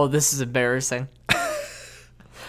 Oh, 0.00 0.06
this 0.08 0.32
is 0.32 0.40
embarrassing. 0.40 1.08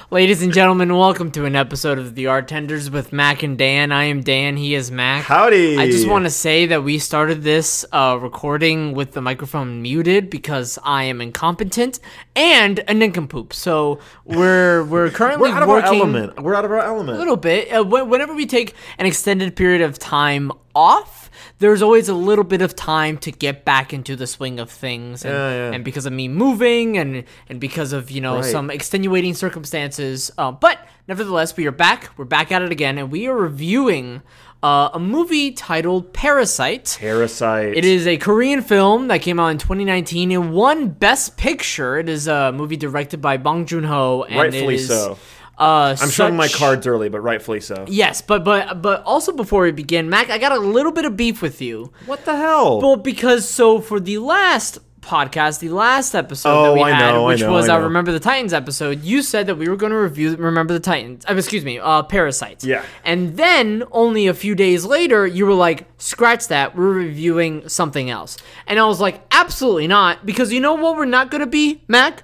Ladies 0.09 0.41
and 0.41 0.53
gentlemen, 0.53 0.95
welcome 0.95 1.31
to 1.31 1.43
an 1.43 1.53
episode 1.53 1.99
of 1.99 2.15
The 2.15 2.27
Art 2.27 2.47
Tenders 2.47 2.89
with 2.89 3.11
Mac 3.11 3.43
and 3.43 3.57
Dan. 3.57 3.91
I 3.91 4.05
am 4.05 4.23
Dan, 4.23 4.55
he 4.55 4.73
is 4.73 4.89
Mac. 4.89 5.25
Howdy. 5.25 5.77
I 5.77 5.87
just 5.91 6.07
want 6.07 6.23
to 6.23 6.29
say 6.29 6.67
that 6.67 6.85
we 6.85 6.97
started 6.97 7.43
this 7.43 7.83
uh, 7.91 8.17
recording 8.21 8.93
with 8.93 9.11
the 9.11 9.21
microphone 9.21 9.81
muted 9.81 10.29
because 10.29 10.79
I 10.81 11.03
am 11.03 11.19
incompetent 11.19 11.99
and 12.37 12.79
a 12.87 12.93
nincompoop. 12.93 13.51
So 13.51 13.99
we're 14.23 14.85
we're 14.85 15.09
currently 15.11 15.49
We're 15.49 15.55
out 15.57 15.63
of 15.63 15.67
working 15.67 15.89
our 15.89 15.93
element. 15.95 16.41
We're 16.41 16.55
out 16.55 16.63
of 16.63 16.71
our 16.71 16.79
element. 16.79 17.17
a 17.17 17.19
little 17.19 17.35
bit. 17.35 17.69
Uh, 17.69 17.83
wh- 17.83 18.07
whenever 18.09 18.33
we 18.33 18.45
take 18.45 18.75
an 18.97 19.05
extended 19.07 19.57
period 19.57 19.81
of 19.81 19.99
time 19.99 20.53
off, 20.73 21.20
there's 21.61 21.81
always 21.81 22.09
a 22.09 22.13
little 22.13 22.43
bit 22.43 22.61
of 22.61 22.75
time 22.75 23.17
to 23.19 23.31
get 23.31 23.63
back 23.63 23.93
into 23.93 24.15
the 24.15 24.27
swing 24.27 24.59
of 24.59 24.69
things. 24.69 25.23
And, 25.23 25.33
Yeah, 25.33 25.49
yeah. 25.69 25.71
and 25.75 25.85
because 25.85 26.05
of 26.05 26.13
me 26.13 26.27
moving 26.27 26.97
and 26.97 27.23
and 27.49 27.59
because 27.59 27.93
of 27.93 28.09
you 28.11 28.19
know 28.19 28.37
Right. 28.37 28.45
some 28.45 28.69
extenuating 28.69 29.33
circumstances, 29.35 30.31
uh, 30.37 30.51
but 30.51 30.79
nevertheless, 31.07 31.55
we 31.55 31.65
are 31.67 31.71
back. 31.71 32.09
We're 32.17 32.25
back 32.25 32.51
at 32.51 32.61
it 32.61 32.71
again, 32.71 32.97
and 32.97 33.11
we 33.11 33.27
are 33.27 33.35
reviewing 33.37 34.21
uh, 34.63 34.89
a 34.93 34.99
movie 34.99 35.51
titled 35.51 36.13
Parasite. 36.13 36.97
Parasite. 36.99 37.75
It 37.75 37.85
is 37.85 38.05
a 38.05 38.17
Korean 38.17 38.61
film 38.61 39.07
that 39.07 39.21
came 39.21 39.39
out 39.39 39.47
in 39.47 39.57
2019 39.57 40.31
and 40.31 40.53
won 40.53 40.89
Best 40.89 41.35
Picture. 41.37 41.97
It 41.97 42.07
is 42.09 42.27
a 42.27 42.51
movie 42.51 42.77
directed 42.77 43.21
by 43.21 43.37
Bong 43.37 43.65
Joon 43.65 43.85
Ho, 43.85 44.23
and 44.29 44.39
Rightfully 44.39 44.75
it 44.75 44.81
is, 44.81 44.87
so. 44.87 45.17
Uh, 45.57 45.95
I'm 46.01 46.09
showing 46.09 46.35
my 46.35 46.47
cards 46.47 46.87
early, 46.87 47.09
but 47.09 47.19
rightfully 47.21 47.59
so. 47.61 47.85
Yes, 47.87 48.21
but 48.21 48.43
but 48.43 48.81
but 48.81 49.03
also 49.03 49.31
before 49.31 49.63
we 49.63 49.71
begin, 49.71 50.09
Mac, 50.09 50.29
I 50.29 50.37
got 50.39 50.51
a 50.51 50.59
little 50.59 50.91
bit 50.91 51.05
of 51.05 51.15
beef 51.15 51.41
with 51.41 51.61
you. 51.61 51.91
What 52.07 52.25
the 52.25 52.35
hell? 52.35 52.81
Well, 52.81 52.95
because 52.97 53.47
so 53.47 53.79
for 53.79 53.99
the 53.99 54.17
last 54.17 54.79
podcast, 55.01 55.59
the 55.59 55.69
last 55.69 56.13
episode 56.15 56.49
that 56.49 56.69
Oh, 56.69 56.73
we 56.75 56.81
I 56.83 56.91
had, 56.91 57.11
know, 57.11 57.25
I 57.25 57.33
which 57.33 57.41
know, 57.41 57.51
was 57.51 57.69
I 57.69 57.75
our. 57.75 57.83
Remember 57.83 58.11
the 58.11 58.19
Titans 58.19 58.53
episode, 58.53 59.03
you 59.03 59.21
said 59.23 59.47
that 59.47 59.55
we 59.55 59.67
were 59.67 59.75
going 59.75 59.91
to 59.91 59.97
review 59.97 60.35
Remember 60.35 60.73
the 60.73 60.79
Titans. 60.79 61.25
Uh, 61.29 61.35
excuse 61.35 61.65
me, 61.65 61.79
uh, 61.79 62.03
Parasite. 62.03 62.63
Yeah. 62.63 62.83
And 63.03 63.35
then 63.37 63.83
only 63.91 64.27
a 64.27 64.33
few 64.33 64.55
days 64.55 64.85
later, 64.85 65.27
you 65.27 65.45
were 65.45 65.53
like, 65.53 65.87
"Scratch 65.99 66.47
that. 66.47 66.75
We're 66.75 66.91
reviewing 66.93 67.67
something 67.69 68.09
else." 68.09 68.37
And 68.67 68.79
I 68.79 68.85
was 68.85 68.99
like, 68.99 69.21
"Absolutely 69.31 69.87
not," 69.87 70.25
because 70.25 70.51
you 70.53 70.59
know 70.59 70.73
what? 70.75 70.95
We're 70.95 71.05
not 71.05 71.29
going 71.29 71.41
to 71.41 71.47
be 71.47 71.81
Mac 71.87 72.23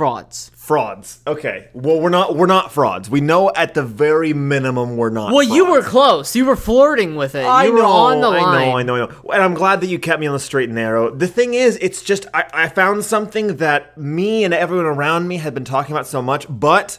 frauds. 0.00 0.50
frauds. 0.54 1.20
Okay. 1.26 1.68
Well, 1.74 2.00
we're 2.00 2.08
not. 2.08 2.34
We're 2.36 2.46
not 2.46 2.72
frauds. 2.72 3.10
We 3.10 3.20
know 3.20 3.52
at 3.54 3.74
the 3.74 3.82
very 3.82 4.32
minimum 4.32 4.96
we're 4.96 5.10
not. 5.10 5.32
Well, 5.32 5.42
you 5.42 5.70
were 5.70 5.82
close. 5.82 6.34
You 6.34 6.46
were 6.46 6.56
flirting 6.56 7.16
with 7.16 7.34
it. 7.34 7.44
I 7.44 7.64
you 7.66 7.72
were 7.74 7.80
know, 7.82 7.88
on 7.90 8.20
the 8.22 8.30
line. 8.30 8.42
I 8.44 8.64
know, 8.64 8.76
I 8.78 8.82
know, 8.82 8.94
I 8.94 8.98
know. 9.06 9.30
And 9.34 9.42
I'm 9.42 9.54
glad 9.54 9.82
that 9.82 9.88
you 9.88 9.98
kept 9.98 10.18
me 10.20 10.26
on 10.26 10.32
the 10.32 10.38
straight 10.40 10.70
and 10.70 10.74
narrow. 10.74 11.14
The 11.14 11.28
thing 11.28 11.52
is, 11.52 11.76
it's 11.82 12.02
just 12.02 12.26
I, 12.32 12.44
I 12.54 12.68
found 12.68 13.04
something 13.04 13.56
that 13.58 13.98
me 13.98 14.42
and 14.44 14.54
everyone 14.54 14.86
around 14.86 15.28
me 15.28 15.36
had 15.36 15.52
been 15.52 15.64
talking 15.66 15.92
about 15.92 16.06
so 16.06 16.22
much, 16.22 16.46
but 16.48 16.98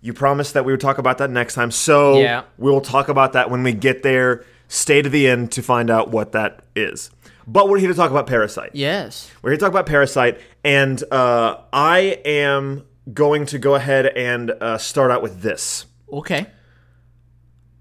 you 0.00 0.12
promised 0.12 0.54
that 0.54 0.64
we 0.64 0.72
would 0.72 0.80
talk 0.80 0.98
about 0.98 1.18
that 1.18 1.30
next 1.30 1.54
time. 1.54 1.72
So 1.72 2.18
Yeah. 2.20 2.44
we'll 2.58 2.80
talk 2.80 3.08
about 3.08 3.32
that 3.32 3.50
when 3.50 3.62
we 3.64 3.72
get 3.72 4.02
there. 4.04 4.44
Stay 4.68 5.00
to 5.02 5.08
the 5.08 5.26
end 5.26 5.50
to 5.52 5.62
find 5.62 5.90
out 5.90 6.10
what 6.10 6.32
that 6.32 6.60
is. 6.76 7.10
But 7.50 7.70
we're 7.70 7.78
here 7.78 7.88
to 7.88 7.94
talk 7.94 8.10
about 8.10 8.26
Parasite. 8.26 8.72
Yes. 8.74 9.30
We're 9.40 9.52
here 9.52 9.56
to 9.56 9.60
talk 9.62 9.70
about 9.70 9.86
Parasite, 9.86 10.38
and 10.62 11.02
uh, 11.10 11.56
I 11.72 12.20
am 12.26 12.84
going 13.14 13.46
to 13.46 13.58
go 13.58 13.74
ahead 13.74 14.04
and 14.04 14.50
uh, 14.50 14.76
start 14.76 15.10
out 15.10 15.22
with 15.22 15.40
this. 15.40 15.86
Okay. 16.12 16.46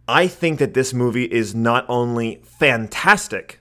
I 0.07 0.27
think 0.27 0.59
that 0.59 0.73
this 0.73 0.93
movie 0.93 1.25
is 1.25 1.53
not 1.53 1.85
only 1.89 2.41
fantastic, 2.45 3.59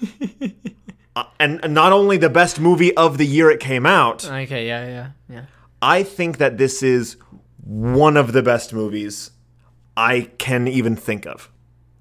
uh, 1.16 1.24
and 1.40 1.58
and 1.64 1.74
not 1.74 1.90
only 1.92 2.18
the 2.18 2.30
best 2.30 2.60
movie 2.60 2.96
of 2.96 3.18
the 3.18 3.26
year 3.26 3.50
it 3.50 3.58
came 3.58 3.84
out, 3.84 4.24
Okay. 4.24 4.68
Yeah. 4.68 4.86
Yeah. 4.86 5.10
Yeah. 5.28 5.44
I 5.82 6.04
think 6.04 6.38
that 6.38 6.56
this 6.56 6.84
is 6.84 7.16
one 7.64 8.16
of 8.16 8.32
the 8.32 8.44
best 8.44 8.72
movies 8.72 9.32
I 9.96 10.30
can 10.38 10.68
even 10.68 10.94
think 10.94 11.26
of. 11.26 11.50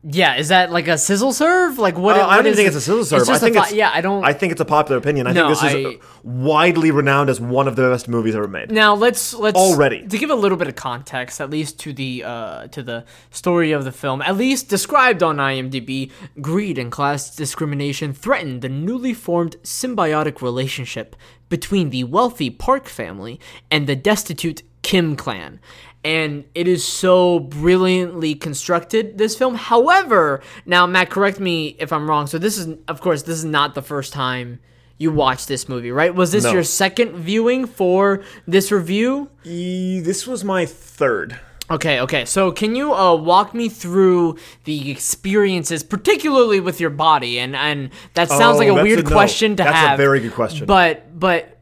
Yeah, 0.08 0.36
is 0.36 0.50
that 0.50 0.72
like 0.72 0.88
a 0.88 1.00
sizzle 1.00 1.34
serve? 1.34 1.80
Like 1.80 1.98
what? 1.98 2.16
Uh, 2.16 2.20
what 2.20 2.30
I 2.30 2.36
don't 2.38 2.46
is 2.48 2.56
think 2.58 2.66
it? 2.68 2.70
it's 2.70 2.76
a 2.78 2.82
sizzle 2.82 3.06
serve. 3.06 3.28
I 3.28 3.40
think 3.40 3.56
it's 3.56 3.74
yeah. 3.74 3.90
I 3.92 4.02
don't. 4.02 4.24
I 4.24 4.34
think 4.34 4.52
it's 4.52 4.62
a 4.62 4.66
popular 4.66 5.00
opinion. 5.00 5.26
I 5.26 5.32
No, 5.34 5.48
think 5.48 5.60
this 5.62 5.74
is 5.74 5.86
I- 5.86 5.98
widely 6.24 6.92
renowned 6.92 7.32
as 7.32 7.42
one 7.42 7.68
of 7.68 7.76
the 7.76 7.90
best 7.90 8.08
movies 8.08 8.36
ever 8.36 8.48
made. 8.48 8.70
now 8.72 8.94
let's 8.94 9.34
let's 9.34 9.58
Already. 9.58 10.08
to 10.08 10.18
give 10.20 10.30
a 10.30 10.36
little 10.36 10.58
bit 10.60 10.68
of 10.68 10.76
context, 10.76 11.42
at 11.42 11.50
least 11.50 11.80
to 11.80 11.92
the 11.94 12.24
uh, 12.24 12.68
to 12.68 12.84
the 12.84 13.04
story 13.32 13.72
of 13.72 13.84
the 13.84 13.92
film, 13.92 14.22
at 14.22 14.38
least 14.38 14.70
described 14.70 15.24
on 15.24 15.38
IMDb. 15.38 16.12
Greed 16.40 16.78
and 16.78 16.92
class 16.92 17.36
discrimination 17.36 18.14
threaten 18.14 18.60
the 18.60 18.70
newly 18.70 19.14
formed 19.16 19.56
symbiotic 19.64 20.40
relationship 20.40 21.16
between 21.50 21.90
the 21.90 22.04
wealthy 22.04 22.52
Park 22.52 22.88
family 22.88 23.40
and 23.72 23.88
the 23.88 23.96
destitute 23.96 24.62
Kim 24.84 25.16
clan. 25.16 25.60
And 26.06 26.44
it 26.54 26.68
is 26.68 26.86
so 26.86 27.40
brilliantly 27.40 28.36
constructed, 28.36 29.18
this 29.18 29.36
film. 29.36 29.56
However, 29.56 30.42
now, 30.66 30.86
Matt, 30.86 31.10
correct 31.10 31.40
me 31.40 31.76
if 31.80 31.92
I'm 31.92 32.08
wrong. 32.08 32.28
So, 32.28 32.38
this 32.38 32.60
is, 32.60 32.78
of 32.88 33.02
course, 33.02 33.24
this 33.24 33.38
is 33.40 33.46
not 33.46 33.74
the 33.74 33.82
first 33.82 34.14
time 34.14 34.60
you 35.00 35.12
watched 35.12 35.48
this 35.48 35.68
movie, 35.68 35.92
right? 35.92 36.14
Was 36.14 36.32
this 36.32 36.44
No. 36.44 36.52
your 36.54 36.64
second 36.64 37.16
viewing 37.16 37.66
for 37.66 38.22
this 38.48 38.72
review? 38.72 39.30
E- 39.44 40.00
This 40.00 40.28
was 40.28 40.44
my 40.44 40.66
third. 40.68 41.40
Okay, 41.72 42.00
okay. 42.02 42.26
So 42.26 42.52
can 42.52 42.76
you 42.76 42.94
uh, 42.94 43.16
walk 43.16 43.56
me 43.56 43.68
through 43.70 44.38
the 44.66 44.92
experiences, 44.92 45.82
particularly 45.82 46.60
with 46.60 46.80
your 46.80 46.92
body? 46.92 47.40
And 47.40 47.56
and 47.56 47.90
that 48.14 48.30
sounds 48.30 48.58
Oh, 48.58 48.60
like 48.60 48.68
a 48.68 48.76
weird 48.84 49.00
a- 49.00 49.04
no, 49.04 49.10
question 49.10 49.56
to 49.56 49.64
have. 49.64 49.74
that's 49.74 49.94
a 49.96 49.98
very 49.98 50.20
good 50.20 50.34
question. 50.34 50.68
But 50.68 51.20
but 51.20 51.55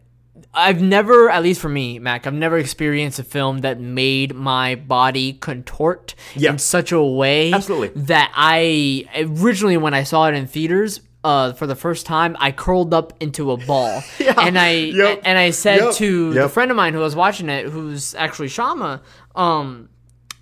I've 0.54 0.82
never, 0.82 1.30
at 1.30 1.42
least 1.42 1.62
for 1.62 1.70
me, 1.70 1.98
Mac, 2.00 2.28
I've 2.28 2.34
never 2.34 2.58
experienced 2.58 3.18
a 3.20 3.24
film 3.24 3.60
that 3.60 3.80
made 3.80 4.36
my 4.36 4.76
body 4.76 5.34
contort 5.34 6.14
Yeah. 6.36 6.52
in 6.52 6.58
such 6.60 6.92
a 6.92 7.02
way 7.04 7.52
Absolutely. 7.52 7.90
that 8.04 8.32
I 8.36 9.06
originally 9.42 9.78
when 9.78 9.94
I 9.94 10.04
saw 10.04 10.28
it 10.28 10.36
in 10.36 10.48
theaters. 10.48 11.02
Uh, 11.26 11.54
for 11.54 11.66
the 11.66 11.76
first 11.76 12.06
time, 12.06 12.36
I 12.38 12.52
curled 12.52 12.94
up 12.94 13.14
into 13.22 13.52
a 13.52 13.56
ball, 13.58 14.04
yeah. 14.20 14.34
and 14.38 14.60
I 14.60 14.72
Yep. 14.72 15.22
and 15.24 15.38
I 15.40 15.52
said 15.52 15.80
Yep. 15.80 15.94
to 15.94 16.34
the 16.34 16.50
friend 16.50 16.70
of 16.70 16.76
mine 16.76 16.94
who 16.94 17.00
was 17.00 17.16
watching 17.16 17.48
it, 17.48 17.68
who's 17.68 18.14
actually 18.16 18.50
Shama, 18.50 19.02
um, 19.34 19.88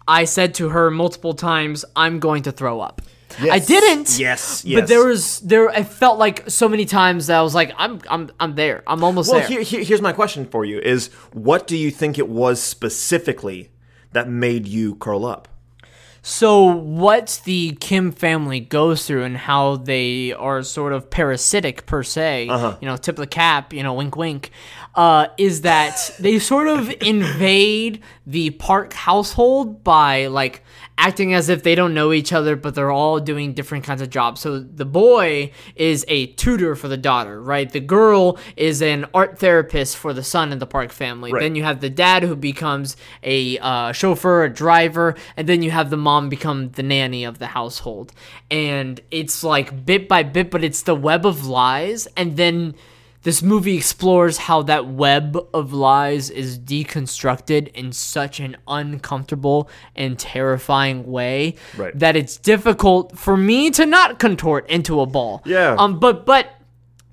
I 0.08 0.26
said 0.26 0.56
to 0.56 0.70
her 0.70 0.90
multiple 0.90 1.36
times, 1.36 1.86
"I'm 1.96 2.18
going 2.18 2.42
to 2.44 2.52
throw 2.52 2.80
up." 2.82 3.04
I 3.40 3.60
didn't. 3.60 4.18
Yes, 4.20 4.64
But 4.64 4.88
there 4.88 5.06
was 5.06 5.40
there. 5.42 5.70
I 5.70 5.84
felt 5.84 6.18
like 6.20 6.50
so 6.50 6.68
many 6.70 6.86
times 6.86 7.28
that 7.28 7.38
I 7.40 7.42
was 7.42 7.56
like, 7.56 7.72
"I'm 7.78 8.02
I'm 8.10 8.30
I'm 8.40 8.56
there. 8.56 8.84
I'm 8.88 9.04
almost 9.04 9.30
Well, 9.32 9.40
there." 9.40 9.48
here, 9.48 9.62
here, 9.62 9.84
here's 9.84 10.02
my 10.02 10.14
question 10.14 10.46
for 10.46 10.66
you: 10.66 10.80
Is 10.80 11.10
what 11.34 11.68
do 11.68 11.76
you 11.78 11.92
think 11.92 12.18
it 12.18 12.28
was 12.30 12.62
specifically 12.62 13.70
that 14.12 14.28
made 14.30 14.68
you 14.68 14.96
curl 14.96 15.26
up? 15.26 15.48
So, 16.24 16.64
what 16.66 17.42
the 17.46 17.72
Kim 17.80 18.12
family 18.12 18.60
goes 18.60 19.08
through 19.08 19.24
and 19.24 19.36
how 19.36 19.78
they 19.78 20.34
are 20.34 20.62
sort 20.62 20.94
of 20.94 21.10
parasitic 21.10 21.88
per 21.88 22.04
se, 22.04 22.48
Uh-huh. 22.48 22.78
you 22.80 22.88
know, 22.88 22.96
tip 22.96 23.16
of 23.16 23.22
the 23.22 23.28
cap, 23.28 23.74
you 23.74 23.82
know, 23.82 23.96
wink, 23.96 24.16
wink, 24.16 24.52
uh, 24.94 25.28
is 25.40 25.62
that 25.62 26.12
they 26.20 26.38
sort 26.38 26.68
of 26.68 26.94
invade 27.02 28.02
the 28.28 28.52
Park 28.52 28.94
household 28.94 29.84
by 29.84 30.28
like 30.28 30.64
acting 31.02 31.34
as 31.34 31.50
if 31.50 31.64
they 31.64 31.74
don't 31.74 31.96
know 31.96 32.14
each 32.14 32.32
other, 32.32 32.56
but 32.56 32.76
they're 32.76 32.92
all 32.92 33.20
doing 33.20 33.54
different 33.54 33.84
kinds 33.84 34.02
of 34.02 34.10
jobs. 34.10 34.40
So, 34.40 34.60
the 34.60 34.86
boy 34.86 35.52
is 35.76 36.06
a 36.08 36.28
tutor 36.28 36.76
for 36.76 36.88
the 36.88 36.98
daughter, 36.98 37.42
right? 37.42 37.70
The 37.70 37.80
girl 37.80 38.38
is 38.56 38.82
an 38.82 39.06
art 39.14 39.40
therapist 39.40 39.98
for 39.98 40.14
the 40.14 40.24
son 40.24 40.52
in 40.52 40.60
the 40.60 40.68
Park 40.68 40.92
family. 40.92 41.34
Right. 41.34 41.42
Then 41.42 41.56
you 41.56 41.64
have 41.64 41.82
the 41.82 41.90
dad 41.90 42.24
who 42.24 42.36
becomes 42.36 42.96
a 43.24 43.58
uh, 43.58 43.92
chauffeur, 43.92 44.44
a 44.44 44.54
driver, 44.54 45.16
and 45.36 45.50
then 45.50 45.64
you 45.64 45.72
have 45.72 45.90
the 45.90 45.98
mom 45.98 46.30
become 46.30 46.70
the 46.70 46.84
nanny 46.84 47.24
of 47.24 47.40
the 47.40 47.48
household. 47.48 48.14
And 48.52 49.02
it's 49.10 49.44
like 49.44 49.86
bit 49.86 50.08
by 50.08 50.22
bit, 50.24 50.52
but 50.52 50.64
it's 50.64 50.84
the 50.84 50.96
web 50.96 51.26
of 51.26 51.48
lies. 51.48 52.08
And 52.16 52.38
then 52.38 52.76
this 53.24 53.42
movie 53.44 53.78
explores 53.78 54.38
how 54.38 54.64
that 54.64 54.88
web 54.88 55.38
of 55.54 55.74
lies 55.74 56.30
is 56.30 56.58
deconstructed 56.58 57.68
in 57.74 57.92
such 57.92 58.40
an 58.40 58.58
uncomfortable 58.68 59.70
and 59.96 60.18
terrifying 60.18 61.06
way 61.06 61.56
Right. 61.78 61.98
that 61.98 62.16
it's 62.16 62.38
difficult 62.38 63.18
for 63.18 63.38
me 63.38 63.70
to 63.72 63.86
not 63.86 64.20
contort 64.20 64.70
into 64.70 65.02
a 65.02 65.06
ball. 65.06 65.42
Yeah. 65.46 65.76
Um. 65.78 66.00
But 66.00 66.26
but 66.26 66.48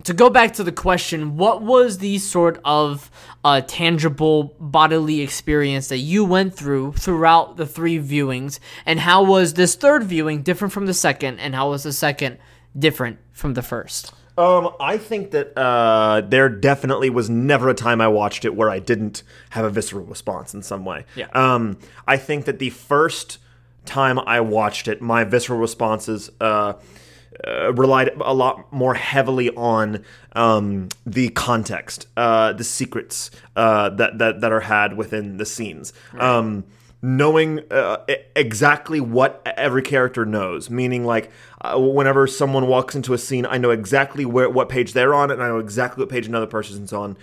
to 0.05 0.14
go 0.14 0.31
back 0.31 0.55
to 0.55 0.64
the 0.64 0.72
question, 0.72 1.37
what 1.37 1.60
was 1.62 1.99
the 1.99 2.19
sort 2.19 2.61
of 2.64 3.11
uh, 3.44 3.61
tangible 3.66 4.54
bodily 4.58 5.20
experience 5.20 5.88
that 5.88 5.99
you 5.99 6.25
went 6.25 6.54
through 6.54 6.93
throughout 6.93 7.56
the 7.56 7.66
three 7.66 7.99
viewings, 7.99 8.58
and 8.87 9.00
how 9.00 9.22
was 9.25 9.54
this 9.54 9.75
third 9.75 10.04
viewing 10.04 10.43
different 10.43 10.72
from 10.72 10.87
the 10.87 10.94
second, 10.94 11.38
and 11.40 11.54
how 11.54 11.70
was 11.70 11.82
the 11.82 11.93
second 11.93 12.38
different 12.78 13.19
from 13.32 13.54
the 13.54 13.62
first? 13.62 14.12
Um, 14.38 14.70
I 14.79 14.99
think 14.99 15.32
that 15.32 15.58
uh, 15.58 16.20
there 16.20 16.49
definitely 16.49 17.11
was 17.11 17.29
never 17.29 17.69
a 17.69 17.75
time 17.75 18.00
I 18.00 18.06
watched 18.06 18.44
it 18.44 18.55
where 18.55 18.70
I 18.70 18.79
didn't 18.79 19.25
have 19.50 19.64
a 19.64 19.70
visceral 19.70 20.06
response 20.06 20.55
in 20.55 20.62
some 20.62 20.85
way. 20.85 21.05
Yeah. 21.17 21.26
Um, 21.32 21.79
I 22.06 22.19
think 22.19 22.44
that 22.44 22.61
the 22.61 22.70
first 22.70 23.38
time 23.85 24.19
I 24.20 24.40
watched 24.40 24.87
it, 24.87 25.02
my 25.02 25.25
visceral 25.25 25.58
responses 25.58 26.31
uh, 26.40 26.75
uh, 27.46 27.73
relied 27.73 28.11
a 28.20 28.32
lot 28.32 28.73
more 28.73 28.94
heavily 28.94 29.50
on 29.50 30.05
um, 30.32 30.88
the 31.05 31.31
context, 31.31 32.06
uh, 32.17 32.52
the 32.52 32.64
secrets 32.64 33.32
uh, 33.56 33.88
that, 33.90 34.19
that 34.19 34.40
that 34.40 34.52
are 34.52 34.61
had 34.61 34.96
within 34.96 35.37
the 35.37 35.46
scenes. 35.46 35.93
Um, 36.17 36.64
knowing 37.00 37.60
uh, 37.70 38.04
exactly 38.34 39.00
what 39.00 39.42
every 39.56 39.82
character 39.82 40.26
knows, 40.26 40.68
meaning 40.68 41.04
like 41.04 41.30
uh, 41.60 41.78
whenever 41.78 42.26
someone 42.26 42.66
walks 42.66 42.94
into 42.94 43.14
a 43.14 43.18
scene, 43.18 43.46
I 43.46 43.58
know 43.58 43.70
exactly 43.70 44.24
where 44.24 44.50
what 44.50 44.68
page 44.68 44.92
they're 44.92 45.14
on, 45.14 45.30
and 45.30 45.42
I 45.42 45.48
know 45.48 45.58
exactly 45.58 46.02
what 46.02 46.10
page 46.10 46.26
another 46.26 46.46
person's 46.46 46.92
on, 46.92 47.16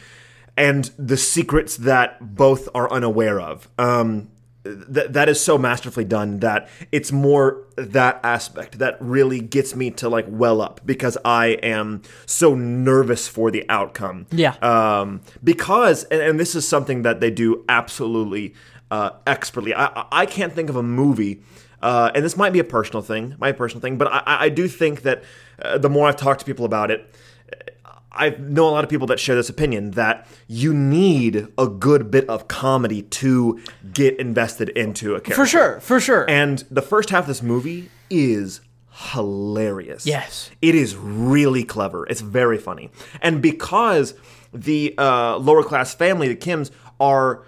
and 0.56 0.92
the 0.98 1.18
secrets 1.18 1.78
that 1.78 2.36
both 2.36 2.70
are 2.74 2.92
unaware 2.92 3.40
of. 3.40 3.68
Um, 3.78 4.30
th- 4.66 5.10
that 5.10 5.30
is 5.30 5.40
so 5.40 5.58
masterfully 5.58 6.06
done 6.06 6.40
that 6.40 6.68
it's 6.92 7.12
more 7.12 7.64
that 7.76 8.20
aspect 8.24 8.80
that 8.80 8.98
really 9.00 9.40
gets 9.40 9.76
me 9.76 9.92
to 9.92 10.10
like 10.10 10.26
well 10.28 10.62
up 10.62 10.82
because 10.86 11.18
I 11.24 11.48
am 11.48 12.02
so 12.26 12.56
nervous 12.56 13.28
for 13.28 13.52
the 13.52 13.68
outcome. 13.70 14.28
Yeah. 14.32 14.56
Um, 14.62 15.22
because 15.44 16.04
and, 16.06 16.22
and 16.22 16.40
this 16.40 16.56
is 16.56 16.68
something 16.68 17.04
that 17.04 17.20
they 17.20 17.32
do 17.32 17.64
absolutely 17.70 18.54
uh, 18.92 19.12
expertly. 19.28 19.74
I 19.74 20.06
I- 20.12 20.26
can't 20.26 20.54
think 20.54 20.70
of 20.70 20.76
a 20.76 20.84
movie. 20.84 21.42
Uh, 21.82 22.10
and 22.16 22.24
this 22.26 22.36
might 22.38 22.52
be 22.54 22.60
a 22.60 22.64
personal 22.64 23.02
thing, 23.04 23.36
my 23.38 23.52
personal 23.52 23.82
thing, 23.82 23.98
but 23.98 24.08
I, 24.12 24.24
I 24.26 24.44
I 24.46 24.50
do 24.50 24.68
think 24.68 25.02
that 25.04 25.24
uh, 25.62 25.78
the 25.78 25.90
more 25.90 26.08
I've 26.08 26.16
talked 26.16 26.40
to 26.40 26.46
people 26.46 26.66
about 26.66 26.90
it, 26.90 27.14
I 28.12 28.30
know 28.40 28.68
a 28.68 28.72
lot 28.72 28.84
of 28.84 28.90
people 28.90 29.06
that 29.08 29.20
share 29.20 29.36
this 29.36 29.50
opinion 29.50 29.92
that 29.92 30.26
you 30.48 30.74
need 30.74 31.48
a 31.58 31.68
good 31.68 32.10
bit 32.10 32.28
of 32.30 32.48
comedy 32.48 33.02
to 33.04 33.60
get 33.94 34.18
invested 34.20 34.70
into 34.70 35.16
a 35.16 35.20
character. 35.22 35.36
For 35.36 35.46
sure, 35.46 35.80
for 35.82 36.00
sure. 36.00 36.28
And 36.30 36.64
the 36.72 36.82
first 36.82 37.10
half 37.10 37.26
of 37.26 37.28
this 37.28 37.44
movie 37.44 37.90
is 38.10 38.62
hilarious. 39.20 40.06
Yes. 40.06 40.50
It 40.62 40.76
is 40.76 40.96
really 40.96 41.64
clever. 41.64 42.08
It's 42.08 42.22
very 42.22 42.58
funny. 42.58 42.90
And 43.22 43.42
because 43.42 44.14
the 44.54 44.96
uh, 44.98 45.38
lower 45.38 45.64
class 45.64 45.94
family, 45.94 46.28
the 46.30 46.36
Kims, 46.38 46.72
are 47.00 47.44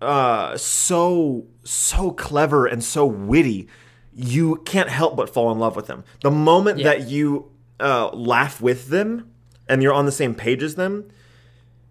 uh, 0.00 0.56
so, 0.56 1.46
so 1.64 2.10
clever 2.10 2.66
and 2.66 2.82
so 2.84 3.06
witty, 3.06 3.68
you 4.14 4.56
can't 4.64 4.88
help 4.88 5.16
but 5.16 5.32
fall 5.32 5.50
in 5.52 5.58
love 5.58 5.76
with 5.76 5.86
them. 5.86 6.04
The 6.22 6.30
moment 6.30 6.78
Yeah. 6.78 6.84
that 6.90 7.08
you 7.08 7.50
uh, 7.80 8.10
laugh 8.12 8.60
with 8.60 8.88
them 8.88 9.30
and 9.68 9.82
you're 9.82 9.92
on 9.94 10.06
the 10.06 10.12
same 10.12 10.34
page 10.34 10.62
as 10.62 10.74
them, 10.76 11.04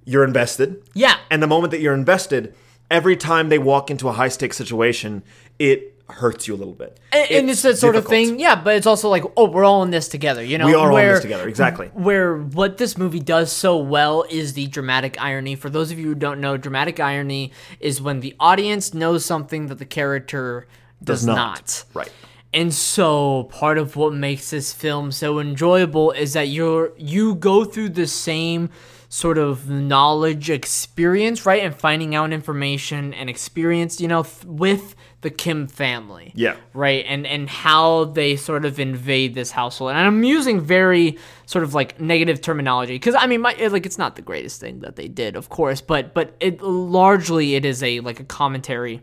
you're 0.06 0.24
invested. 0.24 0.82
Yeah. 0.94 1.18
And 1.32 1.42
the 1.42 1.48
moment 1.48 1.72
that 1.72 1.82
you're 1.82 1.94
invested, 1.94 2.54
every 2.92 3.16
time 3.18 3.50
they 3.50 3.58
walk 3.60 3.90
into 3.90 4.08
a 4.08 4.12
high 4.14 4.30
stakes 4.30 4.58
situation, 4.58 5.24
it 5.60 5.95
hurts 6.10 6.48
you 6.48 6.54
a 6.54 6.58
little 6.58 6.74
bit. 6.74 7.00
and, 7.12 7.32
and 7.32 7.50
it's 7.50 7.62
that 7.64 7.78
sort 7.78 7.96
of 7.96 8.06
thing, 8.06 8.40
yeah. 8.40 8.56
But 8.56 8.76
it's 8.76 8.88
also 8.88 9.10
like, 9.10 9.24
oh, 9.36 9.50
we're 9.50 9.66
all 9.66 9.84
in 9.84 9.90
this 9.90 10.08
together, 10.08 10.44
you 10.44 10.58
know. 10.58 10.68
We 10.68 10.74
are 10.74 10.92
all 10.92 10.98
in 10.98 11.08
this 11.08 11.22
together, 11.22 11.48
exactly. 11.48 11.88
Where 11.94 12.38
what 12.38 12.78
this 12.78 12.98
movie 12.98 13.20
does 13.20 13.52
so 13.52 13.78
well 13.78 14.26
is 14.30 14.54
the 14.54 14.68
dramatic 14.68 15.20
irony. 15.20 15.56
For 15.56 15.70
those 15.70 15.92
of 15.92 16.00
you 16.00 16.08
who 16.08 16.16
don't 16.16 16.40
know, 16.40 16.58
dramatic 16.58 17.00
irony 17.00 17.52
is 17.80 18.02
when 18.02 18.20
the 18.20 18.36
audience 18.40 18.94
knows 18.94 19.26
something 19.26 19.68
that 19.68 19.80
the 19.80 19.86
character 19.86 20.68
does, 21.04 21.26
not. 21.26 21.36
not. 21.36 21.84
Right. 21.94 22.12
And 22.54 22.74
so 22.74 23.44
part 23.52 23.78
of 23.78 23.96
what 23.96 24.14
makes 24.14 24.50
this 24.52 24.72
film 24.72 25.12
so 25.12 25.40
enjoyable 25.40 26.12
is 26.12 26.34
that 26.34 26.48
you're 26.48 26.94
you 26.98 27.36
go 27.36 27.66
through 27.66 27.90
the 27.90 28.08
same 28.08 28.70
sort 29.10 29.38
of 29.38 29.70
knowledge 29.70 30.50
experience, 30.50 31.46
right? 31.46 31.64
And 31.64 31.76
finding 31.76 32.16
out 32.16 32.32
information 32.32 33.14
and 33.14 33.30
experience, 33.30 34.00
you 34.00 34.08
know, 34.08 34.24
th- 34.24 34.46
with 34.46 34.96
the 35.26 35.32
Kim 35.32 35.66
family. 35.66 36.32
Yeah. 36.36 36.56
Right? 36.76 37.04
And 37.08 37.26
and 37.26 37.50
how 37.50 38.06
they 38.06 38.36
sort 38.36 38.64
of 38.64 38.80
invade 38.80 39.34
this 39.34 39.50
household. 39.50 39.90
And 39.90 40.00
I'm 40.00 40.24
using 40.24 40.62
very 40.62 41.18
sort 41.48 41.64
of 41.64 41.74
like 41.74 42.00
negative 42.00 42.42
terminology 42.42 43.00
cuz 43.00 43.16
I 43.18 43.26
mean 43.26 43.42
my 43.42 43.56
like 43.72 43.88
it's 43.88 43.98
not 43.98 44.16
the 44.16 44.22
greatest 44.22 44.62
thing 44.62 44.82
that 44.82 44.98
they 44.98 45.08
did, 45.08 45.36
of 45.36 45.50
course, 45.50 45.82
but 45.82 46.14
but 46.14 46.36
it 46.40 46.62
largely 46.62 47.56
it 47.56 47.66
is 47.66 47.82
a 47.82 48.02
like 48.02 48.20
a 48.20 48.24
commentary 48.24 49.02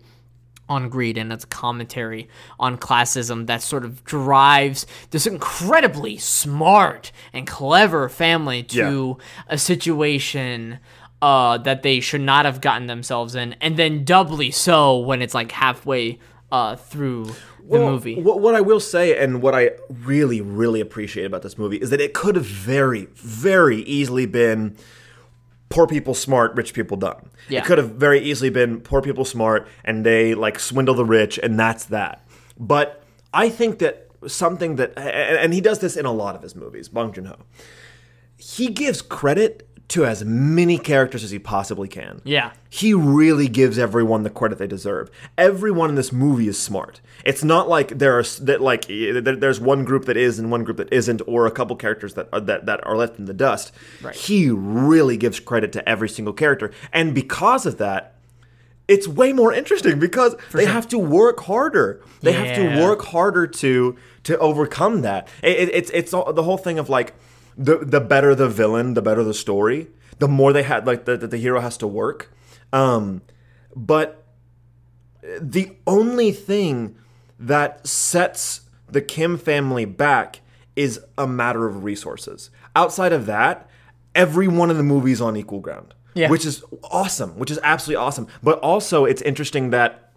on 0.69 0.89
greed 0.89 1.19
and 1.19 1.33
it's 1.33 1.43
a 1.43 1.49
commentary 1.49 2.29
on 2.61 2.79
classism 2.79 3.47
that 3.47 3.61
sort 3.61 3.85
of 3.85 4.05
drives 4.05 4.87
this 5.11 5.27
incredibly 5.27 6.17
smart 6.17 7.11
and 7.33 7.49
clever 7.49 8.09
family 8.09 8.63
to 8.63 9.19
a 9.49 9.59
situation 9.59 10.79
uh, 11.23 11.57
that 11.59 11.83
they 11.83 12.01
should 12.01 12.21
not 12.21 12.45
have 12.45 12.61
gotten 12.61 12.89
themselves 12.89 13.35
in, 13.35 13.55
and 13.61 13.79
then 13.79 14.05
doubly 14.05 14.51
so 14.51 14.99
when 14.99 15.23
it's 15.23 15.35
like 15.35 15.53
halfway 15.53 16.19
uh, 16.51 16.77
through 16.77 17.25
the 17.25 17.35
Well, 17.65 17.91
movie. 17.93 18.21
What, 18.21 18.41
what 18.41 18.55
I 18.55 18.61
will 18.61 18.81
say, 18.81 19.17
and 19.17 19.41
what 19.41 19.55
I 19.55 19.71
really, 19.89 20.41
really 20.41 20.81
appreciate 20.81 21.25
about 21.25 21.43
this 21.43 21.57
movie, 21.57 21.77
is 21.77 21.91
that 21.91 22.01
it 22.01 22.13
could 22.13 22.35
have 22.35 22.45
very, 22.45 23.07
very 23.15 23.83
easily 23.83 24.27
been 24.27 24.77
poor 25.69 25.87
people 25.87 26.13
smart, 26.13 26.55
rich 26.57 26.75
people 26.75 26.97
dumb. 26.97 27.31
Yeah. 27.49 27.61
It 27.61 27.67
could 27.67 27.79
have 27.79 27.93
very 27.93 28.21
easily 28.21 28.51
been 28.51 28.81
poor 28.81 29.01
people 29.01 29.25
smart, 29.25 29.69
and 29.85 30.05
they 30.05 30.35
like 30.35 30.59
swindle 30.59 30.95
the 30.95 31.05
rich, 31.05 31.39
and 31.39 31.59
that's 31.59 31.85
that. 31.87 32.27
But 32.59 33.05
I 33.33 33.49
think 33.49 33.79
that 33.79 34.09
something 34.27 34.77
that, 34.77 34.93
and 34.99 35.39
and 35.39 35.55
he 35.55 35.61
does 35.61 35.79
this 35.79 35.97
in 35.97 36.05
a 36.05 36.13
lot 36.13 36.35
of 36.35 36.43
his 36.43 36.55
movies, 36.57 36.89
Bong 36.89 37.13
Joon 37.13 37.27
Ho. 37.27 37.37
He 38.37 38.69
gives 38.69 39.01
credit 39.03 39.69
to 39.93 40.05
as 40.07 40.25
many 40.25 40.79
characters 40.79 41.23
as 41.23 41.31
he 41.31 41.39
possibly 41.39 41.87
can 41.87 42.21
yeah. 42.25 42.53
he 42.71 42.95
really 42.95 43.47
gives 43.47 43.79
everyone 43.79 44.23
the 44.23 44.31
credit 44.31 44.57
they 44.59 44.67
deserve. 44.67 45.11
Everyone 45.37 45.91
in 45.91 45.97
this 45.97 46.13
movie 46.13 46.49
is 46.49 46.59
smart. 46.59 47.01
It's 47.25 47.45
not 47.45 47.69
like 47.69 47.99
there 47.99 48.19
are 48.19 48.23
that 48.41 48.61
like 48.61 48.89
eh, 48.91 49.21
there's 49.21 49.61
one 49.61 49.85
group 49.85 50.07
that 50.07 50.17
is 50.17 50.39
and 50.39 50.51
one 50.51 50.65
group 50.65 50.79
that 50.79 50.91
isn't, 50.93 51.21
or 51.27 51.47
a 51.47 51.51
couple 51.51 51.77
characters 51.77 52.15
that 52.15 52.29
are, 52.33 52.41
that 52.41 52.65
that 52.67 52.87
are 52.87 52.97
left 52.97 53.19
in 53.19 53.27
the 53.27 53.35
dust. 53.35 53.71
Right. 54.03 54.15
He 54.15 54.51
really 54.51 55.17
gives 55.17 55.39
credit 55.41 55.73
to 55.73 55.87
every 55.89 56.09
single 56.09 56.33
character, 56.33 56.71
and 56.93 57.15
because 57.15 57.67
of 57.67 57.77
that, 57.79 58.15
it's 58.89 59.07
way 59.07 59.33
more 59.33 59.53
interesting 59.53 59.99
because 59.99 60.35
they 60.53 60.65
have 60.67 60.89
to 60.89 60.99
work 60.99 61.41
harder. 61.41 62.01
They 62.23 62.33
have 62.33 62.57
to 62.57 62.81
work 62.81 63.03
harder 63.05 63.47
to 63.47 63.97
to 64.25 64.39
overcome 64.39 65.03
that. 65.03 65.29
It, 65.43 65.69
it- 65.69 65.75
it's 65.75 65.91
it's 65.91 66.15
all, 66.15 66.33
the 66.33 66.43
whole 66.43 66.59
thing 66.59 66.79
of 66.79 66.89
like 66.89 67.13
the 67.57 67.79
the 67.79 68.01
better 68.01 68.35
the 68.35 68.49
villain, 68.49 68.95
the 68.95 69.03
better 69.03 69.25
the 69.25 69.35
story. 69.35 69.89
The 70.19 70.29
more 70.29 70.53
they 70.53 70.63
had 70.63 70.87
like 70.87 71.05
the 71.05 71.17
the, 71.17 71.27
the 71.27 71.37
hero 71.37 71.61
has 71.61 71.77
to 71.79 71.87
work. 71.87 72.33
Um, 72.73 73.23
but 73.75 74.25
the 75.41 75.77
only 75.87 76.33
thing 76.33 76.97
that 77.39 77.87
sets 77.87 78.63
the 78.89 79.01
Kim 79.01 79.39
family 79.39 79.85
back 79.85 80.41
is 80.77 81.01
a 81.19 81.27
matter 81.27 81.67
of 81.67 81.85
resources. 81.85 82.51
Outside 82.75 83.13
of 83.13 83.27
that, 83.27 83.69
every 84.15 84.49
one 84.49 84.71
of 84.71 84.77
the 84.77 84.83
movies 84.83 85.21
on 85.21 85.37
equal 85.37 85.61
ground. 85.61 85.95
Yeah. 86.15 86.29
Which 86.29 86.45
is 86.45 86.63
awesome, 86.85 87.39
which 87.39 87.51
is 87.51 87.59
absolutely 87.63 88.05
awesome. 88.05 88.29
But 88.43 88.59
also 88.61 89.05
it's 89.05 89.23
interesting 89.23 89.71
that 89.71 90.13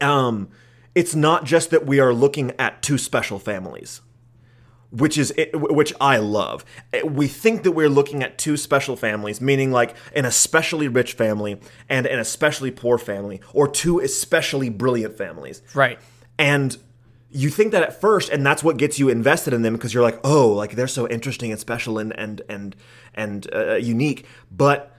um 0.00 0.48
it's 0.94 1.14
not 1.14 1.44
just 1.44 1.70
that 1.70 1.86
we 1.86 2.00
are 2.00 2.12
looking 2.12 2.52
at 2.58 2.82
two 2.82 2.98
special 2.98 3.38
families 3.38 4.02
which 4.92 5.16
is 5.16 5.32
which 5.54 5.92
I 6.00 6.18
love. 6.18 6.64
We 7.04 7.26
think 7.26 7.62
that 7.62 7.72
we're 7.72 7.88
looking 7.88 8.22
at 8.22 8.38
two 8.38 8.56
special 8.56 8.94
families, 8.94 9.40
meaning 9.40 9.72
like 9.72 9.96
an 10.14 10.24
especially 10.24 10.86
rich 10.86 11.14
family 11.14 11.58
and 11.88 12.06
an 12.06 12.18
especially 12.18 12.70
poor 12.70 12.98
family, 12.98 13.40
or 13.52 13.66
two 13.66 14.00
especially 14.00 14.68
brilliant 14.68 15.16
families. 15.16 15.62
Right. 15.74 15.98
And 16.38 16.76
you 17.30 17.48
think 17.48 17.72
that 17.72 17.82
at 17.82 17.98
first, 17.98 18.28
and 18.28 18.44
that's 18.44 18.62
what 18.62 18.76
gets 18.76 18.98
you 18.98 19.08
invested 19.08 19.54
in 19.54 19.62
them 19.62 19.72
because 19.72 19.94
you're 19.94 20.02
like, 20.02 20.20
oh, 20.22 20.48
like 20.48 20.72
they're 20.72 20.86
so 20.86 21.08
interesting 21.08 21.50
and 21.50 21.58
special 21.58 21.98
and 21.98 22.16
and 22.18 22.42
and 22.48 22.76
and 23.14 23.52
uh, 23.54 23.74
unique. 23.76 24.26
But 24.50 24.94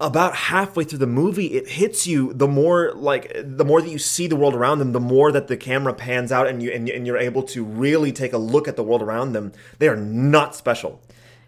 about 0.00 0.34
halfway 0.34 0.84
through 0.84 0.98
the 1.00 1.06
movie, 1.06 1.46
it 1.46 1.68
hits 1.68 2.06
you. 2.06 2.32
The 2.32 2.46
more 2.48 2.92
like 2.94 3.32
the 3.34 3.64
more 3.64 3.82
that 3.82 3.90
you 3.90 3.98
see 3.98 4.26
the 4.28 4.36
world 4.36 4.54
around 4.54 4.78
them, 4.78 4.92
the 4.92 5.00
more 5.00 5.32
that 5.32 5.48
the 5.48 5.56
camera 5.56 5.92
pans 5.92 6.30
out, 6.30 6.46
and 6.46 6.62
you 6.62 6.70
and, 6.70 6.88
and 6.88 7.06
you're 7.06 7.18
able 7.18 7.42
to 7.44 7.64
really 7.64 8.12
take 8.12 8.32
a 8.32 8.38
look 8.38 8.68
at 8.68 8.76
the 8.76 8.84
world 8.84 9.02
around 9.02 9.32
them. 9.32 9.52
They 9.78 9.88
are 9.88 9.96
not 9.96 10.54
special 10.54 11.00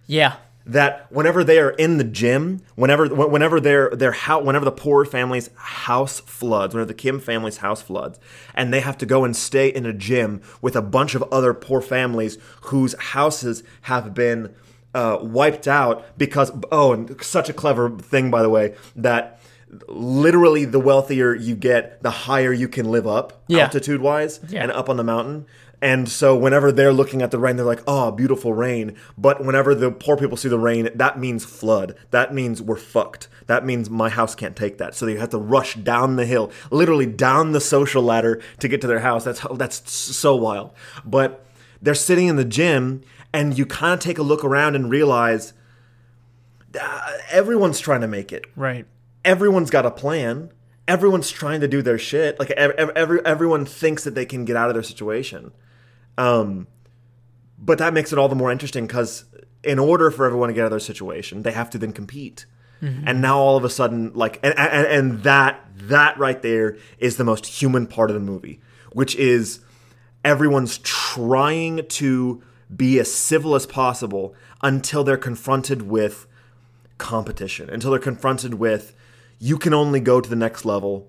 Yeah. 0.06 0.36
that 0.66 1.06
whenever 1.10 1.42
they 1.44 1.58
are 1.58 1.70
in 1.70 1.96
the 1.98 2.04
gym, 2.04 2.60
whenever 2.74 3.06
whenever 3.08 3.60
their 3.60 3.90
their 3.90 4.12
house, 4.12 4.44
whenever 4.44 4.64
the 4.64 4.72
poor 4.72 5.04
family's 5.04 5.48
house 5.56 6.18
floods, 6.20 6.74
whenever 6.74 6.88
the 6.88 6.94
Kim 6.94 7.20
family's 7.20 7.58
house 7.58 7.80
floods, 7.80 8.18
and 8.54 8.72
they 8.72 8.80
have 8.80 8.98
to 8.98 9.06
go 9.06 9.24
and 9.24 9.36
stay 9.36 9.68
in 9.68 9.86
a 9.86 9.92
gym 9.92 10.42
with 10.60 10.74
a 10.74 10.82
bunch 10.82 11.14
of 11.14 11.22
other 11.32 11.54
poor 11.54 11.80
families 11.80 12.36
whose 12.62 12.94
houses 12.98 13.62
have 13.82 14.12
been 14.12 14.54
uh, 14.94 15.18
wiped 15.20 15.68
out 15.68 16.04
because 16.18 16.50
oh, 16.72 16.92
and 16.92 17.22
such 17.22 17.48
a 17.48 17.52
clever 17.52 17.90
thing 17.90 18.30
by 18.30 18.42
the 18.42 18.48
way 18.50 18.74
that 18.96 19.40
literally 19.88 20.64
the 20.64 20.80
wealthier 20.80 21.34
you 21.34 21.54
get, 21.54 22.02
the 22.02 22.10
higher 22.10 22.52
you 22.52 22.68
can 22.68 22.90
live 22.90 23.06
up 23.06 23.42
Yeah. 23.46 23.64
altitude 23.64 24.00
wise 24.00 24.40
Yeah. 24.48 24.62
and 24.64 24.72
up 24.72 24.88
on 24.88 24.96
the 24.96 25.04
mountain. 25.04 25.46
And 25.82 26.10
so 26.10 26.36
whenever 26.36 26.70
they're 26.70 26.92
looking 26.92 27.22
at 27.22 27.30
the 27.30 27.38
rain, 27.38 27.56
they're 27.56 27.64
like, 27.64 27.82
"Oh, 27.86 28.10
beautiful 28.10 28.52
rain." 28.52 28.96
But 29.16 29.42
whenever 29.42 29.74
the 29.74 29.90
poor 29.90 30.14
people 30.18 30.36
see 30.36 30.50
the 30.50 30.58
rain, 30.58 30.90
that 30.94 31.18
means 31.18 31.42
flood. 31.44 31.94
That 32.10 32.34
means 32.34 32.60
we're 32.60 32.76
fucked. 32.76 33.28
That 33.46 33.64
means 33.64 33.88
my 33.88 34.10
house 34.10 34.34
can't 34.34 34.54
take 34.54 34.76
that. 34.76 34.94
So 34.94 35.06
they 35.06 35.14
have 35.16 35.30
to 35.30 35.38
rush 35.38 35.76
down 35.76 36.16
the 36.16 36.26
hill, 36.26 36.50
literally 36.70 37.06
down 37.06 37.52
the 37.52 37.60
social 37.62 38.02
ladder 38.02 38.40
to 38.58 38.68
get 38.68 38.82
to 38.82 38.86
their 38.86 38.98
house. 39.00 39.24
That's 39.24 39.40
that's 39.54 39.90
so 39.90 40.36
wild. 40.36 40.72
But 41.06 41.46
they're 41.80 41.94
sitting 41.94 42.26
in 42.28 42.36
the 42.36 42.44
gym, 42.44 43.00
and 43.32 43.56
you 43.56 43.66
kind 43.66 43.94
of 43.94 44.00
take 44.00 44.18
a 44.18 44.22
look 44.22 44.44
around 44.44 44.74
and 44.76 44.90
realize 44.90 45.52
uh, 46.80 47.12
everyone's 47.30 47.80
trying 47.80 48.00
to 48.00 48.08
make 48.08 48.32
it. 48.32 48.44
Right. 48.56 48.86
Everyone's 49.24 49.70
got 49.70 49.86
a 49.86 49.90
plan. 49.90 50.52
Everyone's 50.88 51.30
trying 51.30 51.60
to 51.60 51.68
do 51.68 51.82
their 51.82 51.98
shit. 51.98 52.38
Like 52.38 52.50
ev- 52.52 52.72
ev- 52.72 52.90
every, 52.96 53.24
everyone 53.24 53.64
thinks 53.64 54.04
that 54.04 54.14
they 54.14 54.26
can 54.26 54.44
get 54.44 54.56
out 54.56 54.68
of 54.68 54.74
their 54.74 54.82
situation. 54.82 55.52
Um, 56.18 56.66
but 57.58 57.78
that 57.78 57.92
makes 57.94 58.12
it 58.12 58.18
all 58.18 58.28
the 58.28 58.34
more 58.34 58.50
interesting 58.50 58.86
because 58.86 59.24
in 59.62 59.78
order 59.78 60.10
for 60.10 60.26
everyone 60.26 60.48
to 60.48 60.54
get 60.54 60.62
out 60.62 60.66
of 60.66 60.70
their 60.70 60.80
situation, 60.80 61.42
they 61.42 61.52
have 61.52 61.70
to 61.70 61.78
then 61.78 61.92
compete. 61.92 62.46
And 62.82 63.20
now 63.20 63.38
all 63.38 63.58
of 63.58 63.64
a 63.64 63.68
sudden, 63.68 64.12
like, 64.14 64.40
and, 64.42 64.58
and, 64.58 64.86
and 64.86 65.22
that 65.24 65.66
that 65.74 66.16
right 66.16 66.40
there 66.40 66.78
is 66.98 67.18
the 67.18 67.24
most 67.24 67.44
human 67.44 67.86
part 67.86 68.08
of 68.08 68.14
the 68.14 68.20
movie, 68.20 68.58
which 68.92 69.14
is 69.16 69.60
everyone's 70.24 70.78
trying 70.78 71.86
to 71.88 72.42
be 72.74 72.98
as 72.98 73.12
civil 73.12 73.54
as 73.54 73.66
possible 73.66 74.34
until 74.62 75.04
they're 75.04 75.16
confronted 75.16 75.82
with 75.82 76.26
competition, 76.98 77.70
until 77.70 77.90
they're 77.90 78.00
confronted 78.00 78.54
with 78.54 78.94
you 79.40 79.56
can 79.56 79.72
only 79.72 80.00
go 80.00 80.20
to 80.20 80.28
the 80.28 80.36
next 80.36 80.64
level 80.64 81.08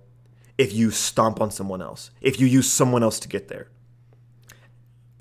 if 0.57 0.73
you 0.73 0.89
stomp 0.89 1.41
on 1.41 1.51
someone 1.51 1.81
else, 1.81 2.11
if 2.21 2.39
you 2.39 2.47
use 2.47 2.71
someone 2.71 3.03
else 3.03 3.19
to 3.19 3.27
get 3.27 3.49
there. 3.49 3.67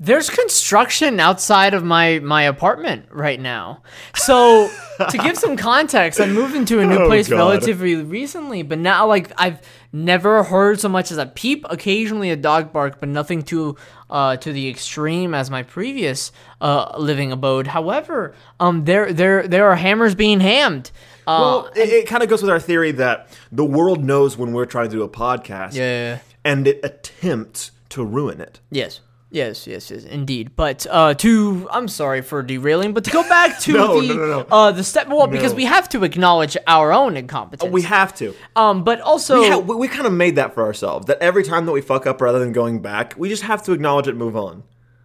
There's 0.02 0.30
construction 0.30 1.20
outside 1.20 1.74
of 1.74 1.84
my 1.84 2.20
my 2.20 2.44
apartment 2.44 3.04
right 3.10 3.38
now. 3.38 3.82
So 4.14 4.70
to 5.10 5.18
give 5.18 5.36
some 5.36 5.56
context, 5.70 6.18
I 6.20 6.26
moved 6.26 6.56
into 6.56 6.80
a 6.80 6.86
new 6.86 7.00
Oh, 7.00 7.06
place 7.06 7.28
God. 7.28 7.36
relatively 7.36 7.96
recently, 7.96 8.62
but 8.62 8.78
now 8.78 9.06
like 9.06 9.30
I've 9.36 9.60
never 9.92 10.42
heard 10.42 10.80
so 10.80 10.88
much 10.88 11.10
as 11.12 11.18
a 11.18 11.26
peep, 11.26 11.66
occasionally 11.68 12.30
a 12.30 12.36
dog 12.36 12.72
bark, 12.72 12.98
but 12.98 13.10
nothing 13.10 13.42
too 13.42 13.76
uh, 14.08 14.36
to 14.38 14.52
the 14.54 14.70
extreme 14.70 15.34
as 15.34 15.50
my 15.50 15.62
previous 15.62 16.32
uh, 16.62 16.96
living 16.98 17.30
abode. 17.30 17.66
However, 17.66 18.34
um, 18.58 18.84
there 18.86 19.12
there 19.12 19.46
there 19.46 19.66
are 19.70 19.76
hammers 19.76 20.14
being 20.14 20.40
hammed. 20.40 20.90
Uh, 21.26 21.38
Well, 21.40 21.66
it, 21.76 21.90
it 21.90 22.06
kind 22.08 22.22
of 22.22 22.30
goes 22.30 22.40
with 22.40 22.50
our 22.50 22.58
theory 22.58 22.92
that 22.92 23.28
the 23.52 23.66
world 23.66 24.02
knows 24.02 24.38
when 24.38 24.54
we're 24.54 24.64
trying 24.64 24.88
to 24.88 24.96
do 24.96 25.02
a 25.02 25.08
podcast, 25.10 25.74
yeah. 25.74 26.20
and 26.42 26.66
it 26.66 26.80
attempts 26.82 27.72
to 27.90 28.02
ruin 28.02 28.40
it. 28.40 28.60
Yes. 28.70 29.00
Yes, 29.32 29.66
yes, 29.68 29.92
yes, 29.92 30.02
indeed. 30.04 30.56
But 30.56 30.86
uh, 30.90 31.14
to 31.14 31.68
I'm 31.70 31.86
sorry 31.86 32.20
for 32.20 32.42
derailing, 32.42 32.92
but 32.94 33.04
to 33.04 33.10
go 33.12 33.22
back 33.28 33.60
to 33.64 33.72
No, 33.72 34.00
the 34.00 34.08
no, 34.08 34.26
no, 34.26 34.46
uh 34.50 34.72
the 34.72 34.82
step 34.82 35.06
well 35.08 35.28
because 35.28 35.54
we 35.54 35.64
have 35.66 35.88
to 35.90 36.02
acknowledge 36.02 36.56
our 36.66 36.92
own 36.92 37.16
incompetence. 37.16 37.70
We 37.70 37.82
have 37.82 38.12
to. 38.16 38.34
um, 38.56 38.82
but 38.82 39.00
also 39.00 39.40
We, 39.40 39.48
ha- 39.48 39.58
we, 39.58 39.76
we 39.76 39.88
kind 39.88 40.06
of 40.08 40.12
made 40.12 40.34
that 40.36 40.52
for 40.54 40.64
ourselves. 40.64 41.06
That 41.06 41.18
every 41.22 41.44
time 41.44 41.64
that 41.66 41.72
we 41.72 41.80
fuck 41.80 42.06
up, 42.08 42.20
rather 42.20 42.40
than 42.40 42.52
going 42.52 42.82
back, 42.82 43.14
we 43.16 43.28
just 43.28 43.44
have 43.44 43.62
to 43.64 43.72
acknowledge 43.72 44.08
it, 44.08 44.10
and 44.10 44.18
move 44.18 44.36
on. 44.36 44.64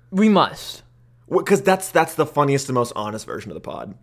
we 0.09 0.27
must. 0.27 0.81
Because 1.29 1.61
that's 1.61 1.89
that's 1.91 2.15
the 2.15 2.25
funniest 2.25 2.67
and 2.67 2.73
most 2.75 2.93
honest 2.95 3.25
version 3.27 3.51
of 3.51 3.55
the 3.55 3.61
pod. 3.61 3.93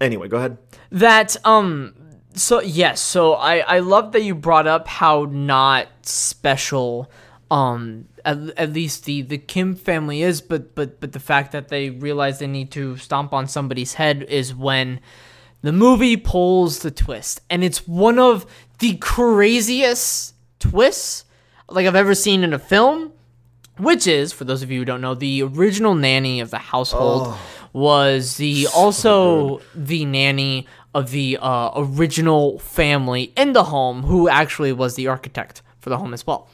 Anyway, 0.00 0.28
go 0.28 0.36
ahead. 0.36 0.58
that 0.90 1.36
um 1.46 1.94
so 2.34 2.60
yes 2.62 2.98
so 3.00 3.34
i 3.34 3.58
i 3.58 3.78
love 3.78 4.12
that 4.12 4.22
you 4.22 4.34
brought 4.34 4.66
up 4.66 4.88
how 4.88 5.26
not 5.30 5.86
special 6.02 7.10
um 7.50 8.06
at, 8.24 8.38
at 8.56 8.72
least 8.72 9.04
the 9.04 9.22
the 9.22 9.38
kim 9.38 9.74
family 9.74 10.22
is 10.22 10.40
but 10.40 10.74
but 10.74 11.00
but 11.00 11.12
the 11.12 11.20
fact 11.20 11.52
that 11.52 11.68
they 11.68 11.90
realize 11.90 12.38
they 12.38 12.46
need 12.46 12.70
to 12.70 12.96
stomp 12.96 13.32
on 13.32 13.46
somebody's 13.46 13.94
head 13.94 14.22
is 14.24 14.54
when 14.54 15.00
the 15.62 15.72
movie 15.72 16.16
pulls 16.16 16.80
the 16.80 16.90
twist. 16.90 17.40
And 17.48 17.62
it's 17.62 17.86
one 17.86 18.18
of 18.18 18.46
the 18.80 18.96
craziest 18.96 20.34
twists 20.58 21.24
like 21.68 21.86
i've 21.86 21.96
ever 21.96 22.14
seen 22.14 22.44
in 22.44 22.52
a 22.52 22.58
film 22.58 23.12
which 23.78 24.06
is 24.06 24.32
for 24.32 24.44
those 24.44 24.62
of 24.62 24.70
you 24.70 24.80
who 24.80 24.84
don't 24.84 25.00
know 25.00 25.14
the 25.14 25.42
original 25.42 25.94
nanny 25.94 26.40
of 26.40 26.50
the 26.50 26.58
household 26.58 27.34
was 27.72 28.36
the 28.36 28.66
also 28.74 29.60
the 29.74 30.04
nanny 30.04 30.66
of 30.94 31.10
the 31.10 31.38
uh, 31.40 31.70
original 31.74 32.58
family 32.58 33.32
in 33.36 33.54
the 33.54 33.64
home 33.64 34.02
who 34.02 34.28
actually 34.28 34.72
was 34.72 34.94
the 34.94 35.08
architect 35.08 35.62
for 35.80 35.90
the 35.90 35.98
home 35.98 36.12
as 36.12 36.26
well 36.26 36.48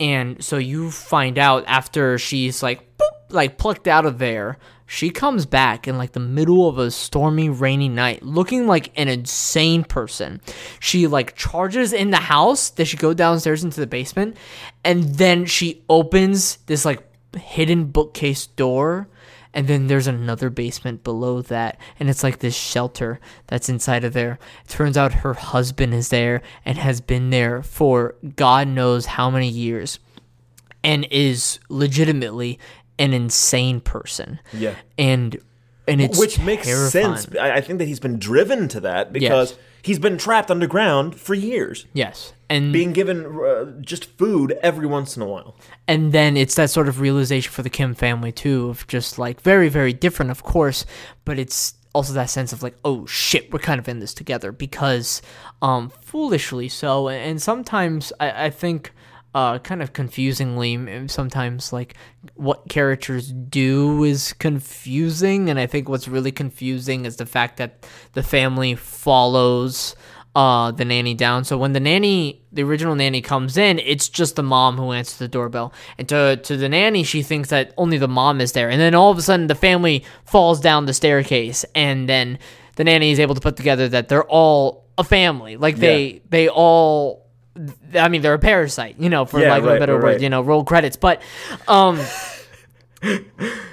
and 0.00 0.42
so 0.42 0.56
you 0.56 0.90
find 0.90 1.38
out 1.38 1.64
after 1.66 2.18
she's 2.18 2.62
like 2.62 2.96
boop, 2.98 3.12
like 3.30 3.58
plucked 3.58 3.88
out 3.88 4.06
of 4.06 4.18
there 4.18 4.58
she 4.92 5.08
comes 5.08 5.46
back 5.46 5.88
in 5.88 5.96
like 5.96 6.12
the 6.12 6.20
middle 6.20 6.68
of 6.68 6.76
a 6.76 6.90
stormy 6.90 7.48
rainy 7.48 7.88
night 7.88 8.22
looking 8.22 8.66
like 8.66 8.92
an 8.94 9.08
insane 9.08 9.84
person. 9.84 10.42
She 10.80 11.06
like 11.06 11.34
charges 11.34 11.94
in 11.94 12.10
the 12.10 12.18
house 12.18 12.68
then 12.68 12.84
she 12.84 12.98
go 12.98 13.14
downstairs 13.14 13.64
into 13.64 13.80
the 13.80 13.86
basement 13.86 14.36
and 14.84 15.04
then 15.14 15.46
she 15.46 15.82
opens 15.88 16.56
this 16.66 16.84
like 16.84 17.02
hidden 17.34 17.86
bookcase 17.86 18.48
door 18.48 19.08
and 19.54 19.68
then 19.68 19.86
there's 19.86 20.06
another 20.06 20.48
basement 20.50 21.04
below 21.04 21.42
that 21.42 21.78
and 22.00 22.08
it's 22.08 22.22
like 22.22 22.38
this 22.38 22.54
shelter 22.54 23.20
that's 23.48 23.68
inside 23.68 24.04
of 24.04 24.12
there 24.12 24.38
it 24.64 24.68
turns 24.68 24.96
out 24.96 25.12
her 25.12 25.34
husband 25.34 25.92
is 25.94 26.08
there 26.08 26.40
and 26.64 26.78
has 26.78 27.00
been 27.00 27.30
there 27.30 27.62
for 27.62 28.14
god 28.36 28.66
knows 28.68 29.06
how 29.06 29.30
many 29.30 29.48
years 29.48 29.98
and 30.84 31.06
is 31.10 31.58
legitimately 31.68 32.58
an 32.98 33.12
insane 33.12 33.80
person 33.80 34.40
Yeah. 34.52 34.74
and 34.98 35.38
and 35.88 36.00
it's 36.00 36.16
Which 36.18 36.38
makes 36.38 36.66
terrifying. 36.66 37.16
sense. 37.16 37.36
I, 37.36 37.56
I 37.56 37.60
think 37.60 37.80
that 37.80 37.86
he's 37.86 37.98
been 37.98 38.20
driven 38.20 38.68
to 38.68 38.80
that 38.80 39.12
because 39.12 39.50
Yes. 39.50 39.58
He's 39.82 39.98
been 39.98 40.16
trapped 40.18 40.50
underground 40.50 41.14
for 41.20 41.34
years, 41.34 41.86
yes. 41.92 42.32
And 42.48 42.72
being 42.72 42.92
given 42.92 43.26
uh, 43.26 43.64
just 43.80 44.04
food 44.18 44.58
every 44.62 44.86
once 44.86 45.16
in 45.16 45.22
a 45.22 45.26
while. 45.26 45.56
and 45.88 46.12
then 46.12 46.36
it's 46.36 46.54
that 46.56 46.70
sort 46.70 46.88
of 46.88 47.00
realization 47.00 47.50
for 47.50 47.62
the 47.62 47.70
Kim 47.70 47.94
family 47.94 48.30
too 48.32 48.68
of 48.68 48.86
just 48.88 49.18
like 49.18 49.40
very 49.40 49.68
very 49.70 49.92
different 49.94 50.30
of 50.30 50.42
course 50.42 50.84
but 51.24 51.38
it's 51.38 51.74
also 51.94 52.12
that 52.12 52.28
sense 52.30 52.52
of 52.52 52.62
like 52.62 52.74
oh 52.84 53.06
shit 53.06 53.50
we're 53.52 53.58
kind 53.58 53.78
of 53.78 53.88
in 53.88 54.00
this 54.00 54.12
together 54.14 54.52
because 54.52 55.22
um 55.62 55.90
foolishly 55.90 56.68
so. 56.68 57.08
And 57.08 57.40
sometimes 57.40 58.12
I, 58.20 58.46
I 58.46 58.50
think 58.50 58.92
uh 59.34 59.58
kind 59.60 59.82
of 59.82 59.92
confusingly 59.94 61.08
sometimes 61.08 61.72
like 61.72 61.94
what 62.34 62.68
characters 62.68 63.32
do 63.32 64.04
is 64.04 64.32
confusing 64.34 65.48
and 65.48 65.58
I 65.58 65.66
think 65.66 65.88
what's 65.88 66.06
really 66.08 66.32
confusing 66.32 67.04
is 67.06 67.16
the 67.16 67.24
fact 67.26 67.56
that 67.56 67.86
the 68.12 68.22
family 68.22 68.74
follows 68.74 69.94
uh 70.34 70.70
the 70.70 70.84
nanny 70.84 71.12
down. 71.14 71.44
So 71.44 71.58
when 71.58 71.72
the 71.72 71.80
nanny 71.80 72.42
the 72.52 72.62
original 72.62 72.94
nanny 72.94 73.20
comes 73.20 73.56
in, 73.58 73.78
it's 73.78 74.08
just 74.08 74.36
the 74.36 74.42
mom 74.42 74.76
who 74.78 74.92
answers 74.92 75.18
the 75.18 75.28
doorbell. 75.28 75.72
And 75.98 76.08
to 76.08 76.36
to 76.42 76.56
the 76.56 76.68
nanny, 76.68 77.02
she 77.02 77.22
thinks 77.22 77.50
that 77.50 77.72
only 77.76 77.98
the 77.98 78.08
mom 78.08 78.40
is 78.40 78.52
there. 78.52 78.70
And 78.70 78.80
then 78.80 78.94
all 78.94 79.10
of 79.10 79.18
a 79.18 79.22
sudden 79.22 79.46
the 79.46 79.54
family 79.54 80.04
falls 80.24 80.58
down 80.60 80.86
the 80.86 80.94
staircase 80.94 81.64
and 81.74 82.08
then 82.08 82.38
the 82.76 82.84
nanny 82.84 83.10
is 83.12 83.20
able 83.20 83.34
to 83.34 83.40
put 83.42 83.56
together 83.56 83.88
that 83.88 84.08
they're 84.08 84.24
all 84.24 84.84
a 84.96 85.04
family. 85.04 85.56
Like 85.58 85.76
they 85.76 86.04
Yeah. 86.04 86.18
they 86.30 86.48
all 86.48 87.21
I 87.94 88.08
mean 88.08 88.22
they're 88.22 88.34
a 88.34 88.38
parasite, 88.38 88.96
you 88.98 89.08
know, 89.10 89.24
for 89.24 89.40
Yeah, 89.40 89.50
lack 89.50 89.62
of 89.62 89.68
a 89.68 89.78
better 89.78 89.94
right, 89.94 90.02
word, 90.02 90.08
right. 90.14 90.20
you 90.20 90.30
know, 90.30 90.40
roll 90.42 90.64
credits. 90.64 90.96
But 90.96 91.20
um 91.68 91.98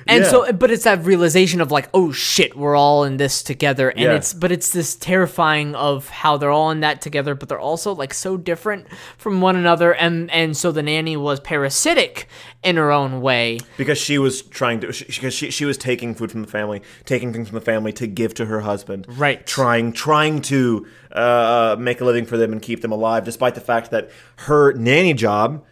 and 0.07 0.23
Yeah. 0.23 0.23
so 0.23 0.51
but 0.53 0.71
it's 0.71 0.83
that 0.85 1.05
realization 1.05 1.61
of 1.61 1.71
like 1.71 1.87
oh 1.93 2.11
shit 2.11 2.57
we're 2.57 2.75
all 2.75 3.03
in 3.03 3.17
this 3.17 3.43
together 3.43 3.89
and 3.89 3.99
Yeah. 3.99 4.15
it's 4.15 4.33
but 4.33 4.51
it's 4.51 4.71
this 4.71 4.95
terrifying 4.95 5.75
of 5.75 6.09
how 6.09 6.37
they're 6.37 6.49
all 6.51 6.71
in 6.71 6.79
that 6.79 6.99
together 7.01 7.35
but 7.35 7.47
they're 7.47 7.59
also 7.59 7.93
like 7.93 8.13
so 8.13 8.37
different 8.37 8.87
from 9.17 9.39
one 9.41 9.55
another 9.55 9.93
and 9.93 10.31
and 10.31 10.57
so 10.57 10.71
the 10.71 10.81
nanny 10.81 11.15
was 11.15 11.39
parasitic 11.39 12.27
in 12.63 12.75
her 12.77 12.91
own 12.91 13.21
way 13.21 13.59
because 13.77 13.97
she 13.99 14.17
was 14.17 14.41
trying 14.41 14.79
to 14.79 14.91
she, 14.91 15.05
because 15.05 15.33
she, 15.33 15.51
she 15.51 15.65
was 15.65 15.77
taking 15.77 16.15
food 16.15 16.31
from 16.31 16.41
the 16.41 16.47
family 16.47 16.81
taking 17.05 17.31
things 17.31 17.47
from 17.49 17.55
the 17.55 17.65
family 17.65 17.93
to 17.93 18.07
give 18.07 18.33
to 18.33 18.45
her 18.47 18.61
husband 18.61 19.05
Right. 19.09 19.45
trying 19.45 19.93
trying 19.93 20.41
to 20.43 20.87
uh, 21.11 21.75
make 21.79 22.01
a 22.01 22.05
living 22.05 22.25
for 22.25 22.37
them 22.37 22.51
and 22.51 22.61
keep 22.61 22.81
them 22.81 22.91
alive 22.91 23.25
despite 23.25 23.53
the 23.55 23.61
fact 23.61 23.91
that 23.91 24.09
her 24.37 24.73
nanny 24.73 25.13
job 25.13 25.63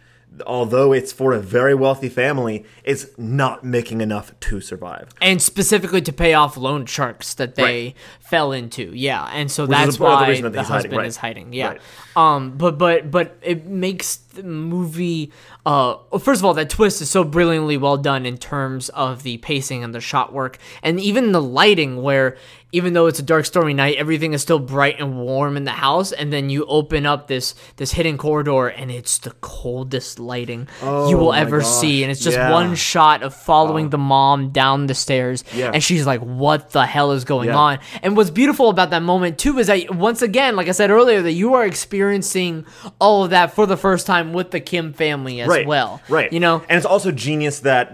although 0.46 0.92
it's 0.92 1.12
for 1.12 1.32
a 1.32 1.38
very 1.40 1.74
wealthy 1.74 2.08
family 2.08 2.64
is 2.84 3.12
not 3.18 3.64
making 3.64 4.00
enough 4.00 4.32
to 4.40 4.60
survive 4.60 5.08
and 5.20 5.40
specifically 5.42 6.00
to 6.02 6.12
pay 6.12 6.34
off 6.34 6.56
loan 6.56 6.86
sharks 6.86 7.34
that 7.34 7.54
they 7.54 7.62
Right. 7.62 7.94
fell 8.20 8.52
into 8.52 8.92
yeah 8.94 9.28
and 9.32 9.50
so 9.50 9.64
is 9.64 9.68
that's 9.70 9.96
the 9.96 10.02
why 10.04 10.28
reason 10.28 10.44
that 10.44 10.52
the 10.52 10.58
he's 10.60 10.68
hiding, 10.68 10.82
husband 10.90 10.96
right. 10.98 11.06
is 11.06 11.16
hiding 11.16 11.52
yeah 11.52 11.68
Right. 11.68 11.80
um 12.16 12.56
but 12.56 12.78
but 12.78 13.10
but 13.10 13.36
it 13.42 13.66
makes 13.66 14.16
the 14.16 14.42
movie 14.42 15.32
uh 15.68 16.18
first 16.18 16.40
of 16.40 16.46
all 16.46 16.54
that 16.54 16.70
twist 16.70 17.02
is 17.02 17.10
so 17.10 17.22
brilliantly 17.22 17.76
well 17.76 17.98
done 17.98 18.24
in 18.24 18.38
terms 18.38 18.88
of 18.90 19.22
the 19.22 19.36
pacing 19.38 19.84
and 19.84 19.94
the 19.94 20.00
shot 20.00 20.32
work 20.32 20.56
and 20.82 20.98
even 20.98 21.32
the 21.32 21.42
lighting 21.42 22.00
where 22.02 22.36
even 22.70 22.92
though 22.92 23.06
it's 23.06 23.18
a 23.18 23.22
dark 23.22 23.44
stormy 23.46 23.72
night 23.74 23.96
everything 23.96 24.32
is 24.32 24.40
still 24.42 24.58
bright 24.58 24.98
and 24.98 25.18
warm 25.18 25.56
in 25.58 25.64
the 25.64 25.70
house 25.70 26.10
and 26.12 26.32
then 26.32 26.48
you 26.48 26.64
open 26.66 27.04
up 27.06 27.26
this 27.26 27.54
this 27.76 27.92
hidden 27.92 28.16
corridor 28.16 28.68
and 28.68 28.90
it's 28.90 29.18
the 29.18 29.30
coldest 29.42 30.18
lighting 30.18 30.66
Oh 30.82 31.10
you 31.10 31.16
will 31.18 31.32
ever 31.34 31.60
gosh, 31.60 31.68
see 31.68 32.02
and 32.02 32.10
it's 32.10 32.20
just 32.22 32.36
yeah. 32.36 32.50
one 32.50 32.74
shot 32.74 33.22
of 33.22 33.34
following 33.34 33.90
the 33.90 33.98
mom 33.98 34.50
down 34.50 34.86
the 34.86 34.94
stairs 34.94 35.44
Yeah. 35.54 35.70
and 35.74 35.82
she's 35.84 36.06
like 36.06 36.20
what 36.22 36.70
the 36.70 36.86
hell 36.86 37.12
is 37.12 37.24
going 37.24 37.48
Yeah. 37.48 37.56
on 37.56 37.78
and 38.02 38.16
what's 38.16 38.30
beautiful 38.30 38.70
about 38.70 38.88
that 38.90 39.02
moment 39.02 39.38
too 39.38 39.58
is 39.58 39.66
that 39.66 39.94
once 39.94 40.22
again 40.22 40.56
like 40.56 40.68
i 40.68 40.72
said 40.72 40.90
earlier 40.90 41.20
that 41.22 41.32
you 41.32 41.52
are 41.54 41.66
experiencing 41.66 42.64
all 42.98 43.24
of 43.24 43.30
that 43.30 43.54
for 43.54 43.66
the 43.66 43.76
first 43.76 44.06
time 44.06 44.32
with 44.32 44.50
the 44.50 44.60
kim 44.60 44.92
family 44.92 45.40
as 45.40 45.48
right, 45.48 45.57
well 45.66 46.00
Right. 46.08 46.32
you 46.32 46.40
know 46.40 46.62
and 46.68 46.76
it's 46.76 46.86
also 46.86 47.10
genius 47.10 47.60
that 47.60 47.92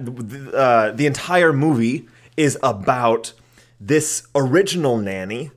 uh, 0.54 0.90
the 0.92 1.06
entire 1.06 1.52
movie 1.52 2.08
is 2.36 2.58
about 2.62 3.32
this 3.80 4.26
original 4.34 4.96
nanny. 4.96 5.50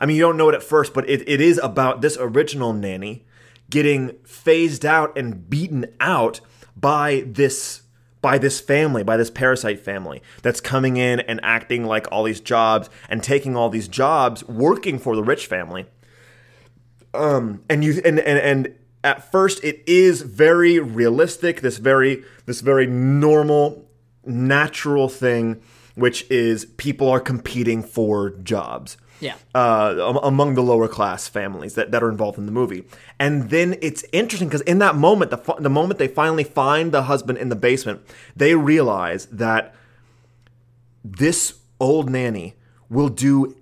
I 0.00 0.06
mean, 0.06 0.16
you 0.16 0.22
don't 0.22 0.36
know 0.36 0.48
it 0.48 0.54
at 0.54 0.62
first, 0.62 0.94
but 0.94 1.08
it, 1.08 1.28
it 1.28 1.40
is 1.40 1.58
about 1.62 2.02
this 2.02 2.16
original 2.20 2.72
nanny 2.72 3.24
getting 3.70 4.12
phased 4.24 4.84
out 4.84 5.16
and 5.16 5.48
beaten 5.50 5.86
out 6.00 6.40
by 6.76 7.24
this 7.26 7.82
by 8.20 8.36
this 8.38 8.60
family, 8.60 9.02
by 9.04 9.16
this 9.16 9.30
parasite 9.30 9.78
family 9.80 10.22
that's 10.42 10.60
coming 10.60 10.96
in 10.96 11.20
and 11.20 11.38
acting 11.42 11.84
like 11.84 12.06
all 12.10 12.24
these 12.24 12.40
jobs 12.40 12.90
and 13.08 13.22
taking 13.22 13.56
all 13.56 13.70
these 13.70 13.86
jobs 13.88 14.42
working 14.48 14.98
for 14.98 15.14
the 15.14 15.22
rich 15.22 15.46
family 15.46 15.86
Um, 17.14 17.62
and 17.70 17.82
you 17.84 18.00
and, 18.04 18.18
and 18.18 18.38
and 18.38 18.74
at 19.04 19.30
first 19.30 19.62
it 19.62 19.82
is 19.86 20.22
very 20.22 20.78
realistic 20.78 21.60
this 21.60 21.78
very 21.78 22.24
this 22.46 22.60
very 22.60 22.86
normal 22.86 23.84
natural 24.24 25.08
thing 25.08 25.60
which 25.94 26.28
is 26.30 26.64
people 26.76 27.08
are 27.08 27.20
competing 27.20 27.82
for 27.82 28.30
jobs 28.30 28.96
Yeah. 29.20 29.34
uh, 29.54 30.20
among 30.22 30.54
the 30.54 30.62
lower 30.62 30.86
class 30.88 31.26
families 31.28 31.74
that, 31.74 31.90
that 31.92 32.02
are 32.02 32.10
involved 32.10 32.38
in 32.38 32.46
the 32.46 32.52
movie 32.52 32.84
and 33.18 33.50
then 33.50 33.76
it's 33.80 34.04
interesting 34.12 34.48
because 34.48 34.62
in 34.62 34.78
that 34.78 34.94
moment 34.94 35.30
the, 35.30 35.54
the 35.58 35.70
moment 35.70 35.98
they 35.98 36.08
finally 36.08 36.44
find 36.44 36.92
the 36.92 37.02
husband 37.04 37.38
in 37.38 37.48
the 37.48 37.56
basement 37.56 38.00
they 38.36 38.54
realize 38.54 39.26
that 39.26 39.74
this 41.04 41.54
old 41.80 42.10
nanny 42.10 42.54
will 42.90 43.08
do 43.08 43.56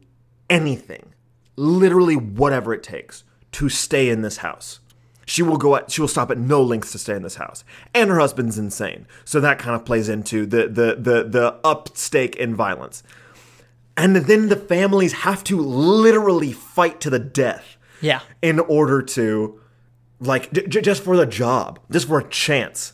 anything, 0.49 1.12
literally 1.57 2.16
whatever 2.16 2.73
it 2.73 2.83
takes, 2.83 3.25
to 3.52 3.69
stay 3.69 4.09
in 4.09 4.23
this 4.23 4.38
house. 4.38 4.81
She 5.26 5.42
will 5.42 5.56
go 5.56 5.75
at, 5.75 5.90
she 5.90 6.00
will 6.00 6.09
stop 6.09 6.30
at 6.30 6.38
no 6.38 6.62
lengths 6.62 6.92
to 6.92 6.99
stay 6.99 7.14
in 7.16 7.23
this 7.23 7.35
house. 7.35 7.64
And 7.92 8.09
her 8.11 8.18
husband's 8.18 8.59
insane. 8.59 9.06
So 9.25 9.40
that 9.40 9.59
kind 9.59 9.75
of 9.75 9.85
plays 9.85 10.09
into 10.09 10.47
the 10.47 10.68
the 10.68 10.95
the 10.97 11.25
the 11.28 11.61
up 11.64 11.97
stake 11.97 12.37
in 12.37 12.54
violence. 12.54 13.02
And 13.97 14.14
then 14.16 14.49
the 14.49 14.56
families 14.56 15.12
have 15.12 15.42
to 15.45 15.59
literally 15.59 16.52
fight 16.52 17.00
to 17.02 17.11
the 17.11 17.18
death 17.18 17.76
yeah 18.00 18.21
in 18.42 18.61
order 18.61 19.02
to 19.02 19.61
like 20.21 20.52
j- 20.52 20.80
just 20.80 21.02
for 21.02 21.16
the 21.16 21.26
job, 21.26 21.80
just 21.90 22.06
for 22.06 22.18
a 22.21 22.28
chance. 22.28 22.92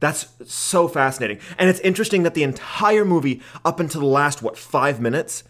That's 0.00 0.28
so 0.46 0.88
fascinating. 0.88 1.40
And 1.58 1.68
it's 1.68 1.80
interesting 1.80 2.22
that 2.22 2.32
the 2.32 2.42
entire 2.42 3.04
movie 3.04 3.42
up 3.66 3.80
until 3.80 4.00
the 4.00 4.06
last 4.06 4.40
what 4.42 4.56
5 4.56 4.98
minutes 4.98 5.44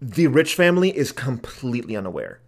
the 0.00 0.26
rich 0.26 0.54
family 0.54 0.96
is 0.96 1.12
completely 1.12 1.96
unaware. 1.96 2.40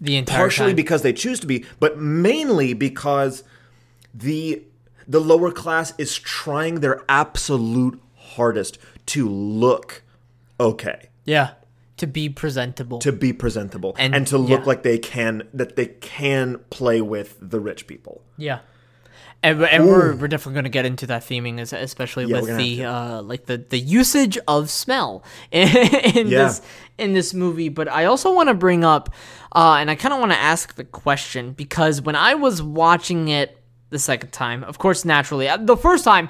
The 0.00 0.16
entire 0.16 0.38
Partially 0.38 0.70
time. 0.70 0.76
because 0.76 1.02
they 1.02 1.12
choose 1.12 1.40
to 1.40 1.46
be, 1.46 1.64
but 1.78 1.98
mainly 1.98 2.72
because 2.74 3.44
the 4.14 4.62
the 5.06 5.20
lower 5.20 5.50
class 5.50 5.92
is 5.98 6.16
trying 6.18 6.80
their 6.80 7.02
absolute 7.08 8.00
hardest 8.16 8.78
to 9.06 9.28
look 9.28 10.02
okay 10.60 11.08
yeah 11.24 11.50
to 11.96 12.06
be 12.06 12.28
presentable 12.28 12.98
to 13.00 13.10
be 13.12 13.32
presentable 13.32 13.94
And- 13.98 14.14
and, 14.14 14.26
to 14.28 14.38
look 14.38 14.60
yeah. 14.60 14.66
like 14.66 14.82
they 14.84 14.98
can 14.98 15.42
that 15.52 15.74
they 15.76 15.86
can 15.86 16.58
play 16.70 17.00
with 17.00 17.36
the 17.40 17.60
rich 17.60 17.86
people. 17.86 18.22
Yeah. 18.36 18.60
And, 19.42 19.58
we're- 19.58 19.70
and 19.70 19.86
we're, 19.86 20.14
we're 20.16 20.28
definitely 20.28 20.54
going 20.54 20.64
to 20.64 20.70
get 20.70 20.84
into 20.84 21.06
that 21.06 21.22
theming, 21.22 21.60
especially 21.60 22.26
Yeah, 22.26 22.40
with 22.42 22.56
the 22.58 22.84
uh, 22.84 23.22
like 23.22 23.46
the, 23.46 23.56
the 23.56 23.78
usage 23.78 24.36
of 24.46 24.68
smell 24.68 25.24
in, 25.50 25.68
in 26.14 26.28
Yeah. 26.28 26.44
this 26.44 26.62
in 26.98 27.14
this 27.14 27.32
movie. 27.32 27.70
But 27.70 27.88
I 27.88 28.04
also 28.04 28.34
want 28.34 28.48
to 28.50 28.54
bring 28.54 28.84
up, 28.84 29.14
uh, 29.56 29.76
and 29.80 29.90
I 29.90 29.94
kind 29.94 30.12
of 30.12 30.20
want 30.20 30.32
to 30.32 30.38
ask 30.38 30.74
the 30.74 30.84
question 30.84 31.52
because 31.52 32.02
when 32.02 32.16
I 32.16 32.34
was 32.34 32.62
watching 32.62 33.28
it 33.28 33.56
the 33.88 33.98
second 33.98 34.30
time, 34.30 34.62
of 34.64 34.76
course, 34.78 35.04
naturally, 35.06 35.48
uh, 35.48 35.56
the 35.56 35.76
first 35.76 36.04
time, 36.04 36.28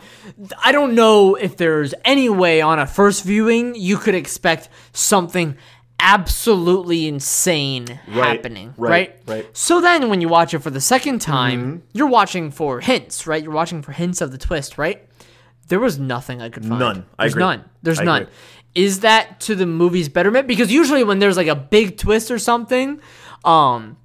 I 0.65 0.71
don't 0.73 0.95
know 0.95 1.35
if 1.35 1.57
there's 1.57 1.93
any 2.05 2.29
way 2.29 2.61
on 2.63 2.79
a 2.79 2.87
first 2.87 3.25
viewing 3.25 3.75
you 3.75 3.97
could 3.99 4.15
expect 4.15 4.69
something 4.93 5.57
absolutely 6.01 7.07
insane 7.07 7.87
happening, 7.87 8.75
right, 8.77 8.91
right? 9.27 9.45
right. 9.45 9.57
So 9.57 9.81
then 9.81 10.09
when 10.09 10.21
you 10.21 10.29
watch 10.29 10.55
it 10.55 10.61
for 10.61 10.71
the 10.71 10.81
second 10.81 11.21
time, 11.21 11.83
you're 11.93 12.09
watching 12.09 12.51
for 12.51 12.81
hints, 12.81 13.27
right? 13.27 13.43
You're 13.43 13.53
watching 13.53 13.83
for 13.83 13.93
hints 13.93 14.21
of 14.21 14.33
the 14.33 14.39
twist, 14.39 14.79
right? 14.79 15.07
There 15.69 15.81
was 15.81 15.99
nothing 15.99 16.43
I 16.43 16.49
could 16.49 16.65
find. 16.65 16.81
None. 16.81 17.07
I 17.19 17.25
There's 17.25 17.33
agree. 17.35 17.41
none. 17.43 17.65
There's 17.83 18.01
I 18.01 18.05
none. 18.05 18.23
agree. 18.23 18.35
Is 18.75 19.01
that 19.01 19.41
to 19.41 19.55
the 19.55 19.67
movie's 19.67 20.09
betterment? 20.09 20.47
Because 20.49 20.73
usually 20.73 21.05
when 21.05 21.19
there's 21.19 21.37
like 21.37 21.49
a 21.49 21.55
big 21.57 21.97
twist 21.97 22.31
or 22.31 22.39
something, 22.39 23.01
um, 23.45 23.97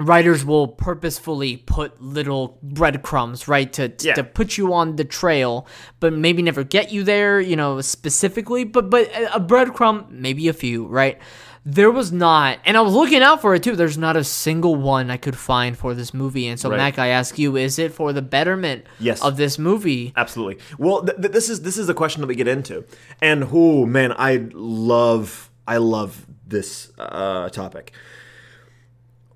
writers 0.00 0.44
will 0.44 0.66
purposefully 0.66 1.56
put 1.58 2.00
little 2.02 2.58
breadcrumbs, 2.62 3.46
right, 3.46 3.72
to 3.74 3.92
Yeah. 4.00 4.14
to 4.14 4.24
put 4.24 4.56
you 4.58 4.72
on 4.72 4.96
the 4.96 5.04
trail, 5.04 5.66
but 6.00 6.12
maybe 6.12 6.42
never 6.42 6.64
get 6.64 6.90
you 6.90 7.04
there, 7.04 7.40
you 7.40 7.54
know, 7.56 7.80
specifically. 7.80 8.64
But 8.64 8.90
but 8.90 9.10
a 9.32 9.38
breadcrumb, 9.40 10.10
maybe 10.10 10.48
a 10.48 10.52
few, 10.52 10.86
right? 10.86 11.18
There 11.62 11.90
was 11.90 12.10
not, 12.10 12.58
and 12.64 12.74
I 12.74 12.80
was 12.80 12.94
looking 12.94 13.20
out 13.20 13.42
for 13.42 13.54
it 13.54 13.62
too. 13.62 13.76
There's 13.76 13.98
not 13.98 14.16
a 14.16 14.24
single 14.24 14.76
one 14.76 15.10
I 15.10 15.18
could 15.18 15.36
find 15.36 15.76
for 15.76 15.92
this 15.94 16.14
movie, 16.14 16.46
and 16.48 16.58
so 16.58 16.70
Right. 16.70 16.78
Mac, 16.78 16.98
I 16.98 17.08
ask 17.08 17.38
you, 17.38 17.54
is 17.56 17.78
it 17.78 17.92
for 17.92 18.14
the 18.14 18.22
betterment 18.22 18.84
Yes. 18.98 19.20
of 19.22 19.36
this 19.36 19.58
movie? 19.58 20.14
Absolutely. 20.16 20.56
Well, 20.78 21.02
th- 21.04 21.18
th- 21.20 21.32
this 21.32 21.50
is 21.50 21.60
this 21.60 21.76
is 21.76 21.86
the 21.86 21.92
question 21.94 22.22
that 22.22 22.28
we 22.28 22.34
get 22.34 22.48
into, 22.48 22.84
and 23.20 23.46
oh 23.52 23.84
man, 23.84 24.14
I 24.16 24.46
love 24.54 25.50
I 25.68 25.76
love 25.76 26.26
this 26.46 26.90
uh, 26.98 27.50
topic. 27.50 27.92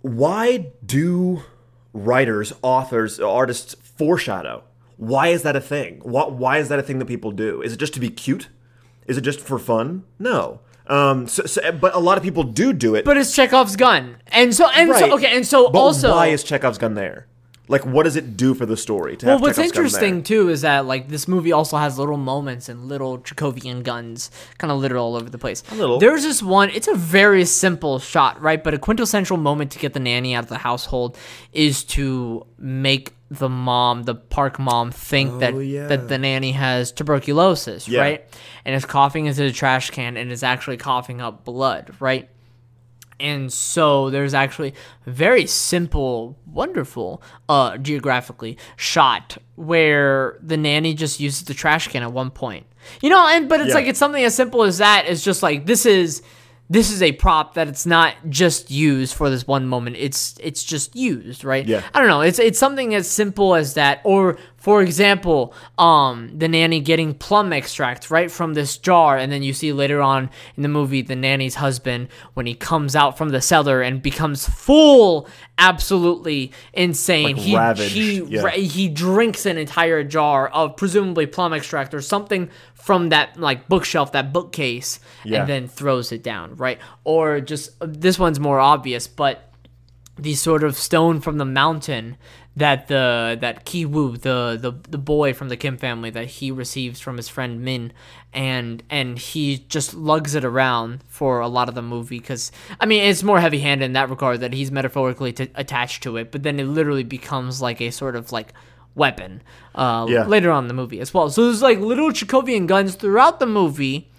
Why 0.05 0.71
do 0.85 1.45
writers, 1.95 2.53
authors, 2.61 3.19
artists 3.19 3.75
foreshadow? 3.97 4.63
Why 4.99 5.29
is 5.29 5.45
that 5.45 5.57
a 5.57 5.63
thing? 5.63 6.01
Why, 6.03 6.27
why 6.27 6.59
is 6.59 6.69
that 6.69 6.79
a 6.79 6.83
thing 6.83 6.99
that 6.99 7.07
people 7.07 7.31
do? 7.31 7.63
Is 7.63 7.73
it 7.73 7.79
just 7.79 7.95
to 7.95 8.01
be 8.01 8.11
cute? 8.11 8.51
Is 9.07 9.17
it 9.17 9.23
just 9.23 9.41
for 9.41 9.59
fun? 9.59 10.05
No. 10.19 10.61
Um. 10.89 11.27
So, 11.27 11.47
so 11.47 11.73
but 11.73 11.95
a 11.95 11.99
lot 12.01 12.19
of 12.19 12.23
people 12.23 12.43
do 12.45 12.75
do 12.75 12.95
it. 12.95 13.07
But 13.07 13.17
it's 13.17 13.35
Chekhov's 13.35 13.77
gun, 13.77 14.17
and 14.29 14.55
so 14.55 14.69
and 14.69 14.91
right. 14.91 14.99
so 14.99 15.15
okay, 15.15 15.35
and 15.35 15.47
so 15.47 15.71
But 15.71 15.79
also 15.79 16.11
why 16.11 16.27
is 16.27 16.45
Chekhov's 16.45 16.77
gun 16.77 16.93
there? 16.93 17.27
Like, 17.67 17.87
what 17.87 18.03
does 18.03 18.15
it 18.17 18.37
do 18.37 18.53
for 18.53 18.67
the 18.67 18.77
story? 18.77 19.17
To 19.17 19.27
Well, 19.27 19.35
have 19.37 19.41
what's 19.43 19.57
Chekhov's 19.57 19.77
interesting 19.77 20.23
too 20.23 20.51
is 20.51 20.61
that 20.61 20.85
like 20.85 21.09
this 21.09 21.27
movie 21.27 21.51
also 21.53 21.79
has 21.79 21.99
little 21.99 22.19
moments 22.19 22.69
and 22.69 22.89
little 22.89 23.19
Chekhovian 23.19 23.83
guns, 23.83 24.31
kind 24.59 24.71
of 24.71 24.79
littered 24.81 24.99
all 24.99 25.17
over 25.17 25.31
the 25.31 25.39
place. 25.39 25.63
A 25.71 25.75
little. 25.75 25.99
There's 25.99 26.23
this 26.25 26.43
one. 26.43 26.69
It's 26.71 26.89
a 26.89 26.95
very 26.95 27.45
simple 27.47 27.99
shot, 27.99 28.41
right? 28.43 28.63
But 28.63 28.75
a 28.75 28.79
quintessential 28.79 29.39
moment 29.39 29.71
to 29.73 29.79
get 29.79 29.95
the 29.95 30.01
nanny 30.01 30.35
out 30.35 30.45
of 30.45 30.51
the 30.51 30.59
household 30.59 31.17
is 31.53 31.85
to 31.85 32.47
make 32.59 33.15
the 33.31 33.49
mom, 33.49 34.03
the 34.03 34.15
park 34.15 34.59
mom, 34.59 34.91
think 34.93 35.33
oh, 35.33 35.39
that 35.39 35.55
Oh, 35.55 35.59
yeah. 35.59 35.87
that 35.87 36.09
the 36.09 36.19
nanny 36.19 36.53
has 36.53 36.93
tuberculosis, 36.93 37.89
Yeah. 37.89 38.01
right? 38.01 38.25
And 38.67 38.75
is 38.75 38.85
coughing 38.85 39.25
into 39.27 39.43
the 39.43 39.53
trash 39.53 39.91
can 39.91 40.17
and 40.19 40.31
is 40.31 40.43
actually 40.43 40.77
coughing 40.77 41.21
up 41.23 41.45
blood, 41.45 41.95
right? 41.99 42.29
And 43.21 43.53
so 43.53 44.11
there's 44.11 44.35
actually 44.35 44.75
very 45.07 45.47
simple, 45.47 46.37
wonderful, 46.47 47.23
uh, 47.49 47.79
geographically 47.79 48.59
shot 48.77 49.39
where 49.57 50.39
the 50.43 50.57
nanny 50.57 50.95
just 50.95 51.21
uses 51.21 51.43
the 51.45 51.55
trash 51.55 51.89
can 51.89 52.03
at 52.03 52.13
one 52.13 52.31
point. 52.31 52.67
You 53.01 53.11
know, 53.11 53.27
and 53.29 53.49
but 53.49 53.61
it's 53.61 53.69
Yeah. 53.71 53.75
like 53.77 53.87
it's 53.87 53.99
something 53.99 54.23
as 54.25 54.35
simple 54.35 54.63
as 54.63 54.79
that. 54.79 55.05
It's 55.07 55.23
just 55.25 55.43
like 55.43 55.65
this 55.67 55.87
is 55.87 56.23
this 56.75 56.91
is 56.91 57.03
a 57.03 57.13
prop 57.13 57.55
that 57.55 57.69
it's 57.69 57.87
not 57.87 58.17
just 58.29 58.69
used 58.69 59.15
for 59.15 59.31
this 59.31 59.47
one 59.47 59.69
moment. 59.69 59.95
It's 59.97 60.37
it's 60.41 60.65
just 60.65 60.97
used, 60.97 61.45
right? 61.45 61.65
Yeah. 61.65 61.83
I 61.95 62.01
don't 62.01 62.09
know. 62.09 62.21
It's 62.21 62.41
it's 62.41 62.59
something 62.59 62.97
as 62.97 63.09
simple 63.09 63.55
as 63.55 63.75
that. 63.75 64.01
Or 64.03 64.39
for 64.57 64.83
example, 64.83 65.55
um, 65.79 66.37
the 66.37 66.49
nanny 66.49 66.81
getting 66.81 67.15
plum 67.15 67.53
extract 67.53 68.11
right 68.11 68.29
from 68.29 68.55
this 68.55 68.77
jar, 68.77 69.17
and 69.17 69.31
then 69.31 69.45
you 69.45 69.53
see 69.53 69.73
later 69.73 70.03
on 70.03 70.31
in 70.57 70.65
the 70.65 70.69
movie 70.69 71.01
the 71.01 71.15
nanny's 71.15 71.55
husband 71.55 72.09
when 72.33 72.45
he 72.47 72.55
comes 72.55 72.97
out 72.97 73.17
from 73.17 73.29
the 73.29 73.41
cellar 73.41 73.81
and 73.81 74.03
becomes 74.03 74.49
full, 74.49 75.29
absolutely 75.59 76.51
insane. 76.73 77.37
Like 77.37 77.37
he 77.37 77.57
ravaged, 77.57 77.93
he 77.93 78.21
yeah. 78.25 78.51
he 78.51 78.89
drinks 78.89 79.47
an 79.47 79.59
entire 79.59 80.03
jar 80.03 80.49
of 80.49 80.77
presumably 80.77 81.27
plum 81.27 81.53
extract 81.53 81.95
or 81.95 82.01
something 82.01 82.51
from 82.85 83.09
that 83.09 83.39
like 83.41 83.67
bookshelf, 83.67 84.13
that 84.13 84.31
bookcase, 84.33 85.01
Yeah. 85.25 85.41
and 85.41 85.49
then 85.49 85.69
throws 85.69 86.13
it 86.13 86.23
down, 86.23 86.55
right? 86.57 86.79
Or 87.05 87.41
just 87.41 87.71
this 87.81 88.19
one's 88.19 88.39
more 88.39 88.61
obvious, 88.61 89.09
but 89.09 89.51
the 90.19 90.35
sort 90.35 90.63
of 90.63 90.77
stone 90.77 91.21
from 91.21 91.39
the 91.39 91.45
mountain 91.47 92.17
that 92.57 92.87
the 92.87 93.37
that 93.41 93.65
Ki 93.65 93.85
Woo, 93.87 94.17
the, 94.17 94.57
the 94.61 94.73
the 94.89 94.99
boy 94.99 95.33
from 95.33 95.49
the 95.49 95.57
Kim 95.57 95.77
family 95.77 96.11
that 96.11 96.27
he 96.27 96.51
receives 96.53 97.01
from 97.01 97.17
his 97.17 97.29
friend 97.29 97.63
Min, 97.63 97.91
and 98.33 98.83
and 98.91 99.19
he 99.19 99.65
just 99.69 99.93
lugs 99.95 100.35
it 100.37 100.45
around 100.45 101.03
for 101.09 101.41
a 101.41 101.49
lot 101.49 101.69
of 101.69 101.75
the 101.75 101.83
movie 101.83 102.19
because 102.21 102.53
I 102.79 102.87
mean 102.87 103.03
it's 103.03 103.23
more 103.25 103.41
heavy 103.41 103.59
handed 103.61 103.87
in 103.87 103.93
that 103.95 104.11
regard 104.11 104.39
that 104.41 104.53
he's 104.53 104.71
metaphorically 104.71 105.33
t- 105.33 105.51
attached 105.57 106.03
to 106.05 106.17
it, 106.19 106.31
but 106.31 106.43
then 106.45 106.61
it 106.61 106.65
literally 106.67 107.03
becomes 107.03 107.61
like 107.63 107.81
a 107.81 107.91
sort 107.91 108.15
of 108.15 108.31
like 108.31 108.53
weapon 108.95 109.43
uh, 109.75 110.07
Yeah. 110.09 110.25
later 110.27 110.51
on 110.51 110.65
in 110.65 110.69
the 110.69 110.75
movie 110.75 111.01
as 111.01 111.13
well. 111.13 111.29
So 111.31 111.45
there's 111.47 111.63
like 111.63 111.79
little 111.81 112.11
Chekhovian 112.11 112.67
guns 112.67 112.95
throughout 112.95 113.41
the 113.41 113.47
movie. 113.47 114.11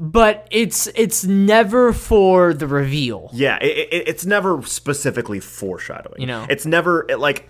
But 0.00 0.46
it's 0.52 0.86
it's 0.94 1.24
never 1.24 1.92
for 1.92 2.54
the 2.54 2.68
reveal. 2.68 3.30
Yeah, 3.32 3.58
it, 3.60 3.88
it, 3.92 4.08
it's 4.08 4.24
never 4.24 4.62
specifically 4.62 5.40
foreshadowing. 5.40 6.20
You 6.20 6.28
know? 6.28 6.46
it's 6.48 6.64
never 6.64 7.04
it, 7.08 7.18
like 7.18 7.48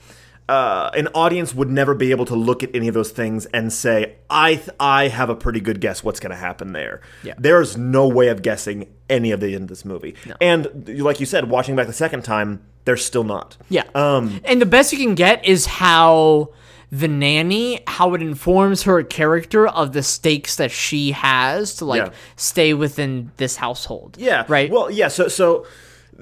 uh, 0.48 0.90
an 0.96 1.08
audience 1.08 1.54
would 1.54 1.68
never 1.68 1.94
be 1.94 2.10
able 2.10 2.24
to 2.24 2.34
look 2.34 2.62
at 2.62 2.74
any 2.74 2.88
of 2.88 2.94
those 2.94 3.10
things 3.10 3.44
and 3.52 3.70
say, 3.70 4.14
"I 4.30 4.54
th- 4.54 4.70
I 4.80 5.08
have 5.08 5.28
a 5.28 5.34
pretty 5.34 5.60
good 5.60 5.78
guess 5.82 6.02
what's 6.02 6.20
going 6.20 6.30
to 6.30 6.36
happen 6.38 6.72
there." 6.72 7.02
Yeah. 7.22 7.34
There's 7.36 7.76
no 7.76 8.08
way 8.08 8.28
of 8.28 8.40
guessing 8.40 8.88
any 9.10 9.30
of 9.30 9.40
the 9.40 9.54
end 9.54 9.64
of 9.64 9.68
this 9.68 9.84
movie. 9.84 10.14
And 10.40 10.88
like 11.02 11.20
you 11.20 11.26
said, 11.26 11.50
watching 11.50 11.76
back 11.76 11.86
the 11.86 11.92
second 11.92 12.22
time, 12.24 12.62
there's 12.88 13.04
still 13.04 13.24
not. 13.24 13.58
Yeah. 13.68 13.84
Um, 13.94 14.40
and 14.44 14.62
the 14.62 14.66
best 14.66 14.92
you 14.94 14.98
can 14.98 15.14
get 15.14 15.44
is 15.44 15.66
how 15.66 16.54
the 16.90 17.06
nanny, 17.06 17.80
how 17.86 18.14
it 18.14 18.22
informs 18.22 18.84
her 18.84 19.02
character 19.02 19.68
of 19.68 19.92
the 19.92 20.02
stakes 20.02 20.56
that 20.56 20.70
she 20.70 21.12
has 21.12 21.76
to 21.76 21.84
like 21.84 22.06
Yeah. 22.06 22.12
stay 22.36 22.72
within 22.72 23.30
this 23.36 23.56
household. 23.56 24.16
Yeah. 24.18 24.46
Right. 24.48 24.70
Well, 24.70 24.90
yeah. 24.90 25.08
So, 25.08 25.28
so 25.28 25.66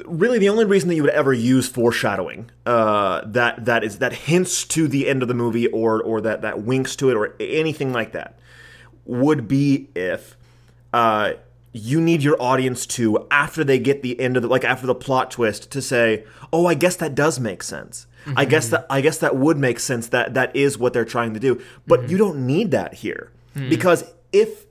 really, 0.07 0.41
the 0.41 0.49
only 0.49 0.65
reason 0.65 0.89
that 0.89 0.97
you 0.97 1.03
would 1.03 1.13
ever 1.13 1.33
use 1.33 1.69
foreshadowing 1.69 2.51
uh, 2.67 3.21
that 3.27 3.65
that 3.67 3.85
is 3.85 3.99
that 4.01 4.13
hints 4.13 4.65
to 4.75 4.89
the 4.89 5.07
end 5.07 5.23
of 5.23 5.29
the 5.29 5.35
movie 5.35 5.69
or 5.69 6.03
or 6.03 6.21
that 6.23 6.43
that 6.43 6.63
winks 6.63 6.97
to 6.97 7.11
it 7.11 7.15
or 7.17 7.37
anything 7.39 7.93
like 7.93 8.11
that 8.13 8.37
would 9.05 9.47
be 9.47 9.89
if 9.95 10.37
uh, 10.93 11.35
you 11.77 12.01
need 12.01 12.23
your 12.23 12.41
audience 12.41 12.87
to 12.87 13.27
after 13.31 13.63
they 13.63 13.79
get 13.79 14.03
the 14.03 14.19
end 14.19 14.37
of 14.37 14.43
the 14.43 14.49
like 14.49 14.65
after 14.65 14.87
the 14.87 14.95
plot 14.95 15.31
twist 15.31 15.71
to 15.73 15.83
say, 15.83 16.25
"Oh, 16.53 16.67
I 16.67 16.75
guess 16.75 16.97
that 16.97 17.15
does 17.15 17.39
make 17.39 17.63
sense." 17.63 18.07
I 18.35 18.45
guess 18.45 18.67
mm-hmm. 18.67 18.73
that 18.73 18.87
I 18.91 19.01
guess 19.01 19.19
that 19.19 19.37
would 19.37 19.59
make 19.59 19.79
sense 19.79 20.09
that 20.09 20.35
that 20.35 20.55
is 20.57 20.79
what 20.79 20.93
they're 20.93 21.05
trying 21.05 21.35
to 21.35 21.41
do. 21.41 21.63
But 21.87 22.01
mm-hmm. 22.01 22.11
you 22.11 22.19
don't 22.19 22.47
need 22.47 22.71
that 22.73 22.95
here. 22.95 23.31
Mm. 23.55 23.71
Because 23.71 24.05
if 24.33 24.67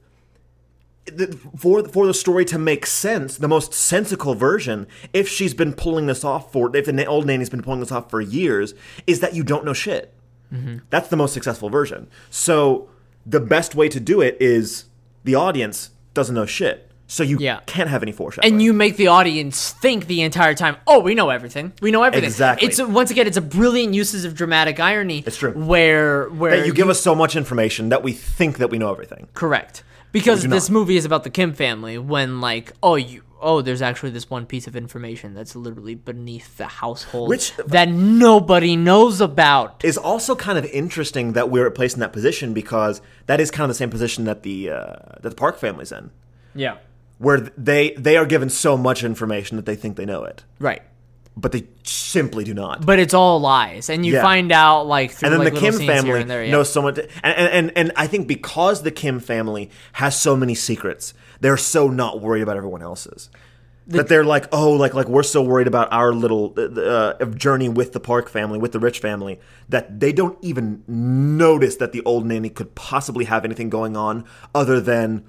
the, 1.05 1.37
for 1.57 1.87
for 1.87 2.07
the 2.07 2.13
story 2.13 2.43
to 2.45 2.57
make 2.57 2.85
sense, 2.85 3.37
the 3.37 3.47
most 3.47 3.73
sensical 3.73 4.35
version, 4.35 4.87
if 5.13 5.29
she's 5.29 5.53
been 5.53 5.73
pulling 5.73 6.07
this 6.07 6.23
off 6.23 6.51
for, 6.51 6.75
if 6.75 6.85
the 6.85 7.05
old 7.05 7.25
nanny's 7.25 7.49
been 7.49 7.61
pulling 7.61 7.79
this 7.79 7.91
off 7.91 8.09
for 8.09 8.19
years, 8.19 8.73
is 9.07 9.19
that 9.19 9.35
you 9.35 9.43
don't 9.43 9.63
know 9.63 9.73
shit. 9.73 10.13
Mm-hmm. 10.51 10.79
That's 10.89 11.07
the 11.09 11.17
most 11.17 11.33
successful 11.33 11.69
version. 11.69 12.07
So 12.29 12.89
the 13.25 13.39
best 13.39 13.75
way 13.75 13.89
to 13.89 13.99
do 13.99 14.21
it 14.21 14.37
is 14.39 14.85
the 15.23 15.35
audience 15.35 15.91
doesn't 16.13 16.35
know 16.35 16.45
shit, 16.45 16.84
so 17.07 17.23
you 17.23 17.37
Yeah. 17.39 17.59
can't 17.65 17.89
have 17.89 18.01
any 18.03 18.11
foreshadowing. 18.11 18.53
and 18.53 18.61
you 18.61 18.73
make 18.73 18.97
the 18.97 19.07
audience 19.07 19.71
think 19.71 20.07
the 20.07 20.21
entire 20.21 20.53
time, 20.53 20.77
"Oh, 20.87 20.99
we 20.99 21.13
know 21.15 21.29
everything. 21.29 21.73
We 21.81 21.91
know 21.91 22.03
everything." 22.03 22.27
Exactly. 22.27 22.67
It's 22.67 22.81
once 22.81 23.11
again, 23.11 23.27
it's 23.27 23.37
a 23.37 23.41
brilliant 23.41 23.93
uses 23.93 24.25
of 24.25 24.33
dramatic 24.35 24.79
irony. 24.79 25.23
It's 25.25 25.37
true. 25.37 25.51
Where 25.51 26.27
where 26.29 26.57
that 26.57 26.65
you 26.65 26.73
give 26.73 26.89
us 26.89 27.01
so 27.01 27.13
much 27.15 27.35
information 27.35 27.89
that 27.89 28.03
we 28.03 28.11
think 28.13 28.57
that 28.57 28.69
we 28.69 28.77
know 28.77 28.91
everything. 28.91 29.27
Correct. 29.33 29.83
Because 30.11 30.43
this 30.43 30.69
movie 30.69 30.95
is 30.97 31.03
about 31.05 31.23
the 31.25 31.29
Kim 31.29 31.53
family 31.53 31.97
when 31.97 32.39
like 32.41 32.71
oh 32.81 32.95
you 32.95 33.21
oh 33.41 33.61
there's 33.61 33.81
actually 33.81 34.09
this 34.11 34.29
one 34.29 34.45
piece 34.45 34.65
of 34.65 34.75
information 34.75 35.33
that's 35.33 35.55
literally 35.57 35.93
beneath 35.93 36.55
the 36.57 36.65
household 36.65 37.27
Which- 37.29 37.53
that 37.67 37.89
nobody 37.89 38.75
knows 38.77 39.19
about. 39.21 39.83
is 39.83 39.97
also 39.97 40.33
kind 40.35 40.57
of 40.57 40.65
interesting 40.65 41.33
that 41.33 41.49
we're 41.49 41.69
placed 41.69 41.95
in 41.95 41.99
that 41.99 42.13
position 42.13 42.53
because 42.53 43.01
that 43.27 43.39
is 43.41 43.51
kind 43.51 43.65
of 43.65 43.69
the 43.75 43.77
same 43.77 43.89
position 43.89 44.23
that 44.23 44.43
the 44.43 44.69
uh, 44.71 44.93
that 45.21 45.29
the 45.31 45.35
Park 45.35 45.59
family's 45.59 45.91
in, 45.91 46.11
Yeah. 46.55 46.75
Where 47.25 47.39
they 47.69 47.91
they 48.07 48.15
are 48.17 48.25
given 48.25 48.49
so 48.49 48.77
much 48.77 49.03
information 49.03 49.57
that 49.57 49.65
they 49.65 49.75
think 49.75 49.95
they 49.97 50.05
know 50.05 50.23
it, 50.31 50.43
Right. 50.59 50.81
but 51.35 51.51
they 51.51 51.63
simply 51.83 52.43
do 52.43 52.53
not. 52.53 52.85
But 52.85 52.99
it's 52.99 53.13
all 53.13 53.39
lies 53.39 53.89
and 53.89 54.05
you 54.05 54.13
Yeah. 54.13 54.21
find 54.21 54.51
out 54.51 54.83
like 54.95 55.11
through 55.11 55.27
and 55.27 55.33
then 55.33 55.43
like, 55.45 55.53
the 55.53 55.59
Kim 55.59 55.73
family 55.93 56.23
there, 56.23 56.43
yeah. 56.45 56.51
knows 56.51 56.69
so 56.71 56.81
much, 56.81 56.97
and, 56.99 57.09
and 57.23 57.49
and 57.57 57.71
and 57.79 57.91
I 57.95 58.07
think 58.07 58.27
because 58.27 58.83
the 58.83 58.91
Kim 58.91 59.19
family 59.19 59.69
has 59.93 60.13
so 60.19 60.35
many 60.35 60.55
secrets, 60.55 61.13
they're 61.41 61.57
so 61.75 61.87
not 61.89 62.21
worried 62.21 62.43
about 62.43 62.57
everyone 62.57 62.81
else's. 62.83 63.29
that 63.87 64.07
they're 64.07 64.23
like, 64.35 64.45
oh, 64.51 64.71
like 64.83 64.93
like 64.99 65.07
we're 65.15 65.21
so 65.35 65.41
worried 65.43 65.67
about 65.67 65.87
our 65.91 66.11
little 66.11 66.53
uh, 66.57 66.81
uh, 67.21 67.25
journey 67.45 67.69
with 67.69 67.89
the 67.93 67.99
Park 67.99 68.29
family, 68.29 68.57
with 68.57 68.71
the 68.71 68.79
rich 68.79 68.97
family, 68.99 69.39
that 69.69 69.99
they 69.99 70.11
don't 70.11 70.37
even 70.41 70.83
notice 70.87 71.75
that 71.77 71.91
the 71.91 72.01
old 72.03 72.25
nanny 72.25 72.49
could 72.49 72.73
possibly 72.75 73.25
have 73.25 73.45
anything 73.45 73.69
going 73.69 73.95
on 73.95 74.25
other 74.55 74.81
than 74.81 75.23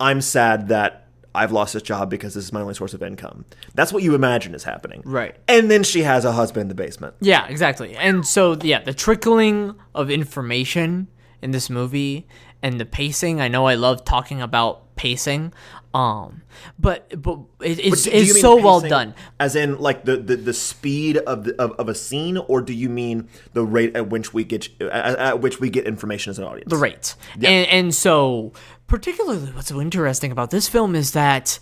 I'm 0.00 0.20
sad 0.20 0.68
that 0.68 1.08
I've 1.34 1.50
lost 1.50 1.74
this 1.74 1.82
job 1.82 2.10
because 2.10 2.34
this 2.34 2.44
is 2.44 2.52
my 2.52 2.60
only 2.60 2.74
source 2.74 2.94
of 2.94 3.02
income. 3.02 3.44
That's 3.74 3.92
what 3.92 4.02
you 4.02 4.14
imagine 4.14 4.54
is 4.54 4.64
happening. 4.64 5.02
Right. 5.04 5.34
And 5.48 5.70
then 5.70 5.82
she 5.82 6.02
has 6.02 6.24
a 6.24 6.32
husband 6.32 6.62
in 6.62 6.68
the 6.68 6.74
basement. 6.74 7.14
Yeah, 7.20 7.46
exactly. 7.48 7.96
And 7.96 8.26
so 8.26 8.56
yeah, 8.62 8.82
the 8.82 8.94
trickling 8.94 9.74
of 9.94 10.10
information 10.10 11.08
in 11.42 11.50
this 11.50 11.68
movie 11.68 12.26
and 12.62 12.80
the 12.80 12.86
pacing. 12.86 13.40
I 13.40 13.48
know 13.48 13.66
I 13.66 13.74
love 13.74 14.04
talking 14.04 14.40
about 14.40 14.94
pacing. 14.96 15.52
Um, 15.92 16.42
but 16.76 17.22
but 17.22 17.38
it, 17.60 17.78
it's, 17.78 18.02
Do- 18.02 18.10
do 18.10 18.16
it's 18.16 18.34
mean 18.34 18.42
so 18.42 18.56
well 18.56 18.80
done. 18.80 19.14
As 19.38 19.54
in, 19.54 19.78
like 19.78 20.04
the, 20.04 20.16
the, 20.16 20.34
the 20.34 20.52
speed 20.52 21.18
of, 21.18 21.44
the, 21.44 21.60
of 21.62 21.70
of 21.72 21.88
a 21.88 21.94
scene, 21.94 22.36
or 22.36 22.62
do 22.62 22.72
you 22.72 22.88
mean 22.88 23.28
the 23.52 23.62
rate 23.62 23.94
at 23.94 24.10
which 24.10 24.34
we 24.34 24.42
get 24.42 24.68
at, 24.80 25.16
at 25.18 25.40
which 25.40 25.60
we 25.60 25.70
get 25.70 25.86
information 25.86 26.30
as 26.30 26.38
an 26.40 26.46
audience? 26.46 26.68
the 26.68 26.76
rate. 26.76 27.14
And 27.34 27.68
and 27.68 27.94
so 27.94 28.52
particularly 28.86 29.50
what's 29.52 29.68
so 29.68 29.80
interesting 29.80 30.30
about 30.32 30.50
this 30.50 30.68
film 30.68 30.94
is 30.94 31.12
that 31.12 31.58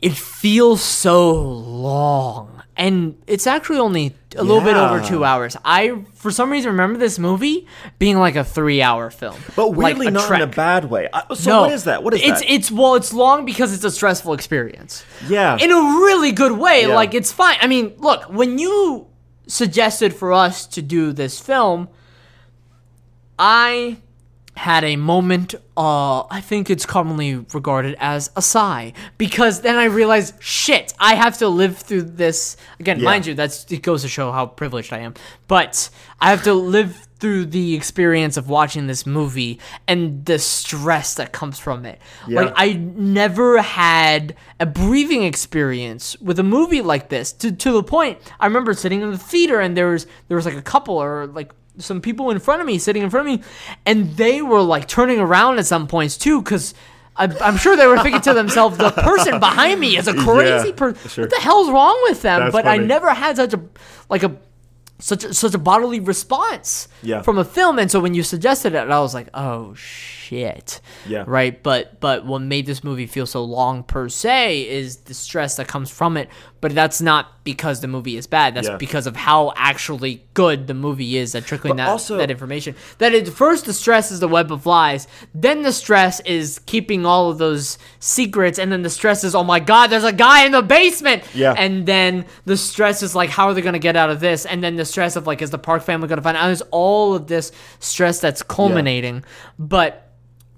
it 0.00 0.12
feels 0.12 0.82
so 0.82 1.32
long. 1.42 2.62
And 2.76 3.20
it's 3.26 3.46
actually 3.46 3.78
only 3.78 4.16
a 4.36 4.42
little 4.42 4.62
bit 4.62 4.74
over 4.74 5.02
two 5.06 5.22
hours. 5.22 5.54
I, 5.66 6.02
for 6.14 6.30
some 6.30 6.50
reason, 6.50 6.70
remember 6.70 6.98
this 6.98 7.18
movie 7.18 7.66
being 7.98 8.18
like 8.18 8.36
a 8.36 8.44
three-hour 8.44 9.10
film, 9.10 9.36
but 9.54 9.66
Like 9.66 9.76
weirdly 9.98 10.10
not 10.10 10.30
in 10.30 10.40
a 10.40 10.46
bad 10.46 10.86
way. 10.86 11.06
I- 11.12 11.34
So 11.34 11.50
No, 11.50 11.60
what 11.62 11.72
is 11.72 11.84
that? 11.84 12.02
What 12.02 12.14
is 12.14 12.22
it's, 12.22 12.40
that? 12.40 12.50
It's 12.50 12.70
well, 12.70 12.94
it's 12.94 13.12
long 13.12 13.44
because 13.44 13.74
it's 13.74 13.84
a 13.84 13.90
stressful 13.90 14.32
experience. 14.32 15.04
Yeah. 15.28 15.58
in 15.60 15.70
a 15.70 15.74
really 15.74 16.32
good 16.32 16.52
way. 16.52 16.82
Yeah. 16.86 16.94
Like 16.94 17.12
it's 17.12 17.30
fine. 17.32 17.58
I 17.60 17.66
mean, 17.66 17.92
look, 17.98 18.22
when 18.32 18.58
you 18.58 19.08
suggested 19.46 20.14
for 20.14 20.32
us 20.32 20.66
to 20.68 20.80
do 20.80 21.12
this 21.12 21.38
film, 21.38 21.88
I 23.38 23.98
had 24.60 24.84
a 24.84 24.94
moment. 24.96 25.54
Uh, 25.74 26.20
I 26.24 26.42
think 26.42 26.68
it's 26.68 26.84
commonly 26.84 27.36
regarded 27.54 27.96
as 27.98 28.30
a 28.36 28.42
sigh 28.42 28.92
because 29.16 29.62
then 29.62 29.76
I 29.76 29.84
realized, 29.84 30.34
shit, 30.38 30.92
I 31.00 31.14
have 31.14 31.38
to 31.38 31.48
live 31.48 31.78
through 31.78 32.02
this 32.02 32.58
again. 32.78 32.98
Yeah. 32.98 33.06
Mind 33.06 33.24
you, 33.24 33.32
that's 33.32 33.64
it 33.72 33.80
goes 33.80 34.02
to 34.02 34.08
show 34.08 34.30
how 34.32 34.44
privileged 34.44 34.92
I 34.92 34.98
am. 34.98 35.14
But 35.48 35.88
I 36.20 36.28
have 36.28 36.42
to 36.42 36.52
live 36.52 37.08
through 37.20 37.46
the 37.46 37.74
experience 37.74 38.36
of 38.36 38.50
watching 38.50 38.86
this 38.86 39.06
movie 39.06 39.58
and 39.88 40.26
the 40.26 40.38
stress 40.38 41.14
that 41.14 41.32
comes 41.32 41.58
from 41.58 41.86
it. 41.86 41.98
Yeah. 42.28 42.42
Like 42.42 42.52
I 42.54 42.74
never 42.74 43.62
had 43.62 44.36
a 44.58 44.66
breathing 44.66 45.22
experience 45.22 46.20
with 46.20 46.38
a 46.38 46.42
movie 46.42 46.82
like 46.82 47.08
this. 47.08 47.32
To 47.32 47.50
to 47.50 47.72
the 47.72 47.82
point, 47.82 48.18
I 48.38 48.44
remember 48.44 48.74
sitting 48.74 49.00
in 49.00 49.10
the 49.10 49.18
theater 49.18 49.58
and 49.58 49.74
there 49.74 49.88
was 49.88 50.06
there 50.28 50.36
was 50.36 50.44
like 50.44 50.56
a 50.56 50.62
couple 50.62 51.02
or 51.02 51.26
like 51.28 51.52
some 51.80 52.00
people 52.00 52.30
in 52.30 52.38
front 52.38 52.60
of 52.60 52.66
me 52.66 52.78
sitting 52.78 53.02
in 53.02 53.10
front 53.10 53.28
of 53.28 53.34
me, 53.40 53.42
and 53.86 54.16
they 54.16 54.42
were 54.42 54.62
like 54.62 54.86
turning 54.88 55.18
around 55.20 55.58
at 55.58 55.66
some 55.66 55.86
points 55.86 56.16
too, 56.16 56.42
because. 56.42 56.74
I'm 57.16 57.58
sure 57.58 57.76
they 57.76 57.86
were 57.86 57.98
thinking 57.98 58.22
to 58.22 58.32
themselves, 58.32 58.78
"The 58.78 58.92
person 58.92 59.40
behind 59.40 59.78
me 59.78 59.98
is 59.98 60.08
a 60.08 60.14
crazy 60.24 60.68
Yeah, 60.68 60.74
person. 60.74 61.10
sure. 61.10 61.24
What 61.24 61.30
the 61.30 61.40
hell's 61.42 61.68
wrong 61.68 62.00
with 62.04 62.22
them?" 62.22 62.40
That's 62.40 62.52
but 62.52 62.66
I 62.66 62.78
never 62.78 63.10
had 63.12 63.36
such 63.36 63.52
a 63.52 63.60
like 64.08 64.22
a 64.22 64.36
such 65.00 65.24
a, 65.24 65.34
such 65.34 65.52
a 65.52 65.58
bodily 65.58 66.00
response 66.00 66.88
Yeah. 67.02 67.20
from 67.20 67.36
a 67.36 67.44
film. 67.44 67.78
And 67.78 67.90
so 67.90 68.00
when 68.00 68.14
you 68.14 68.22
suggested 68.22 68.74
it, 68.74 68.88
I 68.88 69.00
was 69.00 69.12
like, 69.12 69.28
"Oh 69.34 69.74
shit!" 69.74 70.19
Yeah. 70.30 71.24
Right. 71.26 71.62
But 71.62 72.00
but 72.00 72.24
what 72.24 72.40
made 72.40 72.66
this 72.66 72.84
movie 72.84 73.06
feel 73.06 73.26
so 73.26 73.42
long 73.44 73.82
per 73.82 74.08
se 74.08 74.68
is 74.68 74.96
the 74.98 75.14
stress 75.14 75.56
that 75.56 75.68
comes 75.68 75.90
from 75.90 76.16
it. 76.16 76.28
But 76.60 76.74
that's 76.74 77.00
not 77.00 77.42
because 77.42 77.80
the 77.80 77.88
movie 77.88 78.16
is 78.18 78.26
bad. 78.26 78.54
That's 78.54 78.68
Yeah. 78.68 78.76
because 78.76 79.06
of 79.06 79.16
how 79.16 79.52
actually 79.56 80.22
good 80.34 80.66
the 80.66 80.74
movie 80.74 81.16
is 81.16 81.34
at 81.34 81.46
trickling 81.46 81.72
But 81.72 81.84
that 81.84 81.88
also- 81.88 82.18
that 82.18 82.30
information. 82.30 82.74
That 82.98 83.14
it, 83.14 83.28
first 83.28 83.64
the 83.64 83.72
stress 83.72 84.10
is 84.12 84.20
the 84.20 84.28
web 84.28 84.52
of 84.52 84.66
lies. 84.66 85.08
Then 85.34 85.62
the 85.62 85.72
stress 85.72 86.20
is 86.20 86.58
keeping 86.66 87.06
all 87.06 87.30
of 87.30 87.38
those 87.38 87.78
secrets, 87.98 88.58
and 88.58 88.70
then 88.70 88.82
the 88.82 88.90
stress 88.90 89.24
is 89.24 89.34
oh 89.34 89.42
my 89.44 89.58
god, 89.58 89.86
there's 89.88 90.04
a 90.04 90.12
guy 90.12 90.44
in 90.44 90.52
the 90.52 90.62
basement. 90.62 91.22
Yeah. 91.34 91.54
And 91.56 91.86
then 91.86 92.26
the 92.44 92.56
stress 92.58 93.02
is 93.02 93.14
like 93.14 93.30
how 93.30 93.46
are 93.48 93.54
they 93.54 93.62
gonna 93.62 93.78
get 93.78 93.96
out 93.96 94.10
of 94.10 94.20
this? 94.20 94.44
And 94.44 94.62
then 94.62 94.76
the 94.76 94.84
stress 94.84 95.16
of 95.16 95.26
like 95.26 95.40
is 95.40 95.48
the 95.50 95.58
Park 95.58 95.82
family 95.82 96.08
gonna 96.08 96.20
find 96.22 96.36
out? 96.36 96.46
There's 96.46 96.62
all 96.70 97.14
of 97.14 97.26
this 97.26 97.52
stress 97.78 98.20
that's 98.20 98.42
culminating, 98.42 99.24
but 99.58 100.06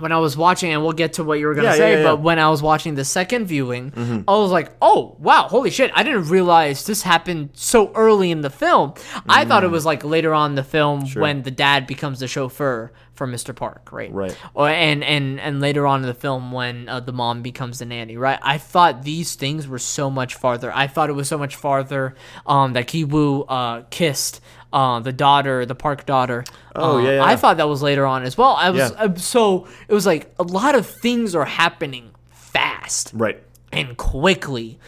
when 0.02 0.12
I 0.12 0.18
was 0.18 0.36
watching, 0.36 0.72
and 0.72 0.82
we'll 0.82 0.92
get 0.92 1.14
to 1.14 1.24
what 1.24 1.38
you 1.38 1.46
were 1.46 1.54
gonna 1.54 1.68
Yeah, 1.68 1.74
say, 1.74 1.90
yeah, 1.92 1.96
Mm-hmm. 1.96 2.04
yeah. 2.04 2.12
but 2.12 2.20
when 2.20 2.38
I 2.38 2.50
was 2.50 2.60
watching 2.62 2.94
the 2.96 3.04
second 3.04 3.46
viewing, 3.46 4.24
I 4.28 4.32
was 4.36 4.50
like, 4.50 4.70
"Oh 4.82 5.16
wow, 5.20 5.48
holy 5.48 5.70
shit! 5.70 5.90
I 5.94 6.02
didn't 6.02 6.28
realize 6.28 6.84
this 6.84 7.02
happened 7.02 7.50
so 7.54 7.90
early 7.94 8.30
in 8.30 8.42
the 8.42 8.50
film. 8.50 8.92
I 9.28 9.44
thought 9.46 9.64
it 9.64 9.68
Mm. 9.70 9.72
was 9.72 9.86
like 9.86 10.04
later 10.04 10.34
on 10.34 10.50
in 10.50 10.54
the 10.56 10.64
film 10.64 11.06
when 11.14 11.42
the 11.42 11.50
dad 11.50 11.86
becomes 11.86 12.20
the 12.20 12.28
chauffeur 12.28 12.92
for 13.14 13.26
Mr. 13.26 13.54
Park, 13.54 13.92
right? 13.92 14.12
Right. 14.12 14.36
Or 14.54 14.68
and 14.68 15.04
and 15.04 15.38
and 15.38 15.60
later 15.60 15.86
on 15.86 16.00
in 16.00 16.06
the 16.06 16.14
film 16.14 16.50
when 16.52 16.88
uh, 16.88 17.00
the 17.00 17.12
mom 17.12 17.42
becomes 17.42 17.78
the 17.78 17.84
nanny, 17.86 18.16
right? 18.16 18.38
I 18.42 18.58
thought 18.58 19.02
these 19.04 19.34
things 19.36 19.68
were 19.68 19.78
so 19.78 20.10
much 20.10 20.34
farther. 20.34 20.72
I 20.74 20.86
thought 20.86 21.10
it 21.10 21.14
was 21.14 21.28
so 21.28 21.38
much 21.38 21.54
farther 21.56 22.14
um, 22.46 22.72
that 22.72 22.88
Kiwoo 22.88 23.44
uh, 23.48 23.82
kissed. 23.90 24.40
Uh, 24.72 25.00
the 25.00 25.12
daughter, 25.12 25.66
the 25.66 25.74
park 25.74 26.06
daughter. 26.06 26.44
Oh, 26.74 26.96
Uh, 26.98 27.02
yeah, 27.02 27.10
yeah. 27.16 27.24
I 27.24 27.36
thought 27.36 27.58
that 27.58 27.68
was 27.68 27.82
later 27.82 28.06
on 28.06 28.22
as 28.22 28.38
well. 28.38 28.56
I 28.58 28.70
was 28.70 28.78
Yeah. 28.90 29.04
uh, 29.04 29.14
so 29.16 29.66
it 29.88 29.92
was 29.92 30.06
like 30.06 30.32
a 30.38 30.44
lot 30.44 30.74
of 30.74 30.86
things 30.86 31.34
are 31.34 31.44
happening 31.44 32.10
fast 32.30 33.10
Right. 33.14 33.42
and 33.72 33.96
quickly, 33.96 34.78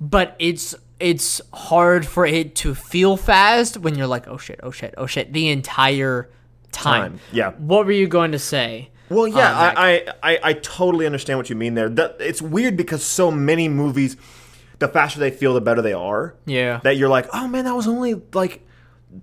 but 0.00 0.34
it's 0.38 0.74
it's 1.00 1.40
hard 1.52 2.06
for 2.06 2.24
it 2.24 2.54
to 2.54 2.74
feel 2.74 3.16
fast 3.16 3.76
when 3.78 3.96
you're 3.96 4.06
like, 4.06 4.26
oh 4.28 4.38
shit, 4.38 4.60
oh 4.62 4.70
shit, 4.70 4.94
oh 4.96 5.06
shit, 5.06 5.32
the 5.32 5.48
entire 5.50 6.30
time. 6.72 7.02
Time, 7.12 7.20
yeah. 7.32 7.50
What 7.58 7.84
were 7.84 7.92
you 7.92 8.06
going 8.06 8.32
to 8.32 8.38
say? 8.38 8.90
Well, 9.10 9.26
yeah, 9.28 9.72
I, 9.76 10.06
I, 10.22 10.32
I, 10.32 10.38
I 10.42 10.52
totally 10.54 11.04
understand 11.04 11.38
what 11.38 11.50
you 11.50 11.56
mean 11.56 11.74
there. 11.74 11.88
That 11.90 12.16
it's 12.20 12.40
weird 12.40 12.76
because 12.76 13.04
so 13.04 13.30
many 13.30 13.68
movies, 13.68 14.16
the 14.78 14.88
faster 14.88 15.20
they 15.20 15.30
feel, 15.30 15.52
the 15.52 15.60
better 15.60 15.82
they 15.82 15.92
are. 15.92 16.34
Yeah. 16.46 16.80
That 16.84 16.96
you're 16.96 17.10
like, 17.10 17.26
oh 17.34 17.46
man, 17.48 17.64
that 17.66 17.74
was 17.76 17.86
only 17.86 18.14
like 18.32 18.66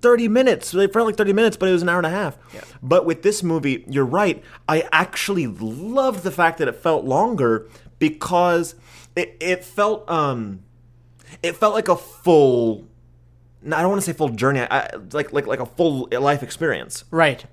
thirty 0.00 0.28
minutes. 0.28 0.72
It 0.74 0.92
felt 0.92 1.06
like 1.06 1.16
thirty 1.16 1.32
minutes, 1.32 1.56
but 1.56 1.68
it 1.68 1.72
was 1.72 1.82
an 1.82 1.88
hour 1.88 1.98
and 1.98 2.06
a 2.06 2.10
half. 2.10 2.38
But 2.82 3.04
with 3.06 3.22
this 3.22 3.42
movie, 3.42 3.84
you're 3.88 4.04
right. 4.04 4.42
I 4.68 4.88
actually 4.92 5.46
loved 5.46 6.22
the 6.24 6.30
fact 6.30 6.58
that 6.58 6.68
it 6.68 6.76
felt 6.76 7.04
longer 7.04 7.68
because 7.98 8.74
it, 9.16 9.36
it 9.40 9.64
felt 9.64 10.08
um, 10.10 10.62
it 11.42 11.56
felt 11.56 11.74
like 11.74 11.88
a 11.88 11.96
full. 11.96 12.86
I 13.64 13.80
don't 13.80 13.90
want 13.90 14.00
to 14.02 14.06
say 14.06 14.12
full 14.12 14.30
journey. 14.30 14.60
I, 14.60 14.66
I- 14.80 14.90
like 15.12 15.32
like 15.32 15.46
like 15.46 15.60
a 15.60 15.66
full 15.66 16.08
life 16.12 16.42
experience 16.42 17.04
Right. 17.10 17.44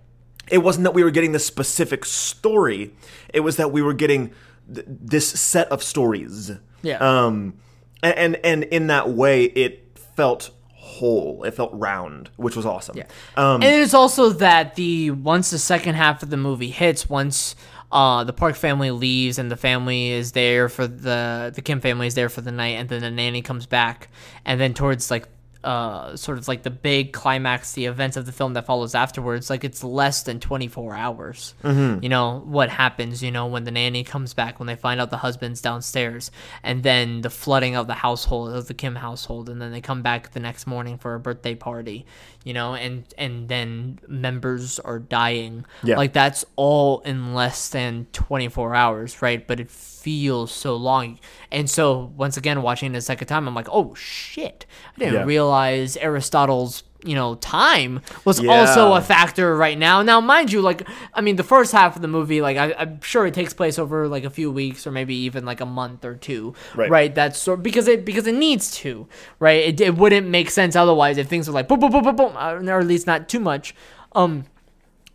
it 0.50 0.60
wasn't 0.60 0.86
that 0.86 0.94
we 0.96 1.04
were 1.04 1.12
getting 1.12 1.32
this 1.34 1.46
specific 1.46 2.04
story 2.06 2.96
it 3.34 3.42
was 3.42 3.58
that 3.58 3.72
we 3.72 3.84
were 3.84 3.94
getting 3.94 4.32
th- 4.74 4.88
this 4.88 5.28
set 5.30 5.68
of 5.68 5.84
stories 5.84 6.52
Yeah. 6.82 6.98
um 6.98 7.54
and, 8.02 8.16
and 8.18 8.36
and 8.44 8.64
in 8.64 8.88
that 8.88 9.10
way 9.12 9.44
it 9.44 10.00
felt 10.16 10.50
whole 10.98 11.44
it 11.44 11.54
felt 11.54 11.72
round 11.74 12.30
which 12.38 12.56
was 12.56 12.66
awesome 12.66 12.98
Yeah. 12.98 13.06
um 13.38 13.62
and 13.64 13.82
it's 13.84 13.94
also 13.94 14.30
that 14.46 14.76
the 14.76 15.12
once 15.12 15.52
the 15.52 15.60
second 15.60 15.96
half 15.96 16.24
of 16.24 16.30
the 16.30 16.38
movie 16.38 16.72
hits, 16.82 17.10
once 17.10 17.56
uh, 17.92 18.24
the 18.24 18.34
Park 18.34 18.56
family 18.56 18.92
leaves 18.92 19.40
and 19.40 19.50
the 19.50 19.58
family 19.58 20.12
is 20.12 20.34
there 20.34 20.70
for 20.70 20.86
the 20.86 21.52
the 21.56 21.62
Kim 21.68 21.80
family 21.82 22.06
is 22.06 22.14
there 22.14 22.30
for 22.30 22.42
the 22.42 22.52
night, 22.52 22.76
and 22.80 22.88
then 22.90 23.02
the 23.02 23.10
nanny 23.10 23.42
comes 23.42 23.66
back, 23.66 24.10
and 24.46 24.62
then 24.62 24.76
towards 24.76 25.10
like 25.10 25.28
uh 25.62 26.16
sort 26.16 26.38
of 26.38 26.48
like 26.48 26.64
the 26.64 26.70
big 26.70 27.12
climax 27.12 27.74
the 27.74 27.86
events 27.86 28.16
of 28.16 28.26
the 28.26 28.32
film 28.32 28.54
that 28.54 28.66
follows 28.66 28.96
afterwards 28.96 29.50
like 29.50 29.66
it's 29.66 29.84
less 29.84 30.24
than 30.24 30.40
24 30.40 30.96
hours 30.96 31.54
Mm-hmm. 31.64 32.02
you 32.02 32.08
know 32.08 32.42
what 32.46 32.70
happens 32.70 33.22
you 33.22 33.30
know 33.30 33.46
when 33.48 33.66
the 33.66 33.72
nanny 33.72 34.06
comes 34.06 34.34
back 34.34 34.58
when 34.60 34.68
they 34.68 34.78
find 34.78 35.02
out 35.02 35.10
the 35.10 35.18
husband's 35.18 35.60
downstairs 35.62 36.32
and 36.64 36.82
then 36.84 37.20
the 37.22 37.30
flooding 37.30 37.76
of 37.76 37.88
the 37.88 37.94
household 37.96 38.54
of 38.54 38.68
the 38.68 38.74
kim 38.74 38.96
household 38.96 39.50
and 39.50 39.62
then 39.62 39.74
they 39.74 39.82
come 39.82 40.02
back 40.02 40.32
the 40.32 40.40
next 40.40 40.66
morning 40.66 40.98
for 40.98 41.14
a 41.14 41.20
birthday 41.20 41.56
party 41.56 42.06
you 42.46 42.54
know 42.54 42.74
and 42.74 43.04
and 43.18 43.50
then 43.50 44.00
members 44.08 44.80
are 44.80 45.00
dying 45.00 45.66
Yeah. 45.84 45.98
like 45.98 46.14
that's 46.14 46.46
all 46.56 47.02
in 47.02 47.34
less 47.34 47.68
than 47.68 48.08
24 48.14 48.76
hours 48.76 49.22
right 49.22 49.46
but 49.46 49.60
it 49.60 49.70
feels 49.70 50.54
so 50.54 50.78
long 50.78 51.20
and 51.52 51.70
so 51.70 52.14
once 52.16 52.38
again 52.38 52.62
watching 52.62 52.96
it 52.96 52.98
a 52.98 53.02
second 53.02 53.28
time 53.28 53.46
i'm 53.46 53.54
like 53.54 53.68
oh 53.70 53.94
shit 53.96 54.66
i 54.96 55.00
didn't 55.00 55.14
Yeah. 55.16 55.24
realize 55.26 55.49
aristotle's 55.98 56.84
you 57.06 57.16
know 57.16 57.36
time 57.36 58.02
was 58.26 58.42
Yeah. 58.42 58.52
also 58.52 58.94
a 58.94 59.00
factor 59.02 59.56
right 59.56 59.78
now 59.78 60.02
now 60.02 60.20
mind 60.20 60.52
you 60.52 60.62
like 60.62 60.86
i 61.14 61.22
mean 61.22 61.38
the 61.38 61.46
first 61.46 61.72
half 61.72 61.96
of 61.96 62.02
the 62.02 62.10
movie 62.10 62.42
like 62.42 62.58
I, 62.58 62.74
i'm 62.78 63.00
sure 63.02 63.26
it 63.26 63.34
takes 63.34 63.54
place 63.54 63.80
over 63.80 64.06
like 64.10 64.26
a 64.26 64.30
few 64.30 64.52
weeks 64.52 64.86
or 64.86 64.92
maybe 64.92 65.16
even 65.16 65.46
like 65.46 65.62
a 65.62 65.66
month 65.66 66.04
or 66.04 66.16
two 66.16 66.54
Right. 66.76 67.16
that's 67.16 67.40
sort 67.40 67.64
because 67.64 67.88
it 67.88 68.04
because 68.04 68.28
it 68.28 68.36
needs 68.36 68.72
to 68.82 69.08
right 69.40 69.64
it, 69.70 69.80
it 69.80 69.96
wouldn't 69.96 70.28
make 70.28 70.50
sense 70.52 70.76
otherwise 70.76 71.18
if 71.18 71.28
things 71.28 71.48
were 71.48 71.54
like 71.54 71.70
boom 71.70 71.80
boom 71.80 71.92
boom 71.92 72.04
boom 72.04 72.18
boom 72.18 72.34
uh, 72.36 72.56
or 72.56 72.80
at 72.82 72.88
least 72.88 73.08
not 73.08 73.30
too 73.30 73.40
much 73.40 73.74
um 74.12 74.44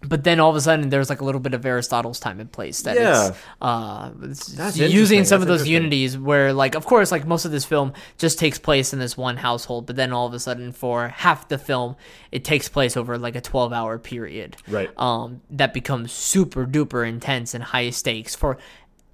but 0.09 0.25
then 0.25 0.40
all 0.40 0.51
of 0.51 0.57
a 0.57 0.61
sudden 0.61 0.88
there's 0.90 1.09
like 1.11 1.21
a 1.21 1.25
little 1.25 1.40
bit 1.40 1.55
of 1.55 1.64
Aristotle's 1.64 2.21
time 2.21 2.40
and 2.40 2.51
place 2.53 2.83
that 2.83 2.97
Yeah. 2.97 3.29
it's 3.29 3.38
uh 3.61 4.11
it's 4.23 4.47
That's 4.49 4.77
using 4.77 5.25
some 5.25 5.40
of 5.43 5.49
those 5.49 5.67
unities 5.69 6.17
where 6.19 6.53
like 6.53 6.75
of 6.75 6.85
course 6.87 7.11
like 7.12 7.27
most 7.27 7.45
of 7.45 7.51
this 7.53 7.64
film 7.64 7.93
just 8.19 8.38
takes 8.38 8.59
place 8.59 8.93
in 8.93 8.99
this 8.99 9.17
one 9.17 9.37
household 9.37 9.87
but 9.87 9.97
then 9.97 10.12
all 10.12 10.27
of 10.27 10.35
a 10.35 10.38
sudden 10.40 10.73
for 10.73 11.09
half 11.09 11.49
the 11.49 11.59
film 11.59 11.97
it 12.33 12.45
takes 12.45 12.69
place 12.69 12.97
over 12.97 13.17
like 13.19 13.37
a 13.37 13.40
12 13.40 13.73
hour 13.73 13.99
period 13.99 14.57
Right. 14.69 14.90
um 14.99 15.40
that 15.51 15.73
becomes 15.75 16.12
super 16.12 16.67
duper 16.67 17.09
intense 17.09 17.55
and 17.55 17.64
high 17.64 17.90
stakes 17.90 18.35
for 18.35 18.59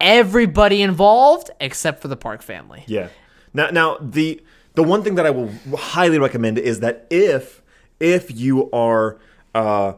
everybody 0.00 0.82
involved 0.82 1.50
except 1.60 2.00
for 2.02 2.08
the 2.08 2.16
Park 2.16 2.42
family 2.42 2.84
Yeah. 2.86 3.08
Now, 3.52 3.70
now 3.70 3.98
the 4.00 4.40
the 4.74 4.82
one 4.84 5.02
thing 5.02 5.16
that 5.16 5.26
I 5.26 5.30
will 5.30 5.50
highly 5.76 6.18
recommend 6.18 6.56
is 6.58 6.80
that 6.80 7.06
if 7.10 7.60
if 7.98 8.30
you 8.30 8.70
are 8.70 9.18
uh, 9.54 9.94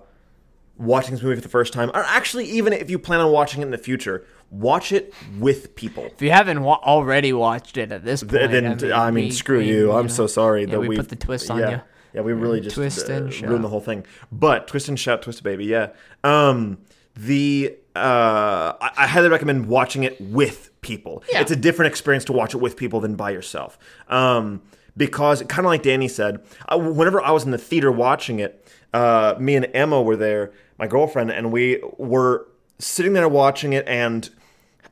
watching 0.82 1.14
this 1.14 1.22
movie 1.22 1.36
for 1.36 1.40
the 1.40 1.48
first 1.48 1.72
time, 1.72 1.90
or 1.94 2.02
actually 2.04 2.44
even 2.46 2.72
if 2.72 2.90
you 2.90 2.98
plan 2.98 3.20
on 3.20 3.32
watching 3.32 3.62
it 3.62 3.66
in 3.66 3.70
the 3.70 3.78
future, 3.78 4.26
watch 4.50 4.92
it 4.92 5.14
with 5.38 5.74
people. 5.74 6.04
if 6.04 6.20
you 6.20 6.30
haven't 6.30 6.62
wa- 6.62 6.80
already 6.82 7.32
watched 7.32 7.76
it 7.76 7.92
at 7.92 8.04
this 8.04 8.22
point 8.22 8.50
Th- 8.50 8.78
then 8.78 8.92
I 8.92 9.10
mean, 9.10 9.26
we- 9.26 9.30
screw 9.30 9.58
we, 9.58 9.68
you. 9.68 9.92
I'm 9.92 10.08
so 10.08 10.26
sorry 10.26 10.62
yeah, 10.62 10.72
that 10.72 10.80
we 10.80 10.88
we 10.88 10.96
put 10.96 11.08
the 11.08 11.16
twist 11.16 11.50
on 11.50 11.58
yeah, 11.60 11.70
you. 11.70 11.80
Yeah, 12.14 12.20
we 12.20 12.32
really 12.32 12.60
just 12.60 12.74
twist 12.76 13.08
uh, 13.08 13.14
and 13.14 13.42
ruined 13.42 13.64
the 13.64 13.68
whole 13.68 13.80
thing. 13.80 14.04
But 14.30 14.66
twist 14.68 14.88
and 14.88 14.98
shout, 14.98 15.22
twist 15.22 15.42
baby, 15.42 15.64
yeah. 15.64 15.90
Um, 16.24 16.78
the 17.14 17.76
uh, 17.96 18.72
I, 18.80 18.90
I 18.98 19.06
highly 19.06 19.28
recommend 19.28 19.66
watching 19.66 20.02
it 20.04 20.20
with 20.20 20.70
people. 20.80 21.22
Yeah. 21.32 21.40
It's 21.40 21.50
a 21.50 21.56
different 21.56 21.90
experience 21.90 22.24
to 22.26 22.32
watch 22.32 22.54
it 22.54 22.58
with 22.58 22.76
people 22.76 23.00
than 23.00 23.14
by 23.16 23.30
yourself. 23.30 23.78
Um, 24.08 24.62
because 24.96 25.42
kind 25.42 25.60
of 25.60 25.70
like 25.70 25.82
Danny 25.82 26.08
said, 26.08 26.42
uh, 26.68 26.78
whenever 26.78 27.22
I 27.22 27.30
was 27.30 27.44
in 27.44 27.50
the 27.50 27.58
theater 27.58 27.90
watching 27.90 28.40
it, 28.40 28.61
uh, 28.92 29.34
me 29.38 29.56
and 29.56 29.68
Emma 29.74 30.02
were 30.02 30.16
there, 30.16 30.52
my 30.78 30.86
girlfriend, 30.86 31.30
and 31.30 31.52
we 31.52 31.82
were 31.98 32.46
sitting 32.78 33.12
there 33.12 33.28
watching 33.28 33.72
it 33.72 33.86
and 33.86 34.30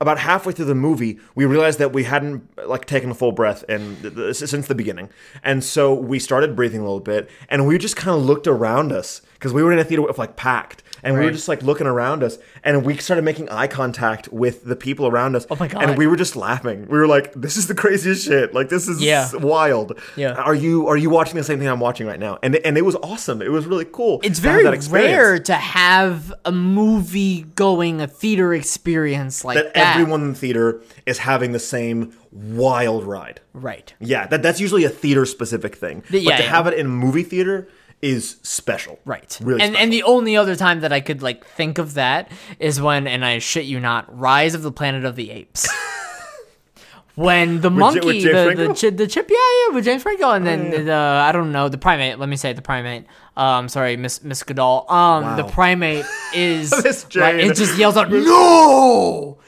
about 0.00 0.18
halfway 0.18 0.52
through 0.52 0.64
the 0.64 0.74
movie, 0.74 1.18
we 1.34 1.44
realized 1.44 1.78
that 1.78 1.92
we 1.92 2.04
hadn't 2.04 2.42
like 2.66 2.86
taken 2.86 3.10
a 3.10 3.14
full 3.14 3.32
breath 3.32 3.64
and 3.68 4.34
since 4.34 4.66
the 4.66 4.74
beginning, 4.74 5.10
and 5.44 5.62
so 5.62 5.92
we 5.92 6.18
started 6.18 6.56
breathing 6.56 6.80
a 6.80 6.84
little 6.84 7.00
bit, 7.00 7.28
and 7.50 7.66
we 7.66 7.76
just 7.76 7.96
kind 7.96 8.16
of 8.16 8.24
looked 8.24 8.46
around 8.46 8.92
us 8.92 9.20
because 9.34 9.52
we 9.52 9.62
were 9.62 9.72
in 9.72 9.78
a 9.78 9.84
theater 9.84 10.02
with 10.02 10.18
like 10.18 10.36
packed, 10.36 10.82
and 11.02 11.18
we 11.18 11.24
were 11.24 11.30
just 11.30 11.48
like 11.48 11.62
looking 11.62 11.86
around 11.86 12.22
us, 12.22 12.38
and 12.64 12.84
we 12.84 12.96
started 12.98 13.22
making 13.22 13.48
eye 13.48 13.66
contact 13.66 14.28
with 14.32 14.64
the 14.64 14.76
people 14.76 15.06
around 15.06 15.36
us. 15.36 15.46
Oh 15.50 15.56
my 15.58 15.68
God. 15.68 15.82
And 15.82 15.98
we 15.98 16.06
were 16.06 16.16
just 16.16 16.36
laughing. 16.36 16.86
We 16.88 16.98
were 16.98 17.06
like, 17.06 17.32
"This 17.34 17.56
is 17.56 17.66
the 17.66 17.74
craziest 17.74 18.24
shit! 18.24 18.54
Like 18.54 18.68
this 18.68 18.88
is 18.88 19.00
Yeah. 19.02 19.28
wild." 19.36 19.98
Yeah. 20.16 20.32
Are 20.32 20.54
you 20.54 20.88
are 20.88 20.96
you 20.96 21.10
watching 21.10 21.36
the 21.36 21.44
same 21.44 21.58
thing 21.58 21.68
I'm 21.68 21.80
watching 21.80 22.06
right 22.06 22.20
now? 22.20 22.38
And 22.42 22.56
and 22.56 22.76
it 22.76 22.84
was 22.84 22.96
awesome. 22.96 23.42
It 23.42 23.50
was 23.50 23.66
really 23.66 23.86
cool. 23.90 24.20
It's 24.22 24.38
very 24.38 24.64
rare 24.90 25.38
to 25.38 25.54
have 25.54 26.32
a 26.44 26.52
movie 26.52 27.42
going, 27.54 28.00
a 28.00 28.06
theater 28.06 28.54
experience 28.54 29.44
like 29.44 29.56
that 29.56 29.74
that. 29.74 29.96
everyone 29.96 30.22
in 30.22 30.32
the 30.32 30.38
theater 30.38 30.80
is 31.06 31.18
having 31.18 31.52
the 31.52 31.58
same 31.58 32.12
wild 32.32 33.04
ride. 33.04 33.40
right. 33.52 33.92
Yeah, 34.00 34.26
that 34.28 34.42
that's 34.42 34.60
usually 34.60 34.84
a 34.84 34.88
theater 34.88 35.26
specific 35.26 35.74
thing. 35.74 36.02
Yeah, 36.10 36.30
but 36.30 36.36
to 36.36 36.42
yeah. 36.44 36.48
have 36.50 36.66
it 36.66 36.74
in 36.74 36.86
a 36.86 36.88
movie 36.88 37.22
theater 37.24 37.68
is 38.02 38.38
special. 38.42 38.98
Right. 39.04 39.38
Really 39.40 39.62
and 39.62 39.76
and 39.76 39.92
the 39.92 40.02
only 40.04 40.36
other 40.36 40.56
time 40.56 40.80
that 40.80 40.92
I 40.92 41.00
could 41.00 41.22
like 41.22 41.46
think 41.46 41.78
of 41.78 41.94
that 41.94 42.30
is 42.58 42.80
when 42.80 43.06
and 43.06 43.24
I 43.24 43.38
shit 43.38 43.66
you 43.66 43.80
not, 43.80 44.18
Rise 44.18 44.54
of 44.54 44.62
the 44.62 44.72
Planet 44.72 45.04
of 45.04 45.16
the 45.16 45.30
Apes. 45.30 45.68
when 47.14 47.60
the 47.60 47.70
Ja- 47.70 47.76
monkey 47.76 48.00
with 48.00 48.22
James 48.22 48.58
the, 48.58 48.90
the, 48.90 48.96
the 48.96 49.06
chip 49.06 49.28
yeah 49.28 49.36
yeah 49.36 49.74
with 49.74 49.84
James 49.84 50.02
Franco 50.02 50.30
and 50.30 50.46
then 50.46 50.72
yeah. 50.72 50.82
the 50.82 50.94
I 50.94 51.32
don't 51.32 51.52
know 51.52 51.68
the 51.68 51.76
primate 51.76 52.18
let 52.18 52.28
me 52.28 52.36
say 52.36 52.52
the 52.52 52.62
primate 52.62 53.04
um 53.36 53.68
sorry 53.68 53.96
Miss 53.96 54.22
Miss 54.22 54.42
Goodall 54.42 54.90
um 54.90 55.36
the 55.36 55.44
primate 55.44 56.06
is 56.34 56.70
Miss 56.84 57.04
right, 57.16 57.36
Jane. 57.36 57.50
it 57.50 57.56
just 57.56 57.76
yells 57.76 57.96
out 57.96 58.10
no 58.10 59.38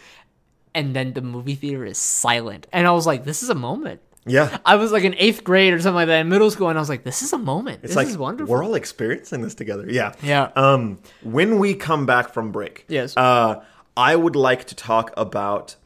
and 0.75 0.95
then 0.95 1.13
the 1.13 1.23
movie 1.23 1.55
theater 1.55 1.85
is 1.85 1.99
silent 1.99 2.67
and 2.73 2.87
I 2.87 2.91
was 2.93 3.07
like 3.07 3.25
this 3.25 3.43
is 3.43 3.49
a 3.49 3.55
moment 3.55 4.01
Yeah. 4.25 4.59
I 4.65 4.77
was 4.77 4.93
like 4.93 5.05
in 5.05 5.15
eighth 5.19 5.43
grade 5.45 5.73
or 5.75 5.81
something 5.81 5.97
like 5.97 6.07
that 6.09 6.21
in 6.21 6.29
middle 6.29 6.51
school 6.51 6.69
and 6.69 6.79
I 6.79 6.81
was 6.81 6.89
like 6.89 7.03
this 7.05 7.23
is 7.23 7.33
a 7.33 7.39
moment 7.39 7.81
It's 7.83 7.89
this 7.91 7.97
like 7.97 8.07
is 8.07 8.17
wonderful 8.19 8.53
we're 8.53 8.65
all 8.65 8.75
experiencing 8.75 9.43
this 9.43 9.55
together. 9.55 9.87
Yeah. 9.89 10.13
Yeah. 10.23 10.51
Um 10.55 11.01
when 11.23 11.59
we 11.59 11.75
come 11.75 12.07
back 12.07 12.33
from 12.33 12.53
break, 12.53 12.85
Yes. 12.89 13.17
uh 13.17 13.63
I 13.97 14.17
would 14.17 14.37
like 14.37 14.65
to 14.67 14.75
talk 14.75 15.13
about 15.17 15.77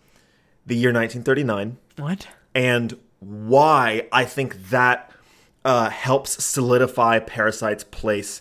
the 0.67 0.77
year 0.77 0.91
1939 0.93 1.79
what 1.97 2.29
and 2.55 2.99
why 3.21 4.07
I 4.13 4.25
think 4.25 4.69
that 4.71 5.11
uh, 5.65 5.91
helps 5.91 6.45
solidify 6.45 7.19
Parasite's 7.19 7.83
place 7.83 8.41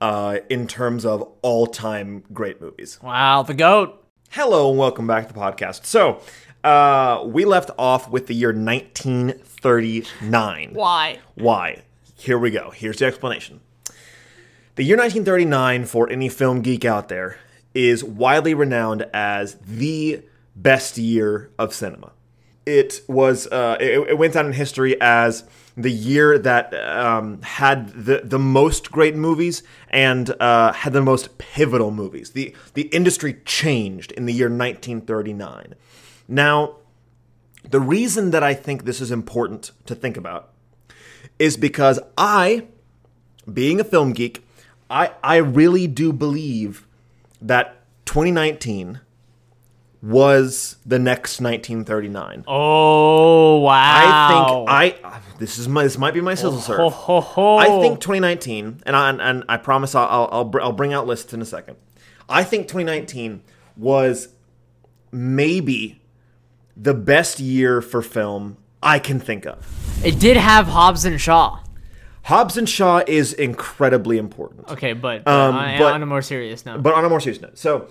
uh, 0.00 0.38
in 0.48 0.66
terms 0.66 1.04
of 1.04 1.28
all-time 1.42 2.24
great 2.32 2.62
movies. 2.62 2.98
Wow, 3.02 3.42
the 3.42 3.52
goat. 3.52 4.02
Hello 4.30 4.70
and 4.70 4.78
welcome 4.78 5.06
back 5.06 5.28
to 5.28 5.34
the 5.34 5.38
podcast. 5.38 5.84
So, 5.84 6.20
uh, 6.64 7.22
we 7.26 7.44
left 7.44 7.70
off 7.78 8.10
with 8.10 8.26
the 8.26 8.34
year 8.34 8.52
1939. 8.52 10.70
Why? 10.72 11.18
Why? 11.34 11.82
Here 12.16 12.38
we 12.38 12.50
go. 12.50 12.70
Here's 12.70 12.96
the 12.98 13.06
explanation. 13.06 13.60
The 14.76 14.84
year 14.84 14.96
1939, 14.96 15.86
for 15.86 16.08
any 16.08 16.28
film 16.28 16.62
geek 16.62 16.84
out 16.84 17.08
there, 17.08 17.38
is 17.74 18.04
widely 18.04 18.54
renowned 18.54 19.06
as 19.12 19.56
the 19.56 20.22
best 20.54 20.98
year 20.98 21.50
of 21.58 21.74
cinema. 21.74 22.12
It 22.64 23.00
was. 23.08 23.48
Uh, 23.48 23.76
it, 23.80 24.10
it 24.10 24.18
went 24.18 24.34
down 24.34 24.46
in 24.46 24.52
history 24.52 24.96
as 25.00 25.42
the 25.76 25.90
year 25.90 26.38
that 26.38 26.72
um, 26.74 27.42
had 27.42 27.88
the 27.88 28.20
the 28.22 28.38
most 28.38 28.92
great 28.92 29.16
movies 29.16 29.64
and 29.88 30.32
uh, 30.40 30.72
had 30.72 30.92
the 30.92 31.02
most 31.02 31.38
pivotal 31.38 31.90
movies. 31.90 32.30
the 32.30 32.54
The 32.74 32.82
industry 32.82 33.40
changed 33.44 34.12
in 34.12 34.26
the 34.26 34.32
year 34.32 34.46
1939. 34.46 35.74
Now, 36.28 36.76
the 37.68 37.80
reason 37.80 38.30
that 38.30 38.42
I 38.42 38.54
think 38.54 38.84
this 38.84 39.00
is 39.00 39.10
important 39.10 39.72
to 39.86 39.94
think 39.94 40.16
about 40.16 40.50
is 41.38 41.56
because 41.56 42.00
I, 42.18 42.66
being 43.52 43.80
a 43.80 43.84
film 43.84 44.12
geek, 44.12 44.44
I 44.90 45.12
I 45.22 45.36
really 45.36 45.86
do 45.86 46.12
believe 46.12 46.86
that 47.40 47.82
2019 48.04 49.00
was 50.02 50.76
the 50.84 50.98
next 50.98 51.40
1939. 51.40 52.44
Oh 52.46 53.60
wow! 53.60 54.64
I 54.68 54.90
think 54.90 55.04
I 55.04 55.20
this 55.38 55.58
is 55.58 55.68
my 55.68 55.84
this 55.84 55.96
might 55.96 56.12
be 56.12 56.20
my 56.20 56.34
sizzle 56.34 56.60
serve. 56.60 56.78
Ho, 56.78 56.90
ho, 56.90 57.20
ho. 57.20 57.56
I 57.56 57.80
think 57.80 58.00
2019, 58.00 58.82
and 58.84 58.96
I 58.96 59.10
and 59.10 59.44
I 59.48 59.56
promise 59.56 59.94
I'll 59.94 60.08
I'll 60.08 60.28
I'll, 60.32 60.44
br- 60.44 60.60
I'll 60.60 60.72
bring 60.72 60.92
out 60.92 61.06
lists 61.06 61.32
in 61.32 61.40
a 61.40 61.46
second. 61.46 61.76
I 62.28 62.44
think 62.44 62.66
2019 62.66 63.42
was 63.76 64.28
maybe 65.10 66.01
the 66.76 66.94
best 66.94 67.38
year 67.40 67.80
for 67.82 68.02
film 68.02 68.56
I 68.82 68.98
can 68.98 69.20
think 69.20 69.46
of. 69.46 69.66
it 70.04 70.18
did 70.18 70.36
have 70.36 70.66
Hobbs 70.66 71.04
and 71.04 71.20
Shaw. 71.20 71.60
Hobbs 72.24 72.56
and 72.56 72.68
Shaw 72.68 73.02
is 73.06 73.32
incredibly 73.32 74.16
important. 74.18 74.68
Okay, 74.70 74.92
but, 74.92 75.26
Um, 75.26 75.54
I- 75.56 75.78
but- 75.78 75.92
on 75.92 76.02
a 76.02 76.06
more 76.06 76.22
serious 76.22 76.64
note, 76.64 76.82
But 76.82 76.94
on 76.94 77.04
a 77.04 77.08
more 77.08 77.20
serious 77.20 77.40
note, 77.42 77.58
so 77.58 77.88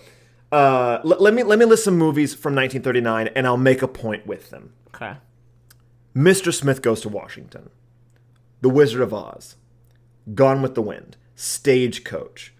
uh, 0.51 0.99
l- 1.05 1.17
let 1.19 1.33
me 1.33 1.43
let 1.43 1.57
me 1.59 1.65
list 1.65 1.83
some 1.85 1.97
movies 1.97 2.33
from 2.33 2.53
1939, 2.55 3.29
and 3.35 3.45
I'll 3.47 3.57
make 3.57 3.81
a 3.81 3.87
point 3.87 4.25
with 4.27 4.49
them. 4.49 4.71
okay. 4.95 5.13
Mr. 6.15 6.53
Smith 6.53 6.81
Goes 6.81 6.99
to 7.01 7.09
Washington, 7.09 7.69
The 8.61 8.67
Wizard 8.69 8.99
of 9.01 9.13
Oz, 9.13 9.55
Gone 10.35 10.61
with 10.61 10.75
the 10.75 10.81
Wind, 10.81 11.15
Stagecoach, 11.35 12.53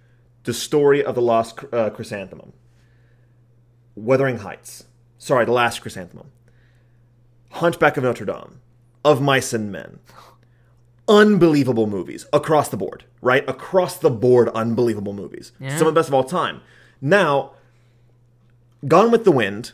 The 0.46 0.54
Story 0.54 1.04
of 1.04 1.16
the 1.16 1.22
Lost 1.22 1.60
uh, 1.74 1.90
Chrysanthemum, 1.90 2.54
Wuthering 3.96 4.38
Heights, 4.40 4.86
sorry, 5.22 5.46
The 5.46 5.52
Last 5.52 5.82
Chrysanthemum, 5.82 6.32
Hunchback 7.52 7.96
of 7.96 8.04
Notre 8.04 8.26
Dame, 8.26 8.60
Of 9.06 9.22
Mice 9.22 9.54
and 9.54 9.72
Men. 9.72 10.00
Unbelievable 11.08 11.88
movies 11.88 12.26
across 12.34 12.70
the 12.70 12.78
board, 12.78 13.04
right? 13.22 13.48
Across 13.48 13.98
the 13.98 14.10
board, 14.10 14.50
unbelievable 14.50 15.14
movies. 15.14 15.52
Yeah. 15.60 15.78
Some 15.78 15.88
of 15.88 15.94
the 15.94 16.00
best 16.00 16.08
of 16.10 16.14
all 16.14 16.24
time. 16.24 16.62
Now, 17.02 17.52
Gone 18.88 19.12
with 19.12 19.26
the 19.26 19.32
Wind 19.32 19.74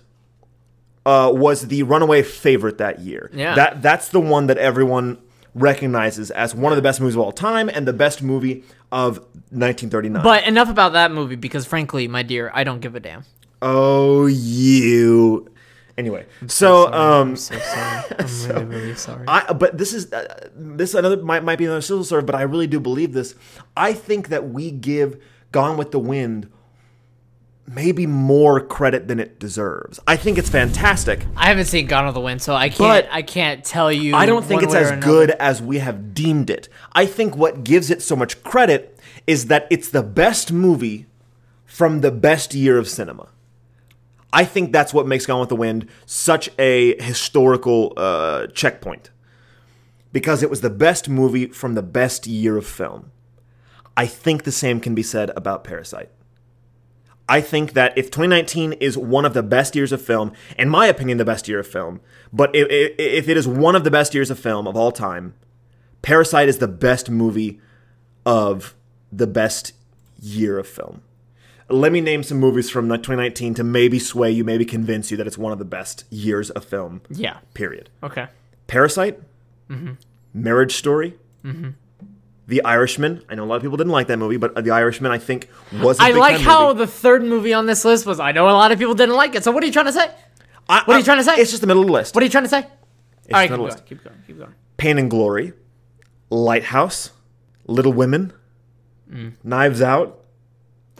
uh, 1.05 1.31
was 1.33 1.67
the 1.67 1.83
runaway 1.83 2.23
favorite 2.23 2.77
that 2.79 2.99
year. 2.99 3.29
Yeah. 3.33 3.55
That 3.55 3.81
that's 3.81 4.09
the 4.09 4.19
one 4.19 4.47
that 4.47 4.57
everyone 4.57 5.17
recognizes 5.55 6.29
as 6.31 6.53
one 6.53 6.71
of 6.73 6.75
the 6.75 6.81
best 6.81 6.99
movies 6.99 7.15
of 7.15 7.21
all 7.21 7.31
time 7.31 7.69
and 7.69 7.87
the 7.87 7.93
best 7.93 8.21
movie 8.21 8.63
of 8.91 9.17
1939. 9.51 10.23
But 10.23 10.43
enough 10.45 10.69
about 10.69 10.93
that 10.93 11.11
movie 11.11 11.35
because, 11.35 11.65
frankly, 11.65 12.07
my 12.07 12.23
dear, 12.23 12.51
I 12.53 12.63
don't 12.63 12.79
give 12.79 12.95
a 12.95 12.99
damn. 12.99 13.23
Oh, 13.61 14.25
you. 14.25 15.51
Anyway, 15.97 16.27
so 16.45 16.93
um, 16.93 17.29
I'm 17.29 17.35
so 17.35 17.57
sorry. 17.57 18.05
I'm 18.19 18.25
really, 18.47 18.65
really 18.65 18.95
sorry. 18.95 19.25
I 19.27 19.51
but 19.53 19.79
this 19.79 19.93
is 19.93 20.13
uh, 20.13 20.49
this 20.55 20.93
another 20.93 21.17
might 21.17 21.43
might 21.43 21.57
be 21.57 21.65
another 21.65 21.81
sizzle 21.81 22.03
serve, 22.03 22.27
but 22.27 22.35
I 22.35 22.43
really 22.43 22.67
do 22.67 22.79
believe 22.79 23.13
this. 23.13 23.33
I 23.75 23.93
think 23.93 24.29
that 24.29 24.49
we 24.49 24.69
give 24.69 25.19
Gone 25.51 25.75
with 25.75 25.89
the 25.89 25.99
Wind 25.99 26.51
maybe 27.67 28.07
more 28.07 28.61
credit 28.61 29.07
than 29.07 29.19
it 29.19 29.39
deserves. 29.39 29.99
I 30.07 30.15
think 30.15 30.37
it's 30.37 30.49
fantastic. 30.49 31.25
I 31.35 31.47
haven't 31.47 31.65
seen 31.65 31.87
Gone 31.87 32.05
with 32.05 32.13
the 32.13 32.21
Wind, 32.21 32.43
so 32.43 32.53
I 32.55 32.69
can't. 32.69 32.79
But 32.79 33.07
I 33.11 33.23
can't 33.23 33.63
tell 33.63 33.91
you. 33.91 34.15
I 34.15 34.27
don't 34.27 34.45
think 34.45 34.61
one 34.61 34.65
it's 34.69 34.75
as 34.75 35.03
good 35.03 35.31
as 35.31 35.63
we 35.63 35.79
have 35.79 36.13
deemed 36.13 36.51
it. 36.51 36.69
I 36.93 37.07
think 37.07 37.35
what 37.35 37.63
gives 37.63 37.89
it 37.89 38.03
so 38.03 38.15
much 38.15 38.43
credit 38.43 38.99
is 39.25 39.47
that 39.47 39.67
it's 39.69 39.89
the 39.89 40.03
best 40.03 40.51
movie 40.51 41.07
from 41.65 42.01
the 42.01 42.11
best 42.11 42.53
year 42.53 42.77
of 42.77 42.87
cinema. 42.87 43.29
I 44.33 44.45
think 44.45 44.71
that's 44.71 44.93
what 44.93 45.07
makes 45.07 45.25
Gone 45.25 45.39
with 45.39 45.49
the 45.49 45.55
Wind 45.55 45.87
such 46.05 46.49
a 46.59 47.01
historical 47.01 47.93
uh, 47.95 48.47
checkpoint 48.47 49.09
because 50.11 50.43
it 50.43 50.49
was 50.49 50.61
the 50.61 50.69
best 50.69 51.09
movie 51.09 51.47
from 51.47 51.75
the 51.75 51.83
best 51.83 52.27
year 52.27 52.57
of 52.57 52.65
film. 52.65 53.11
I 53.95 54.05
think 54.05 54.43
the 54.43 54.51
same 54.51 54.79
can 54.79 54.93
be 54.93 55.03
said 55.03 55.31
about 55.35 55.63
Parasite. 55.63 56.09
I 57.29 57.41
think 57.41 57.73
that 57.73 57.97
if 57.97 58.05
2019 58.05 58.73
is 58.73 58.97
one 58.97 59.25
of 59.25 59.33
the 59.33 59.43
best 59.43 59.75
years 59.75 59.91
of 59.91 60.01
film, 60.01 60.31
in 60.57 60.69
my 60.69 60.87
opinion, 60.87 61.17
the 61.17 61.25
best 61.25 61.47
year 61.47 61.59
of 61.59 61.67
film, 61.67 61.99
but 62.31 62.55
if, 62.55 62.67
if 62.69 63.27
it 63.27 63.35
is 63.35 63.47
one 63.47 63.75
of 63.75 63.83
the 63.83 63.91
best 63.91 64.13
years 64.13 64.29
of 64.29 64.39
film 64.39 64.67
of 64.67 64.77
all 64.77 64.91
time, 64.91 65.33
Parasite 66.01 66.47
is 66.47 66.59
the 66.59 66.67
best 66.67 67.09
movie 67.09 67.59
of 68.25 68.75
the 69.11 69.27
best 69.27 69.73
year 70.21 70.57
of 70.57 70.67
film. 70.67 71.01
Let 71.69 71.91
me 71.91 71.99
name 72.01 72.23
some 72.23 72.39
movies 72.39 72.69
from 72.69 72.87
2019 72.87 73.55
to 73.55 73.63
maybe 73.63 73.99
sway 73.99 74.31
you, 74.31 74.43
maybe 74.45 74.63
convince 74.63 75.11
you 75.11 75.17
that 75.17 75.27
it's 75.27 75.37
one 75.37 75.51
of 75.51 75.59
the 75.59 75.65
best 75.65 76.05
years 76.09 76.49
of 76.51 76.63
film, 76.63 77.01
Yeah. 77.09 77.37
period. 77.53 77.89
Okay. 78.01 78.27
Parasite, 78.67 79.19
mm-hmm. 79.69 79.93
Marriage 80.33 80.75
Story, 80.75 81.15
mm-hmm. 81.43 81.71
The 82.47 82.63
Irishman. 82.63 83.21
I 83.27 83.35
know 83.35 83.43
a 83.43 83.45
lot 83.45 83.57
of 83.57 83.61
people 83.61 83.75
didn't 83.75 83.91
like 83.91 84.07
that 84.07 84.15
movie, 84.17 84.37
but 84.37 84.55
uh, 84.55 84.61
The 84.61 84.71
Irishman, 84.71 85.11
I 85.11 85.17
think, 85.17 85.49
was 85.81 85.99
a 85.99 86.03
I 86.03 86.11
like 86.11 86.39
how 86.39 86.69
movie. 86.69 86.79
the 86.79 86.87
third 86.87 87.21
movie 87.23 87.51
on 87.53 87.65
this 87.65 87.83
list 87.83 88.05
was. 88.05 88.21
I 88.21 88.31
know 88.31 88.47
a 88.47 88.51
lot 88.51 88.71
of 88.71 88.79
people 88.79 88.93
didn't 88.93 89.15
like 89.15 89.35
it. 89.35 89.43
So 89.43 89.51
what 89.51 89.61
are 89.63 89.65
you 89.65 89.73
trying 89.73 89.87
to 89.87 89.91
say? 89.91 90.09
I- 90.69 90.83
what 90.85 90.95
are 90.95 90.99
you 90.99 91.03
trying 91.03 91.17
to 91.17 91.23
say? 91.25 91.35
It's 91.35 91.51
just 91.51 91.59
the 91.59 91.67
middle 91.67 91.81
of 91.83 91.87
the 91.87 91.93
list. 91.93 92.15
What 92.15 92.21
are 92.21 92.25
you 92.25 92.31
trying 92.31 92.45
to 92.45 92.49
say? 92.49 92.59
It's 92.59 93.33
All 93.33 93.39
right, 93.41 93.49
the 93.49 93.57
keep 93.57 93.63
list. 93.65 93.77
going, 93.79 93.87
keep 93.89 94.03
going. 94.05 94.15
Keep 94.27 94.37
going. 94.39 94.53
Pain 94.77 94.97
and 94.97 95.09
Glory, 95.09 95.51
Lighthouse, 96.29 97.11
Little 97.67 97.91
Women, 97.93 98.31
Mm. 99.11 99.33
Knives 99.43 99.81
Out, 99.81 100.16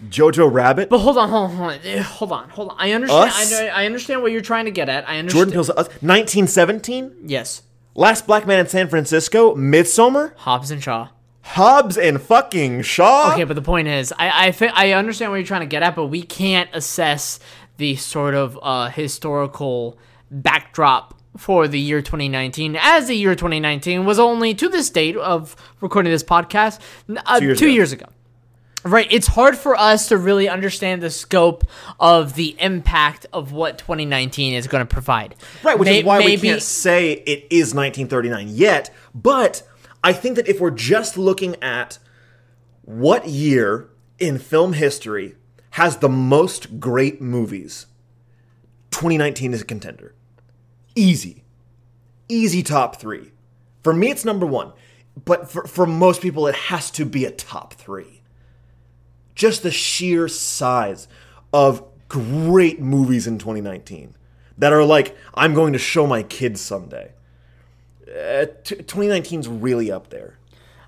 Jojo 0.10 0.52
Rabbit, 0.52 0.90
But 0.90 1.00
hold 1.00 1.18
on, 1.18 1.30
hold 1.30 1.50
on, 1.52 1.56
hold 1.58 1.70
on, 1.72 1.80
Eh, 1.84 2.02
hold 2.02 2.32
on. 2.32 2.76
I 2.78 2.92
understand. 2.92 3.30
Us? 3.30 3.54
I 3.54 3.62
know. 3.64 3.68
I 3.74 3.86
understand 3.86 4.22
what 4.22 4.32
you're 4.32 4.42
trying 4.42 4.66
to 4.66 4.72
get 4.72 4.90
at. 4.90 5.10
I 5.10 5.18
understand. 5.18 5.52
Jordan 5.52 5.54
Peele's 5.54 5.70
Us, 5.72 5.88
1917, 6.02 7.16
Yes. 7.26 7.64
Last 7.96 8.28
Black 8.28 8.46
Man 8.46 8.60
in 8.60 8.68
San 8.68 8.88
Francisco, 8.90 9.56
Midsommar, 9.56 10.36
Hobbs 10.38 10.70
and 10.70 10.84
Shaw. 10.84 11.10
Hobbs 11.42 11.98
and 11.98 12.22
fucking 12.22 12.84
Shaw. 12.84 13.32
Okay, 13.34 13.44
but 13.44 13.56
the 13.56 13.62
point 13.64 13.88
is, 13.88 14.14
I 14.20 14.48
I, 14.48 14.52
fi- 14.52 14.68
I 14.74 14.92
understand 14.92 15.32
what 15.32 15.38
you're 15.38 15.46
trying 15.48 15.62
to 15.62 15.68
get 15.68 15.82
at, 15.82 15.96
but 15.96 16.06
we 16.08 16.22
can't 16.22 16.70
assess 16.74 17.40
the 17.78 17.96
sort 17.96 18.36
of 18.36 18.60
uh, 18.62 18.90
historical 18.90 19.98
backdrop 20.30 21.16
for 21.38 21.68
the 21.68 21.80
year 21.80 22.02
2019, 22.02 22.76
as 22.80 23.08
the 23.08 23.16
year 23.16 23.34
2019 23.36 24.06
was 24.06 24.20
only 24.20 24.54
to 24.56 24.68
this 24.70 24.90
date 24.90 25.16
of 25.16 25.56
recording 25.82 26.12
this 26.12 26.24
podcast 26.24 26.80
uh, 27.26 27.40
two, 27.40 27.46
years 27.46 27.62
years, 27.62 27.92
ago. 27.94 28.06
ago. 28.06 28.14
Right, 28.84 29.08
it's 29.12 29.28
hard 29.28 29.58
for 29.58 29.76
us 29.76 30.08
to 30.10 30.18
really 30.18 30.48
understand 30.48 31.02
the 31.02 31.10
scope 31.10 31.63
of 32.00 32.36
the 32.36 32.56
impact 32.60 33.26
of 33.34 33.52
what 33.52 33.78
2019 33.78 34.54
is 34.54 34.68
going 34.68 34.86
to 34.86 34.94
provide. 34.94 35.36
Right, 35.63 35.78
which 35.78 35.88
May- 35.88 36.00
is 36.00 36.06
why 36.06 36.20
we 36.20 36.38
can't 36.38 36.62
say 36.62 37.13
it 37.13 37.48
is 37.50 37.74
1939 37.74 38.50
yet. 38.50 38.94
But 39.16 39.63
I 40.04 40.13
think 40.13 40.36
that 40.36 40.48
if 40.48 40.60
we're 40.60 40.72
just 40.72 41.18
looking 41.18 41.56
at 41.62 41.98
what 42.84 43.28
year 43.28 43.90
in 44.20 44.38
film 44.40 44.74
history 44.74 45.36
has 45.72 45.98
the 45.98 46.10
most 46.10 46.80
great 46.80 47.22
movies, 47.22 47.88
2019 48.92 49.54
is 49.54 49.62
a 49.62 49.66
contender. 49.66 50.13
Easy. 50.96 51.44
Easy 52.30 52.63
top 52.63 52.98
three. 52.98 53.32
For 53.84 53.94
me, 53.94 54.10
it's 54.10 54.26
number 54.26 54.46
one. 54.46 54.74
But 55.26 55.50
for, 55.50 55.66
for 55.66 55.86
most 55.86 56.22
people, 56.22 56.48
it 56.48 56.56
has 56.56 56.92
to 56.92 57.06
be 57.06 57.26
a 57.26 57.32
top 57.32 57.74
three. 57.74 58.16
Just 59.38 59.62
the 59.62 59.69
sheer 59.71 60.28
size 60.28 61.08
of 61.54 61.84
great 62.10 62.82
movies 62.82 63.28
in 63.28 63.38
2019 63.38 64.15
that 64.58 64.73
are 64.73 64.84
like, 64.84 65.15
I'm 65.36 65.54
going 65.54 65.73
to 65.73 65.80
show 65.80 66.08
my 66.08 66.23
kids 66.23 66.60
someday. 66.60 67.12
Uh, 68.07 68.47
t- 68.64 68.76
2019's 68.78 69.47
really 69.47 69.91
up 69.91 70.09
there. 70.09 70.39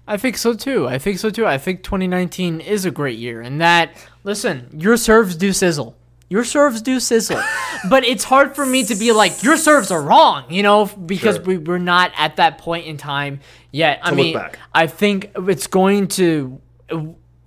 I 0.08 0.18
think 0.18 0.36
so 0.38 0.56
too. 0.56 0.88
I 0.88 0.98
think 0.98 1.20
so 1.20 1.30
too. 1.30 1.46
I 1.46 1.60
think 1.60 1.84
2019 1.84 2.62
is 2.62 2.86
a 2.86 2.90
great 2.92 3.20
year, 3.20 3.42
and 3.42 3.62
that 3.62 3.92
listen, 4.24 4.68
your 4.74 4.98
serves 4.98 5.36
do 5.36 5.54
sizzle. 5.54 5.96
Your 6.30 6.44
serves 6.44 6.82
do 6.82 7.00
sizzle, 7.00 7.40
but 7.92 8.04
it's 8.04 8.24
hard 8.24 8.56
for 8.56 8.66
me 8.66 8.84
to 8.86 8.96
be 8.96 9.12
like 9.12 9.44
your 9.44 9.58
serves 9.58 9.92
are 9.92 10.02
wrong, 10.02 10.46
you 10.50 10.64
know, 10.64 10.86
because 10.88 11.36
Sure. 11.36 11.46
we 11.46 11.58
we're 11.60 11.78
not 11.78 12.12
at 12.18 12.38
that 12.38 12.58
point 12.58 12.88
in 12.88 12.98
time 12.98 13.42
yet. 13.72 14.00
I 14.02 14.10
look 14.10 14.18
mean, 14.18 14.34
back. 14.34 14.58
I 14.74 14.88
think 14.88 15.30
it's 15.36 15.68
going 15.68 16.08
to. 16.10 16.60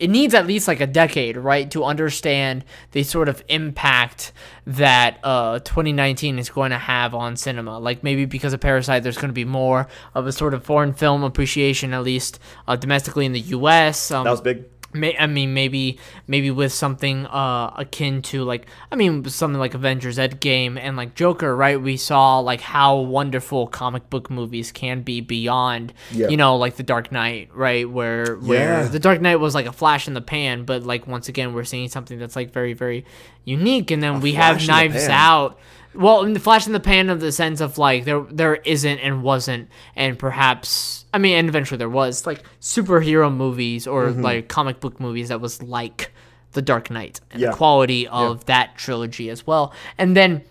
It 0.02 0.10
needs 0.10 0.34
at 0.34 0.48
least 0.48 0.66
like 0.66 0.80
a 0.80 0.86
decade, 0.86 1.36
right, 1.36 1.70
to 1.70 1.84
understand 1.84 2.64
the 2.90 3.04
sort 3.04 3.28
of 3.28 3.44
impact 3.48 4.32
that 4.66 5.18
uh 5.22 5.60
2019 5.60 6.40
is 6.40 6.50
going 6.50 6.72
to 6.72 6.78
have 6.78 7.14
on 7.14 7.36
cinema. 7.36 7.78
Like 7.78 8.02
maybe 8.02 8.24
because 8.24 8.52
of 8.52 8.60
Parasite, 8.60 9.04
there's 9.04 9.16
going 9.16 9.28
to 9.28 9.34
be 9.34 9.44
more 9.44 9.86
of 10.14 10.26
a 10.26 10.32
sort 10.32 10.54
of 10.54 10.64
foreign 10.64 10.92
film 10.92 11.22
appreciation, 11.22 11.94
at 11.94 12.02
least 12.02 12.40
uh, 12.66 12.74
domestically 12.74 13.26
in 13.26 13.32
the 13.32 13.40
U.S. 13.56 14.10
Um, 14.10 14.24
That 14.24 14.30
was 14.32 14.40
big. 14.40 14.64
May, 14.94 15.16
I 15.16 15.26
mean, 15.26 15.54
maybe 15.54 15.98
maybe 16.26 16.50
with 16.50 16.72
something 16.72 17.26
uh, 17.26 17.72
akin 17.76 18.22
to 18.22 18.44
like 18.44 18.66
I 18.90 18.96
mean 18.96 19.24
something 19.24 19.58
like 19.58 19.74
Avengers 19.74 20.18
Endgame 20.18 20.78
and 20.78 20.96
like 20.96 21.14
Joker, 21.14 21.54
right? 21.56 21.80
We 21.80 21.96
saw 21.96 22.38
like 22.40 22.60
how 22.60 22.98
wonderful 22.98 23.66
comic 23.68 24.10
book 24.10 24.30
movies 24.30 24.70
can 24.72 25.02
be 25.02 25.20
beyond, 25.20 25.92
Yeah. 26.10 26.28
you 26.28 26.36
know, 26.36 26.56
like 26.56 26.76
The 26.76 26.82
Dark 26.82 27.10
Knight, 27.10 27.50
right? 27.54 27.88
Where 27.88 28.36
where 28.36 28.82
Yeah. 28.82 28.88
The 28.88 28.98
Dark 29.00 29.20
Knight 29.20 29.36
was 29.36 29.54
like 29.54 29.66
a 29.66 29.72
flash 29.72 30.06
in 30.08 30.14
the 30.14 30.20
pan, 30.20 30.64
but 30.64 30.82
like 30.82 31.06
once 31.06 31.28
again, 31.28 31.54
we're 31.54 31.64
seeing 31.64 31.88
something 31.88 32.18
that's 32.18 32.36
like 32.36 32.52
very 32.52 32.72
very 32.74 33.04
unique, 33.44 33.90
and 33.90 34.02
then 34.02 34.20
we 34.20 34.32
have 34.34 34.56
in 34.60 34.62
the 34.62 34.72
Knives. 34.72 35.08
Out. 35.08 35.58
Well, 35.94 36.24
in 36.24 36.32
the 36.32 36.40
flash 36.40 36.66
in 36.66 36.72
the 36.72 36.80
pan 36.80 37.10
of 37.10 37.20
the 37.20 37.32
sense 37.32 37.60
of 37.60 37.76
like 37.78 38.04
there 38.04 38.20
there 38.30 38.56
isn't 38.56 38.98
and 39.00 39.22
wasn't, 39.22 39.68
and 39.96 40.18
perhaps 40.18 41.04
I 41.12 41.18
mean, 41.18 41.36
and 41.36 41.48
eventually 41.48 41.78
there 41.78 41.88
was 41.90 42.26
like 42.26 42.42
superhero 42.60 43.34
movies 43.34 43.86
or 43.86 44.06
Mm-hmm. 44.08 44.22
like 44.22 44.48
comic 44.48 44.80
book 44.80 44.98
movies 45.00 45.28
that 45.28 45.40
was 45.40 45.62
like 45.62 46.10
the 46.52 46.62
Dark 46.62 46.90
Knight 46.90 47.20
and 47.30 47.40
Yeah. 47.42 47.50
the 47.50 47.56
quality 47.56 48.08
of 48.08 48.44
that 48.46 48.76
trilogy 48.76 49.28
as 49.30 49.46
well, 49.46 49.72
and 49.98 50.16
then 50.16 50.42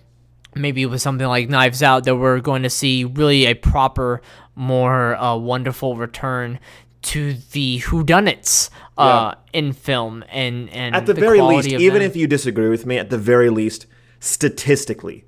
maybe 0.55 0.85
with 0.85 1.01
something 1.01 1.27
like 1.27 1.49
Knives 1.49 1.81
Out 1.81 2.03
that 2.03 2.15
we're 2.17 2.39
going 2.41 2.63
to 2.63 2.69
see 2.69 3.03
really 3.05 3.45
a 3.45 3.53
proper, 3.53 4.21
more 4.55 5.15
uh, 5.15 5.35
wonderful 5.37 5.95
return 5.95 6.59
to 7.03 7.33
the 7.53 7.79
whodunits 7.79 8.69
uh, 8.97 9.33
in 9.53 9.73
film 9.73 10.23
and 10.29 10.69
and 10.69 10.93
At 10.95 11.05
the, 11.07 11.13
very 11.15 11.41
least, 11.41 11.67
even 11.69 11.99
them. 11.99 12.01
if 12.03 12.15
you 12.15 12.27
disagree 12.27 12.69
with 12.69 12.85
me, 12.85 12.97
at 12.99 13.09
the 13.09 13.17
very 13.17 13.49
least, 13.49 13.87
statistically, 14.19 15.25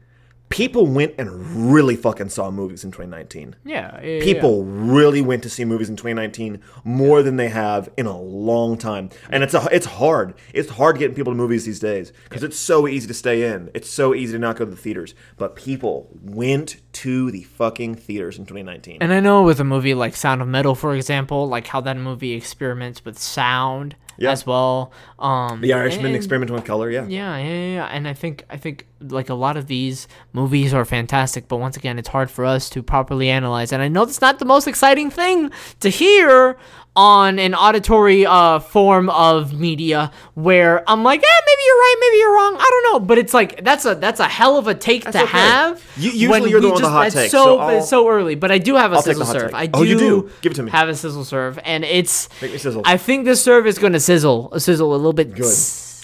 people 0.53 0.85
went 0.85 1.15
and 1.17 1.31
really 1.73 1.95
fucking 1.95 2.29
saw 2.29 2.51
movies 2.51 2.83
in 2.83 2.91
2019. 2.91 3.55
yeah, 3.65 3.99
yeah, 4.01 4.17
yeah. 4.17 4.23
People 4.23 4.63
really 4.63 5.19
went 5.19 5.41
to 5.41 5.49
see 5.49 5.65
movies 5.65 5.89
in 5.89 5.95
2019 5.95 6.61
more 6.83 7.23
than 7.23 7.37
they 7.37 7.49
have 7.49 7.89
in 7.97 8.05
a 8.05 8.15
long 8.15 8.77
time, 8.77 9.09
and 9.31 9.43
it's 9.43 9.55
a, 9.55 9.67
it's 9.71 9.87
hard. 9.87 10.35
It's 10.53 10.69
hard 10.69 10.99
getting 10.99 11.15
people 11.15 11.33
to 11.33 11.37
movies 11.37 11.65
these 11.65 11.79
days 11.79 12.13
because 12.25 12.43
it's 12.43 12.57
so 12.57 12.87
easy 12.87 13.07
to 13.07 13.15
stay 13.15 13.51
in. 13.51 13.71
It's 13.73 13.89
so 13.89 14.13
easy 14.13 14.33
to 14.33 14.39
not 14.39 14.57
go 14.57 14.65
to 14.65 14.71
the 14.71 14.77
theaters. 14.77 15.15
But 15.37 15.55
people 15.55 16.09
went 16.21 16.77
to 16.93 17.31
the 17.31 17.43
fucking 17.43 17.95
theaters 17.95 18.37
in 18.37 18.45
2019. 18.45 18.99
And 19.01 19.11
I 19.11 19.19
know 19.19 19.41
with 19.41 19.59
a 19.59 19.63
movie 19.63 19.95
like 19.95 20.15
Sound 20.15 20.41
of 20.41 20.47
Metal, 20.47 20.75
for 20.75 20.95
example, 20.95 21.47
like 21.47 21.65
how 21.65 21.81
that 21.81 21.97
movie 21.97 22.33
experiments 22.33 23.03
with 23.03 23.17
sound 23.17 23.95
Yeah. 24.17 24.31
as 24.31 24.45
well. 24.45 24.91
Um, 25.19 25.61
the 25.61 25.73
Irishman 25.73 26.07
and- 26.07 26.15
experimenting 26.15 26.55
with 26.55 26.65
color, 26.65 26.89
yeah. 26.89 27.05
Yeah, 27.07 27.37
yeah, 27.37 27.43
yeah, 27.53 27.73
yeah. 27.75 27.85
And 27.85 28.07
I 28.07 28.13
think 28.13 28.45
I 28.49 28.57
think 28.57 28.87
like 29.01 29.29
a 29.29 29.33
lot 29.33 29.57
of 29.57 29.67
these 29.67 30.07
movies 30.31 30.73
are 30.73 30.85
fantastic, 30.85 31.47
but 31.47 31.57
once 31.57 31.75
again, 31.77 31.99
it's 31.99 32.09
hard 32.09 32.29
for 32.31 32.45
us 32.45 32.69
to 32.71 32.83
properly 32.83 33.29
analyze. 33.29 33.71
And 33.73 33.81
I 33.81 33.87
know 33.87 34.05
that's 34.05 34.21
not 34.21 34.39
the 34.39 34.45
most 34.45 34.67
exciting 34.67 35.09
thing 35.09 35.51
to 35.81 35.89
hear 35.89 36.57
on 36.95 37.39
an 37.39 37.55
auditory 37.55 38.25
uh 38.25 38.59
form 38.59 39.09
of 39.09 39.59
media 39.59 40.11
where 40.35 40.87
I'm 40.89 41.03
like, 41.03 41.21
eh, 41.23 41.41
maybe 41.45 41.61
you're 41.65 41.75
right, 41.77 41.95
maybe 41.99 42.17
you're 42.17 42.35
wrong. 42.35 42.55
I 42.59 42.69
don't 42.69 42.93
know, 42.93 42.99
but 43.05 43.17
it's 43.17 43.33
like 43.33 43.63
that's 43.63 43.85
a 43.85 43.95
that's 43.95 44.19
a 44.19 44.27
hell 44.27 44.57
of 44.57 44.67
a 44.67 44.75
take 44.75 45.03
to 45.03 45.09
okay. 45.09 45.25
have. 45.25 45.83
You- 45.97 46.11
usually 46.11 46.27
when 46.27 46.49
you're 46.49 46.61
the 46.61 46.67
one 46.67 46.75
with 46.75 46.83
the 46.83 46.89
hot 46.89 47.11
take, 47.11 47.31
So, 47.31 47.43
so 47.45 47.57
but 47.57 47.73
it's 47.75 47.81
I'll- 47.83 47.87
so 48.03 48.09
early, 48.09 48.35
but 48.35 48.51
I 48.51 48.57
do 48.59 48.75
have 48.75 48.91
a 48.93 48.97
I'll 48.97 49.01
sizzle 49.01 49.25
serve. 49.25 49.53
I 49.55 49.65
do. 49.65 49.79
Oh, 49.79 49.83
you 49.83 49.97
do? 49.97 50.29
Give 50.41 50.51
it 50.51 50.55
to 50.55 50.63
me. 50.63 50.71
Have 50.71 50.89
a 50.89 50.95
sizzle 50.95 51.25
serve, 51.25 51.59
and 51.63 51.83
it's. 51.83 52.29
Make 52.41 52.51
me 52.51 52.57
sizzle. 52.57 52.81
I 52.85 52.97
think 52.97 53.25
this 53.25 53.41
serve 53.41 53.65
is 53.65 53.79
going 53.79 53.93
to 53.93 53.99
sizzle, 53.99 54.59
sizzle 54.59 54.93
a 54.93 54.97
little 54.97 55.13
bit. 55.13 55.33
Good. 55.33 55.45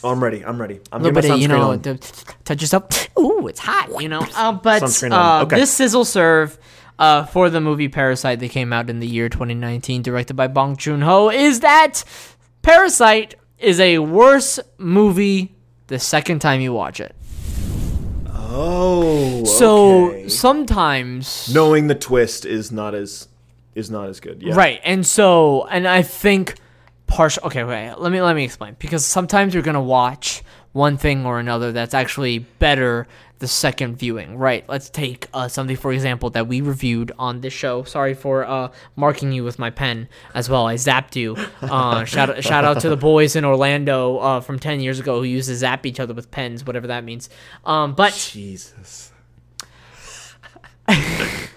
Oh, 0.02 0.10
I'm 0.12 0.24
ready. 0.24 0.46
I'm 0.46 0.60
ready. 0.60 0.80
I'm 0.92 1.02
A 1.02 1.04
little 1.04 1.22
bit 1.22 1.30
of, 1.30 1.40
you 1.40 1.50
know, 1.50 1.72
on. 1.72 1.82
touch 1.82 2.62
yourself. 2.62 2.86
Ooh, 3.20 3.48
it's 3.48 3.60
hot, 3.60 4.02
you 4.02 4.08
know. 4.08 4.26
Uh, 4.34 4.54
but 4.54 4.82
uh. 5.12 5.42
Okay. 5.44 5.58
this 5.58 5.72
sizzle 5.72 6.06
serve 6.06 6.58
uh, 7.00 7.26
for 7.26 7.50
the 7.50 7.60
movie 7.62 7.88
Parasite 7.88 8.39
that 8.41 8.52
came 8.52 8.72
out 8.72 8.89
in 8.89 9.00
the 9.00 9.08
year 9.08 9.30
2019, 9.30 10.04
directed 10.04 10.36
by 10.36 10.47
Bong 10.47 10.78
Joon 10.78 11.02
Ho, 11.02 11.30
is 11.32 11.62
that 11.62 12.04
Parasite 12.62 13.34
is 13.58 13.80
a 13.80 13.97
worse 14.00 14.60
movie 14.78 15.56
the 15.88 15.97
second 15.97 16.39
time 16.39 16.62
you 16.62 16.74
watch 16.74 17.00
it. 17.00 17.16
Oh, 18.52 19.43
So 19.45 20.10
okay. 20.10 20.28
sometimes 20.30 21.54
knowing 21.54 21.88
the 21.88 21.95
twist 21.95 22.45
is 22.45 22.72
not 22.72 22.95
as 22.95 23.28
is 23.76 23.89
not 23.91 24.10
as 24.10 24.20
good. 24.20 24.41
Yeah. 24.41 24.56
Right. 24.56 24.82
And 24.84 25.06
so 25.06 25.68
and 25.68 25.88
I 25.88 26.02
think 26.02 26.56
partial 27.08 27.43
okay, 27.45 27.64
wait, 27.64 27.93
let 27.97 28.12
me 28.12 28.22
let 28.22 28.36
me 28.36 28.43
explain. 28.43 28.76
Because 28.80 29.06
sometimes 29.06 29.54
you're 29.54 29.64
gonna 29.64 29.82
watch 29.82 30.41
one 30.72 30.98
thing 30.98 31.26
or 31.26 31.40
another 31.40 31.72
that's 31.72 31.94
actually 31.94 32.40
better 32.40 33.08
the 33.40 33.48
second 33.48 33.96
viewing. 33.98 34.38
Right. 34.38 34.68
Let's 34.68 34.90
take 34.90 35.28
uh, 35.34 35.48
something 35.48 35.78
for 35.78 35.92
example 35.92 36.30
that 36.32 36.48
we 36.48 36.62
reviewed 36.62 37.12
on 37.18 37.42
this 37.42 37.54
show. 37.54 37.84
Sorry 37.84 38.14
for 38.14 38.46
uh, 38.46 38.72
marking 38.96 39.32
you 39.32 39.44
with 39.44 39.58
my 39.58 39.70
pen 39.70 40.08
as 40.36 40.50
well. 40.50 40.68
I 40.68 40.76
zapped 40.76 41.16
you. 41.16 41.36
Uh, 41.62 42.04
shout 42.06 42.44
shout 42.44 42.66
out 42.66 42.82
to 42.82 42.90
the 42.90 42.98
boys 42.98 43.36
in 43.36 43.46
Orlando 43.46 44.18
uh, 44.18 44.42
from 44.42 44.60
ten 44.60 44.80
years 44.80 45.00
ago 45.00 45.20
who 45.20 45.26
used 45.26 45.48
to 45.50 45.56
zap 45.56 45.86
each 45.86 46.00
other 46.00 46.14
with 46.14 46.30
pens, 46.32 46.66
whatever 46.66 46.88
that 46.88 47.04
means. 47.04 47.30
Um, 47.66 47.96
but 47.96 48.14
Jesus. 48.14 49.12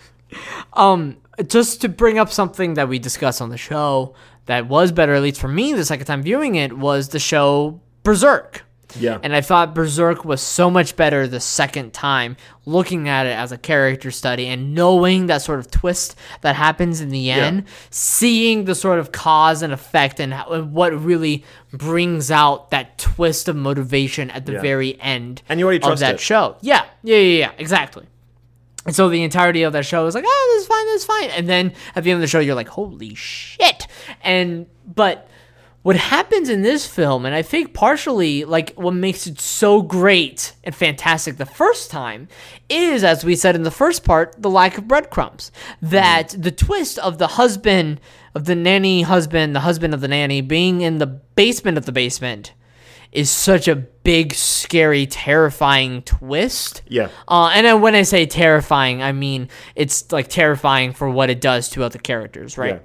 um 0.74 1.16
just 1.46 1.80
to 1.80 1.88
bring 1.88 2.18
up 2.18 2.30
something 2.30 2.74
that 2.74 2.88
we 2.88 2.98
discussed 2.98 3.40
on 3.40 3.48
the 3.48 3.56
show 3.56 4.14
that 4.46 4.68
was 4.68 4.92
better 4.92 5.14
at 5.14 5.22
least 5.22 5.40
for 5.40 5.48
me 5.48 5.72
the 5.72 5.84
second 5.84 6.04
time 6.04 6.22
viewing 6.22 6.54
it 6.54 6.76
was 6.76 7.08
the 7.08 7.18
show 7.18 7.80
berserk 8.02 8.62
Yeah. 8.98 9.18
and 9.22 9.34
i 9.34 9.40
thought 9.40 9.74
berserk 9.74 10.24
was 10.24 10.40
so 10.40 10.70
much 10.70 10.96
better 10.96 11.26
the 11.26 11.40
second 11.40 11.92
time 11.92 12.36
looking 12.66 13.08
at 13.08 13.26
it 13.26 13.36
as 13.36 13.50
a 13.52 13.58
character 13.58 14.10
study 14.10 14.46
and 14.46 14.74
knowing 14.74 15.26
that 15.26 15.42
sort 15.42 15.58
of 15.58 15.70
twist 15.70 16.16
that 16.42 16.56
happens 16.56 17.00
in 17.00 17.08
the 17.10 17.30
end 17.30 17.64
seeing 17.90 18.64
the 18.64 18.74
sort 18.74 18.98
of 18.98 19.12
cause 19.12 19.62
and 19.62 19.72
effect 19.72 20.20
and 20.20 20.32
how, 20.34 20.48
and 20.50 20.72
what 20.72 20.92
really 21.02 21.44
brings 21.72 22.30
out 22.30 22.70
that 22.70 22.98
twist 22.98 23.48
of 23.48 23.56
motivation 23.56 24.30
at 24.30 24.46
the 24.46 24.52
Yeah. 24.52 24.60
very 24.60 25.00
end 25.00 25.42
And 25.48 25.58
you 25.58 25.66
already 25.66 25.78
of 25.78 25.84
trust 25.88 26.00
that 26.00 26.14
it. 26.16 26.20
show 26.20 26.56
yeah 26.60 26.84
yeah 27.02 27.16
yeah 27.16 27.38
yeah 27.38 27.50
exactly 27.58 28.06
and 28.84 28.94
so 28.96 29.08
the 29.08 29.22
entirety 29.22 29.62
of 29.62 29.72
that 29.74 29.86
show 29.86 30.06
is 30.06 30.14
like, 30.16 30.24
oh, 30.26 30.50
this 30.54 30.62
is 30.62 30.66
fine, 30.68 30.84
this 30.86 31.02
is 31.02 31.06
fine. 31.06 31.30
And 31.38 31.48
then 31.48 31.72
at 31.94 32.02
the 32.02 32.10
end 32.10 32.16
of 32.16 32.20
the 32.20 32.26
show, 32.26 32.40
you're 32.40 32.56
like, 32.56 32.66
holy 32.66 33.14
shit. 33.14 33.86
And, 34.24 34.66
but 34.84 35.28
what 35.82 35.96
happens 35.96 36.48
in 36.48 36.62
this 36.62 36.86
film, 36.86 37.26
and 37.26 37.34
I 37.34 37.42
think 37.42 37.74
partially, 37.74 38.44
like, 38.44 38.72
what 38.74 38.94
makes 38.94 39.26
it 39.26 39.40
so 39.40 39.82
great 39.82 40.54
and 40.62 40.74
fantastic 40.74 41.38
the 41.38 41.46
first 41.46 41.90
time 41.90 42.28
is, 42.68 43.02
as 43.02 43.24
we 43.24 43.34
said 43.34 43.56
in 43.56 43.64
the 43.64 43.70
first 43.70 44.04
part, 44.04 44.34
the 44.38 44.50
lack 44.50 44.78
of 44.78 44.86
breadcrumbs. 44.86 45.50
That 45.80 46.36
the 46.38 46.52
twist 46.52 46.98
of 47.00 47.18
the 47.18 47.26
husband, 47.26 48.00
of 48.34 48.44
the 48.44 48.54
nanny 48.54 49.02
husband, 49.02 49.56
the 49.56 49.60
husband 49.60 49.92
of 49.92 50.00
the 50.00 50.08
nanny 50.08 50.40
being 50.40 50.82
in 50.82 50.98
the 50.98 51.06
basement 51.06 51.76
of 51.76 51.86
the 51.86 51.92
basement 51.92 52.52
is 53.10 53.28
such 53.28 53.68
a 53.68 53.76
big, 53.76 54.32
scary, 54.32 55.06
terrifying 55.06 56.02
twist. 56.02 56.82
Yeah. 56.88 57.08
Uh, 57.28 57.50
and 57.54 57.82
when 57.82 57.94
I 57.94 58.02
say 58.02 58.24
terrifying, 58.24 59.02
I 59.02 59.12
mean 59.12 59.48
it's 59.74 60.10
like 60.12 60.28
terrifying 60.28 60.92
for 60.92 61.10
what 61.10 61.28
it 61.28 61.40
does 61.40 61.68
to 61.70 61.82
other 61.84 61.98
characters, 61.98 62.56
right? 62.56 62.76
Yeah. 62.76 62.80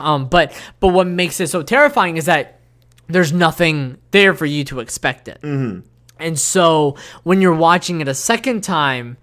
Um, 0.00 0.26
but 0.26 0.52
but 0.80 0.88
what 0.88 1.06
makes 1.06 1.40
it 1.40 1.48
so 1.48 1.62
terrifying 1.62 2.16
is 2.16 2.26
that 2.26 2.60
there's 3.08 3.32
nothing 3.32 3.98
there 4.10 4.34
for 4.34 4.46
you 4.46 4.64
to 4.64 4.80
expect 4.80 5.28
it. 5.28 5.40
Mm-hmm. 5.42 5.86
And 6.18 6.38
so 6.38 6.96
when 7.22 7.40
you're 7.40 7.54
watching 7.54 8.00
it 8.00 8.08
a 8.08 8.14
second 8.14 8.62
time, 8.62 9.16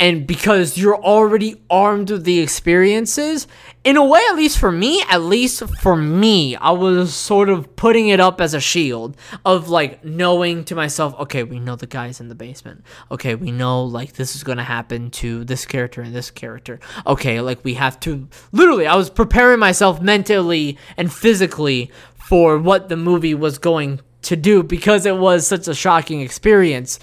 and 0.00 0.26
because 0.26 0.78
you're 0.78 0.96
already 0.96 1.60
armed 1.68 2.10
with 2.10 2.24
the 2.24 2.40
experiences, 2.40 3.46
in 3.84 3.98
a 3.98 4.04
way, 4.04 4.20
at 4.30 4.34
least 4.34 4.58
for 4.58 4.72
me, 4.72 5.02
at 5.10 5.20
least 5.20 5.62
for 5.80 5.94
me, 5.94 6.56
I 6.56 6.70
was 6.70 7.14
sort 7.14 7.50
of 7.50 7.76
putting 7.76 8.08
it 8.08 8.18
up 8.18 8.40
as 8.40 8.54
a 8.54 8.60
shield 8.60 9.14
of 9.44 9.68
like 9.68 10.02
knowing 10.02 10.64
to 10.64 10.74
myself, 10.74 11.14
okay, 11.20 11.42
we 11.42 11.60
know 11.60 11.76
the 11.76 11.86
guy's 11.86 12.18
in 12.18 12.28
the 12.28 12.34
basement. 12.34 12.82
Okay, 13.10 13.34
we 13.34 13.52
know 13.52 13.84
like 13.84 14.14
this 14.14 14.34
is 14.34 14.42
gonna 14.42 14.64
happen 14.64 15.10
to 15.12 15.44
this 15.44 15.66
character 15.66 16.00
and 16.00 16.14
this 16.14 16.30
character. 16.30 16.80
Okay, 17.06 17.42
like 17.42 17.62
we 17.62 17.74
have 17.74 18.00
to 18.00 18.26
literally, 18.52 18.86
I 18.86 18.96
was 18.96 19.10
preparing 19.10 19.60
myself 19.60 20.00
mentally 20.00 20.78
and 20.96 21.12
physically 21.12 21.90
for 22.16 22.56
what 22.56 22.88
the 22.88 22.96
movie 22.96 23.34
was 23.34 23.58
going 23.58 24.00
to 24.22 24.36
do 24.36 24.62
because 24.62 25.04
it 25.04 25.16
was 25.16 25.46
such 25.46 25.68
a 25.68 25.74
shocking 25.74 26.22
experience. 26.22 26.98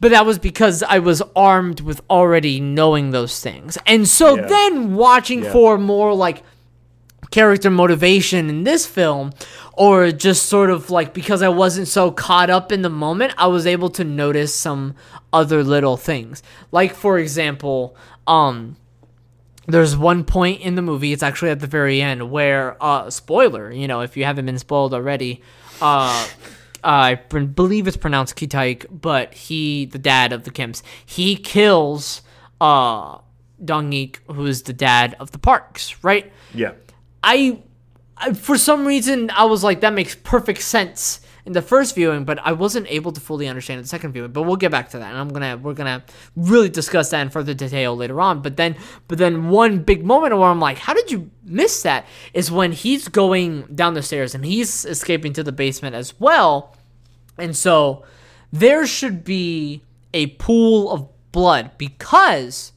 But 0.00 0.10
that 0.12 0.24
was 0.24 0.38
because 0.38 0.82
I 0.84 0.98
was 1.00 1.22
armed 1.34 1.80
with 1.80 2.00
already 2.08 2.60
knowing 2.60 3.10
those 3.10 3.40
things. 3.40 3.76
And 3.86 4.06
so 4.06 4.36
Yeah. 4.36 4.46
then 4.46 4.94
watching 4.94 5.42
Yeah. 5.42 5.52
for 5.52 5.76
more 5.78 6.14
like 6.14 6.42
character 7.30 7.70
motivation 7.70 8.48
in 8.48 8.64
this 8.64 8.86
film 8.86 9.32
or 9.74 10.10
just 10.12 10.46
sort 10.46 10.70
of 10.70 10.88
like 10.90 11.12
because 11.12 11.42
I 11.42 11.48
wasn't 11.48 11.88
so 11.88 12.10
caught 12.10 12.48
up 12.48 12.70
in 12.72 12.82
the 12.82 12.88
moment, 12.88 13.34
I 13.36 13.48
was 13.48 13.66
able 13.66 13.90
to 13.90 14.04
notice 14.04 14.54
some 14.54 14.94
other 15.32 15.62
little 15.62 15.96
things. 15.96 16.42
Like 16.72 16.94
for 16.94 17.18
example, 17.18 17.94
um 18.26 18.76
there's 19.66 19.94
one 19.94 20.24
point 20.24 20.62
in 20.62 20.76
the 20.76 20.80
movie, 20.82 21.12
it's 21.12 21.22
actually 21.22 21.50
at 21.50 21.60
the 21.60 21.66
very 21.66 22.00
end, 22.00 22.30
where, 22.30 22.82
uh, 22.82 23.10
spoiler, 23.10 23.70
you 23.70 23.86
know, 23.86 24.00
if 24.00 24.16
you 24.16 24.24
haven't 24.24 24.46
been 24.46 24.56
spoiled 24.58 24.94
already, 24.94 25.42
uh, 25.82 26.24
I 26.82 27.14
believe 27.14 27.86
it's 27.86 27.96
pronounced 27.96 28.36
Kitaik, 28.36 28.86
but 28.90 29.34
he, 29.34 29.86
the 29.86 29.98
dad 29.98 30.32
of 30.32 30.44
the 30.44 30.50
Kims, 30.50 30.82
he 31.04 31.36
kills, 31.36 32.22
uh, 32.60 33.18
Dong-ik, 33.64 34.20
who 34.26 34.46
is 34.46 34.62
the 34.62 34.72
dad 34.72 35.16
of 35.18 35.32
the 35.32 35.38
Parks, 35.38 36.02
right? 36.04 36.32
Yeah. 36.54 36.72
I, 37.22 37.62
I, 38.16 38.34
for 38.34 38.56
some 38.56 38.86
reason, 38.86 39.30
I 39.30 39.44
was 39.44 39.64
like, 39.64 39.80
that 39.80 39.92
makes 39.92 40.14
perfect 40.14 40.62
sense 40.62 41.20
in 41.48 41.54
the 41.54 41.62
first 41.62 41.94
viewing, 41.94 42.24
but 42.24 42.38
I 42.44 42.52
wasn't 42.52 42.86
able 42.90 43.10
to 43.10 43.20
fully 43.22 43.48
understand 43.48 43.82
the 43.82 43.88
second 43.88 44.12
viewing. 44.12 44.32
But 44.32 44.42
we'll 44.42 44.56
get 44.56 44.70
back 44.70 44.90
to 44.90 44.98
that, 44.98 45.08
and 45.08 45.16
I'm 45.16 45.30
gonna 45.30 45.56
we're 45.56 45.72
gonna 45.72 46.04
really 46.36 46.68
discuss 46.68 47.08
that 47.08 47.22
in 47.22 47.30
further 47.30 47.54
detail 47.54 47.96
later 47.96 48.20
on. 48.20 48.42
But 48.42 48.58
then, 48.58 48.76
but 49.08 49.16
then 49.16 49.48
one 49.48 49.78
big 49.78 50.04
moment 50.04 50.36
where 50.36 50.50
I'm 50.50 50.60
like, 50.60 50.76
how 50.76 50.92
did 50.92 51.10
you 51.10 51.30
miss 51.42 51.82
that? 51.84 52.04
Is 52.34 52.52
when 52.52 52.72
he's 52.72 53.08
going 53.08 53.62
down 53.74 53.94
the 53.94 54.02
stairs 54.02 54.34
and 54.34 54.44
he's 54.44 54.84
escaping 54.84 55.32
to 55.32 55.42
the 55.42 55.50
basement 55.50 55.94
as 55.94 56.20
well, 56.20 56.76
and 57.38 57.56
so 57.56 58.04
there 58.52 58.86
should 58.86 59.24
be 59.24 59.82
a 60.12 60.26
pool 60.26 60.92
of 60.92 61.08
blood 61.32 61.70
because. 61.78 62.72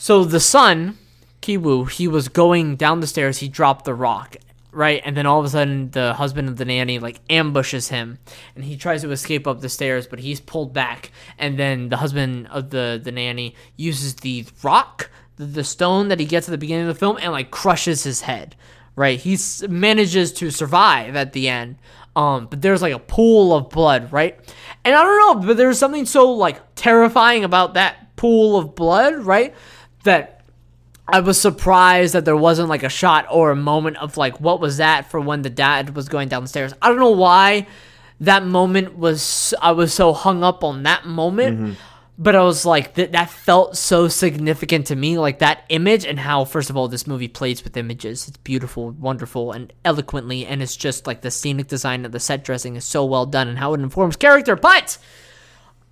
So 0.00 0.22
the 0.22 0.38
son, 0.38 0.98
Kiwoo, 1.40 1.90
he 1.90 2.06
was 2.06 2.28
going 2.28 2.76
down 2.76 3.00
the 3.00 3.06
stairs. 3.06 3.38
He 3.38 3.48
dropped 3.48 3.86
the 3.86 3.94
rock, 3.94 4.36
right? 4.72 5.02
And 5.04 5.16
then 5.16 5.26
all 5.26 5.40
of 5.40 5.46
a 5.46 5.48
sudden, 5.48 5.90
the 5.90 6.14
husband 6.14 6.48
of 6.48 6.56
the 6.56 6.64
nanny 6.64 6.98
like 6.98 7.20
ambushes 7.30 7.88
him, 7.88 8.18
and 8.54 8.64
he 8.64 8.76
tries 8.76 9.02
to 9.02 9.10
escape 9.10 9.46
up 9.46 9.60
the 9.60 9.68
stairs, 9.68 10.06
but 10.06 10.18
he's 10.18 10.40
pulled 10.40 10.72
back. 10.72 11.10
And 11.38 11.58
then 11.58 11.88
the 11.88 11.96
husband 11.96 12.48
of 12.48 12.70
the 12.70 13.00
the 13.02 13.12
nanny 13.12 13.54
uses 13.76 14.16
the 14.16 14.46
rock, 14.62 15.10
the, 15.36 15.64
stone 15.64 16.08
that 16.08 16.20
he 16.20 16.26
gets 16.26 16.48
at 16.48 16.52
the 16.52 16.58
beginning 16.58 16.88
of 16.88 16.94
the 16.94 16.98
film, 16.98 17.18
and 17.20 17.32
like 17.32 17.50
crushes 17.50 18.04
his 18.04 18.22
head. 18.22 18.56
Right? 18.96 19.18
He 19.18 19.38
manages 19.68 20.32
to 20.34 20.50
survive 20.50 21.14
at 21.14 21.32
the 21.32 21.48
end. 21.48 21.76
Um, 22.16 22.46
but 22.46 22.60
there's 22.60 22.82
like 22.82 22.92
a 22.92 22.98
pool 22.98 23.54
of 23.54 23.70
blood, 23.70 24.12
right? 24.12 24.36
And 24.84 24.92
I 24.92 25.04
don't 25.04 25.40
know, 25.40 25.46
but 25.46 25.56
there's 25.56 25.78
something 25.78 26.04
so 26.04 26.32
like 26.32 26.60
terrifying 26.74 27.44
about 27.44 27.74
that 27.74 28.16
pool 28.16 28.56
of 28.56 28.74
blood, 28.74 29.20
right? 29.24 29.54
That 30.02 30.37
I 31.10 31.20
was 31.20 31.40
surprised 31.40 32.14
that 32.14 32.24
there 32.24 32.36
wasn't 32.36 32.68
like 32.68 32.82
a 32.82 32.88
shot 32.88 33.26
or 33.30 33.50
a 33.50 33.56
moment 33.56 33.96
of 33.96 34.16
like 34.16 34.40
what 34.40 34.60
was 34.60 34.76
that 34.76 35.10
for 35.10 35.20
when 35.20 35.42
the 35.42 35.50
dad 35.50 35.96
was 35.96 36.08
going 36.08 36.28
down 36.28 36.42
the 36.42 36.48
stairs. 36.48 36.74
I 36.82 36.88
don't 36.88 36.98
know 36.98 37.10
why 37.10 37.66
that 38.20 38.44
moment 38.44 38.96
was 38.96 39.54
I 39.60 39.72
was 39.72 39.94
so 39.94 40.12
hung 40.12 40.42
up 40.44 40.64
on 40.64 40.82
that 40.82 41.06
moment. 41.06 41.58
Mm-hmm. 41.58 41.72
But 42.20 42.34
I 42.34 42.42
was 42.42 42.66
like 42.66 42.94
that 42.94 43.12
that 43.12 43.30
felt 43.30 43.76
so 43.76 44.08
significant 44.08 44.88
to 44.88 44.96
me 44.96 45.18
like 45.18 45.38
that 45.38 45.64
image 45.68 46.04
and 46.04 46.18
how 46.18 46.44
first 46.44 46.68
of 46.68 46.76
all 46.76 46.88
this 46.88 47.06
movie 47.06 47.28
plays 47.28 47.62
with 47.62 47.76
images. 47.76 48.26
It's 48.26 48.36
beautiful, 48.38 48.90
wonderful 48.90 49.52
and 49.52 49.72
eloquently 49.84 50.44
and 50.44 50.60
it's 50.60 50.74
just 50.74 51.06
like 51.06 51.20
the 51.20 51.30
scenic 51.30 51.68
design 51.68 52.04
of 52.04 52.10
the 52.10 52.18
set 52.18 52.42
dressing 52.42 52.74
is 52.74 52.84
so 52.84 53.04
well 53.04 53.24
done 53.24 53.46
and 53.46 53.56
how 53.56 53.72
it 53.72 53.80
informs 53.80 54.16
character. 54.16 54.56
But 54.56 54.98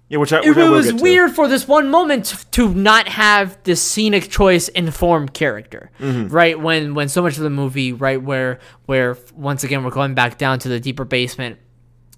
Yeah, 0.09 0.19
which 0.19 0.33
I, 0.33 0.39
it 0.39 0.57
I 0.57 0.69
was 0.71 0.87
weird 1.03 1.33
for 1.33 1.49
this 1.49 1.67
one 1.67 1.89
moment 1.91 2.45
to 2.53 2.73
not 2.73 3.09
have 3.09 3.59
this 3.65 3.83
scenic 3.83 4.31
choice 4.31 4.69
inform 4.69 5.29
character 5.29 5.91
Mm-hmm. 5.99 6.29
right 6.33 6.59
when 6.61 6.95
when 6.95 7.09
so 7.09 7.23
much 7.23 7.37
of 7.37 7.43
the 7.43 7.51
movie 7.51 7.93
right 7.93 8.23
where 8.23 8.61
where 8.87 9.17
once 9.35 9.65
again 9.65 9.83
we're 9.83 9.91
going 9.91 10.15
back 10.15 10.39
down 10.39 10.59
to 10.61 10.69
the 10.69 10.79
deeper 10.79 11.05
basement 11.05 11.59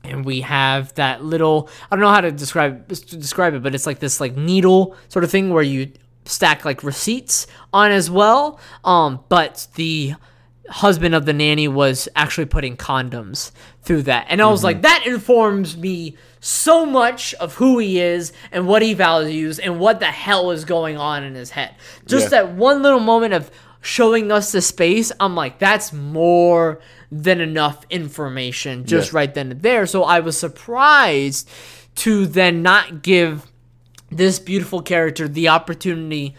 and 0.05 0.25
we 0.25 0.43
have 0.43 0.93
that 0.95 1.25
little 1.25 1.69
i 1.91 1.97
don't 1.97 2.03
know 2.03 2.11
how 2.11 2.21
to 2.21 2.31
describe 2.33 2.87
describe 2.89 3.55
it 3.55 3.63
but 3.63 3.75
it's 3.75 3.87
like 3.87 4.01
this 4.01 4.21
like 4.21 4.37
needle 4.37 4.95
sort 5.09 5.25
of 5.25 5.31
thing 5.31 5.49
where 5.51 5.63
you 5.63 5.91
stack 6.25 6.65
like 6.67 6.83
receipts 6.83 7.47
on 7.73 7.91
as 7.91 8.11
well 8.11 8.61
um 8.85 9.21
but 9.31 9.67
the 9.77 10.15
husband 10.71 11.15
of 11.15 11.25
the 11.25 11.33
nanny 11.33 11.67
was 11.69 12.07
actually 12.15 12.45
putting 12.45 12.77
condoms 12.77 13.53
through 13.81 14.03
that. 14.03 14.27
And 14.29 14.43
I 14.43 14.47
was 14.49 14.63
like, 14.63 14.83
that 14.83 15.05
informs 15.07 15.79
me 15.79 16.15
so 16.41 16.87
much 16.87 17.35
of 17.35 17.55
who 17.55 17.79
he 17.79 18.01
is 18.01 18.33
and 18.53 18.67
what 18.67 18.83
he 18.83 18.95
values 18.95 19.59
and 19.59 19.79
what 19.81 20.01
the 20.01 20.07
hell 20.07 20.51
is 20.51 20.65
going 20.65 20.97
on 20.97 21.25
in 21.25 21.35
his 21.35 21.51
head. 21.51 21.75
Just 22.07 22.27
Yeah. 22.27 22.43
that 22.43 22.53
one 22.53 22.83
little 22.83 23.01
moment 23.01 23.35
of 23.35 23.51
showing 23.81 24.31
us 24.33 24.53
the 24.53 24.61
space, 24.61 25.11
I'm 25.21 25.35
like, 25.35 25.59
that's 25.59 25.93
more 25.93 26.81
than 27.11 27.41
enough 27.41 27.85
information 27.91 28.85
just 28.85 29.13
Yeah. 29.13 29.19
right 29.19 29.35
then 29.35 29.51
and 29.53 29.63
there. 29.63 29.87
So 29.87 30.05
I 30.05 30.21
was 30.21 30.37
surprised 30.39 31.49
to 31.97 32.27
then 32.27 32.63
not 32.63 33.03
give 33.03 33.47
this 34.11 34.39
beautiful 34.39 34.81
character 34.83 35.27
the 35.29 35.49
opportunity 35.49 36.35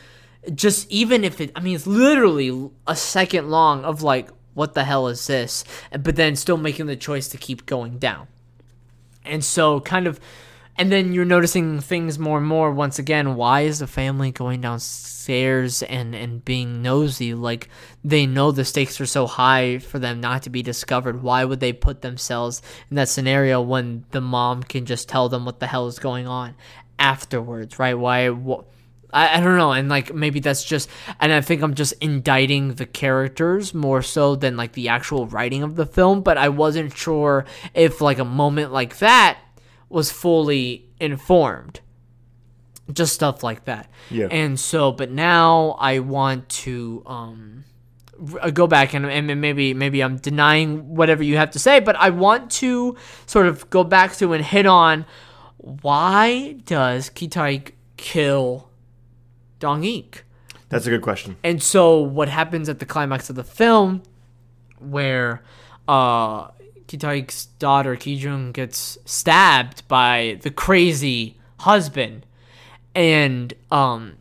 just 0.56 0.90
even 0.90 1.24
if 1.24 1.40
it 1.42 1.52
i 1.56 1.60
mean 1.60 1.76
it's 1.76 1.86
literally 1.86 2.70
a 2.88 2.96
second 2.96 3.50
long 3.52 3.84
of 3.86 4.02
like 4.02 4.30
what 4.56 4.74
the 4.74 4.84
hell 4.86 5.08
is 5.08 5.28
this 5.28 5.64
but 6.02 6.16
then 6.16 6.36
still 6.36 6.58
making 6.58 6.88
the 6.88 6.96
choice 6.96 7.28
to 7.28 7.38
keep 7.38 7.66
going 7.68 8.00
down 8.00 8.26
and 9.30 9.44
so 9.44 9.80
kind 9.82 10.08
of 10.08 10.20
and 10.78 10.90
then 10.90 11.12
you're 11.12 11.26
noticing 11.26 11.82
things 11.82 12.18
more 12.18 12.38
and 12.38 12.48
more. 12.48 12.72
Once 12.72 13.00
again 13.00 13.36
why 13.36 13.62
is 13.62 13.80
the 13.80 13.88
family 13.88 14.32
going 14.32 14.62
downstairs 14.62 15.84
and 15.84 16.16
and 16.16 16.44
being 16.46 16.82
nosy? 16.82 17.34
Like 17.34 17.70
they 18.04 18.26
know 18.26 18.52
the 18.52 18.66
stakes 18.66 19.00
are 19.02 19.06
so 19.06 19.28
high 19.28 19.80
for 19.80 20.00
them 20.00 20.22
not 20.22 20.44
to 20.44 20.50
be 20.50 20.64
discovered. 20.64 21.22
Why 21.22 21.44
would 21.44 21.60
they 21.60 21.74
put 21.74 22.02
themselves 22.02 22.62
in 22.90 22.96
that 22.96 23.10
scenario 23.10 23.62
when 23.62 24.06
the 24.12 24.22
mom 24.22 24.64
can 24.64 24.86
just 24.86 25.10
tell 25.10 25.30
them 25.30 25.46
what 25.46 25.60
the 25.60 25.68
hell 25.68 25.88
is 25.88 26.00
going 26.00 26.28
on 26.28 26.56
afterwards 26.98 27.78
right? 27.78 27.96
Why 27.96 28.30
wh- 28.30 28.64
I, 29.12 29.38
I 29.38 29.42
don't 29.42 29.58
know 29.58 29.72
and 29.72 29.90
like 29.90 30.14
maybe 30.14 30.40
that's 30.40 30.64
just 30.64 30.90
and 31.20 31.32
i 31.32 31.42
think 31.42 31.62
i'm 31.62 31.74
just 31.74 31.94
indicting 32.02 32.76
the 32.76 32.86
characters 32.86 33.74
more 33.74 34.02
so 34.02 34.36
than 34.36 34.56
like 34.58 34.74
the 34.74 34.90
actual 34.90 35.26
writing 35.28 35.64
of 35.64 35.76
the 35.76 35.86
film 35.86 36.22
but 36.22 36.38
i 36.38 36.50
wasn't 36.50 36.96
sure 36.96 37.46
if 37.74 38.02
like 38.02 38.20
a 38.20 38.26
moment 38.26 38.72
like 38.72 38.98
that 39.00 39.40
was 39.90 40.12
fully 40.12 40.88
informed 41.00 41.80
just 42.92 43.14
stuff 43.14 43.44
like 43.44 43.66
that 43.66 43.90
Yeah. 44.10 44.28
and 44.32 44.60
so 44.60 44.92
but 44.92 45.12
now 45.12 45.78
i 45.80 46.00
want 46.00 46.50
to 46.50 47.04
um 47.06 47.64
go 48.54 48.68
back 48.68 48.94
and, 48.94 49.06
and 49.06 49.40
maybe 49.40 49.74
maybe 49.74 50.04
i'm 50.04 50.18
denying 50.18 50.94
whatever 50.96 51.24
you 51.24 51.38
have 51.38 51.52
to 51.52 51.60
say 51.60 51.80
but 51.80 51.96
i 51.96 52.10
want 52.10 52.52
to 52.52 52.98
sort 53.26 53.48
of 53.48 53.70
go 53.70 53.84
back 53.84 54.16
to 54.18 54.34
and 54.34 54.44
hit 54.44 54.66
on 54.66 55.06
why 55.58 56.54
does 56.66 57.10
Kitaik 57.10 57.74
kill 57.98 58.69
Dong-ik? 59.60 60.26
That's 60.70 60.86
a 60.86 60.90
good 60.90 61.02
question. 61.02 61.36
And 61.44 61.62
so 61.62 62.00
what 62.00 62.30
happens 62.30 62.70
at 62.70 62.80
the 62.80 62.86
climax 62.86 63.30
of 63.30 63.36
the 63.36 63.44
film 63.44 64.04
where 64.80 65.44
uh 65.88 66.48
Kitaik's 66.88 67.46
daughter 67.46 67.96
Kijun 67.96 68.54
gets 68.54 68.98
stabbed 69.06 69.88
by 69.88 70.40
the 70.42 70.50
crazy 70.50 71.38
husband 71.60 72.26
and 72.96 73.54
um 73.72 74.16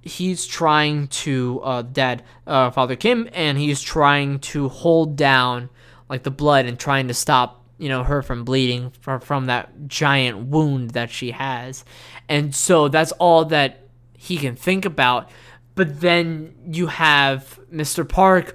he's 0.00 0.46
trying 0.46 1.08
to 1.08 1.60
uh 1.62 1.82
dad 1.82 2.22
uh 2.46 2.70
father 2.70 2.96
Kim 2.96 3.28
and 3.32 3.58
he's 3.58 3.80
trying 3.80 4.38
to 4.38 4.68
hold 4.68 5.16
down 5.16 5.68
like 6.08 6.22
the 6.22 6.30
blood 6.30 6.64
and 6.66 6.78
trying 6.78 7.08
to 7.08 7.14
stop 7.14 7.64
you 7.78 7.88
know 7.88 8.02
her 8.02 8.22
from 8.22 8.44
bleeding 8.44 8.90
from, 9.00 9.20
from 9.20 9.46
that 9.46 9.86
giant 9.86 10.46
wound 10.46 10.90
that 10.90 11.10
she 11.10 11.32
has 11.32 11.84
and 12.28 12.54
so 12.54 12.88
that's 12.88 13.12
all 13.12 13.44
that 13.44 13.81
he 14.22 14.36
can 14.36 14.54
think 14.54 14.84
about. 14.84 15.28
But 15.74 16.00
then 16.00 16.54
you 16.70 16.86
have 16.86 17.58
Mr. 17.72 18.08
Park 18.08 18.54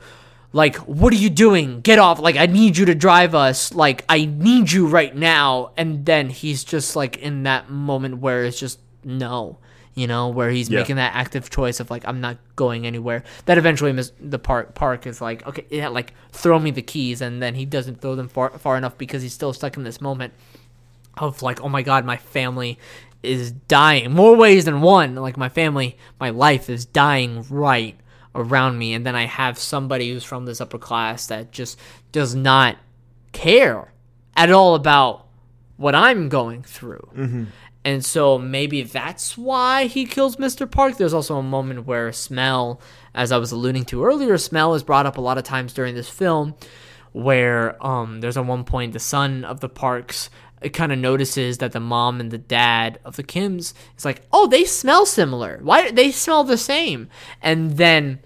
like 0.53 0.77
what 0.77 1.11
are 1.11 1.17
you 1.17 1.29
doing? 1.29 1.81
Get 1.81 1.99
off. 1.99 2.19
Like 2.19 2.37
i 2.37 2.45
need 2.45 2.77
you 2.77 2.85
to 2.85 2.95
drive 2.95 3.35
us. 3.35 3.73
Like 3.73 4.05
i 4.07 4.23
need 4.25 4.71
you 4.71 4.87
right 4.87 5.13
now. 5.15 5.71
And 5.75 6.05
then 6.05 6.29
he's 6.29 6.63
just 6.63 6.95
like 6.95 7.17
in 7.17 7.43
that 7.43 7.69
moment 7.69 8.19
where 8.19 8.45
it's 8.45 8.59
just 8.59 8.79
no 9.03 9.57
you 9.93 10.05
know 10.07 10.29
where 10.29 10.49
he's 10.51 10.69
Yeah. 10.69 10.79
making 10.79 10.97
that 10.97 11.15
active 11.15 11.49
choice 11.49 11.79
of 11.79 11.89
like 11.89 12.07
i'm 12.07 12.21
not 12.21 12.37
going 12.55 12.87
anywhere. 12.87 13.23
That 13.45 13.57
eventually 13.57 13.91
the 14.21 14.39
park 14.39 14.73
park 14.73 15.05
is 15.05 15.19
like 15.21 15.45
okay 15.45 15.65
yeah 15.69 15.89
like 15.89 16.13
throw 16.31 16.57
me 16.59 16.71
the 16.71 16.81
keys. 16.81 17.19
And 17.21 17.41
then 17.43 17.55
he 17.55 17.65
doesn't 17.65 17.99
throw 17.99 18.15
them 18.15 18.29
far, 18.29 18.51
far 18.57 18.77
enough 18.77 18.97
because 18.97 19.21
he's 19.21 19.33
still 19.33 19.51
stuck 19.53 19.75
in 19.75 19.83
this 19.83 19.99
moment 19.99 20.33
of 21.17 21.41
like 21.41 21.61
oh 21.61 21.69
my 21.69 21.81
god 21.81 22.05
my 22.05 22.15
family 22.17 22.79
is 23.23 23.51
dying 23.51 24.11
more 24.11 24.35
ways 24.35 24.65
than 24.65 24.81
one 24.81 25.15
like 25.15 25.37
my 25.37 25.49
family 25.49 25.97
my 26.19 26.29
life 26.29 26.69
is 26.69 26.85
dying 26.85 27.45
right 27.49 27.99
around 28.35 28.77
me 28.77 28.93
and 28.93 29.05
then 29.05 29.15
i 29.15 29.25
have 29.25 29.57
somebody 29.57 30.11
who's 30.11 30.23
from 30.23 30.45
this 30.45 30.61
upper 30.61 30.77
class 30.77 31.27
that 31.27 31.51
just 31.51 31.79
does 32.11 32.35
not 32.35 32.77
care 33.31 33.91
at 34.35 34.51
all 34.51 34.75
about 34.75 35.25
what 35.77 35.95
i'm 35.95 36.29
going 36.29 36.61
through 36.63 37.09
and 37.87 38.03
so 38.03 38.37
maybe 38.37 38.81
that's 38.83 39.37
why 39.37 39.85
he 39.85 40.05
kills 40.05 40.35
Mr. 40.35 40.69
Park. 40.69 40.97
There's 40.97 41.13
also 41.13 41.37
a 41.37 41.43
moment 41.43 41.85
where 41.85 42.11
smell, 42.11 42.81
as 43.15 43.31
I 43.31 43.37
was 43.37 43.53
alluding 43.53 43.85
to 43.85 44.03
earlier, 44.03 44.37
smell 44.37 44.73
is 44.75 44.83
brought 44.83 45.05
up 45.05 45.15
a 45.15 45.21
lot 45.21 45.37
of 45.37 45.45
times 45.45 45.71
during 45.71 45.95
this 45.95 46.09
film, 46.09 46.55
where 47.13 47.81
um, 47.85 48.19
there's 48.19 48.35
at 48.35 48.45
one 48.45 48.65
point 48.65 48.91
the 48.91 48.99
son 48.99 49.45
of 49.45 49.61
the 49.61 49.69
Parks 49.69 50.29
it 50.61 50.69
kind 50.69 50.91
of 50.91 50.99
notices 50.99 51.59
that 51.59 51.71
the 51.71 51.79
mom 51.79 52.19
and 52.19 52.31
the 52.31 52.37
dad 52.37 52.99
of 53.05 53.15
the 53.15 53.23
Kims 53.23 53.73
is 53.97 54.05
like, 54.05 54.23
oh, 54.31 54.47
they 54.47 54.63
smell 54.63 55.05
similar. 55.05 55.59
Why 55.61 55.91
they 55.91 56.11
smell 56.11 56.43
the 56.43 56.57
same? 56.57 57.09
And 57.41 57.77
then 57.77 58.19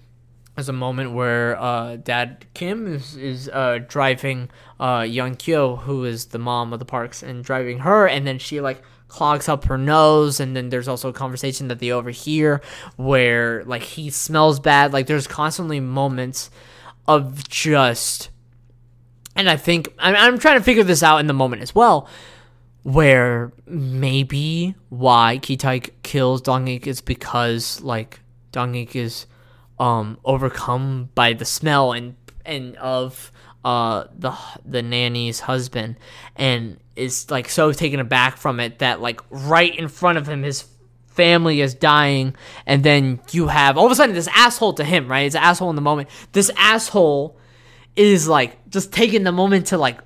there's 0.54 0.68
a 0.68 0.72
moment 0.72 1.12
where 1.12 1.58
uh, 1.60 1.96
Dad 1.96 2.44
Kim 2.54 2.86
is, 2.86 3.16
is 3.16 3.50
uh, 3.52 3.78
driving 3.88 4.50
uh, 4.78 5.06
Young 5.08 5.34
Kyo, 5.34 5.76
who 5.76 6.04
is 6.04 6.26
the 6.26 6.38
mom 6.38 6.72
of 6.72 6.78
the 6.78 6.84
parks, 6.84 7.22
and 7.22 7.42
driving 7.42 7.80
her, 7.80 8.06
and 8.06 8.26
then 8.26 8.38
she 8.38 8.60
like 8.60 8.82
clogs 9.08 9.48
up 9.48 9.64
her 9.64 9.78
nose, 9.78 10.40
and 10.40 10.56
then 10.56 10.68
there's 10.68 10.88
also 10.88 11.08
a 11.08 11.12
conversation 11.12 11.68
that 11.68 11.78
they 11.78 11.90
overhear 11.90 12.60
where 12.96 13.64
like 13.64 13.82
he 13.82 14.10
smells 14.10 14.60
bad. 14.60 14.92
Like 14.92 15.06
there's 15.06 15.26
constantly 15.26 15.80
moments 15.80 16.50
of 17.06 17.48
just, 17.48 18.30
and 19.36 19.48
I 19.48 19.56
think 19.56 19.92
I'm, 19.98 20.14
I'm 20.14 20.38
trying 20.38 20.58
to 20.58 20.64
figure 20.64 20.84
this 20.84 21.02
out 21.02 21.18
in 21.18 21.26
the 21.26 21.32
moment 21.32 21.62
as 21.62 21.74
well, 21.74 22.08
where 22.82 23.52
maybe 23.66 24.74
why 24.88 25.38
Kitaik 25.42 25.90
kills 26.02 26.42
Dongik 26.42 26.86
is 26.86 27.00
because 27.00 27.80
like 27.80 28.20
Dongik 28.52 28.94
is 28.94 29.26
um 29.78 30.18
overcome 30.24 31.08
by 31.14 31.32
the 31.32 31.44
smell 31.44 31.92
and 31.92 32.14
and 32.44 32.76
of 32.76 33.32
uh 33.64 34.04
the 34.18 34.36
the 34.64 34.82
nanny's 34.82 35.40
husband 35.40 35.96
and 36.36 36.78
is 36.94 37.30
like 37.30 37.48
so 37.48 37.72
taken 37.72 37.98
aback 38.00 38.36
from 38.36 38.60
it 38.60 38.80
that 38.80 39.00
like 39.00 39.20
right 39.30 39.74
in 39.78 39.88
front 39.88 40.18
of 40.18 40.28
him 40.28 40.42
his 40.42 40.66
family 41.06 41.60
is 41.60 41.74
dying 41.74 42.34
and 42.66 42.84
then 42.84 43.20
you 43.30 43.48
have 43.48 43.78
all 43.78 43.86
of 43.86 43.92
a 43.92 43.94
sudden 43.94 44.14
this 44.14 44.28
asshole 44.34 44.72
to 44.74 44.84
him 44.84 45.08
right? 45.08 45.26
It's 45.26 45.34
an 45.34 45.42
asshole 45.42 45.70
in 45.70 45.76
the 45.76 45.82
moment. 45.82 46.08
This 46.32 46.50
asshole 46.56 47.36
is 47.96 48.26
like 48.28 48.56
just 48.70 48.92
taking 48.92 49.22
the 49.24 49.32
moment 49.32 49.66
to 49.68 49.78
like 49.78 49.98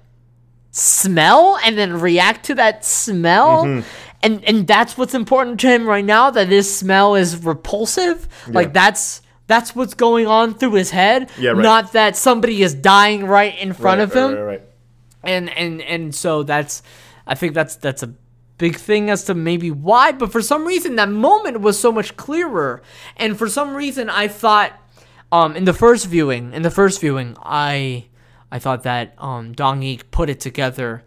smell 0.70 1.59
and 1.64 1.76
then 1.78 2.01
react 2.01 2.47
to 2.47 2.55
that 2.55 2.84
smell 2.84 3.64
Mm-hmm. 3.64 3.89
and 4.22 4.45
and 4.45 4.66
that's 4.66 4.99
what's 4.99 5.14
important 5.14 5.59
to 5.61 5.68
him 5.68 5.87
right 5.87 6.05
now 6.05 6.30
that 6.30 6.49
this 6.49 6.74
smell 6.78 7.14
is 7.14 7.45
repulsive 7.45 8.28
like 8.49 8.72
that's 8.72 9.22
that's 9.47 9.74
what's 9.76 9.95
going 9.95 10.26
on 10.26 10.55
through 10.55 10.72
his 10.72 10.91
head 10.91 11.30
Yeah, 11.39 11.51
right. 11.53 11.62
not 11.62 11.93
that 11.93 12.16
somebody 12.16 12.62
is 12.62 12.74
dying 12.74 13.24
right 13.24 13.57
in 13.59 13.72
front 13.72 14.01
Right, 14.01 14.05
of 14.05 14.14
right, 14.14 14.22
him 14.22 14.32
right, 14.34 14.43
right. 14.43 14.62
and 15.24 15.49
and 15.57 15.80
and 15.82 16.14
so 16.14 16.43
that's 16.43 16.82
i 17.26 17.34
think 17.34 17.55
that's 17.55 17.76
that's 17.76 18.03
a 18.03 18.12
big 18.59 18.76
thing 18.76 19.09
as 19.11 19.24
to 19.24 19.34
maybe 19.34 19.70
why 19.70 20.12
but 20.12 20.30
for 20.32 20.43
some 20.43 20.66
reason 20.66 20.97
that 20.97 21.09
moment 21.11 21.61
was 21.61 21.78
so 21.78 21.91
much 21.93 22.16
clearer 22.16 22.82
and 23.16 23.39
for 23.39 23.49
some 23.49 23.74
reason 23.74 24.09
i 24.11 24.28
thought 24.28 24.72
um 25.33 25.57
in 25.57 25.64
the 25.64 25.72
first 25.74 26.07
viewing 26.07 26.53
in 26.53 26.62
the 26.62 26.70
first 26.70 27.01
viewing 27.01 27.37
i 27.43 28.05
i 28.53 28.59
thought 28.59 28.83
that 28.85 29.14
um 29.18 29.53
Dong-ik 29.53 30.11
put 30.11 30.31
it 30.31 30.41
together 30.41 31.03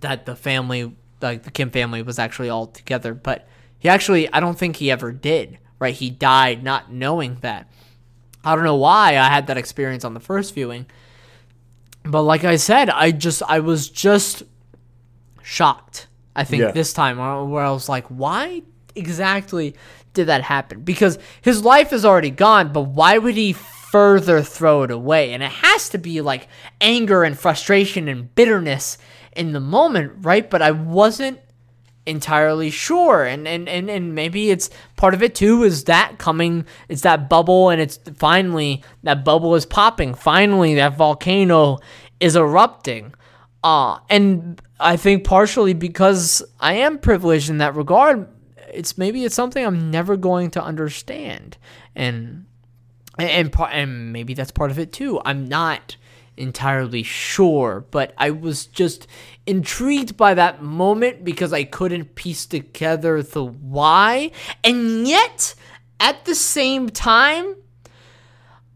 that 0.00 0.26
the 0.26 0.36
family 0.36 0.94
like 1.20 1.42
the 1.42 1.50
kim 1.50 1.70
family 1.70 2.02
was 2.02 2.18
actually 2.18 2.48
all 2.48 2.66
together 2.66 3.14
but 3.14 3.46
he 3.78 3.88
actually 3.88 4.32
i 4.32 4.40
don't 4.40 4.58
think 4.58 4.76
he 4.76 4.90
ever 4.90 5.12
did 5.12 5.58
right 5.78 5.94
he 5.94 6.10
died 6.10 6.62
not 6.62 6.92
knowing 6.92 7.36
that 7.40 7.68
i 8.44 8.54
don't 8.54 8.64
know 8.64 8.76
why 8.76 9.10
i 9.18 9.28
had 9.28 9.46
that 9.48 9.56
experience 9.58 10.04
on 10.04 10.14
the 10.14 10.20
first 10.20 10.54
viewing 10.54 10.86
but 12.04 12.22
like 12.22 12.42
I 12.42 12.56
said, 12.56 12.90
I 12.90 13.12
just 13.12 13.44
I 13.48 13.60
was 13.60 13.88
just 13.88 14.42
shocked. 15.40 16.08
I 16.34 16.42
think 16.42 16.62
Yeah. 16.62 16.72
this 16.72 16.92
time 16.92 17.16
where 17.48 17.62
I 17.64 17.70
was 17.70 17.88
like, 17.88 18.06
why 18.08 18.62
exactly 18.96 19.76
did 20.14 20.26
that 20.26 20.42
happen? 20.42 20.82
Because 20.82 21.18
his 21.40 21.64
life 21.64 21.92
is 21.92 22.04
already 22.04 22.30
gone, 22.30 22.72
but 22.72 22.82
why 22.82 23.18
would 23.18 23.34
he 23.34 23.52
further 23.52 24.42
throw 24.42 24.82
it 24.82 24.90
away? 24.90 25.32
And 25.32 25.42
it 25.42 25.50
has 25.50 25.88
to 25.90 25.98
be 25.98 26.20
like 26.20 26.48
anger 26.80 27.24
and 27.24 27.38
frustration 27.38 28.08
and 28.08 28.34
bitterness 28.34 28.98
in 29.34 29.52
the 29.52 29.60
moment, 29.60 30.12
right? 30.24 30.48
But 30.48 30.62
I 30.62 30.70
wasn't 30.70 31.40
entirely 32.04 32.68
sure 32.68 33.22
and, 33.22 33.46
and 33.46 33.68
and 33.68 33.88
and 33.88 34.12
maybe 34.12 34.50
it's 34.50 34.70
part 34.96 35.14
of 35.14 35.22
it 35.22 35.36
too 35.36 35.62
is 35.62 35.84
that 35.84 36.18
coming 36.18 36.66
it's 36.88 37.02
that 37.02 37.28
bubble 37.28 37.70
and 37.70 37.80
it's 37.80 37.96
finally 38.16 38.82
that 39.04 39.24
bubble 39.24 39.54
is 39.54 39.64
popping 39.64 40.12
finally 40.12 40.74
that 40.74 40.96
volcano 40.96 41.78
is 42.18 42.34
erupting 42.34 43.14
uh 43.62 44.00
and 44.10 44.60
i 44.80 44.96
think 44.96 45.22
partially 45.22 45.74
because 45.74 46.42
i 46.58 46.72
am 46.74 46.98
privileged 46.98 47.48
in 47.48 47.58
that 47.58 47.76
regard 47.76 48.26
it's 48.72 48.96
maybe 48.96 49.24
it's 49.24 49.34
something 49.34 49.64
i'm 49.64 49.90
never 49.90 50.16
going 50.16 50.50
to 50.50 50.62
understand 50.62 51.56
and 51.94 52.46
and 53.18 53.30
and, 53.30 53.54
and 53.70 54.12
maybe 54.12 54.34
that's 54.34 54.50
part 54.50 54.70
of 54.70 54.78
it 54.78 54.92
too. 54.92 55.20
I'm 55.24 55.48
not 55.48 55.96
entirely 56.36 57.02
sure, 57.02 57.84
but 57.90 58.14
I 58.16 58.30
was 58.30 58.66
just 58.66 59.06
intrigued 59.46 60.16
by 60.16 60.34
that 60.34 60.62
moment 60.62 61.24
because 61.24 61.52
I 61.52 61.64
couldn't 61.64 62.14
piece 62.14 62.46
together 62.46 63.22
the 63.22 63.44
why, 63.44 64.30
and 64.64 65.06
yet 65.06 65.54
at 66.00 66.24
the 66.24 66.34
same 66.34 66.88
time, 66.88 67.56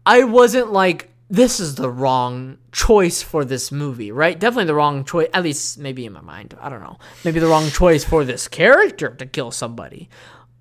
I 0.05 0.23
wasn't 0.23 0.71
like 0.71 1.11
this 1.29 1.59
is 1.59 1.75
the 1.75 1.89
wrong 1.89 2.57
choice 2.71 3.21
for 3.21 3.43
this 3.43 3.71
movie, 3.71 4.11
right? 4.11 4.39
Definitely 4.39 4.65
the 4.65 4.75
wrong 4.75 5.03
choice, 5.03 5.27
at 5.33 5.43
least 5.43 5.77
maybe 5.77 6.05
in 6.05 6.13
my 6.13 6.21
mind. 6.21 6.55
I 6.61 6.69
don't 6.69 6.81
know. 6.81 6.97
Maybe 7.25 7.39
the 7.39 7.47
wrong 7.47 7.69
choice 7.69 8.03
for 8.03 8.23
this 8.23 8.47
character 8.47 9.09
to 9.09 9.25
kill 9.25 9.51
somebody. 9.51 10.09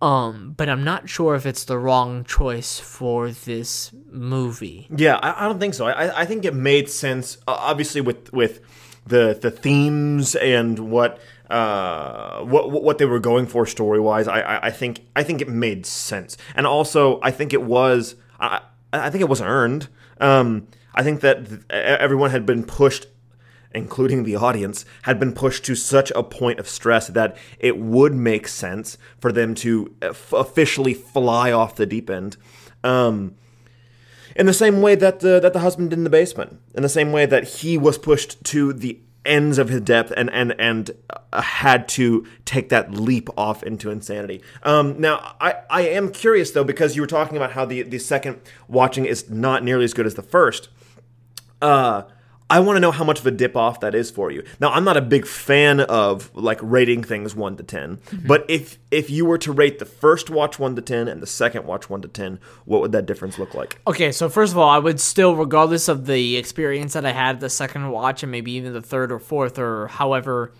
Um, 0.02 0.54
but 0.56 0.68
I'm 0.68 0.84
not 0.84 1.08
sure 1.08 1.34
if 1.36 1.46
it's 1.46 1.64
the 1.64 1.78
wrong 1.78 2.24
choice 2.24 2.78
for 2.78 3.30
this 3.30 3.92
movie. 4.10 4.88
Yeah, 4.94 5.16
I, 5.16 5.44
I 5.44 5.48
don't 5.48 5.58
think 5.58 5.74
so. 5.74 5.86
I, 5.86 6.22
I 6.22 6.24
think 6.26 6.44
it 6.44 6.54
made 6.54 6.90
sense, 6.90 7.38
obviously, 7.48 8.00
with 8.02 8.32
with 8.32 8.60
the 9.06 9.38
the 9.40 9.50
themes 9.50 10.34
and 10.34 10.90
what 10.90 11.18
uh 11.48 12.40
what 12.40 12.70
what 12.70 12.98
they 12.98 13.04
were 13.06 13.20
going 13.20 13.46
for 13.46 13.64
story 13.64 14.00
wise. 14.00 14.28
I, 14.28 14.40
I 14.40 14.66
I 14.66 14.70
think 14.70 15.00
I 15.14 15.22
think 15.22 15.40
it 15.40 15.48
made 15.48 15.86
sense, 15.86 16.36
and 16.54 16.66
also 16.66 17.18
I 17.22 17.30
think 17.30 17.54
it 17.54 17.62
was 17.62 18.16
I 18.38 18.60
I 18.92 19.08
think 19.08 19.22
it 19.22 19.28
was 19.28 19.40
earned. 19.40 19.88
Um, 20.20 20.68
I 20.94 21.02
think 21.02 21.20
that 21.20 21.46
th- 21.48 21.60
everyone 21.70 22.30
had 22.30 22.46
been 22.46 22.64
pushed 22.64 23.06
including 23.76 24.24
the 24.24 24.34
audience, 24.36 24.86
had 25.02 25.20
been 25.20 25.32
pushed 25.32 25.64
to 25.66 25.74
such 25.74 26.10
a 26.12 26.22
point 26.22 26.58
of 26.58 26.68
stress 26.68 27.08
that 27.08 27.36
it 27.58 27.76
would 27.76 28.14
make 28.14 28.48
sense 28.48 28.96
for 29.20 29.30
them 29.30 29.54
to 29.54 29.94
f- 30.00 30.32
officially 30.32 30.94
fly 30.94 31.52
off 31.52 31.76
the 31.76 31.84
deep 31.84 32.08
end. 32.08 32.38
Um, 32.82 33.34
in 34.34 34.46
the 34.46 34.54
same 34.54 34.80
way 34.82 34.94
that 34.94 35.20
the 35.20 35.40
that 35.40 35.52
the 35.52 35.60
husband 35.60 35.90
did 35.90 35.98
in 35.98 36.04
the 36.04 36.10
basement, 36.10 36.60
in 36.74 36.82
the 36.82 36.88
same 36.88 37.12
way 37.12 37.26
that 37.26 37.44
he 37.44 37.78
was 37.78 37.98
pushed 37.98 38.42
to 38.44 38.72
the 38.72 39.00
ends 39.26 39.58
of 39.58 39.68
his 39.68 39.80
depth 39.82 40.12
and 40.16 40.30
and 40.30 40.54
and 40.58 40.92
uh, 41.10 41.42
had 41.42 41.88
to 41.88 42.26
take 42.44 42.68
that 42.70 42.92
leap 42.92 43.28
off 43.36 43.62
into 43.62 43.90
insanity. 43.90 44.42
Um, 44.62 45.00
now, 45.00 45.36
I 45.40 45.56
I 45.68 45.82
am 45.82 46.10
curious 46.10 46.52
though 46.52 46.64
because 46.64 46.96
you 46.96 47.02
were 47.02 47.08
talking 47.08 47.36
about 47.36 47.52
how 47.52 47.64
the 47.64 47.82
the 47.82 47.98
second 47.98 48.40
watching 48.68 49.04
is 49.04 49.28
not 49.28 49.62
nearly 49.62 49.84
as 49.84 49.92
good 49.92 50.06
as 50.06 50.14
the 50.14 50.22
first. 50.22 50.68
Uh, 51.60 52.02
I 52.48 52.60
want 52.60 52.76
to 52.76 52.80
know 52.80 52.92
how 52.92 53.02
much 53.02 53.18
of 53.18 53.26
a 53.26 53.32
dip 53.32 53.56
off 53.56 53.80
that 53.80 53.94
is 53.94 54.10
for 54.10 54.30
you. 54.30 54.44
Now, 54.60 54.70
I'm 54.70 54.84
not 54.84 54.96
a 54.96 55.00
big 55.00 55.26
fan 55.26 55.80
of 55.80 56.30
like 56.34 56.60
rating 56.62 57.02
things 57.02 57.34
one 57.34 57.56
to 57.56 57.62
10 57.62 57.96
mm-hmm. 57.96 58.26
but 58.26 58.44
if 58.48 58.78
if 58.90 59.10
you 59.10 59.24
were 59.24 59.38
to 59.38 59.52
rate 59.52 59.78
the 59.78 59.84
first 59.84 60.30
watch 60.30 60.58
one 60.58 60.76
to 60.76 60.82
ten 60.82 61.08
and 61.08 61.20
the 61.20 61.26
second 61.26 61.66
watch 61.66 61.90
one 61.90 62.02
to 62.02 62.08
ten, 62.08 62.38
what 62.64 62.80
would 62.80 62.92
that 62.92 63.06
difference 63.06 63.38
look 63.38 63.54
like? 63.54 63.80
Okay, 63.86 64.12
so 64.12 64.28
first 64.28 64.52
of 64.52 64.58
all, 64.58 64.68
I 64.68 64.78
would 64.78 65.00
still, 65.00 65.34
regardless 65.34 65.88
of 65.88 66.06
the 66.06 66.36
experience 66.36 66.92
that 66.92 67.04
I 67.04 67.12
had 67.12 67.40
the 67.40 67.50
second 67.50 67.90
watch 67.90 68.22
and 68.22 68.30
maybe 68.30 68.52
even 68.52 68.72
the 68.72 68.82
third 68.82 69.10
or 69.10 69.18
fourth 69.18 69.58
or 69.58 69.88
however 69.88 70.52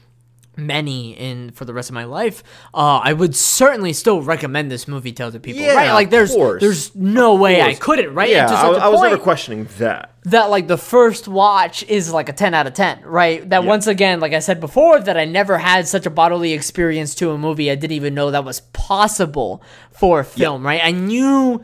many 0.57 1.13
in 1.13 1.51
for 1.53 1.65
the 1.65 1.75
rest 1.75 1.91
of 1.91 1.95
my 1.95 2.05
life, 2.05 2.43
uh, 2.75 3.01
I 3.05 3.13
would 3.13 3.37
certainly 3.37 3.93
still 3.93 4.23
recommend 4.23 4.71
this 4.71 4.89
movie 4.89 5.13
to 5.13 5.27
other 5.27 5.39
people. 5.39 5.63
Yeah, 5.63 5.75
right? 5.75 5.93
Like 5.93 6.11
there's 6.11 6.33
course. 6.33 6.61
there's 6.61 6.95
no 6.95 7.35
way 7.35 7.61
I 7.63 7.75
couldn't, 7.75 8.15
right? 8.15 8.31
Yeah, 8.31 8.49
I, 8.51 8.69
I 8.73 8.89
was 8.89 9.03
never 9.03 9.19
questioning 9.19 9.69
that. 9.79 10.13
that 10.25 10.47
like 10.51 10.67
the 10.67 10.79
first 10.79 11.29
watch 11.29 11.83
is 11.85 12.13
like 12.13 12.29
a 12.29 12.33
10 12.33 12.55
out 12.55 12.67
of 12.67 12.75
10 12.75 13.03
right 13.05 13.49
that 13.51 13.63
Yeah. 13.63 13.69
once 13.69 13.87
again 13.87 14.19
like 14.19 14.33
i 14.33 14.41
said 14.41 14.59
before 14.61 14.99
that 14.99 15.17
i 15.17 15.25
never 15.25 15.57
had 15.59 15.87
such 15.87 16.05
a 16.05 16.11
bodily 16.11 16.53
experience 16.53 17.15
to 17.17 17.31
a 17.31 17.39
movie 17.39 17.71
i 17.71 17.77
didn't 17.77 17.93
even 17.95 18.15
know 18.15 18.33
that 18.33 18.45
was 18.45 18.61
possible 18.73 19.63
for 19.93 20.19
a 20.21 20.25
film 20.25 20.67
right 20.67 20.81
i 20.83 20.91
knew 20.91 21.63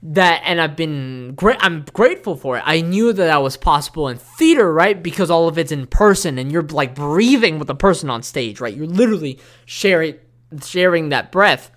that 0.00 0.42
and 0.44 0.60
i've 0.60 0.76
been 0.76 1.34
great 1.34 1.56
i'm 1.60 1.84
grateful 1.92 2.36
for 2.36 2.56
it. 2.56 2.62
I 2.64 2.80
knew 2.82 3.12
that 3.12 3.24
that 3.24 3.42
was 3.42 3.56
possible 3.56 4.08
in 4.08 4.16
theater 4.16 4.72
right? 4.72 5.02
Because 5.02 5.30
all 5.30 5.48
of 5.48 5.58
it's 5.58 5.72
in 5.72 5.86
person 5.86 6.38
and 6.38 6.52
you're 6.52 6.62
like 6.62 6.94
breathing 6.94 7.58
with 7.58 7.68
a 7.70 7.74
person 7.74 8.08
on 8.10 8.22
stage 8.22 8.60
right? 8.60 8.74
You're 8.74 8.86
literally 8.86 9.38
sharing 9.64 10.14
sharing 10.64 11.08
that 11.10 11.32
breath. 11.32 11.70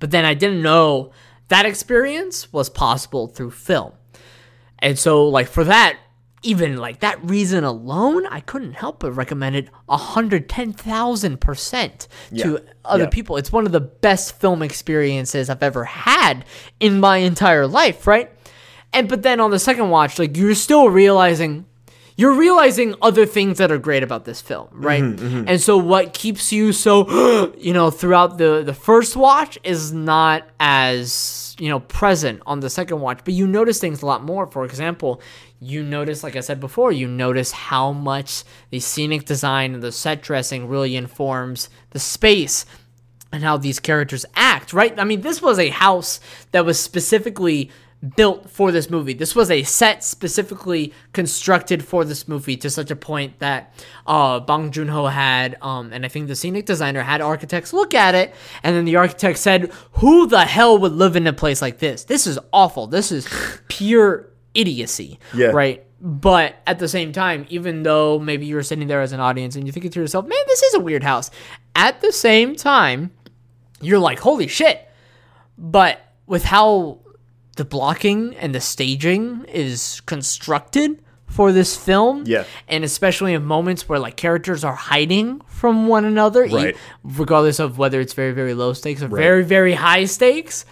But 0.00 0.10
then 0.10 0.24
i 0.24 0.34
didn't 0.34 0.62
know 0.62 1.12
that 1.52 1.66
experience 1.66 2.50
was 2.50 2.70
possible 2.70 3.26
through 3.26 3.50
film. 3.50 3.92
And 4.78 4.98
so, 4.98 5.28
like, 5.28 5.48
for 5.48 5.64
that, 5.64 5.98
even 6.42 6.76
like 6.76 7.00
that 7.00 7.18
reason 7.22 7.64
alone, 7.64 8.26
I 8.26 8.40
couldn't 8.40 8.74
help 8.74 9.00
but 9.00 9.12
recommend 9.12 9.56
it 9.56 9.68
110,000% 9.88 12.08
Yeah. 12.30 12.44
to 12.44 12.60
other 12.84 13.04
Yeah. 13.04 13.08
people. 13.10 13.36
It's 13.36 13.52
one 13.52 13.66
of 13.66 13.72
the 13.72 13.80
best 13.80 14.38
film 14.40 14.62
experiences 14.62 15.50
I've 15.50 15.62
ever 15.62 15.84
had 15.84 16.44
in 16.80 17.00
my 17.00 17.18
entire 17.18 17.66
life, 17.66 18.06
right? 18.06 18.30
And 18.92 19.08
but 19.08 19.22
then 19.22 19.40
on 19.40 19.50
the 19.50 19.58
second 19.58 19.90
watch, 19.90 20.18
like, 20.18 20.36
you're 20.36 20.54
still 20.54 20.88
realizing 20.90 21.64
you're 22.14 22.34
realizing 22.34 22.94
other 23.00 23.24
things 23.24 23.56
that 23.56 23.72
are 23.72 23.78
great 23.78 24.02
about 24.02 24.26
this 24.26 24.42
film, 24.42 24.66
mm-hmm, 24.66 24.84
right? 24.84 25.02
Mm-hmm. 25.02 25.44
And 25.48 25.58
so 25.60 25.78
what 25.78 26.12
keeps 26.12 26.52
you 26.52 26.70
so 26.72 27.52
you 27.58 27.72
know 27.72 27.90
throughout 27.90 28.36
the 28.38 28.62
the 28.64 28.74
first 28.74 29.16
watch 29.16 29.58
is 29.64 29.92
not 29.94 30.42
as 30.60 31.56
you 31.58 31.70
know 31.70 31.80
present 31.80 32.42
on 32.46 32.60
the 32.60 32.68
second 32.68 33.00
watch, 33.00 33.20
but 33.24 33.32
you 33.32 33.46
notice 33.46 33.78
things 33.78 34.02
a 34.02 34.06
lot 34.06 34.22
more. 34.22 34.46
For 34.46 34.64
example, 34.66 35.22
you 35.62 35.84
notice, 35.84 36.24
like 36.24 36.34
I 36.34 36.40
said 36.40 36.58
before, 36.58 36.90
you 36.90 37.06
notice 37.06 37.52
how 37.52 37.92
much 37.92 38.42
the 38.70 38.80
scenic 38.80 39.24
design 39.24 39.74
and 39.74 39.82
the 39.82 39.92
set 39.92 40.20
dressing 40.20 40.66
really 40.66 40.96
informs 40.96 41.70
the 41.90 42.00
space 42.00 42.66
and 43.30 43.44
how 43.44 43.56
these 43.56 43.78
characters 43.78 44.26
act, 44.34 44.72
right? 44.72 44.98
I 44.98 45.04
mean, 45.04 45.20
this 45.20 45.40
was 45.40 45.60
a 45.60 45.68
house 45.68 46.18
that 46.50 46.66
was 46.66 46.80
specifically 46.80 47.70
built 48.16 48.50
for 48.50 48.72
this 48.72 48.90
movie. 48.90 49.14
This 49.14 49.36
was 49.36 49.52
a 49.52 49.62
set 49.62 50.02
specifically 50.02 50.92
constructed 51.12 51.84
for 51.84 52.04
this 52.04 52.26
movie 52.26 52.56
to 52.56 52.68
such 52.68 52.90
a 52.90 52.96
point 52.96 53.38
that 53.38 53.72
uh, 54.04 54.40
Bong 54.40 54.72
Joon 54.72 54.88
Ho 54.88 55.06
had, 55.06 55.56
um, 55.62 55.92
and 55.92 56.04
I 56.04 56.08
think 56.08 56.26
the 56.26 56.34
scenic 56.34 56.66
designer 56.66 57.02
had 57.02 57.20
architects 57.20 57.72
look 57.72 57.94
at 57.94 58.16
it, 58.16 58.34
and 58.64 58.74
then 58.74 58.84
the 58.84 58.96
architect 58.96 59.38
said, 59.38 59.70
"Who 59.92 60.26
the 60.26 60.44
hell 60.44 60.76
would 60.78 60.92
live 60.92 61.14
in 61.14 61.28
a 61.28 61.32
place 61.32 61.62
like 61.62 61.78
this? 61.78 62.02
This 62.02 62.26
is 62.26 62.40
awful. 62.52 62.88
This 62.88 63.12
is 63.12 63.28
pure 63.68 64.31
idiocy." 64.54 65.18
Yeah. 65.34 65.48
Right. 65.48 65.84
But 66.00 66.56
at 66.66 66.78
the 66.80 66.88
same 66.88 67.12
time, 67.12 67.46
even 67.48 67.84
though 67.84 68.18
maybe 68.18 68.44
you're 68.46 68.64
sitting 68.64 68.88
there 68.88 69.02
as 69.02 69.12
an 69.12 69.20
audience 69.20 69.54
and 69.54 69.64
you're 69.66 69.72
thinking 69.72 69.92
to 69.92 70.00
yourself, 70.00 70.26
man, 70.26 70.38
this 70.48 70.62
is 70.62 70.74
a 70.74 70.80
weird 70.80 71.04
house. 71.04 71.30
At 71.76 72.00
the 72.00 72.10
same 72.10 72.56
time, 72.56 73.12
you're 73.80 74.00
like, 74.00 74.18
holy 74.18 74.48
shit. 74.48 74.88
But 75.56 76.00
with 76.26 76.42
how 76.44 76.98
the 77.56 77.64
blocking 77.64 78.34
and 78.36 78.52
the 78.54 78.60
staging 78.60 79.44
is 79.46 80.00
constructed 80.06 81.00
for 81.26 81.52
this 81.52 81.76
film, 81.76 82.24
Yeah. 82.26 82.44
and 82.68 82.82
especially 82.84 83.32
in 83.32 83.44
moments 83.44 83.88
where 83.88 83.98
like 83.98 84.16
characters 84.16 84.64
are 84.64 84.74
hiding 84.74 85.40
from 85.46 85.86
one 85.86 86.04
another, 86.04 86.46
Right. 86.46 86.76
regardless 87.04 87.58
of 87.60 87.78
whether 87.78 88.00
it's 88.00 88.12
very, 88.12 88.32
very 88.32 88.54
low 88.54 88.72
stakes 88.72 89.02
or 89.02 89.08
very, 89.08 89.44
very 89.44 89.74
high 89.74 90.04
stakes. 90.06 90.64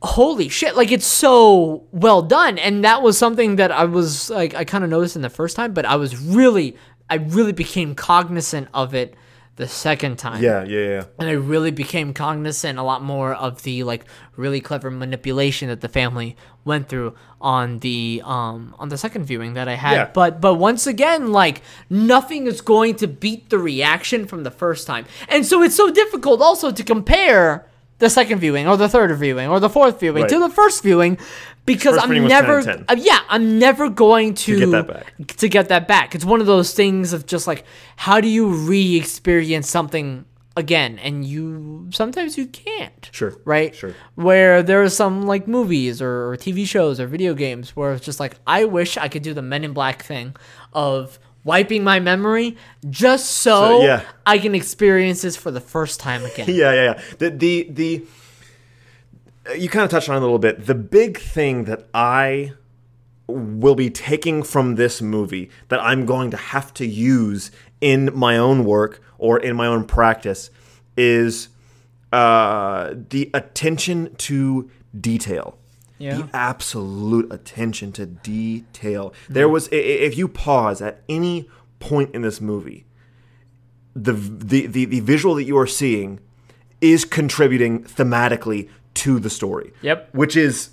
Holy 0.00 0.48
shit, 0.48 0.76
like 0.76 0.92
it's 0.92 1.06
so 1.06 1.84
well 1.90 2.22
done. 2.22 2.58
And 2.58 2.84
that 2.84 3.02
was 3.02 3.18
something 3.18 3.56
that 3.56 3.72
I 3.72 3.84
was 3.84 4.30
like, 4.30 4.54
I 4.54 4.64
kind 4.64 4.84
of 4.84 4.90
noticed 4.90 5.16
in 5.16 5.22
the 5.22 5.30
first 5.30 5.56
time, 5.56 5.72
but 5.74 5.84
I 5.84 5.96
was 5.96 6.16
really, 6.16 6.76
I 7.10 7.16
really 7.16 7.52
became 7.52 7.94
cognizant 7.94 8.68
of 8.72 8.94
it 8.94 9.14
the 9.56 9.66
second 9.66 10.16
time 10.20 10.40
Yeah, 10.40 10.62
yeah, 10.62 10.80
yeah. 10.88 11.04
and 11.18 11.28
I 11.28 11.32
really 11.32 11.72
became 11.72 12.14
cognizant 12.14 12.78
a 12.78 12.82
lot 12.84 13.02
more 13.02 13.34
of 13.34 13.64
the 13.64 13.82
like 13.82 14.04
really 14.36 14.60
clever 14.60 14.88
manipulation 14.88 15.66
that 15.68 15.80
the 15.80 15.88
family 15.88 16.36
went 16.64 16.88
through 16.88 17.16
on 17.40 17.80
the 17.80 18.22
um 18.24 18.76
on 18.78 18.88
the 18.88 18.96
second 18.96 19.24
viewing 19.24 19.54
that 19.54 19.66
I 19.66 19.74
had. 19.74 19.94
Yeah. 19.94 20.10
But 20.14 20.40
but 20.40 20.54
once 20.54 20.86
again, 20.86 21.32
like 21.32 21.62
nothing 21.90 22.46
is 22.46 22.60
going 22.60 22.94
to 22.96 23.08
beat 23.08 23.50
the 23.50 23.58
reaction 23.58 24.26
from 24.26 24.44
the 24.44 24.52
first 24.52 24.86
time. 24.86 25.06
And 25.28 25.44
so 25.44 25.60
it's 25.60 25.74
so 25.74 25.90
difficult 25.90 26.40
also 26.40 26.70
to 26.70 26.84
compare 26.84 27.66
the 27.98 28.08
second 28.10 28.38
viewing 28.38 28.66
or 28.68 28.76
the 28.76 28.88
third 28.88 29.16
viewing 29.18 29.48
or 29.48 29.58
the 29.60 29.68
fourth 29.68 29.98
viewing 30.00 30.22
Right. 30.22 30.28
to 30.30 30.38
the 30.38 30.48
first 30.50 30.82
viewing 30.82 31.18
because 31.66 31.96
First 31.96 32.06
I'm 32.08 32.26
never 32.28 32.58
out 32.58 32.68
of 32.68 32.76
10. 32.76 32.84
uh, 32.88 32.96
yeah, 32.98 33.20
I'm 33.28 33.58
never 33.58 33.88
going 33.90 34.34
to, 34.34 34.58
get 34.58 34.70
that 34.70 34.86
back. 34.86 35.36
to 35.36 35.48
get 35.48 35.68
that 35.68 35.86
back. 35.88 36.14
It's 36.14 36.24
one 36.24 36.40
of 36.40 36.46
those 36.46 36.72
things 36.74 37.12
of 37.12 37.26
just 37.26 37.46
like 37.46 37.64
how 37.96 38.20
do 38.20 38.28
you 38.28 38.46
re-experience 38.92 39.68
something 39.68 40.24
again 40.56 40.98
and 40.98 41.24
you 41.24 41.88
sometimes 41.90 42.36
you 42.38 42.46
can't. 42.46 43.08
Sure. 43.12 43.34
Right? 43.44 43.74
Sure. 43.74 43.94
Where 44.16 44.62
there 44.62 44.82
are 44.82 44.88
some 44.88 45.26
like 45.26 45.46
movies 45.46 46.00
or, 46.02 46.30
or 46.32 46.36
TV 46.36 46.66
shows 46.66 46.98
or 47.00 47.06
video 47.06 47.34
games 47.34 47.76
where 47.76 47.92
it's 47.92 48.04
just 48.04 48.18
like 48.20 48.36
I 48.46 48.64
wish 48.64 48.96
I 48.96 49.08
could 49.08 49.22
do 49.22 49.34
the 49.34 49.42
Men 49.42 49.64
in 49.64 49.72
Black 49.72 50.02
thing 50.02 50.34
of 50.72 51.18
wiping 51.44 51.84
my 51.84 52.00
memory 52.00 52.56
just 52.90 53.30
so, 53.30 53.78
So, 53.80 53.84
yeah. 53.84 54.02
I 54.26 54.38
can 54.38 54.54
experience 54.54 55.22
this 55.22 55.36
for 55.36 55.50
the 55.50 55.60
first 55.60 56.00
time 56.00 56.24
again. 56.30 56.46
yeah, 56.48 56.72
yeah, 56.72 56.82
yeah. 56.82 57.02
The 57.18 57.30
the 57.30 57.68
the 57.70 58.04
uh, 59.48 59.52
you 59.54 59.68
kind 59.68 59.84
of 59.84 59.90
touched 59.90 60.08
on 60.08 60.16
it 60.16 60.18
a 60.18 60.22
little 60.22 60.38
bit. 60.38 60.66
The 60.66 60.74
big 60.74 61.18
thing 61.18 61.64
that 61.64 61.88
I 61.94 62.52
will 63.26 63.74
be 63.74 63.90
taking 63.90 64.42
from 64.42 64.76
this 64.76 65.02
movie 65.02 65.50
that 65.68 65.80
I'm 65.82 66.06
going 66.06 66.30
to 66.30 66.36
have 66.36 66.72
to 66.74 66.86
use 66.86 67.50
in 67.80 68.10
my 68.14 68.38
own 68.38 68.64
work 68.64 69.02
or 69.18 69.38
in 69.38 69.54
my 69.54 69.66
own 69.66 69.84
practice 69.84 70.50
is 70.96 71.48
uh, 72.12 72.94
the 73.10 73.30
attention 73.34 74.14
to 74.16 74.70
detail. 74.98 75.58
Yeah. 75.98 76.18
The 76.18 76.28
absolute 76.32 77.32
attention 77.32 77.92
to 77.92 78.06
detail. 78.06 79.10
Mm. 79.10 79.34
There 79.34 79.48
was, 79.48 79.68
if 79.72 80.16
you 80.16 80.28
pause 80.28 80.80
at 80.80 81.02
any 81.08 81.48
point 81.80 82.14
in 82.14 82.22
this 82.22 82.40
movie, 82.40 82.86
the, 83.94 84.12
the, 84.12 84.66
the, 84.66 84.84
the 84.84 85.00
visual 85.00 85.34
that 85.34 85.44
you 85.44 85.58
are 85.58 85.66
seeing 85.66 86.20
is 86.80 87.04
contributing 87.04 87.82
thematically 87.82 88.68
to 88.94 89.18
the 89.18 89.30
story. 89.30 89.72
Yep. 89.82 90.14
Which 90.14 90.36
is, 90.36 90.70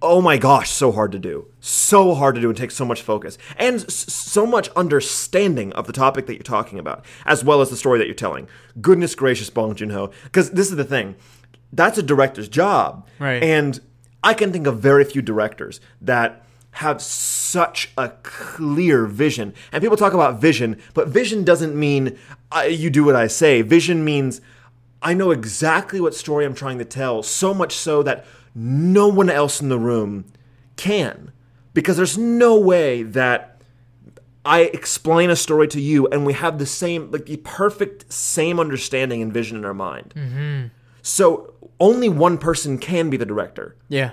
oh 0.00 0.20
my 0.20 0.38
gosh, 0.38 0.70
so 0.70 0.92
hard 0.92 1.10
to 1.10 1.18
do. 1.18 1.48
So 1.58 2.14
hard 2.14 2.36
to 2.36 2.40
do 2.40 2.48
and 2.48 2.56
takes 2.56 2.76
so 2.76 2.84
much 2.84 3.02
focus. 3.02 3.36
And 3.56 3.80
s- 3.80 4.12
so 4.12 4.46
much 4.46 4.68
understanding 4.76 5.72
of 5.72 5.88
the 5.88 5.92
topic 5.92 6.26
that 6.26 6.34
you're 6.34 6.42
talking 6.44 6.78
about, 6.78 7.04
as 7.26 7.42
well 7.42 7.60
as 7.60 7.70
the 7.70 7.76
story 7.76 7.98
that 7.98 8.06
you're 8.06 8.14
telling. 8.14 8.48
Goodness 8.80 9.16
gracious, 9.16 9.50
Bong 9.50 9.74
Joon 9.74 9.90
Ho. 9.90 10.12
Because 10.22 10.50
this 10.52 10.70
is 10.70 10.76
the 10.76 10.84
thing 10.84 11.16
that's 11.72 11.98
a 11.98 12.02
director's 12.02 12.48
job. 12.48 13.06
Right. 13.18 13.42
And 13.42 13.80
I 14.22 14.34
can 14.34 14.52
think 14.52 14.66
of 14.66 14.78
very 14.80 15.04
few 15.04 15.22
directors 15.22 15.80
that 16.00 16.44
have 16.72 17.00
such 17.00 17.90
a 17.96 18.10
clear 18.22 19.06
vision. 19.06 19.54
And 19.72 19.82
people 19.82 19.96
talk 19.96 20.12
about 20.12 20.40
vision, 20.40 20.80
but 20.94 21.08
vision 21.08 21.44
doesn't 21.44 21.74
mean 21.74 22.18
you 22.68 22.90
do 22.90 23.04
what 23.04 23.16
I 23.16 23.26
say. 23.26 23.62
Vision 23.62 24.04
means 24.04 24.40
I 25.02 25.14
know 25.14 25.30
exactly 25.30 26.00
what 26.00 26.14
story 26.14 26.44
I'm 26.44 26.54
trying 26.54 26.78
to 26.78 26.84
tell, 26.84 27.22
so 27.22 27.54
much 27.54 27.74
so 27.74 28.02
that 28.02 28.26
no 28.54 29.08
one 29.08 29.30
else 29.30 29.60
in 29.60 29.68
the 29.68 29.78
room 29.78 30.26
can. 30.76 31.32
Because 31.74 31.96
there's 31.96 32.18
no 32.18 32.58
way 32.58 33.02
that 33.04 33.60
I 34.44 34.62
explain 34.62 35.30
a 35.30 35.36
story 35.36 35.68
to 35.68 35.80
you 35.80 36.06
and 36.08 36.26
we 36.26 36.32
have 36.32 36.58
the 36.58 36.66
same, 36.66 37.10
like 37.10 37.26
the 37.26 37.36
perfect 37.38 38.12
same 38.12 38.58
understanding 38.58 39.22
and 39.22 39.32
vision 39.32 39.56
in 39.56 39.64
our 39.64 39.74
mind. 39.74 40.12
Mm-hmm. 40.16 40.66
So 41.08 41.54
only 41.80 42.08
one 42.10 42.36
person 42.36 42.76
can 42.76 43.08
be 43.08 43.16
the 43.16 43.24
director 43.24 43.76
Yeah. 43.88 44.10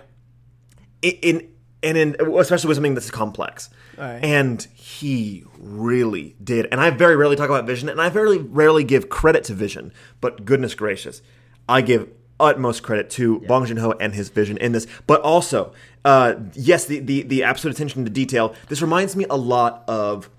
in, 1.01 1.11
in 1.21 1.47
and 1.83 1.97
in 1.97 2.15
especially 2.37 2.69
with 2.69 2.77
something 2.77 2.95
that's 2.95 3.11
complex. 3.11 3.69
Right. 3.97 4.23
And 4.23 4.65
he 4.73 5.43
really 5.57 6.35
did. 6.43 6.67
And 6.71 6.79
I 6.81 6.89
very 6.89 7.15
rarely 7.15 7.35
talk 7.35 7.49
about 7.49 7.65
vision, 7.65 7.89
and 7.89 8.01
I 8.01 8.09
very 8.09 8.37
rarely 8.39 8.83
give 8.83 9.09
credit 9.09 9.43
to 9.45 9.53
vision. 9.53 9.91
But 10.21 10.45
goodness 10.45 10.73
gracious, 10.73 11.21
I 11.69 11.81
give 11.81 12.09
utmost 12.39 12.81
credit 12.81 13.09
to 13.11 13.39
Bong 13.41 13.65
Joon 13.65 13.77
Ho 13.77 13.91
and 13.99 14.13
his 14.13 14.29
vision 14.29 14.57
in 14.57 14.71
this. 14.71 14.87
But 15.05 15.21
also, 15.21 15.73
uh, 16.05 16.35
yes, 16.53 16.85
the, 16.85 16.99
the 16.99 17.21
the 17.23 17.43
absolute 17.43 17.75
attention 17.75 18.03
to 18.05 18.09
detail. 18.09 18.55
This 18.69 18.81
reminds 18.81 19.15
me 19.15 19.25
a 19.29 19.37
lot 19.37 19.83
of 19.87 20.29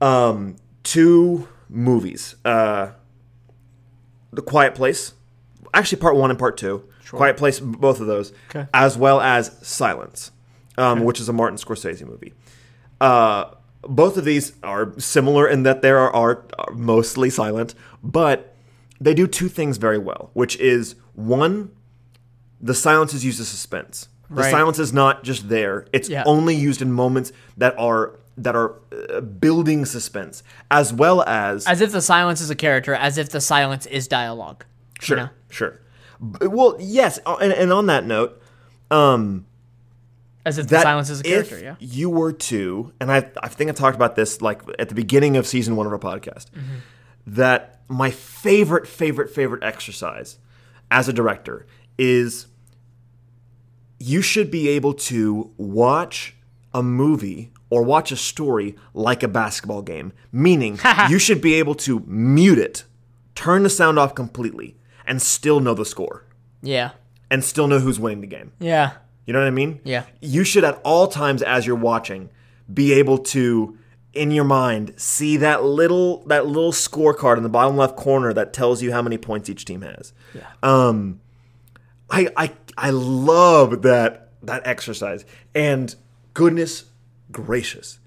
um, 0.00 0.56
two 0.82 1.48
movies. 1.68 2.34
Uh, 2.44 2.90
the 4.32 4.42
Quiet 4.42 4.74
Place, 4.74 5.14
actually 5.78 6.00
part 6.00 6.16
one 6.16 6.30
and 6.30 6.38
part 6.38 6.56
two. 6.56 6.84
Quiet 7.10 7.38
Place, 7.38 7.58
both 7.58 8.00
of 8.00 8.06
those, 8.06 8.32
Okay. 8.50 8.66
as 8.74 8.98
well 8.98 9.18
as 9.20 9.56
Silence, 9.62 10.30
um, 10.76 11.04
which 11.04 11.20
is 11.20 11.28
a 11.30 11.32
Martin 11.32 11.56
Scorsese 11.56 12.06
movie. 12.06 12.34
Uh, 13.00 13.46
both 13.82 14.18
of 14.18 14.26
these 14.26 14.52
are 14.62 14.92
similar 14.98 15.48
in 15.48 15.62
that 15.62 15.80
they 15.80 15.88
are, 15.90 16.12
are, 16.12 16.44
are 16.58 16.72
mostly 16.74 17.30
silent, 17.30 17.74
but 18.02 18.54
they 19.00 19.14
do 19.14 19.26
two 19.26 19.48
things 19.48 19.78
very 19.78 19.96
well, 19.96 20.28
which 20.34 20.56
is 20.58 20.96
one, 21.14 21.70
the 22.60 22.74
silence 22.74 23.14
is 23.14 23.24
used 23.24 23.40
as 23.40 23.48
suspense. 23.48 24.08
The 24.28 24.42
Right. 24.42 24.50
silence 24.50 24.78
is 24.78 24.92
not 24.92 25.24
just 25.24 25.48
there; 25.48 25.86
it's 25.90 26.10
Yeah. 26.10 26.24
only 26.26 26.54
used 26.54 26.82
in 26.82 26.92
moments 26.92 27.32
that 27.56 27.74
are 27.78 28.16
that 28.36 28.54
are 28.54 28.74
uh, 29.12 29.20
building 29.20 29.84
suspense, 29.86 30.42
as 30.70 30.92
well 30.92 31.22
as 31.26 31.66
As 31.66 31.80
if 31.80 31.90
the 31.90 32.02
silence 32.02 32.40
is 32.42 32.50
a 32.50 32.54
character, 32.54 32.94
as 32.94 33.16
if 33.16 33.30
the 33.30 33.40
silence 33.40 33.86
is 33.86 34.06
dialogue. 34.06 34.64
You 35.00 35.04
Sure, 35.06 35.16
know? 35.16 35.28
sure. 35.50 35.80
Well, 36.20 36.76
yes, 36.80 37.18
uh, 37.24 37.36
and, 37.40 37.52
and 37.52 37.72
on 37.72 37.86
that 37.86 38.04
note, 38.04 38.42
um, 38.90 39.46
As 40.44 40.58
if 40.58 40.66
that 40.68 40.82
silence 40.82 41.10
is 41.10 41.20
a 41.20 41.22
character, 41.22 41.56
if 41.56 41.62
yeah. 41.62 41.74
you 41.78 42.10
were 42.10 42.32
to, 42.32 42.92
and 43.00 43.10
I, 43.12 43.30
I 43.42 43.48
think 43.48 43.70
I 43.70 43.72
talked 43.72 43.94
about 43.96 44.16
this 44.16 44.40
like 44.42 44.62
at 44.78 44.88
the 44.88 44.94
beginning 44.96 45.36
of 45.36 45.46
season 45.46 45.76
one 45.76 45.86
of 45.86 45.92
our 45.92 45.98
podcast, 45.98 46.46
Mm-hmm. 46.50 46.76
that 47.28 47.82
my 47.88 48.10
favorite, 48.10 48.86
favorite, 48.88 49.30
favorite 49.30 49.62
exercise 49.62 50.38
as 50.90 51.08
a 51.08 51.12
director 51.12 51.66
is 51.98 52.46
you 54.00 54.22
should 54.22 54.50
be 54.50 54.68
able 54.68 54.94
to 54.94 55.52
watch 55.56 56.34
a 56.74 56.82
movie 56.82 57.50
or 57.70 57.82
watch 57.82 58.10
a 58.12 58.16
story 58.16 58.74
like 58.94 59.22
a 59.22 59.28
basketball 59.28 59.82
game. 59.82 60.12
Meaning, 60.32 60.78
you 61.08 61.18
should 61.18 61.40
be 61.40 61.54
able 61.54 61.74
to 61.76 62.00
mute 62.06 62.58
it, 62.58 62.84
turn 63.34 63.62
the 63.62 63.70
sound 63.70 63.98
off 63.98 64.14
completely, 64.14 64.76
and 65.08 65.20
still 65.20 65.58
know 65.58 65.74
the 65.74 65.84
score, 65.84 66.24
Yeah. 66.62 66.90
and 67.30 67.42
still 67.42 67.66
know 67.66 67.80
who's 67.80 67.98
winning 67.98 68.20
the 68.20 68.26
game. 68.28 68.52
Yeah. 68.60 68.92
You 69.26 69.32
know 69.32 69.40
what 69.40 69.48
I 69.48 69.50
mean? 69.50 69.80
Yeah. 69.84 70.04
You 70.20 70.44
should 70.44 70.62
at 70.64 70.80
all 70.84 71.08
times 71.08 71.42
as 71.42 71.66
you're 71.66 71.74
watching 71.76 72.30
be 72.72 72.92
able 72.92 73.18
to 73.18 73.76
in 74.14 74.30
your 74.30 74.44
mind 74.44 74.94
see 74.96 75.36
that 75.36 75.62
little 75.64 76.22
that 76.26 76.46
little 76.46 76.72
scorecard 76.72 77.36
in 77.36 77.42
the 77.42 77.48
bottom 77.48 77.76
left 77.76 77.94
corner 77.96 78.32
that 78.32 78.52
tells 78.52 78.82
you 78.82 78.90
how 78.92 79.02
many 79.02 79.18
points 79.18 79.50
each 79.50 79.64
team 79.64 79.82
has. 79.82 80.12
Yeah. 80.34 80.46
Um, 80.62 81.20
I 82.10 82.28
I 82.36 82.52
I 82.76 82.90
love 82.90 83.82
that 83.82 84.30
that 84.42 84.66
exercise, 84.66 85.24
and 85.54 85.94
goodness 86.32 86.84
gracious, 87.30 87.98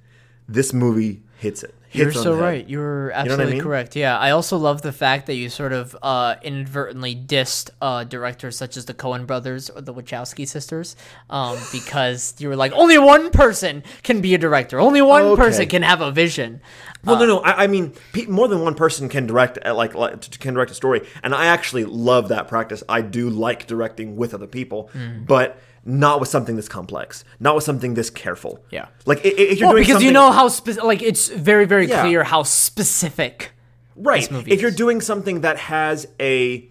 this 0.50 0.74
movie 0.74 1.22
hits 1.38 1.62
it. 1.64 1.76
You're 1.94 2.12
so 2.14 2.34
right. 2.36 2.68
You're 2.70 3.08
what 3.08 3.16
I 3.16 3.20
absolutely 3.20 3.54
mean? 3.54 3.62
correct. 3.64 3.96
Yeah, 3.96 4.18
I 4.18 4.32
also 4.32 4.58
love 4.58 4.82
the 4.82 4.92
fact 4.94 5.26
that 5.28 5.36
you 5.36 5.50
sort 5.50 5.74
of 5.74 5.96
uh, 6.02 6.36
inadvertently 6.42 7.16
dissed 7.16 7.70
uh, 7.82 8.04
directors 8.06 8.58
such 8.58 8.78
as 8.78 8.86
the 8.86 8.94
Coen 8.94 9.26
brothers 9.28 9.70
or 9.70 9.82
the 9.82 9.94
Wachowski 9.94 10.48
sisters, 10.48 10.96
um, 11.30 11.58
because 11.72 12.34
you 12.40 12.48
were 12.50 12.56
like, 12.56 12.72
only 12.74 12.98
one 12.98 13.30
person 13.32 13.84
can 14.04 14.22
be 14.22 14.34
a 14.34 14.38
director. 14.38 14.80
Only 14.80 15.02
one 15.02 15.24
Okay. 15.24 15.42
person 15.42 15.68
can 15.68 15.82
have 15.84 16.02
a 16.02 16.12
vision. 16.12 16.62
Well, 17.04 17.18
no, 17.20 17.26
no. 17.26 17.40
I, 17.40 17.64
I 17.64 17.68
mean, 17.68 17.94
pe- 18.14 18.28
more 18.28 18.48
than 18.48 18.62
one 18.62 18.76
person 18.76 19.10
can 19.10 19.26
direct, 19.26 19.58
uh, 19.66 19.74
like, 19.74 19.96
like, 19.96 20.40
can 20.40 20.54
direct 20.54 20.72
a 20.72 20.76
story, 20.76 21.02
and 21.24 21.34
I 21.34 21.46
actually 21.48 21.84
love 21.86 22.28
that 22.30 22.48
practice. 22.48 22.84
I 22.88 23.02
do 23.02 23.30
like 23.30 23.66
directing 23.68 24.16
with 24.16 24.34
other 24.34 24.48
people, 24.48 24.90
Hmm. 24.94 25.24
but 25.26 25.60
not 25.84 26.20
with 26.20 26.30
something 26.30 26.56
this 26.56 26.68
complex, 26.70 27.24
not 27.40 27.56
with 27.56 27.64
something 27.64 27.96
this 27.96 28.10
careful. 28.10 28.64
Yeah. 28.70 28.88
Like, 29.06 29.22
if 29.26 29.60
you're 29.60 29.68
Well, 29.70 29.78
doing 29.78 29.88
because 29.88 30.04
you 30.04 30.12
know 30.12 30.32
how 30.32 30.48
spe- 30.48 30.82
like 30.84 31.02
it's 31.02 31.28
very 31.30 31.66
very 31.66 31.88
Yeah. 31.88 32.02
clear 32.02 32.24
how 32.24 32.44
specific. 32.44 33.52
right? 33.96 34.22
this 34.22 34.32
movie 34.32 34.52
If 34.52 34.62
you're 34.62 34.72
doing 34.72 35.02
something 35.02 35.42
that 35.42 35.58
has 35.58 36.08
a 36.20 36.68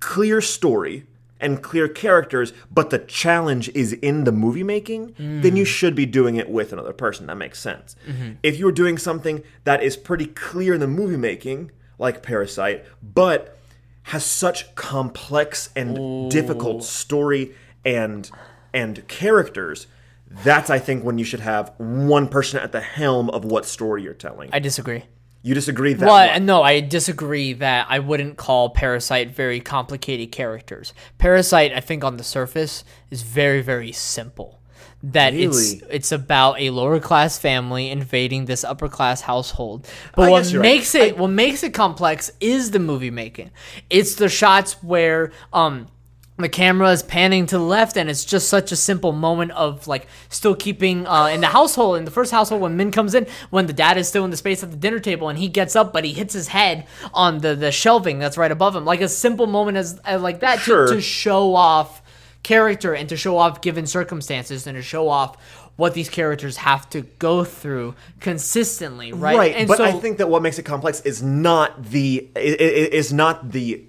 clear 0.00 0.40
story 0.40 1.06
and 1.40 1.62
clear 1.62 1.88
characters, 1.88 2.52
but 2.70 2.90
the 2.90 2.98
challenge 2.98 3.68
is 3.74 3.92
in 3.92 4.24
the 4.24 4.32
movie 4.32 4.62
making, 4.64 5.14
then 5.18 5.42
Mm. 5.52 5.56
you 5.56 5.64
should 5.64 5.94
be 5.94 6.04
doing 6.06 6.36
it 6.36 6.48
with 6.48 6.72
another 6.72 6.92
person. 6.92 7.26
That 7.26 7.36
makes 7.36 7.58
sense. 7.60 7.96
Mm-hmm. 8.08 8.32
If 8.42 8.56
you're 8.58 8.72
doing 8.72 8.98
something 8.98 9.42
that 9.64 9.82
is 9.82 9.96
pretty 9.96 10.26
clear 10.26 10.74
in 10.74 10.80
the 10.80 10.86
movie 10.88 11.16
making, 11.16 11.70
like 11.98 12.22
Parasite, 12.22 12.84
but 13.02 13.56
has 14.04 14.24
such 14.24 14.74
complex 14.74 15.70
and 15.76 16.30
difficult 16.30 16.82
story 16.84 17.52
and 17.84 18.30
and 18.74 19.06
characters, 19.08 19.86
that's 20.28 20.68
I 20.68 20.78
think 20.78 21.04
when 21.04 21.16
you 21.18 21.24
should 21.24 21.40
have 21.40 21.72
one 21.78 22.28
person 22.28 22.58
at 22.60 22.72
the 22.72 22.80
helm 22.80 23.30
of 23.30 23.44
what 23.44 23.64
story 23.64 24.02
you're 24.02 24.14
telling. 24.14 24.50
I 24.52 24.58
disagree. 24.58 25.04
you 25.42 25.54
disagree 25.54 25.92
that 25.94 26.06
Well, 26.06 26.26
much? 26.32 26.42
no, 26.42 26.62
I 26.62 26.80
disagree 26.80 27.52
that 27.54 27.86
I 27.88 27.98
wouldn't 28.00 28.36
call 28.36 28.70
Parasite 28.70 29.30
very 29.30 29.60
complicated 29.60 30.32
characters. 30.32 30.92
Parasite, 31.18 31.72
I 31.72 31.80
think, 31.80 32.02
on 32.02 32.16
the 32.16 32.24
surface, 32.24 32.82
is 33.10 33.22
very, 33.22 33.60
very 33.62 33.92
simple. 33.92 34.60
That 35.02 35.34
it's 35.34 35.74
Really? 35.74 35.94
it's 35.96 36.12
about 36.12 36.58
a 36.58 36.70
lower 36.70 36.98
class 36.98 37.38
family 37.38 37.90
invading 37.90 38.46
this 38.46 38.64
upper 38.64 38.88
class 38.88 39.20
household. 39.20 39.86
But 40.16 40.28
I 40.28 40.30
what 40.30 40.50
you're 40.50 40.62
right. 40.62 40.66
makes 40.76 40.94
it 40.94 41.18
what 41.18 41.28
makes 41.28 41.62
it 41.62 41.74
complex 41.74 42.32
is 42.40 42.70
the 42.70 42.78
movie 42.78 43.10
making. 43.10 43.50
It's 43.90 44.14
the 44.14 44.30
shots 44.30 44.82
where 44.82 45.30
um 45.52 45.88
the 46.36 46.48
camera 46.48 46.90
is 46.90 47.02
panning 47.02 47.46
to 47.46 47.58
the 47.58 47.64
left 47.64 47.96
and 47.96 48.10
it's 48.10 48.24
just 48.24 48.48
such 48.48 48.72
a 48.72 48.76
simple 48.76 49.12
moment 49.12 49.52
of 49.52 49.86
like 49.86 50.06
still 50.28 50.54
keeping 50.54 51.06
uh, 51.06 51.26
in 51.26 51.40
the 51.40 51.46
household 51.46 51.96
in 51.96 52.04
the 52.04 52.10
first 52.10 52.32
household 52.32 52.60
when 52.60 52.76
min 52.76 52.90
comes 52.90 53.14
in 53.14 53.24
when 53.50 53.66
the 53.66 53.72
dad 53.72 53.96
is 53.96 54.08
still 54.08 54.24
in 54.24 54.30
the 54.32 54.36
space 54.36 54.62
at 54.64 54.70
the 54.72 54.76
dinner 54.76 54.98
table 54.98 55.28
and 55.28 55.38
he 55.38 55.46
gets 55.48 55.76
up 55.76 55.92
but 55.92 56.04
he 56.04 56.12
hits 56.12 56.34
his 56.34 56.48
head 56.48 56.86
on 57.12 57.38
the 57.38 57.54
the 57.54 57.70
shelving 57.70 58.18
that's 58.18 58.36
right 58.36 58.50
above 58.50 58.74
him 58.74 58.84
like 58.84 59.00
a 59.00 59.08
simple 59.08 59.46
moment 59.46 59.76
as, 59.76 59.98
as 60.04 60.20
like 60.22 60.40
that 60.40 60.56
to- 60.58 60.64
Sure. 60.64 60.86
to, 60.88 61.00
show 61.00 61.54
off 61.54 62.02
character 62.42 62.94
and 62.94 63.08
to 63.08 63.16
show 63.16 63.38
off 63.38 63.60
given 63.60 63.86
circumstances 63.86 64.66
and 64.66 64.76
to 64.76 64.82
show 64.82 65.08
off 65.08 65.36
what 65.76 65.94
these 65.94 66.08
characters 66.08 66.56
have 66.58 66.88
to 66.90 67.00
go 67.00 67.44
through 67.44 67.94
consistently 68.20 69.12
right 69.12 69.36
right 69.36 69.54
and 69.54 69.68
but 69.68 69.76
so 69.78 69.84
i 69.84 69.92
think 69.92 70.18
that 70.18 70.28
what 70.28 70.42
makes 70.42 70.58
it 70.58 70.64
complex 70.64 71.00
is 71.02 71.22
not 71.22 71.82
the 71.84 72.28
is 72.36 73.12
not 73.12 73.50
the 73.52 73.84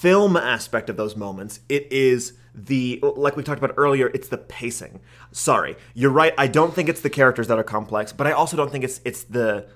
film 0.00 0.36
aspect 0.36 0.88
of 0.90 0.96
those 0.96 1.16
moments 1.16 1.60
it 1.68 1.90
is 1.92 2.34
the 2.54 2.98
like 3.16 3.36
we 3.36 3.42
talked 3.42 3.62
about 3.62 3.74
earlier 3.76 4.08
it's 4.14 4.28
the 4.28 4.38
pacing 4.38 5.00
sorry 5.32 5.76
you're 5.94 6.10
right 6.10 6.34
i 6.38 6.46
don't 6.46 6.74
think 6.74 6.88
it's 6.88 7.00
the 7.00 7.10
characters 7.10 7.46
that 7.48 7.58
are 7.58 7.64
complex 7.64 8.12
but 8.12 8.26
i 8.26 8.32
also 8.32 8.56
don't 8.56 8.70
think 8.72 8.84
it's 8.84 9.00
it's 9.04 9.24
the 9.24 9.66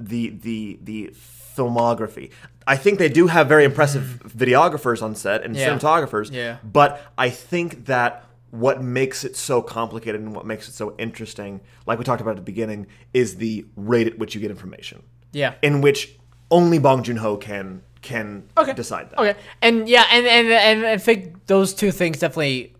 the 0.00 0.30
the 0.30 0.78
the 0.82 1.12
filmography 1.56 2.30
i 2.66 2.76
think 2.76 2.98
they 2.98 3.08
do 3.08 3.26
have 3.26 3.48
very 3.48 3.64
impressive 3.64 4.20
videographers 4.26 5.02
on 5.02 5.14
set 5.14 5.42
and 5.44 5.56
Yeah. 5.56 5.68
cinematographers 5.76 6.32
Yeah. 6.32 6.58
but 6.64 7.00
i 7.16 7.28
think 7.30 7.86
that 7.86 8.24
what 8.50 8.82
makes 8.82 9.24
it 9.24 9.36
so 9.36 9.60
complicated 9.60 10.20
and 10.20 10.34
what 10.34 10.46
makes 10.46 10.68
it 10.68 10.72
so 10.74 10.94
interesting 10.98 11.60
like 11.86 11.98
we 11.98 12.04
talked 12.04 12.20
about 12.20 12.30
at 12.30 12.36
the 12.36 12.42
beginning 12.42 12.86
is 13.12 13.36
the 13.36 13.66
rate 13.76 14.06
at 14.06 14.18
which 14.18 14.34
you 14.34 14.40
get 14.40 14.50
information 14.50 15.02
yeah 15.32 15.54
in 15.62 15.80
which 15.80 16.14
only 16.50 16.78
Bong 16.78 17.02
Joon 17.02 17.18
Ho 17.18 17.36
can 17.36 17.82
can 18.08 18.42
okay. 18.56 18.72
decide 18.72 19.10
that. 19.10 19.18
Okay, 19.20 19.38
and 19.60 19.88
yeah, 19.88 20.06
and, 20.10 20.26
and 20.26 20.48
and 20.48 20.86
I 20.86 20.96
think 20.96 21.46
those 21.46 21.74
two 21.74 21.92
things 21.92 22.18
definitely 22.18 22.74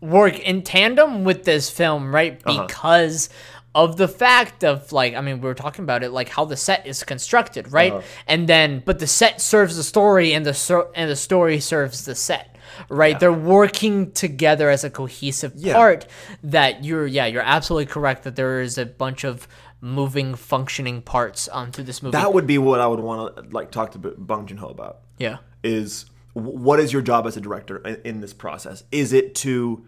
work 0.00 0.38
in 0.40 0.62
tandem 0.62 1.22
with 1.22 1.44
this 1.44 1.70
film, 1.70 2.12
right? 2.12 2.42
Uh-huh. 2.44 2.66
Because 2.66 3.30
of 3.74 3.96
the 3.96 4.08
fact 4.08 4.64
of 4.64 4.90
like, 4.92 5.14
I 5.14 5.20
mean, 5.20 5.40
we 5.40 5.46
were 5.46 5.54
talking 5.54 5.84
about 5.84 6.02
it, 6.02 6.10
like 6.10 6.28
how 6.28 6.44
the 6.44 6.56
set 6.56 6.86
is 6.86 7.04
constructed, 7.04 7.72
right? 7.72 7.92
Uh-huh. 7.92 8.02
And 8.26 8.48
then, 8.48 8.82
but 8.84 8.98
the 8.98 9.06
set 9.06 9.40
serves 9.40 9.76
the 9.76 9.84
story, 9.84 10.34
and 10.34 10.44
the 10.44 10.54
so- 10.54 10.90
and 10.94 11.08
the 11.08 11.16
story 11.16 11.60
serves 11.60 12.04
the 12.04 12.14
set. 12.16 12.53
Right, 12.88 13.18
they're 13.18 13.32
working 13.32 14.12
together 14.12 14.70
as 14.70 14.84
a 14.84 14.90
cohesive 14.90 15.52
Yeah. 15.56 15.74
part. 15.74 16.06
That 16.42 16.84
you're, 16.84 17.06
yeah, 17.06 17.26
you're 17.26 17.42
absolutely 17.42 17.86
correct. 17.86 18.24
That 18.24 18.36
there 18.36 18.60
is 18.60 18.78
a 18.78 18.86
bunch 18.86 19.24
of 19.24 19.46
moving, 19.80 20.34
functioning 20.34 21.02
parts 21.02 21.46
onto 21.48 21.82
this 21.82 22.02
movie. 22.02 22.12
That 22.12 22.32
would 22.32 22.46
be 22.46 22.58
what 22.58 22.80
I 22.80 22.86
would 22.86 23.00
want 23.00 23.36
to 23.36 23.42
like 23.50 23.70
talk 23.70 23.92
to 23.92 23.98
Bong 23.98 24.46
Joon 24.46 24.58
Ho 24.58 24.68
about. 24.68 25.00
yeah, 25.18 25.38
Is 25.62 26.06
what 26.32 26.80
is 26.80 26.92
your 26.92 27.02
job 27.02 27.26
as 27.26 27.36
a 27.36 27.40
director 27.40 27.76
in, 27.78 28.00
in 28.04 28.20
this 28.20 28.32
process? 28.32 28.82
Is 28.90 29.12
it 29.12 29.34
to 29.36 29.84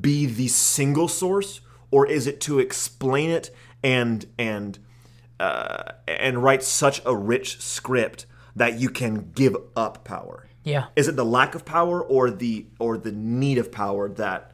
be 0.00 0.26
the 0.26 0.48
single 0.48 1.08
source, 1.08 1.60
or 1.90 2.06
is 2.06 2.26
it 2.26 2.40
to 2.42 2.58
explain 2.58 3.30
it 3.30 3.54
and 3.82 4.26
and 4.38 4.78
uh, 5.40 5.92
and 6.08 6.42
write 6.42 6.62
such 6.62 7.00
a 7.06 7.14
rich 7.16 7.60
script 7.60 8.26
that 8.56 8.78
you 8.80 8.88
can 8.90 9.30
give 9.34 9.56
up 9.76 10.04
power? 10.04 10.48
Yeah. 10.66 10.86
Is 10.96 11.06
it 11.08 11.14
the 11.16 11.24
lack 11.24 11.54
of 11.54 11.64
power 11.64 12.02
or 12.02 12.30
the 12.30 12.66
or 12.78 12.98
the 12.98 13.12
need 13.12 13.56
of 13.58 13.70
power 13.72 14.08
that 14.10 14.52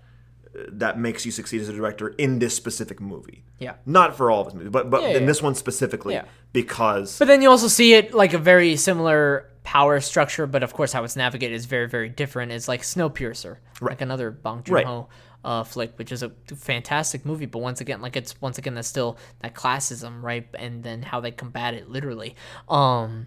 that 0.68 0.98
makes 0.98 1.24
you 1.24 1.32
succeed 1.32 1.62
as 1.62 1.68
a 1.70 1.72
director 1.72 2.08
in 2.08 2.38
this 2.38 2.54
specific 2.54 3.00
movie? 3.00 3.42
Yeah. 3.58 3.74
Not 3.86 4.14
for 4.16 4.30
all 4.30 4.40
of 4.42 4.46
his 4.48 4.54
movies, 4.54 4.70
but 4.70 4.90
but 4.90 5.02
Yeah, 5.02 5.08
in 5.16 5.22
yeah. 5.22 5.26
this 5.26 5.40
one 5.42 5.54
specifically 5.54 6.12
Yeah. 6.14 6.24
because 6.52 7.18
But 7.18 7.28
then 7.28 7.40
you 7.42 7.48
also 7.50 7.68
see 7.68 7.94
it 7.94 8.12
like 8.12 8.34
a 8.34 8.38
very 8.38 8.76
similar 8.76 9.48
power 9.64 10.00
structure, 10.00 10.46
but 10.46 10.62
of 10.62 10.74
course 10.74 10.92
how 10.92 11.02
it's 11.04 11.16
navigated 11.16 11.56
is 11.56 11.64
very, 11.66 11.88
very 11.88 12.10
different. 12.10 12.52
It's 12.52 12.68
like 12.68 12.82
Snowpiercer, 12.82 13.56
like 13.80 14.02
another 14.02 14.30
Bong 14.30 14.62
Joon 14.64 14.84
Ho 14.84 15.08
uh, 15.44 15.64
flick, 15.64 15.96
which 15.98 16.12
is 16.12 16.22
a 16.22 16.30
fantastic 16.54 17.24
movie. 17.24 17.46
But 17.46 17.60
once 17.60 17.80
again, 17.80 18.02
like 18.02 18.16
it's 18.16 18.38
once 18.42 18.58
again 18.58 18.74
that's 18.74 18.88
still 18.88 19.16
that 19.40 19.54
classism, 19.54 20.22
right? 20.22 20.46
And 20.54 20.82
then 20.82 21.02
how 21.02 21.20
they 21.20 21.30
combat 21.30 21.72
it 21.74 21.88
literally. 21.88 22.36
Um, 22.68 23.26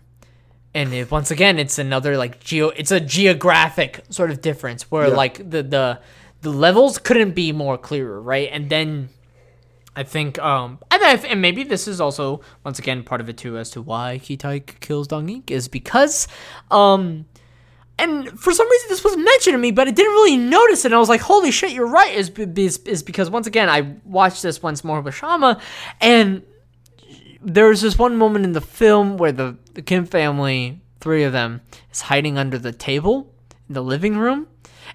and 0.76 0.94
it, 0.94 1.10
once 1.10 1.32
again, 1.32 1.58
it's 1.58 1.80
another 1.80 2.18
like 2.18 2.40
geo. 2.40 2.70
It's 2.70 2.92
a 2.92 3.00
geographic 3.00 4.04
sort 4.10 4.30
of 4.30 4.42
difference 4.42 4.92
where 4.92 5.08
Yeah. 5.08 5.16
like 5.16 5.38
the 5.50 5.64
the 5.64 6.00
the 6.42 6.52
levels 6.52 7.00
couldn't 7.00 7.32
be 7.34 7.52
more 7.52 7.78
clearer, 7.78 8.22
right? 8.22 8.50
And 8.52 8.70
then 8.70 9.10
I 9.96 10.04
think, 10.04 10.38
um, 10.40 10.78
and, 10.92 11.02
I, 11.02 11.14
and 11.32 11.42
maybe 11.42 11.64
this 11.64 11.88
is 11.88 12.00
also 12.02 12.42
once 12.66 12.78
again 12.80 13.02
part 13.04 13.22
of 13.22 13.30
it 13.30 13.38
too 13.38 13.58
as 13.58 13.70
to 13.72 13.82
why 13.82 14.20
Kitaik 14.22 14.80
kills 14.82 15.08
Dong 15.08 15.30
Ik 15.30 15.50
is 15.50 15.70
because, 15.70 16.28
um, 16.70 17.26
and 17.98 18.38
for 18.38 18.52
some 18.52 18.70
reason 18.70 18.90
this 18.90 19.04
wasn't 19.06 19.24
mentioned 19.24 19.54
to 19.54 19.58
me, 19.58 19.72
but 19.72 19.88
I 19.88 19.92
didn't 19.92 20.12
really 20.12 20.36
notice 20.38 20.84
it. 20.84 20.88
And 20.88 20.96
I 20.96 21.00
was 21.00 21.08
like, 21.08 21.22
holy 21.22 21.50
shit, 21.50 21.72
you're 21.72 21.88
right. 21.88 22.14
Is 22.14 22.30
is, 22.30 22.78
is 22.80 23.04
because 23.04 23.30
once 23.30 23.48
again 23.48 23.70
I 23.70 23.96
watched 24.04 24.44
this 24.44 24.62
once 24.62 24.84
more 24.84 25.00
with 25.00 25.16
Shama, 25.16 25.62
and 26.02 26.44
there's 27.42 27.80
this 27.82 27.98
one 27.98 28.18
moment 28.18 28.44
in 28.44 28.52
the 28.52 28.62
film 28.62 29.16
where 29.18 29.32
the, 29.32 29.56
the 29.76 29.82
Kim 29.82 30.06
family, 30.06 30.82
three 31.00 31.24
of 31.24 31.32
them, 31.34 31.62
is 31.94 32.02
hiding 32.02 32.38
under 32.38 32.58
the 32.58 32.72
table 32.72 33.32
in 33.70 33.76
the 33.76 33.84
living 33.84 34.18
room. 34.18 34.48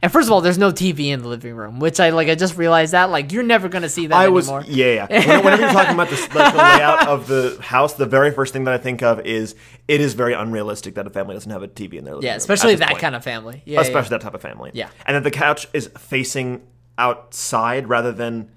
And 0.02 0.10
first 0.10 0.28
of 0.28 0.32
all, 0.32 0.40
there's 0.40 0.56
no 0.56 0.70
TV 0.72 1.08
in 1.08 1.20
the 1.20 1.28
living 1.28 1.54
room, 1.54 1.78
which 1.78 2.00
I 2.00 2.08
like. 2.10 2.28
I 2.28 2.34
just 2.34 2.56
realized 2.56 2.92
that 2.92 3.10
like 3.10 3.32
you're 3.32 3.42
never 3.42 3.68
gonna 3.68 3.88
see 3.88 4.06
that 4.06 4.16
I 4.16 4.28
was 4.28 4.48
anymore. 4.48 4.64
yeah 4.66 5.06
yeah. 5.10 5.40
Whenever 5.44 5.62
you're 5.62 5.72
talking 5.72 5.92
about 5.94 6.08
this, 6.08 6.22
like, 6.34 6.52
the 6.52 6.58
layout 6.58 7.06
of 7.06 7.26
the 7.26 7.58
house, 7.60 7.94
the 7.94 8.06
very 8.06 8.30
first 8.30 8.52
thing 8.54 8.64
that 8.64 8.72
I 8.72 8.78
think 8.78 9.02
of 9.02 9.20
is 9.26 9.54
it 9.88 10.00
is 10.00 10.14
very 10.14 10.32
unrealistic 10.32 10.94
that 10.94 11.06
a 11.06 11.10
family 11.10 11.34
doesn't 11.34 11.50
have 11.50 11.62
a 11.62 11.68
TV 11.68 11.94
in 11.94 12.04
their 12.04 12.14
living 12.14 12.26
Yeah, 12.26 12.32
room 12.32 12.36
especially 12.38 12.74
that 12.76 12.88
point. 12.88 13.00
kind 13.00 13.14
of 13.14 13.22
family. 13.24 13.62
Yeah, 13.66 13.80
especially 13.80 14.06
yeah. 14.14 14.18
that 14.18 14.20
type 14.22 14.34
of 14.34 14.40
family. 14.40 14.70
Yeah. 14.72 14.88
and 15.04 15.16
that 15.16 15.24
the 15.24 15.30
couch 15.30 15.66
is 15.74 15.88
facing 15.98 16.62
outside 16.96 17.88
rather 17.88 18.12
than 18.12 18.48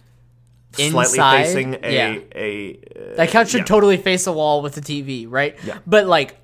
slightly 0.73 1.01
Inside, 1.01 1.43
facing 1.43 1.75
a 1.83 1.93
yeah. 1.93 2.19
a. 2.35 2.79
uh, 2.95 3.15
that 3.15 3.29
couch 3.29 3.49
should 3.49 3.59
yeah. 3.59 3.65
totally 3.65 3.97
face 3.97 4.25
the 4.25 4.33
wall 4.33 4.61
with 4.61 4.75
the 4.75 4.81
TV, 4.81 5.25
right? 5.29 5.55
Yeah. 5.63 5.79
But 5.85 6.07
like, 6.07 6.37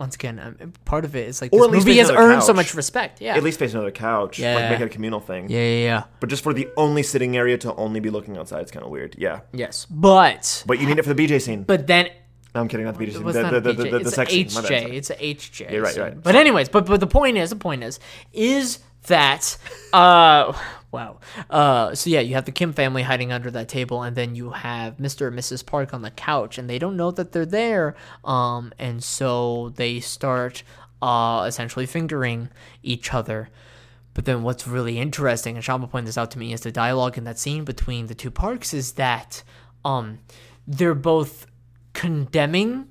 once 0.00 0.14
again, 0.16 0.38
um, 0.38 0.72
part 0.84 1.04
of 1.04 1.14
it 1.14 1.28
is 1.28 1.40
like 1.40 1.52
Or 1.52 1.60
this 1.60 1.66
at 1.66 1.72
least 1.72 1.86
movie 1.86 1.98
has 1.98 2.10
earned 2.10 2.42
so 2.42 2.52
much 2.52 2.74
respect. 2.74 3.20
Yeah. 3.20 3.36
At 3.36 3.42
least 3.44 3.58
face 3.58 3.72
another 3.74 3.90
couch. 3.90 4.38
Yeah. 4.38 4.54
Like 4.56 4.70
make 4.70 4.80
it 4.80 4.84
a 4.86 4.88
communal 4.88 5.20
thing. 5.20 5.48
yeah, 5.48 5.58
yeah, 5.60 5.84
yeah. 5.84 6.02
But 6.20 6.30
just 6.30 6.42
for 6.42 6.52
the 6.52 6.68
only 6.76 7.02
sitting 7.02 7.36
area 7.36 7.56
to 7.58 7.74
only 7.76 8.00
be 8.00 8.10
looking 8.10 8.36
outside, 8.36 8.62
it's 8.62 8.72
kind 8.72 8.84
of 8.84 8.90
weird. 8.90 9.14
Yeah. 9.18 9.40
Yes, 9.52 9.86
but 9.88 10.64
But 10.66 10.80
you 10.80 10.86
need 10.86 10.98
it 10.98 11.02
for 11.04 11.14
the 11.14 11.26
BJ 11.26 11.40
scene. 11.40 11.62
but 11.62 11.86
then 11.86 12.08
No, 12.54 12.60
I'm 12.60 12.68
kidding, 12.68 12.86
not 12.86 12.98
the 12.98 13.06
BJ 13.06 13.12
scene. 13.12 13.22
The, 13.24 13.32
the, 13.32 13.60
the, 13.60 13.72
BJ, 13.72 13.76
the, 13.76 13.84
the, 13.84 13.96
it's 13.98 14.18
a 14.18 14.26
scene. 14.26 14.46
Bad, 14.46 14.46
HJ. 14.46 14.50
sorry. 14.50 14.96
It's 14.96 15.10
a 15.10 15.14
HJ. 15.16 15.70
You're 15.72 15.82
right, 15.82 15.96
you're 15.96 16.04
right. 16.06 16.22
But 16.22 16.34
anyways, 16.36 16.68
but 16.70 16.86
but 16.86 17.00
the 17.00 17.06
point 17.06 17.36
is, 17.36 17.50
the 17.50 17.56
point 17.56 17.84
is, 17.84 18.00
is 18.32 18.80
that 19.06 19.56
uh 19.92 20.52
wow 20.94 21.18
uh 21.50 21.94
so 21.94 22.10
yeah, 22.10 22.20
you 22.20 22.34
have 22.34 22.44
the 22.44 22.52
Kim 22.52 22.72
family 22.72 23.02
hiding 23.02 23.32
under 23.32 23.50
that 23.50 23.68
table, 23.68 24.02
and 24.02 24.16
then 24.16 24.34
you 24.34 24.50
have 24.50 24.96
Mr. 24.98 25.28
and 25.28 25.38
Mrs. 25.38 25.64
Park 25.64 25.92
on 25.92 26.02
the 26.02 26.10
couch, 26.10 26.58
and 26.58 26.68
they 26.68 26.78
don't 26.78 26.96
know 26.96 27.10
that 27.10 27.32
they're 27.32 27.46
there, 27.46 27.94
um, 28.24 28.72
and 28.78 29.02
so 29.02 29.72
they 29.76 30.00
start 30.00 30.62
uh 31.02 31.44
essentially 31.46 31.86
fingering 31.86 32.48
each 32.82 33.12
other. 33.12 33.48
But 34.14 34.24
then 34.26 34.44
what's 34.44 34.66
really 34.68 34.98
interesting, 34.98 35.56
and 35.56 35.64
Shama 35.64 35.88
pointed 35.88 36.08
this 36.08 36.18
out 36.18 36.30
to 36.32 36.38
me, 36.38 36.52
is 36.52 36.60
the 36.60 36.70
dialogue 36.70 37.18
in 37.18 37.24
that 37.24 37.38
scene 37.38 37.64
between 37.64 38.06
the 38.06 38.14
two 38.14 38.30
parks 38.30 38.72
is 38.72 38.92
that 38.92 39.42
um 39.84 40.18
they're 40.66 40.94
both 40.94 41.46
condemning 41.92 42.88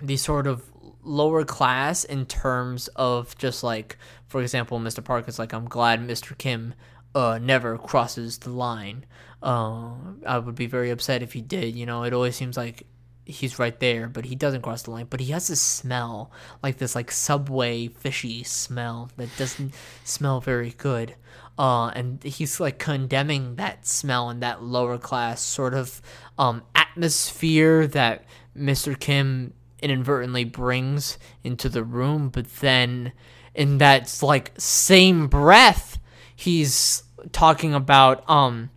the 0.00 0.16
sort 0.16 0.46
of 0.46 0.62
lower 1.02 1.44
class 1.44 2.04
in 2.04 2.26
terms 2.26 2.88
of 2.96 3.36
just 3.38 3.62
like 3.62 3.96
for 4.26 4.42
example 4.42 4.78
mr 4.78 5.02
park 5.02 5.26
is 5.26 5.38
like 5.38 5.54
i'm 5.54 5.64
glad 5.66 6.00
mr 6.00 6.36
kim 6.36 6.74
uh 7.14 7.38
never 7.40 7.78
crosses 7.78 8.38
the 8.38 8.50
line. 8.50 9.04
Uh 9.42 9.92
i 10.26 10.38
would 10.38 10.54
be 10.54 10.66
very 10.66 10.90
upset 10.90 11.22
if 11.22 11.32
he 11.32 11.40
did 11.40 11.76
you 11.76 11.86
know 11.86 12.02
it 12.02 12.12
always 12.12 12.34
seems 12.34 12.56
like 12.56 12.86
he's 13.24 13.58
right 13.58 13.78
there 13.78 14.08
but 14.08 14.24
he 14.24 14.34
doesn't 14.34 14.62
cross 14.62 14.82
the 14.82 14.90
line 14.90 15.06
but 15.08 15.20
he 15.20 15.30
has 15.32 15.46
this 15.48 15.60
smell 15.60 16.32
like 16.62 16.78
this 16.78 16.94
like 16.96 17.10
subway 17.10 17.86
fishy 17.86 18.42
smell 18.42 19.10
that 19.16 19.28
doesn't 19.36 19.72
smell 20.04 20.40
very 20.40 20.70
good. 20.70 21.14
Uh 21.56 21.88
and 21.88 22.22
he's 22.24 22.58
like 22.58 22.78
condemning 22.78 23.56
that 23.56 23.86
smell 23.86 24.28
and 24.30 24.42
that 24.42 24.62
lower 24.62 24.98
class 24.98 25.40
sort 25.40 25.74
of 25.74 26.00
um 26.36 26.62
atmosphere 26.74 27.86
that 27.86 28.24
mr 28.56 28.98
kim 28.98 29.52
inadvertently 29.80 30.44
brings 30.44 31.18
into 31.44 31.68
the 31.68 31.84
room, 31.84 32.28
but 32.28 32.46
then 32.56 33.12
in 33.54 33.78
that 33.78 34.18
like 34.22 34.52
same 34.58 35.28
breath, 35.28 35.97
he's 36.38 37.02
talking 37.32 37.74
about 37.74 38.22
um 38.30 38.70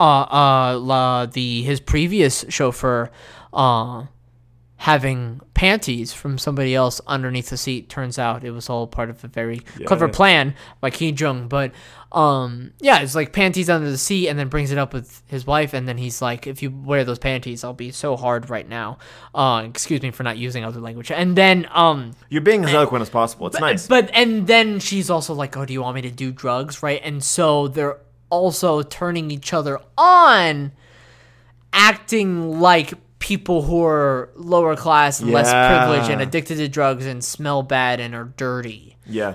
uh 0.00 0.02
uh 0.22 0.78
la, 0.80 1.24
the 1.26 1.62
his 1.62 1.78
previous 1.78 2.44
chauffeur 2.48 3.08
uh 3.54 4.04
having 4.78 5.40
panties 5.54 6.12
from 6.12 6.36
somebody 6.36 6.74
else 6.74 7.00
underneath 7.06 7.48
the 7.48 7.56
seat. 7.56 7.88
Turns 7.88 8.18
out 8.18 8.44
it 8.44 8.50
was 8.50 8.68
all 8.68 8.86
part 8.86 9.08
of 9.08 9.24
a 9.24 9.28
very 9.28 9.60
clever 9.86 10.06
plan 10.08 10.54
by 10.80 10.90
Ki 10.90 11.10
Jung. 11.16 11.48
But 11.48 11.72
um, 12.12 12.72
yeah, 12.80 13.00
it's 13.00 13.14
like 13.14 13.32
panties 13.32 13.70
under 13.70 13.90
the 13.90 13.98
seat, 13.98 14.28
and 14.28 14.38
then 14.38 14.48
brings 14.48 14.70
it 14.72 14.78
up 14.78 14.92
with 14.92 15.22
his 15.26 15.46
wife, 15.46 15.72
and 15.72 15.88
then 15.88 15.96
he's 15.96 16.20
like, 16.20 16.46
"If 16.46 16.62
you 16.62 16.70
wear 16.70 17.04
those 17.04 17.18
panties, 17.18 17.64
I'll 17.64 17.72
be 17.72 17.90
so 17.90 18.16
hard 18.16 18.50
right 18.50 18.68
now." 18.68 18.98
Uh, 19.34 19.62
excuse 19.66 20.02
me 20.02 20.10
for 20.10 20.22
not 20.22 20.36
using 20.36 20.62
other 20.64 20.80
language. 20.80 21.10
And 21.10 21.36
then 21.36 21.66
um, 21.72 22.12
You're 22.28 22.42
being 22.42 22.64
as 22.64 22.74
eloquent 22.74 23.02
as 23.02 23.10
possible. 23.10 23.46
It's 23.46 23.58
nice. 23.58 23.86
but 23.86 24.10
and 24.12 24.46
then 24.46 24.78
she's 24.80 25.08
also 25.08 25.32
like, 25.32 25.56
"Oh, 25.56 25.64
do 25.64 25.72
you 25.72 25.82
want 25.82 25.94
me 25.94 26.02
to 26.02 26.10
do 26.10 26.32
drugs?" 26.32 26.82
Right? 26.82 27.00
And 27.02 27.24
so 27.24 27.68
they're 27.68 27.98
also 28.28 28.82
turning 28.82 29.30
each 29.30 29.52
other 29.54 29.80
on, 29.96 30.72
acting 31.72 32.60
like 32.60 32.92
people 33.18 33.62
who 33.62 33.82
are 33.84 34.30
lower 34.34 34.76
class 34.76 35.20
and 35.20 35.32
less 35.32 35.50
privileged 35.50 36.10
and 36.10 36.20
addicted 36.20 36.56
to 36.56 36.68
drugs 36.68 37.06
and 37.06 37.24
smell 37.24 37.62
bad 37.62 37.98
and 38.00 38.14
are 38.14 38.24
dirty. 38.36 38.96
yeah. 39.06 39.34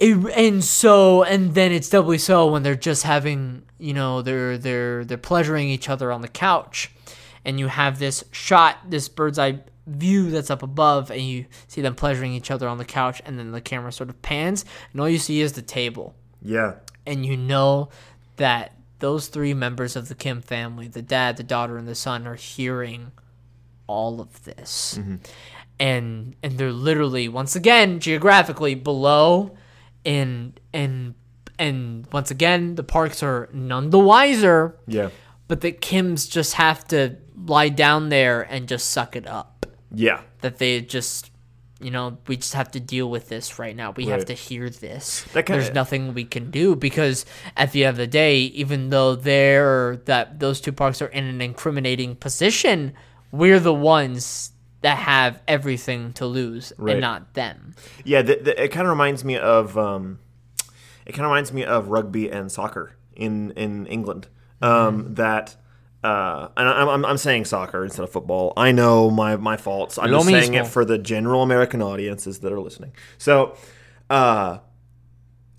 It, 0.00 0.16
and 0.36 0.62
so 0.62 1.22
and 1.22 1.54
then 1.54 1.70
it's 1.70 1.88
doubly 1.88 2.18
so 2.18 2.50
when 2.50 2.64
they're 2.64 2.74
just 2.74 3.04
having 3.04 3.62
you 3.78 3.94
know 3.94 4.22
they're 4.22 4.58
they're 4.58 5.04
they're 5.04 5.16
pleasuring 5.16 5.68
each 5.68 5.88
other 5.88 6.10
on 6.10 6.20
the 6.20 6.28
couch 6.28 6.90
and 7.44 7.60
you 7.60 7.68
have 7.68 8.00
this 8.00 8.24
shot 8.32 8.76
this 8.90 9.08
bird's 9.08 9.38
eye 9.38 9.60
view 9.86 10.30
that's 10.32 10.50
up 10.50 10.64
above 10.64 11.12
and 11.12 11.22
you 11.22 11.46
see 11.68 11.80
them 11.80 11.94
pleasuring 11.94 12.32
each 12.32 12.50
other 12.50 12.68
on 12.68 12.78
the 12.78 12.84
couch 12.84 13.22
and 13.24 13.38
then 13.38 13.52
the 13.52 13.60
camera 13.60 13.92
sort 13.92 14.10
of 14.10 14.20
pans 14.20 14.64
and 14.92 15.00
all 15.00 15.08
you 15.08 15.16
see 15.18 15.40
is 15.40 15.52
the 15.52 15.62
table 15.62 16.16
Yeah. 16.42 16.74
and 17.06 17.24
you 17.24 17.36
know 17.36 17.88
that 18.36 18.73
those 18.98 19.28
three 19.28 19.54
members 19.54 19.96
of 19.96 20.08
the 20.08 20.14
Kim 20.14 20.40
family, 20.40 20.88
the 20.88 21.02
dad, 21.02 21.36
the 21.36 21.42
daughter, 21.42 21.76
and 21.76 21.86
the 21.86 21.94
son, 21.94 22.26
are 22.26 22.36
hearing 22.36 23.12
all 23.86 24.20
of 24.20 24.44
this, 24.44 24.96
mm-hmm. 24.98 25.16
and 25.78 26.36
and 26.42 26.58
they're 26.58 26.72
literally 26.72 27.28
once 27.28 27.54
again 27.54 28.00
geographically 28.00 28.74
below, 28.74 29.56
and 30.04 30.58
and 30.72 31.14
and 31.58 32.06
once 32.12 32.30
again 32.30 32.74
the 32.76 32.82
parks 32.82 33.22
are 33.22 33.48
none 33.52 33.90
the 33.90 33.98
wiser, 33.98 34.76
Yeah. 34.86 35.10
but 35.48 35.60
the 35.60 35.72
Kims 35.72 36.30
just 36.30 36.54
have 36.54 36.86
to 36.88 37.16
lie 37.36 37.68
down 37.68 38.08
there 38.08 38.42
and 38.42 38.68
just 38.68 38.90
suck 38.90 39.16
it 39.16 39.26
up. 39.26 39.66
Yeah. 39.92 40.22
That 40.40 40.58
they 40.58 40.80
just. 40.80 41.30
You 41.84 41.90
know, 41.90 42.16
we 42.26 42.36
just 42.36 42.54
have 42.54 42.70
to 42.72 42.80
deal 42.80 43.10
with 43.10 43.28
this 43.28 43.58
right 43.58 43.76
now. 43.76 43.90
We 43.92 44.06
have 44.06 44.24
to 44.26 44.32
hear 44.34 44.70
this. 44.70 45.24
There's 45.56 45.72
nothing 45.74 46.14
we 46.14 46.24
can 46.24 46.50
do 46.50 46.74
because 46.76 47.26
at 47.56 47.72
the 47.72 47.84
end 47.84 47.90
of 47.90 47.96
the 47.98 48.06
day, 48.06 48.38
even 48.38 48.88
though 48.88 49.14
they're 49.14 49.96
that 50.06 50.40
those 50.40 50.60
two 50.60 50.72
parks 50.72 51.02
are 51.02 51.06
in 51.08 51.24
an 51.24 51.40
incriminating 51.42 52.16
position, 52.16 52.94
we're 53.30 53.60
the 53.60 53.74
ones 53.74 54.52
that 54.80 54.96
have 54.98 55.42
everything 55.48 56.12
to 56.14 56.26
lose 56.26 56.72
Right. 56.78 56.92
and 56.92 57.00
not 57.00 57.34
them. 57.34 57.74
Yeah, 58.04 58.22
the, 58.22 58.36
the, 58.36 58.64
it 58.64 58.68
kind 58.68 58.86
of 58.86 58.90
reminds 58.90 59.24
me 59.24 59.36
of 59.38 59.76
um, 59.78 60.18
it 61.06 61.12
kind 61.12 61.24
of 61.26 61.30
reminds 61.30 61.52
me 61.52 61.64
of 61.64 61.88
rugby 61.88 62.30
and 62.30 62.50
soccer 62.50 62.96
in 63.14 63.50
in 63.52 63.86
England. 63.86 64.28
Um, 64.62 65.14
That 65.14 65.56
uh, 66.04 66.50
and 66.58 66.68
I'm, 66.68 66.88
I'm 66.88 67.04
I'm 67.06 67.16
saying 67.16 67.46
soccer 67.46 67.82
instead 67.82 68.02
of 68.02 68.10
football. 68.10 68.52
I 68.58 68.72
know 68.72 69.10
my 69.10 69.36
my 69.36 69.56
faults. 69.56 69.98
I'm 69.98 70.10
Lo 70.10 70.18
just 70.18 70.28
saying 70.28 70.52
mismo. 70.52 70.66
it 70.66 70.66
for 70.66 70.84
the 70.84 70.98
general 70.98 71.42
American 71.42 71.80
audiences 71.80 72.40
that 72.40 72.52
are 72.52 72.60
listening. 72.60 72.92
So, 73.16 73.56
uh, 74.10 74.58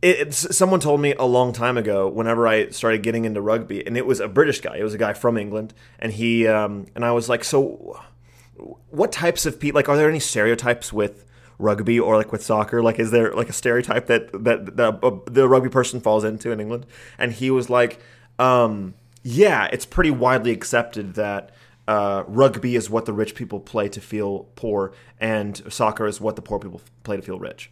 it, 0.04 0.36
someone 0.36 0.80
told 0.80 1.02
me 1.02 1.16
a 1.16 1.26
long 1.26 1.52
time 1.52 1.78
ago 1.78 2.08
whenever 2.08 2.48
I 2.48 2.70
started 2.70 3.02
getting 3.02 3.26
into 3.26 3.41
rugby, 3.41 3.86
and 3.88 3.98
it 3.98 4.06
was 4.06 4.20
a 4.20 4.28
British 4.28 4.62
guy. 4.62 4.78
It 4.78 4.84
was 4.84 4.93
a 4.93 5.00
guy 5.00 5.14
from 5.14 5.36
England, 5.36 5.74
and 5.98 6.14
he 6.14 6.46
um, 6.46 6.86
and 6.93 7.04
I 7.04 7.12
was 7.12 7.28
like, 7.28 7.43
so 7.43 8.00
what 8.89 9.12
types 9.12 9.48
of 9.48 9.60
people 9.60 9.80
like 9.80 9.89
are 9.89 9.98
there 9.98 10.10
any 10.10 10.20
stereotypes 10.20 10.93
with 10.93 11.26
rugby 11.58 12.00
or 12.00 12.18
like 12.18 12.32
with 12.32 12.43
soccer 12.43 12.84
like 12.84 13.00
is 13.00 13.12
there 13.12 13.34
like 13.34 13.50
a 13.50 13.54
stereotype 13.54 14.08
that 14.08 14.32
that, 14.43 14.78
that 14.78 15.04
uh, 15.04 15.12
the 15.26 15.48
rugby 15.48 15.70
person 15.70 16.00
falls 16.00 16.24
into 16.24 16.52
in 16.52 16.60
england 16.60 16.86
and 17.18 17.34
he 17.34 17.50
was 17.50 17.70
like 17.70 18.00
um 18.39 18.93
yeah 19.26 19.67
it's 19.73 19.86
pretty 19.86 20.11
widely 20.11 20.51
accepted 20.51 21.15
that 21.15 21.51
uh, 21.88 22.23
rugby 22.28 22.76
is 22.76 22.89
what 22.89 23.05
the 23.05 23.13
rich 23.13 23.36
people 23.36 23.59
play 23.59 23.89
to 23.89 24.01
feel 24.01 24.47
poor 24.55 24.93
and 25.19 25.61
soccer 25.69 26.07
is 26.07 26.21
what 26.21 26.36
the 26.36 26.41
poor 26.41 26.59
people 26.59 26.82
play 27.03 27.15
to 27.15 27.21
feel 27.21 27.38
rich 27.38 27.69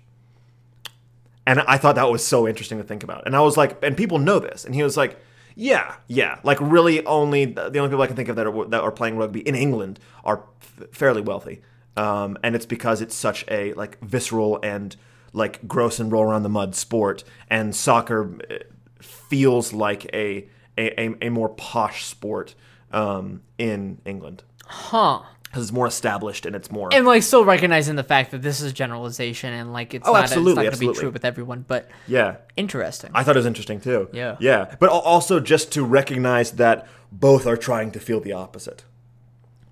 and 1.46 1.60
I 1.62 1.78
thought 1.78 1.96
that 1.96 2.10
was 2.10 2.26
so 2.26 2.48
interesting 2.48 2.78
to 2.78 2.84
think 2.84 3.04
about. 3.04 3.24
And 3.26 3.36
I 3.36 3.42
was 3.42 3.58
like, 3.58 3.84
and 3.84 3.98
people 3.98 4.18
know 4.18 4.40
this. 4.40 4.64
And 4.64 4.74
he 4.74 4.84
was 4.84 4.96
like, 4.96 5.20
yeah, 5.56 5.96
yeah. 6.08 6.40
Like 6.44 6.58
really, 6.62 7.06
only 7.06 7.46
the 7.46 7.78
only 7.78 7.90
people 7.90 8.02
I 8.02 8.08
can 8.08 8.16
think 8.16 8.30
of 8.30 8.36
that 8.38 8.48
are 8.48 8.66
that 8.70 8.82
are 8.82 8.92
playing 8.92 9.18
rugby 9.18 9.42
in 9.42 9.56
England 9.56 10.00
are 10.24 10.46
f- 10.62 10.88
fairly 10.92 11.22
wealthy. 11.22 11.62
Um, 11.96 12.38
and 12.44 12.56
it's 12.56 12.66
because 12.66 13.02
it's 13.02 13.14
such 13.14 13.46
a 13.50 13.74
like 13.74 14.00
visceral 14.00 14.60
and 14.64 14.96
like 15.32 15.68
gross 15.68 16.00
and 16.00 16.12
roll 16.12 16.24
around 16.24 16.44
the 16.44 16.50
mud 16.50 16.76
sport. 16.76 17.24
And 17.50 17.76
soccer 17.76 18.38
uh, 18.50 18.56
feels 19.02 19.74
like 19.74 20.10
a 20.14 20.48
a, 20.78 21.02
a, 21.02 21.16
a 21.28 21.30
more 21.30 21.50
posh 21.50 22.06
sport 22.06 22.56
um, 22.92 23.42
in 23.58 24.00
England 24.06 24.44
Huh. 24.66 25.22
because 25.44 25.64
it's 25.64 25.72
more 25.72 25.88
established 25.88 26.46
and 26.46 26.56
it's 26.56 26.72
more. 26.72 26.90
And 26.94 27.06
like 27.06 27.22
still 27.24 27.46
recognizing 27.46 27.96
the 27.96 28.04
fact 28.04 28.32
that 28.32 28.42
this 28.42 28.62
is 28.62 28.74
generalization 28.74 29.54
and 29.54 29.74
like 29.74 29.94
it's 29.94 30.08
Oh, 30.08 30.14
not, 30.14 30.24
absolutely, 30.24 30.52
it's 30.66 30.76
not 30.76 30.80
going 30.82 30.94
to 30.96 31.00
be 31.00 31.00
true 31.02 31.10
with 31.12 31.26
everyone, 31.26 31.66
but 31.68 31.90
yeah. 32.08 32.38
interesting. 32.58 33.12
I 33.14 33.24
thought 33.24 33.36
it 33.36 33.40
was 33.40 33.46
interesting 33.46 33.80
too. 33.82 34.10
Yeah. 34.14 34.38
Yeah. 34.40 34.76
But 34.80 34.90
also 34.90 35.40
just 35.40 35.72
to 35.74 35.84
recognize 35.84 36.52
that 36.54 36.88
both 37.12 37.46
are 37.46 37.58
trying 37.58 37.92
to 37.92 38.00
feel 38.00 38.20
the 38.20 38.32
opposite. 38.34 38.84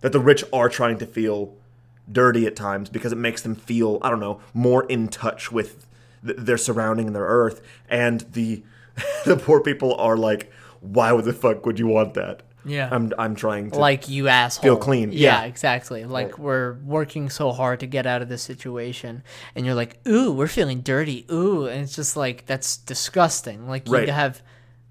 That 0.02 0.12
the 0.12 0.20
rich 0.20 0.44
are 0.52 0.68
trying 0.70 0.98
to 1.00 1.06
feel 1.06 1.56
dirty 2.12 2.46
at 2.46 2.56
times 2.56 2.90
because 2.90 3.12
it 3.12 3.18
makes 3.18 3.42
them 3.42 3.56
feel, 3.56 4.00
I 4.02 4.10
don't 4.10 4.20
know, 4.20 4.42
more 4.54 4.84
in 4.86 5.08
touch 5.08 5.52
with 5.52 5.86
th- 6.26 6.38
their 6.38 6.58
surrounding 6.58 7.08
and 7.08 7.16
their 7.16 7.24
earth. 7.26 7.62
And 7.90 8.22
the 8.34 8.64
the 9.26 9.38
poor 9.38 9.60
people 9.62 9.96
are 9.96 10.18
like, 10.18 10.52
why 10.82 11.12
would 11.14 11.26
the 11.26 11.34
fuck 11.34 11.66
would 11.66 11.80
you 11.80 11.88
want 11.88 12.14
that? 12.16 12.44
Yeah. 12.64 12.90
I'm 12.92 13.12
I'm 13.18 13.34
trying 13.34 13.72
to 13.72 13.80
like 13.80 14.08
you 14.08 14.28
asshole. 14.28 14.62
Feel 14.62 14.78
clean, 14.78 15.12
Yeah, 15.12 15.42
yeah. 15.42 15.44
exactly. 15.46 16.06
Like 16.06 16.38
we're 16.38 16.74
working 16.86 17.30
so 17.32 17.52
hard 17.54 17.80
to 17.80 17.88
get 17.88 18.06
out 18.06 18.22
of 18.22 18.30
this 18.30 18.44
situation, 18.44 19.24
and 19.56 19.66
you're 19.66 19.74
like, 19.74 19.98
"Ooh, 20.08 20.32
we're 20.32 20.48
feeling 20.48 20.82
dirty." 20.82 21.26
Ooh, 21.32 21.66
and 21.66 21.82
it's 21.82 21.96
just 21.96 22.16
like 22.16 22.46
that's 22.46 22.78
disgusting. 22.78 23.68
Like 23.68 23.88
you 23.88 23.94
Right. 23.96 24.10
have 24.10 24.44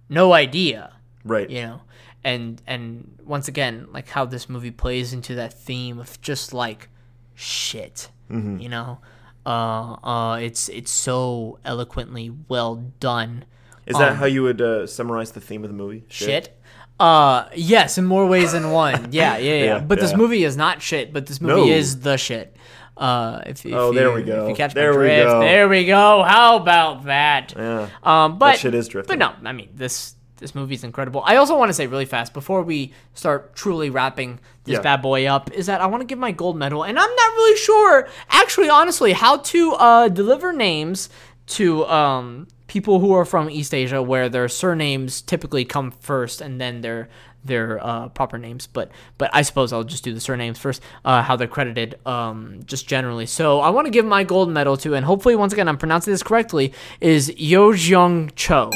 no 0.08 0.32
idea, 0.32 0.94
right. 1.24 1.48
you 1.48 1.62
know. 1.62 1.80
And 2.24 2.60
and 2.66 3.18
once 3.24 3.46
again, 3.46 3.86
like 3.92 4.08
how 4.08 4.24
this 4.24 4.48
movie 4.48 4.72
plays 4.72 5.12
into 5.12 5.36
that 5.36 5.52
theme 5.54 6.00
of 6.00 6.20
just 6.20 6.52
like 6.52 6.88
shit. 7.36 8.10
Mm-hmm. 8.30 8.58
You 8.58 8.68
know, 8.68 8.98
uh, 9.46 9.94
uh, 10.02 10.38
it's 10.42 10.68
it's 10.68 10.90
so 10.90 11.58
eloquently 11.64 12.32
well 12.48 12.76
done. 12.98 13.44
Is 13.90 13.98
that 13.98 14.16
how 14.16 14.26
you 14.26 14.42
would 14.42 14.60
uh, 14.60 14.86
summarize 14.86 15.32
the 15.32 15.40
theme 15.40 15.64
of 15.64 15.70
the 15.70 15.76
movie? 15.76 16.04
Shit. 16.08 16.56
Uh, 16.98 17.48
yes, 17.54 17.96
in 17.98 18.04
more 18.04 18.26
ways 18.26 18.52
than 18.52 18.70
one. 18.72 19.08
Yeah, 19.12 19.38
yeah, 19.38 19.54
yeah. 19.54 19.64
Yeah, 19.64 19.78
but 19.80 20.00
this 20.00 20.14
movie 20.14 20.44
is 20.44 20.56
not 20.56 20.82
shit. 20.82 21.12
But 21.12 21.26
this 21.26 21.40
movie 21.40 21.70
No. 21.70 21.76
is 21.76 22.00
the 22.00 22.16
shit. 22.18 22.56
Uh, 22.96 23.40
if, 23.46 23.64
if 23.64 23.72
Oh, 23.72 23.90
you, 23.92 23.98
there 23.98 24.12
we 24.12 24.22
go. 24.22 24.44
If 24.44 24.48
you 24.50 24.54
catch 24.54 24.74
There 24.74 24.92
my 24.92 24.98
we 25.00 25.06
go. 25.08 25.40
there 25.40 25.68
we 25.68 25.86
go. 25.86 26.22
How 26.22 26.56
about 26.56 27.04
that? 27.04 27.54
Yeah. 27.56 27.88
Um, 28.02 28.38
but 28.38 28.58
shit 28.58 28.74
is 28.74 28.88
drifting. 28.88 29.18
But 29.18 29.40
no, 29.42 29.48
I 29.48 29.52
mean 29.52 29.70
this 29.74 30.14
this 30.36 30.54
movie's 30.54 30.84
incredible. 30.84 31.22
I 31.24 31.36
also 31.36 31.56
want 31.56 31.70
to 31.70 31.74
say 31.74 31.86
really 31.86 32.04
fast 32.06 32.32
before 32.34 32.62
we 32.62 32.92
start 33.14 33.54
truly 33.54 33.88
wrapping 33.90 34.38
this 34.64 34.74
Yeah. 34.74 34.80
bad 34.82 35.02
boy 35.02 35.26
up 35.26 35.50
is 35.52 35.66
that 35.66 35.80
I 35.80 35.86
want 35.86 36.00
to 36.02 36.06
give 36.06 36.18
my 36.18 36.32
gold 36.32 36.56
medal, 36.58 36.82
and 36.82 36.98
I'm 36.98 37.14
not 37.14 37.30
really 37.36 37.56
sure, 37.58 38.08
actually, 38.30 38.68
honestly, 38.70 39.12
how 39.12 39.36
to 39.38 39.72
uh, 39.72 40.08
deliver 40.08 40.52
names 40.52 41.08
to 41.48 41.86
um, 41.86 42.48
people 42.70 43.00
who 43.00 43.12
are 43.12 43.24
from 43.24 43.50
East 43.50 43.74
Asia, 43.74 44.00
where 44.00 44.28
their 44.28 44.48
surnames 44.48 45.20
typically 45.20 45.64
come 45.64 45.90
first, 45.90 46.40
and 46.40 46.60
then 46.60 46.82
their 46.82 47.08
their 47.44 47.84
uh, 47.84 48.08
proper 48.10 48.38
names. 48.38 48.68
But 48.68 48.92
but 49.18 49.28
I 49.32 49.42
suppose 49.42 49.72
I'll 49.72 49.82
just 49.82 50.04
do 50.04 50.14
the 50.14 50.20
surnames 50.20 50.56
first, 50.56 50.80
uh, 51.04 51.22
how 51.22 51.34
they're 51.34 51.48
credited, 51.48 51.98
um, 52.06 52.60
just 52.64 52.86
generally. 52.86 53.26
So 53.26 53.58
I 53.60 53.70
want 53.70 53.86
to 53.86 53.90
give 53.90 54.06
my 54.06 54.22
gold 54.22 54.50
medal 54.50 54.76
to, 54.78 54.94
and 54.94 55.04
hopefully 55.04 55.34
once 55.34 55.52
again 55.52 55.66
I'm 55.68 55.78
pronouncing 55.78 56.12
this 56.12 56.22
correctly, 56.22 56.72
is 57.00 57.34
Yo 57.36 57.72
Jung 57.72 58.30
Cho, 58.36 58.70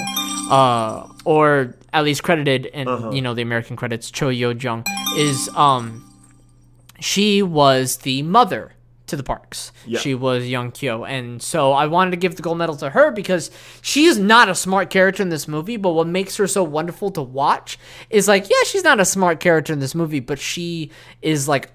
uh, 0.50 1.08
or 1.24 1.76
at 1.92 2.02
least 2.02 2.24
credited 2.24 2.66
in 2.66 2.88
you 3.12 3.22
know 3.22 3.32
the 3.32 3.42
American 3.42 3.76
credits, 3.76 4.10
Cho 4.10 4.28
Yo 4.28 4.50
Jung 4.50 4.84
is 5.16 5.48
um 5.54 6.02
she 6.98 7.42
was 7.42 7.98
the 7.98 8.22
mother 8.22 8.73
to 9.06 9.16
the 9.16 9.22
parks. 9.22 9.70
Yeah. 9.86 9.98
She 9.98 10.14
was 10.14 10.44
Yeon-kyo. 10.44 11.04
And 11.04 11.42
so 11.42 11.72
I 11.72 11.86
wanted 11.86 12.12
to 12.12 12.16
give 12.16 12.36
the 12.36 12.42
gold 12.42 12.56
medal 12.58 12.76
to 12.76 12.90
her 12.90 13.10
because 13.10 13.50
she 13.82 14.06
is 14.06 14.18
not 14.18 14.48
a 14.48 14.54
smart 14.54 14.88
character 14.90 15.22
in 15.22 15.28
this 15.28 15.46
movie, 15.46 15.76
but 15.76 15.92
what 15.92 16.06
makes 16.06 16.36
her 16.38 16.46
so 16.46 16.62
wonderful 16.64 17.10
to 17.12 17.22
watch 17.22 17.78
is 18.08 18.28
like, 18.28 18.48
yeah, 18.48 18.62
she's 18.64 18.84
not 18.84 19.00
a 19.00 19.04
smart 19.04 19.40
character 19.40 19.72
in 19.72 19.78
this 19.78 19.94
movie, 19.94 20.20
but 20.20 20.38
she 20.38 20.90
is 21.20 21.46
like 21.48 21.70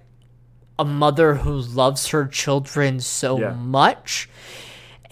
a 0.80 0.86
mother 0.86 1.36
who 1.36 1.52
loves 1.54 2.08
her 2.08 2.26
children 2.26 3.00
so 3.00 3.40
Yeah. 3.40 3.52
much. 3.54 4.28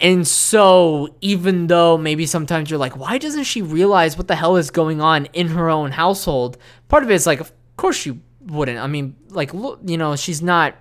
And 0.00 0.26
so, 0.26 1.14
even 1.20 1.66
though 1.66 1.98
maybe 1.98 2.24
sometimes 2.24 2.70
you're 2.70 2.78
like, 2.78 2.96
why 2.96 3.18
doesn't 3.18 3.44
she 3.44 3.62
realize 3.62 4.16
what 4.16 4.28
the 4.28 4.36
hell 4.36 4.56
is 4.56 4.70
going 4.70 5.00
on 5.00 5.26
in 5.26 5.48
her 5.48 5.68
own 5.68 5.90
household? 5.92 6.56
Part 6.88 7.02
of 7.02 7.10
it 7.10 7.14
is 7.14 7.26
like, 7.26 7.40
of 7.40 7.52
course 7.76 7.96
she 7.96 8.18
wouldn't. 8.40 8.78
I 8.78 8.86
mean, 8.86 9.16
like, 9.30 9.52
look, 9.52 9.80
you 9.84 9.96
know, 9.98 10.14
she's 10.16 10.40
not 10.40 10.74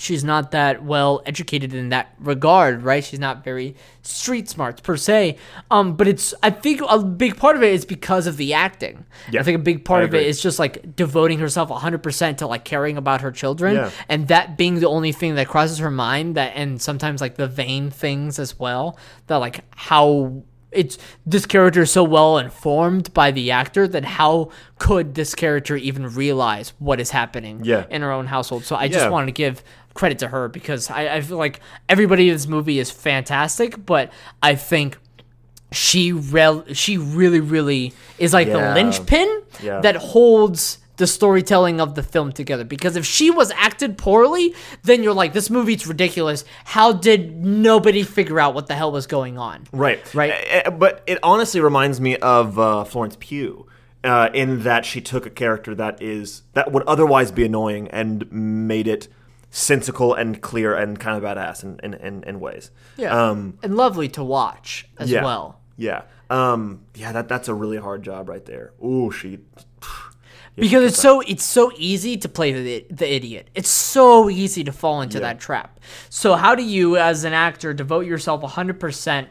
she's 0.00 0.24
not 0.24 0.50
that 0.52 0.82
well 0.84 1.22
educated 1.26 1.74
in 1.74 1.88
that 1.90 2.14
regard, 2.18 2.82
right? 2.82 3.04
She's 3.04 3.18
not 3.20 3.44
very 3.44 3.74
street 4.02 4.48
smart 4.48 4.82
per 4.82 4.96
se. 4.96 5.36
Um, 5.70 5.96
but 5.96 6.08
it's 6.08 6.34
I 6.42 6.50
think 6.50 6.80
a 6.88 6.98
big 7.02 7.36
part 7.36 7.56
of 7.56 7.62
it 7.62 7.72
is 7.72 7.84
because 7.84 8.26
of 8.26 8.36
the 8.36 8.54
acting. 8.54 9.04
Yeah, 9.30 9.40
I 9.40 9.42
think 9.42 9.56
a 9.56 9.62
big 9.62 9.84
part 9.84 10.02
I 10.02 10.04
of 10.04 10.14
it 10.14 10.26
is 10.26 10.40
just 10.40 10.58
like 10.58 10.96
devoting 10.96 11.38
herself 11.38 11.68
100% 11.68 12.36
to 12.38 12.46
like 12.46 12.64
caring 12.64 12.96
about 12.96 13.20
her 13.20 13.30
children 13.32 13.74
Yeah. 13.76 13.90
and 14.08 14.28
that 14.28 14.56
being 14.56 14.80
the 14.80 14.88
only 14.88 15.12
thing 15.12 15.34
that 15.36 15.48
crosses 15.48 15.78
her 15.78 15.90
mind 15.90 16.34
that 16.36 16.52
and 16.54 16.80
sometimes 16.80 17.20
like 17.20 17.36
the 17.36 17.46
vain 17.48 17.90
things 17.90 18.38
as 18.38 18.58
well 18.58 18.98
that 19.26 19.36
like 19.36 19.64
how 19.76 20.42
it's 20.70 20.98
this 21.24 21.46
character 21.46 21.82
is 21.82 21.90
so 21.90 22.04
well 22.04 22.36
informed 22.38 23.12
by 23.14 23.30
the 23.30 23.50
actor 23.50 23.88
that 23.88 24.04
how 24.04 24.50
could 24.78 25.14
this 25.14 25.34
character 25.34 25.76
even 25.76 26.06
realize 26.14 26.74
what 26.78 27.00
is 27.00 27.10
happening 27.10 27.60
Yeah. 27.64 27.86
in 27.90 28.02
her 28.02 28.12
own 28.12 28.26
household 28.26 28.64
so 28.64 28.76
i 28.76 28.86
just 28.88 29.04
Yeah. 29.04 29.08
wanted 29.10 29.26
to 29.26 29.32
give 29.32 29.62
credit 29.94 30.18
to 30.20 30.28
her 30.28 30.48
because 30.48 30.90
I, 30.90 31.08
I 31.16 31.20
feel 31.22 31.38
like 31.38 31.60
everybody 31.88 32.28
in 32.28 32.34
this 32.34 32.46
movie 32.46 32.78
is 32.78 32.90
fantastic 32.90 33.84
but 33.86 34.12
i 34.42 34.54
think 34.54 34.98
she 35.72 36.12
rel- 36.12 36.64
she 36.72 36.96
really 36.98 37.40
really 37.40 37.92
is 38.18 38.32
like 38.32 38.48
Yeah. 38.48 38.68
the 38.68 38.74
linchpin 38.74 39.42
Yeah. 39.62 39.80
that 39.80 39.96
holds 39.96 40.78
the 40.98 41.06
storytelling 41.06 41.80
of 41.80 41.94
the 41.94 42.02
film 42.02 42.32
together 42.32 42.64
because 42.64 42.96
if 42.96 43.06
she 43.06 43.30
was 43.30 43.50
acted 43.52 43.96
poorly 43.96 44.54
then 44.82 45.02
you're 45.02 45.14
like 45.14 45.32
this 45.32 45.48
movie's 45.48 45.86
ridiculous 45.86 46.44
how 46.64 46.92
did 46.92 47.44
nobody 47.44 48.02
figure 48.02 48.38
out 48.38 48.54
what 48.54 48.66
the 48.66 48.74
hell 48.74 48.92
was 48.92 49.06
going 49.06 49.38
on 49.38 49.66
Right. 49.72 50.14
Right. 50.14 50.78
But 50.78 51.02
it 51.06 51.18
honestly 51.22 51.60
reminds 51.60 52.00
me 52.00 52.16
of 52.16 52.58
uh, 52.58 52.84
Florence 52.84 53.16
Pugh. 53.18 53.66
Uh, 54.04 54.30
in 54.32 54.62
that 54.62 54.86
she 54.86 55.00
took 55.00 55.26
a 55.26 55.30
character 55.30 55.74
that 55.74 56.00
is 56.00 56.42
that 56.52 56.70
would 56.70 56.84
otherwise 56.84 57.32
be 57.32 57.44
annoying 57.44 57.88
and 57.88 58.30
made 58.30 58.86
it 58.86 59.08
sensical 59.50 60.14
and 60.14 60.40
clear 60.40 60.72
and 60.72 61.00
kind 61.00 61.16
of 61.16 61.24
badass 61.24 61.64
in, 61.64 61.80
in, 61.82 61.94
in, 61.94 62.22
in 62.22 62.38
ways. 62.38 62.70
Um, 63.10 63.58
and 63.60 63.76
lovely 63.76 64.08
to 64.10 64.22
watch 64.22 64.86
as 64.98 65.10
yeah. 65.10 65.24
well 65.24 65.60
Yeah. 65.76 66.02
Um, 66.30 66.84
yeah, 66.94 67.10
that 67.12 67.28
that's 67.28 67.48
a 67.48 67.54
really 67.54 67.78
hard 67.78 68.04
job 68.04 68.28
right 68.28 68.44
there. 68.44 68.72
Ooh, 68.84 69.10
she 69.10 69.40
because 70.60 70.84
it's 70.84 71.00
so 71.00 71.20
it's 71.20 71.44
so 71.44 71.70
easy 71.76 72.16
to 72.16 72.28
play 72.28 72.52
the, 72.52 72.86
the 72.90 73.12
idiot. 73.12 73.48
It's 73.54 73.68
so 73.68 74.28
easy 74.30 74.64
to 74.64 74.72
fall 74.72 75.00
into 75.00 75.20
that 75.20 75.40
trap. 75.40 75.80
So 76.10 76.34
how 76.34 76.54
do 76.54 76.62
you 76.62 76.96
as 76.96 77.24
an 77.24 77.32
actor 77.32 77.72
devote 77.72 78.06
yourself 78.06 78.42
100% 78.42 79.26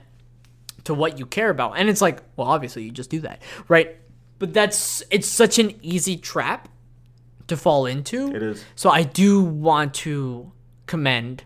to 0.86 0.94
what 0.94 1.20
you 1.20 1.26
care 1.26 1.50
about? 1.50 1.74
And 1.78 1.90
it's 1.90 2.02
like 2.02 2.22
well 2.36 2.48
obviously 2.48 2.84
you 2.84 2.92
just 2.92 3.10
do 3.10 3.20
that 3.22 3.42
right? 3.68 3.96
But 4.40 4.54
that's 4.54 5.04
it's 5.10 5.28
such 5.28 5.60
an 5.60 5.74
easy 5.82 6.18
trap 6.18 6.70
to 7.48 7.58
fall 7.58 7.86
into. 7.86 8.36
It 8.36 8.44
is. 8.44 8.66
so 8.76 8.90
i 8.90 9.04
do 9.04 9.42
want 9.42 9.94
to 9.94 10.52
commend 10.86 11.44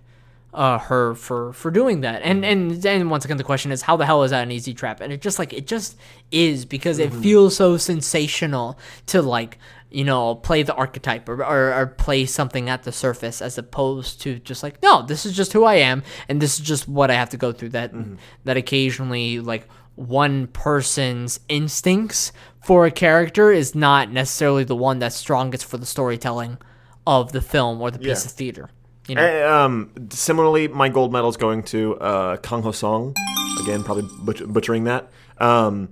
uh, 0.54 0.78
her 0.80 1.16
for 1.16 1.54
for 1.54 1.72
doing 1.72 2.02
that. 2.02 2.22
And 2.24 2.44
mm-hmm. 2.44 2.52
and 2.52 2.82
then 2.82 3.10
once 3.10 3.26
again, 3.26 3.38
the 3.38 3.44
question 3.44 3.72
is, 3.72 3.82
how 3.82 3.96
the 3.96 4.06
hell 4.06 4.24
is 4.24 4.32
that 4.32 4.44
an 4.44 4.52
easy 4.52 4.74
trap? 4.74 5.02
And 5.02 5.12
it 5.14 5.22
just 5.22 5.40
like 5.40 5.54
it 5.54 5.68
just 5.68 5.98
is 6.32 6.66
because 6.66 7.00
it 7.00 7.12
mm-hmm. 7.12 7.22
feels 7.22 7.56
so 7.56 7.78
sensational 7.78 8.78
to 9.08 9.22
like 9.22 9.58
you 9.90 10.04
know 10.04 10.36
play 10.36 10.64
the 10.64 10.74
archetype 10.74 11.28
or, 11.30 11.44
or 11.44 11.74
or 11.74 11.88
play 11.88 12.26
something 12.26 12.70
at 12.70 12.84
the 12.84 12.92
surface 12.92 13.42
as 13.42 13.58
opposed 13.58 14.22
to 14.22 14.40
just 14.40 14.64
like 14.64 14.82
no, 14.84 15.04
this 15.04 15.26
is 15.26 15.36
just 15.36 15.54
who 15.54 15.64
I 15.64 15.76
am 15.76 16.04
and 16.28 16.42
this 16.42 16.60
is 16.60 16.66
just 16.66 16.88
what 16.88 17.10
I 17.10 17.16
have 17.16 17.30
to 17.30 17.38
go 17.38 17.52
through. 17.52 17.70
That 17.70 17.94
mm-hmm. 17.94 18.16
that 18.44 18.58
occasionally 18.58 19.40
like 19.40 19.68
one 19.96 20.48
person's 20.48 21.40
instincts 21.48 22.32
for 22.62 22.86
a 22.86 22.92
character 22.92 23.52
is 23.52 23.76
not 23.76 24.12
necessarily 24.12 24.64
the 24.64 24.76
one 24.76 25.00
that's 25.00 25.16
strongest 25.16 25.66
for 25.66 25.78
the 25.78 25.86
storytelling 25.86 26.58
of 27.06 27.32
the 27.32 27.42
film 27.42 27.82
or 27.82 27.92
the 27.92 28.00
piece 28.00 28.24
Yeah. 28.24 28.30
of 28.30 28.32
theater. 28.32 28.70
You 29.12 29.16
know. 29.16 29.24
Eh, 29.24 29.44
um, 29.44 29.92
similarly, 30.10 30.70
my 30.70 30.88
gold 30.88 31.12
medal 31.12 31.28
is 31.28 31.36
going 31.36 31.64
to 31.64 31.98
uh, 31.98 32.38
Kang 32.38 32.62
Ho 32.62 32.72
Song. 32.72 33.14
Again, 33.62 33.84
probably 33.84 34.08
butch- 34.24 34.48
butchering 34.48 34.86
that. 34.86 35.12
Um, 35.38 35.90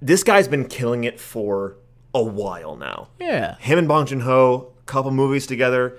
this 0.00 0.24
guy's 0.24 0.48
been 0.48 0.66
killing 0.66 1.04
it 1.04 1.20
for 1.20 1.76
a 2.14 2.22
while 2.22 2.76
now. 2.76 3.08
Yeah. 3.20 3.56
Him 3.58 3.78
and 3.78 3.86
Bong 3.86 4.06
Joon 4.06 4.20
Ho, 4.20 4.72
couple 4.86 5.10
movies 5.10 5.46
together. 5.46 5.98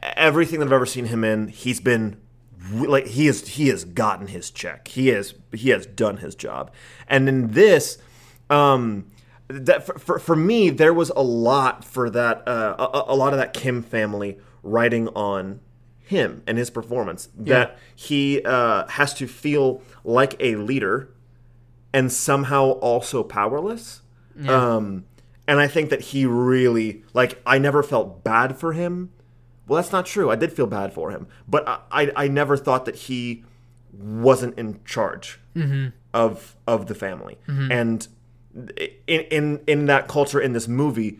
Everything 0.00 0.60
that 0.60 0.66
I've 0.66 0.72
ever 0.72 0.86
seen 0.86 1.06
him 1.06 1.24
in, 1.24 1.48
he's 1.48 1.80
been 1.80 2.20
like 2.72 3.08
he 3.08 3.26
is. 3.26 3.48
He 3.48 3.66
has 3.66 3.84
gotten 3.84 4.28
his 4.28 4.52
check. 4.52 4.86
He 4.86 5.08
has 5.08 5.34
he 5.52 5.70
has 5.70 5.86
done 5.86 6.18
his 6.18 6.36
job. 6.36 6.70
And 7.08 7.28
in 7.28 7.50
this, 7.50 7.98
um, 8.48 9.06
that 9.48 9.84
for, 9.84 9.98
for, 9.98 10.18
for 10.20 10.36
me, 10.36 10.70
there 10.70 10.94
was 10.94 11.10
a 11.10 11.22
lot 11.22 11.84
for 11.84 12.08
that. 12.10 12.46
Uh, 12.46 12.76
a, 12.78 13.12
a 13.12 13.16
lot 13.16 13.32
of 13.32 13.40
that 13.40 13.54
Kim 13.54 13.82
family 13.82 14.38
writing 14.62 15.08
on 15.08 15.60
him 16.00 16.42
and 16.46 16.58
his 16.58 16.70
performance. 16.70 17.28
That 17.60 17.78
he 17.94 18.42
uh, 18.44 18.86
has 18.88 19.12
to 19.14 19.26
feel 19.26 19.82
like 20.04 20.36
a 20.40 20.56
leader 20.56 21.10
and 21.92 22.10
somehow 22.12 22.70
also 22.72 23.22
powerless. 23.22 24.02
Um, 24.48 25.04
and 25.46 25.58
I 25.60 25.66
think 25.66 25.90
that 25.90 26.00
he 26.00 26.26
really 26.26 27.02
like 27.14 27.40
I 27.46 27.58
never 27.58 27.82
felt 27.82 28.22
bad 28.22 28.56
for 28.56 28.72
him. 28.74 29.10
Well, 29.66 29.76
that's 29.82 29.92
not 29.92 30.06
true. 30.06 30.30
I 30.30 30.36
did 30.36 30.52
feel 30.52 30.66
bad 30.66 30.92
for 30.92 31.10
him, 31.10 31.26
but 31.48 31.66
I 31.68 31.78
I, 31.90 32.12
I 32.24 32.28
never 32.28 32.56
thought 32.56 32.84
that 32.84 32.96
he 32.96 33.44
wasn't 33.92 34.56
in 34.58 34.80
charge 34.84 35.40
of 36.14 36.54
of 36.66 36.86
the 36.86 36.94
family. 36.94 37.36
And 37.48 38.06
in 39.06 39.20
in 39.30 39.60
in 39.66 39.86
that 39.86 40.06
culture 40.08 40.40
in 40.40 40.52
this 40.52 40.68
movie, 40.68 41.18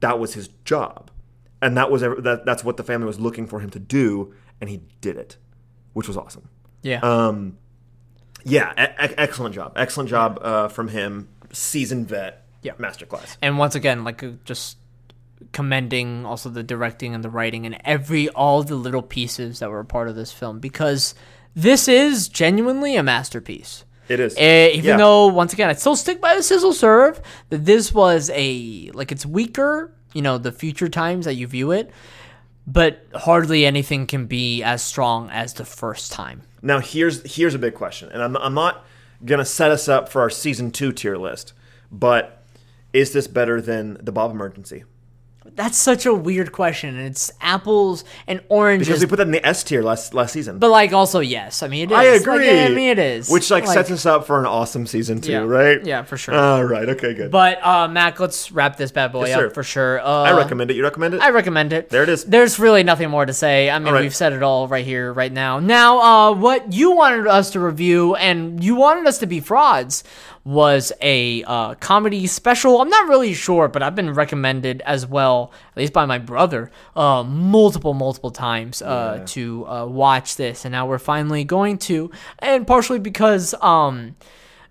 that 0.00 0.18
was 0.20 0.34
his 0.34 0.48
job, 0.64 1.10
and 1.62 1.76
that 1.76 1.90
was 1.90 2.02
that 2.02 2.42
that's 2.44 2.64
what 2.64 2.76
the 2.76 2.82
family 2.84 3.06
was 3.06 3.18
looking 3.20 3.46
for 3.46 3.60
him 3.60 3.70
to 3.70 3.78
do, 3.78 4.34
and 4.60 4.68
he 4.70 4.82
did 5.00 5.16
it, 5.16 5.36
which 5.92 6.08
was 6.08 6.16
awesome. 6.16 6.48
Yeah. 6.82 7.00
Um, 7.00 7.58
yeah, 8.44 8.72
e- 8.72 9.14
excellent 9.18 9.54
job, 9.54 9.72
excellent 9.76 10.08
job 10.08 10.38
uh, 10.42 10.68
from 10.68 10.88
him, 10.88 11.28
seasoned 11.52 12.08
vet, 12.08 12.46
Yeah. 12.62 12.72
masterclass. 12.74 13.36
and 13.42 13.58
once 13.58 13.74
again, 13.74 14.02
like 14.04 14.22
uh, 14.22 14.30
just 14.44 14.78
commending 15.52 16.24
also 16.26 16.48
the 16.48 16.62
directing 16.62 17.14
and 17.14 17.24
the 17.24 17.30
writing 17.30 17.64
and 17.66 17.76
every 17.84 18.28
all 18.30 18.62
the 18.62 18.74
little 18.76 19.02
pieces 19.02 19.58
that 19.58 19.70
were 19.70 19.80
a 19.80 19.84
part 19.84 20.08
of 20.08 20.14
this 20.14 20.32
film 20.32 20.58
because 20.60 21.14
this 21.56 21.88
is 21.88 22.28
genuinely 22.28 22.94
a 22.96 23.02
masterpiece. 23.02 23.84
It 24.08 24.20
is, 24.20 24.34
Eh, 24.36 24.68
even 24.74 24.84
Yeah. 24.90 24.96
though 24.96 25.26
once 25.28 25.52
again 25.52 25.68
I 25.70 25.74
still 25.74 25.96
stick 25.96 26.20
by 26.20 26.34
the 26.36 26.42
sizzle 26.42 26.72
serve 26.72 27.20
that 27.50 27.64
this 27.64 27.92
was 27.94 28.30
a 28.34 28.90
like 28.92 29.12
it's 29.12 29.24
weaker, 29.24 29.92
you 30.12 30.22
know, 30.22 30.38
the 30.38 30.52
future 30.52 30.88
times 30.88 31.24
that 31.24 31.34
you 31.34 31.46
view 31.46 31.72
it. 31.72 31.90
but 32.66 33.06
hardly 33.14 33.64
anything 33.66 34.06
can 34.06 34.26
be 34.26 34.62
as 34.62 34.82
strong 34.82 35.28
as 35.30 35.54
the 35.54 35.64
first 35.64 36.12
time. 36.12 36.42
Now 36.62 36.78
here's 36.78 37.34
here's 37.34 37.54
a 37.54 37.58
big 37.58 37.74
question, 37.74 38.10
and 38.12 38.22
I'm 38.22 38.36
I'm 38.36 38.54
not 38.54 38.84
gonna 39.24 39.44
set 39.46 39.70
us 39.70 39.88
up 39.88 40.08
for 40.08 40.20
our 40.20 40.30
season 40.30 40.70
two 40.70 40.92
tier 40.92 41.16
list, 41.16 41.52
but 41.90 42.44
is 42.92 43.12
this 43.12 43.26
better 43.26 43.60
than 43.60 43.96
the 44.02 44.12
Bob 44.12 44.30
Emergency? 44.30 44.84
That's 45.56 45.76
such 45.78 46.04
a 46.06 46.12
weird 46.14 46.52
question. 46.52 46.96
and 46.96 47.06
It's 47.08 47.32
apples 47.40 48.04
and 48.26 48.40
oranges. 48.48 48.88
Because 48.88 49.00
we 49.00 49.06
put 49.08 49.16
that 49.16 49.26
in 49.26 49.32
the 49.32 49.44
S 49.46 49.64
tier 49.64 49.82
last 49.82 50.14
last 50.14 50.32
season. 50.32 50.58
but 50.58 50.70
like 50.70 50.92
also 50.92 51.20
yes. 51.20 51.62
I 51.62 51.68
mean 51.68 51.90
it 51.90 51.92
is. 51.92 51.98
I 51.98 52.10
Like, 52.12 52.20
agree. 52.20 52.60
I 52.60 52.68
mean 52.68 52.88
it 52.90 52.98
is. 52.98 53.28
which 53.30 53.50
like, 53.50 53.66
sets 53.66 53.90
us 53.90 54.04
up 54.06 54.26
for 54.26 54.38
an 54.38 54.46
awesome 54.46 54.86
season 54.86 55.20
too, 55.20 55.32
Yeah. 55.32 55.38
right? 55.40 55.84
Yeah, 55.84 56.02
for 56.02 56.16
sure. 56.16 56.34
All 56.34 56.64
right. 56.64 56.88
Okay. 56.90 57.14
Good. 57.14 57.30
But 57.30 57.64
uh 57.64 57.88
Mac, 57.88 58.20
let's 58.20 58.52
wrap 58.52 58.76
this 58.76 58.92
bad 58.92 59.12
boy 59.12 59.26
Yes, 59.26 59.36
up 59.36 59.40
sir. 59.40 59.50
for 59.50 59.62
sure. 59.62 60.00
Uh, 60.00 60.22
I 60.22 60.36
recommend 60.36 60.70
it. 60.70 60.76
You 60.76 60.82
recommend 60.84 61.14
it? 61.14 61.22
I 61.22 61.30
recommend 61.30 61.72
it. 61.72 61.88
There 61.88 62.02
it 62.02 62.08
is. 62.10 62.24
There's 62.24 62.58
really 62.58 62.82
nothing 62.84 63.08
more 63.10 63.24
to 63.26 63.32
say. 63.32 63.70
I 63.70 63.78
mean, 63.78 63.92
right. 63.94 64.02
we've 64.02 64.14
said 64.14 64.32
it 64.32 64.42
all 64.42 64.68
right 64.68 64.84
here, 64.84 65.12
right 65.12 65.32
now. 65.32 65.58
Now, 65.58 66.00
uh, 66.00 66.32
what 66.34 66.72
you 66.72 66.92
wanted 66.92 67.26
us 67.26 67.50
to 67.52 67.60
review 67.60 68.14
and 68.16 68.62
you 68.62 68.74
wanted 68.76 69.06
us 69.06 69.18
to 69.18 69.26
be 69.26 69.40
frauds 69.40 70.04
was 70.44 70.92
a 71.00 71.44
uh, 71.44 71.74
comedy 71.74 72.26
special. 72.26 72.80
I'm 72.80 72.88
not 72.88 73.08
really 73.08 73.34
sure, 73.34 73.68
but 73.68 73.82
I've 73.82 73.94
been 73.94 74.14
recommended 74.14 74.82
as 74.82 75.06
well, 75.06 75.52
at 75.72 75.76
least 75.76 75.92
by 75.92 76.06
my 76.06 76.18
brother, 76.18 76.70
uh, 76.96 77.22
multiple, 77.22 77.94
multiple 77.94 78.30
times 78.30 78.80
uh, 78.80 79.22
to 79.28 79.66
uh, 79.66 79.86
watch 79.86 80.36
this. 80.36 80.64
And 80.64 80.72
now 80.72 80.86
we're 80.86 80.98
finally 80.98 81.44
going 81.44 81.78
to, 81.78 82.10
and 82.38 82.66
partially 82.66 82.98
because, 82.98 83.54
um, 83.60 84.16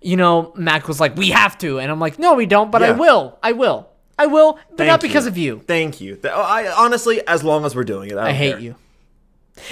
you 0.00 0.16
know, 0.16 0.52
Mac 0.56 0.88
was 0.88 0.98
like, 0.98 1.16
we 1.16 1.30
have 1.30 1.56
to. 1.58 1.78
And 1.78 1.90
I'm 1.90 2.00
like, 2.00 2.18
no, 2.18 2.34
we 2.34 2.46
don't, 2.46 2.70
but 2.70 2.82
I 2.82 2.92
will. 2.92 3.38
I 3.42 3.52
will. 3.52 3.88
I 4.18 4.26
will, 4.26 4.52
but 4.52 4.76
Thank 4.76 4.88
not 4.88 5.00
because 5.00 5.24
of 5.24 5.38
you. 5.38 5.60
Thank 5.66 6.02
you. 6.02 6.18
I 6.24 6.70
honestly, 6.76 7.26
as 7.26 7.42
long 7.42 7.64
as 7.64 7.74
we're 7.74 7.84
doing 7.84 8.10
it, 8.10 8.18
I, 8.18 8.28
I 8.28 8.32
hate 8.32 8.50
care. 8.50 8.60
you. 8.60 8.74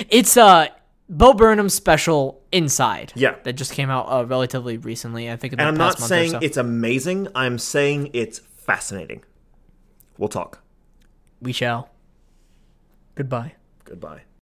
It's 0.09 0.39
uh 0.39 0.69
Bo 1.09 1.33
Burnham 1.33 1.69
special 1.69 2.43
Inside. 2.53 3.13
Yeah. 3.15 3.37
that 3.45 3.55
just 3.55 3.73
came 3.73 3.91
out 3.91 4.07
uh, 4.09 4.25
relatively 4.25 4.79
recently. 4.79 5.31
I 5.31 5.37
think. 5.37 5.53
And 5.53 5.63
I'm 5.63 5.77
not 5.77 5.99
saying 5.99 6.33
so. 6.33 6.39
it's 6.41 6.57
amazing. 6.57 7.29
I'm 7.35 7.59
saying 7.59 8.11
it's 8.13 8.39
fascinating. 8.39 9.23
We'll 10.17 10.29
talk. 10.29 10.63
We 11.41 11.53
shall. 11.53 11.91
Goodbye. 13.15 13.55
Goodbye. 13.85 14.23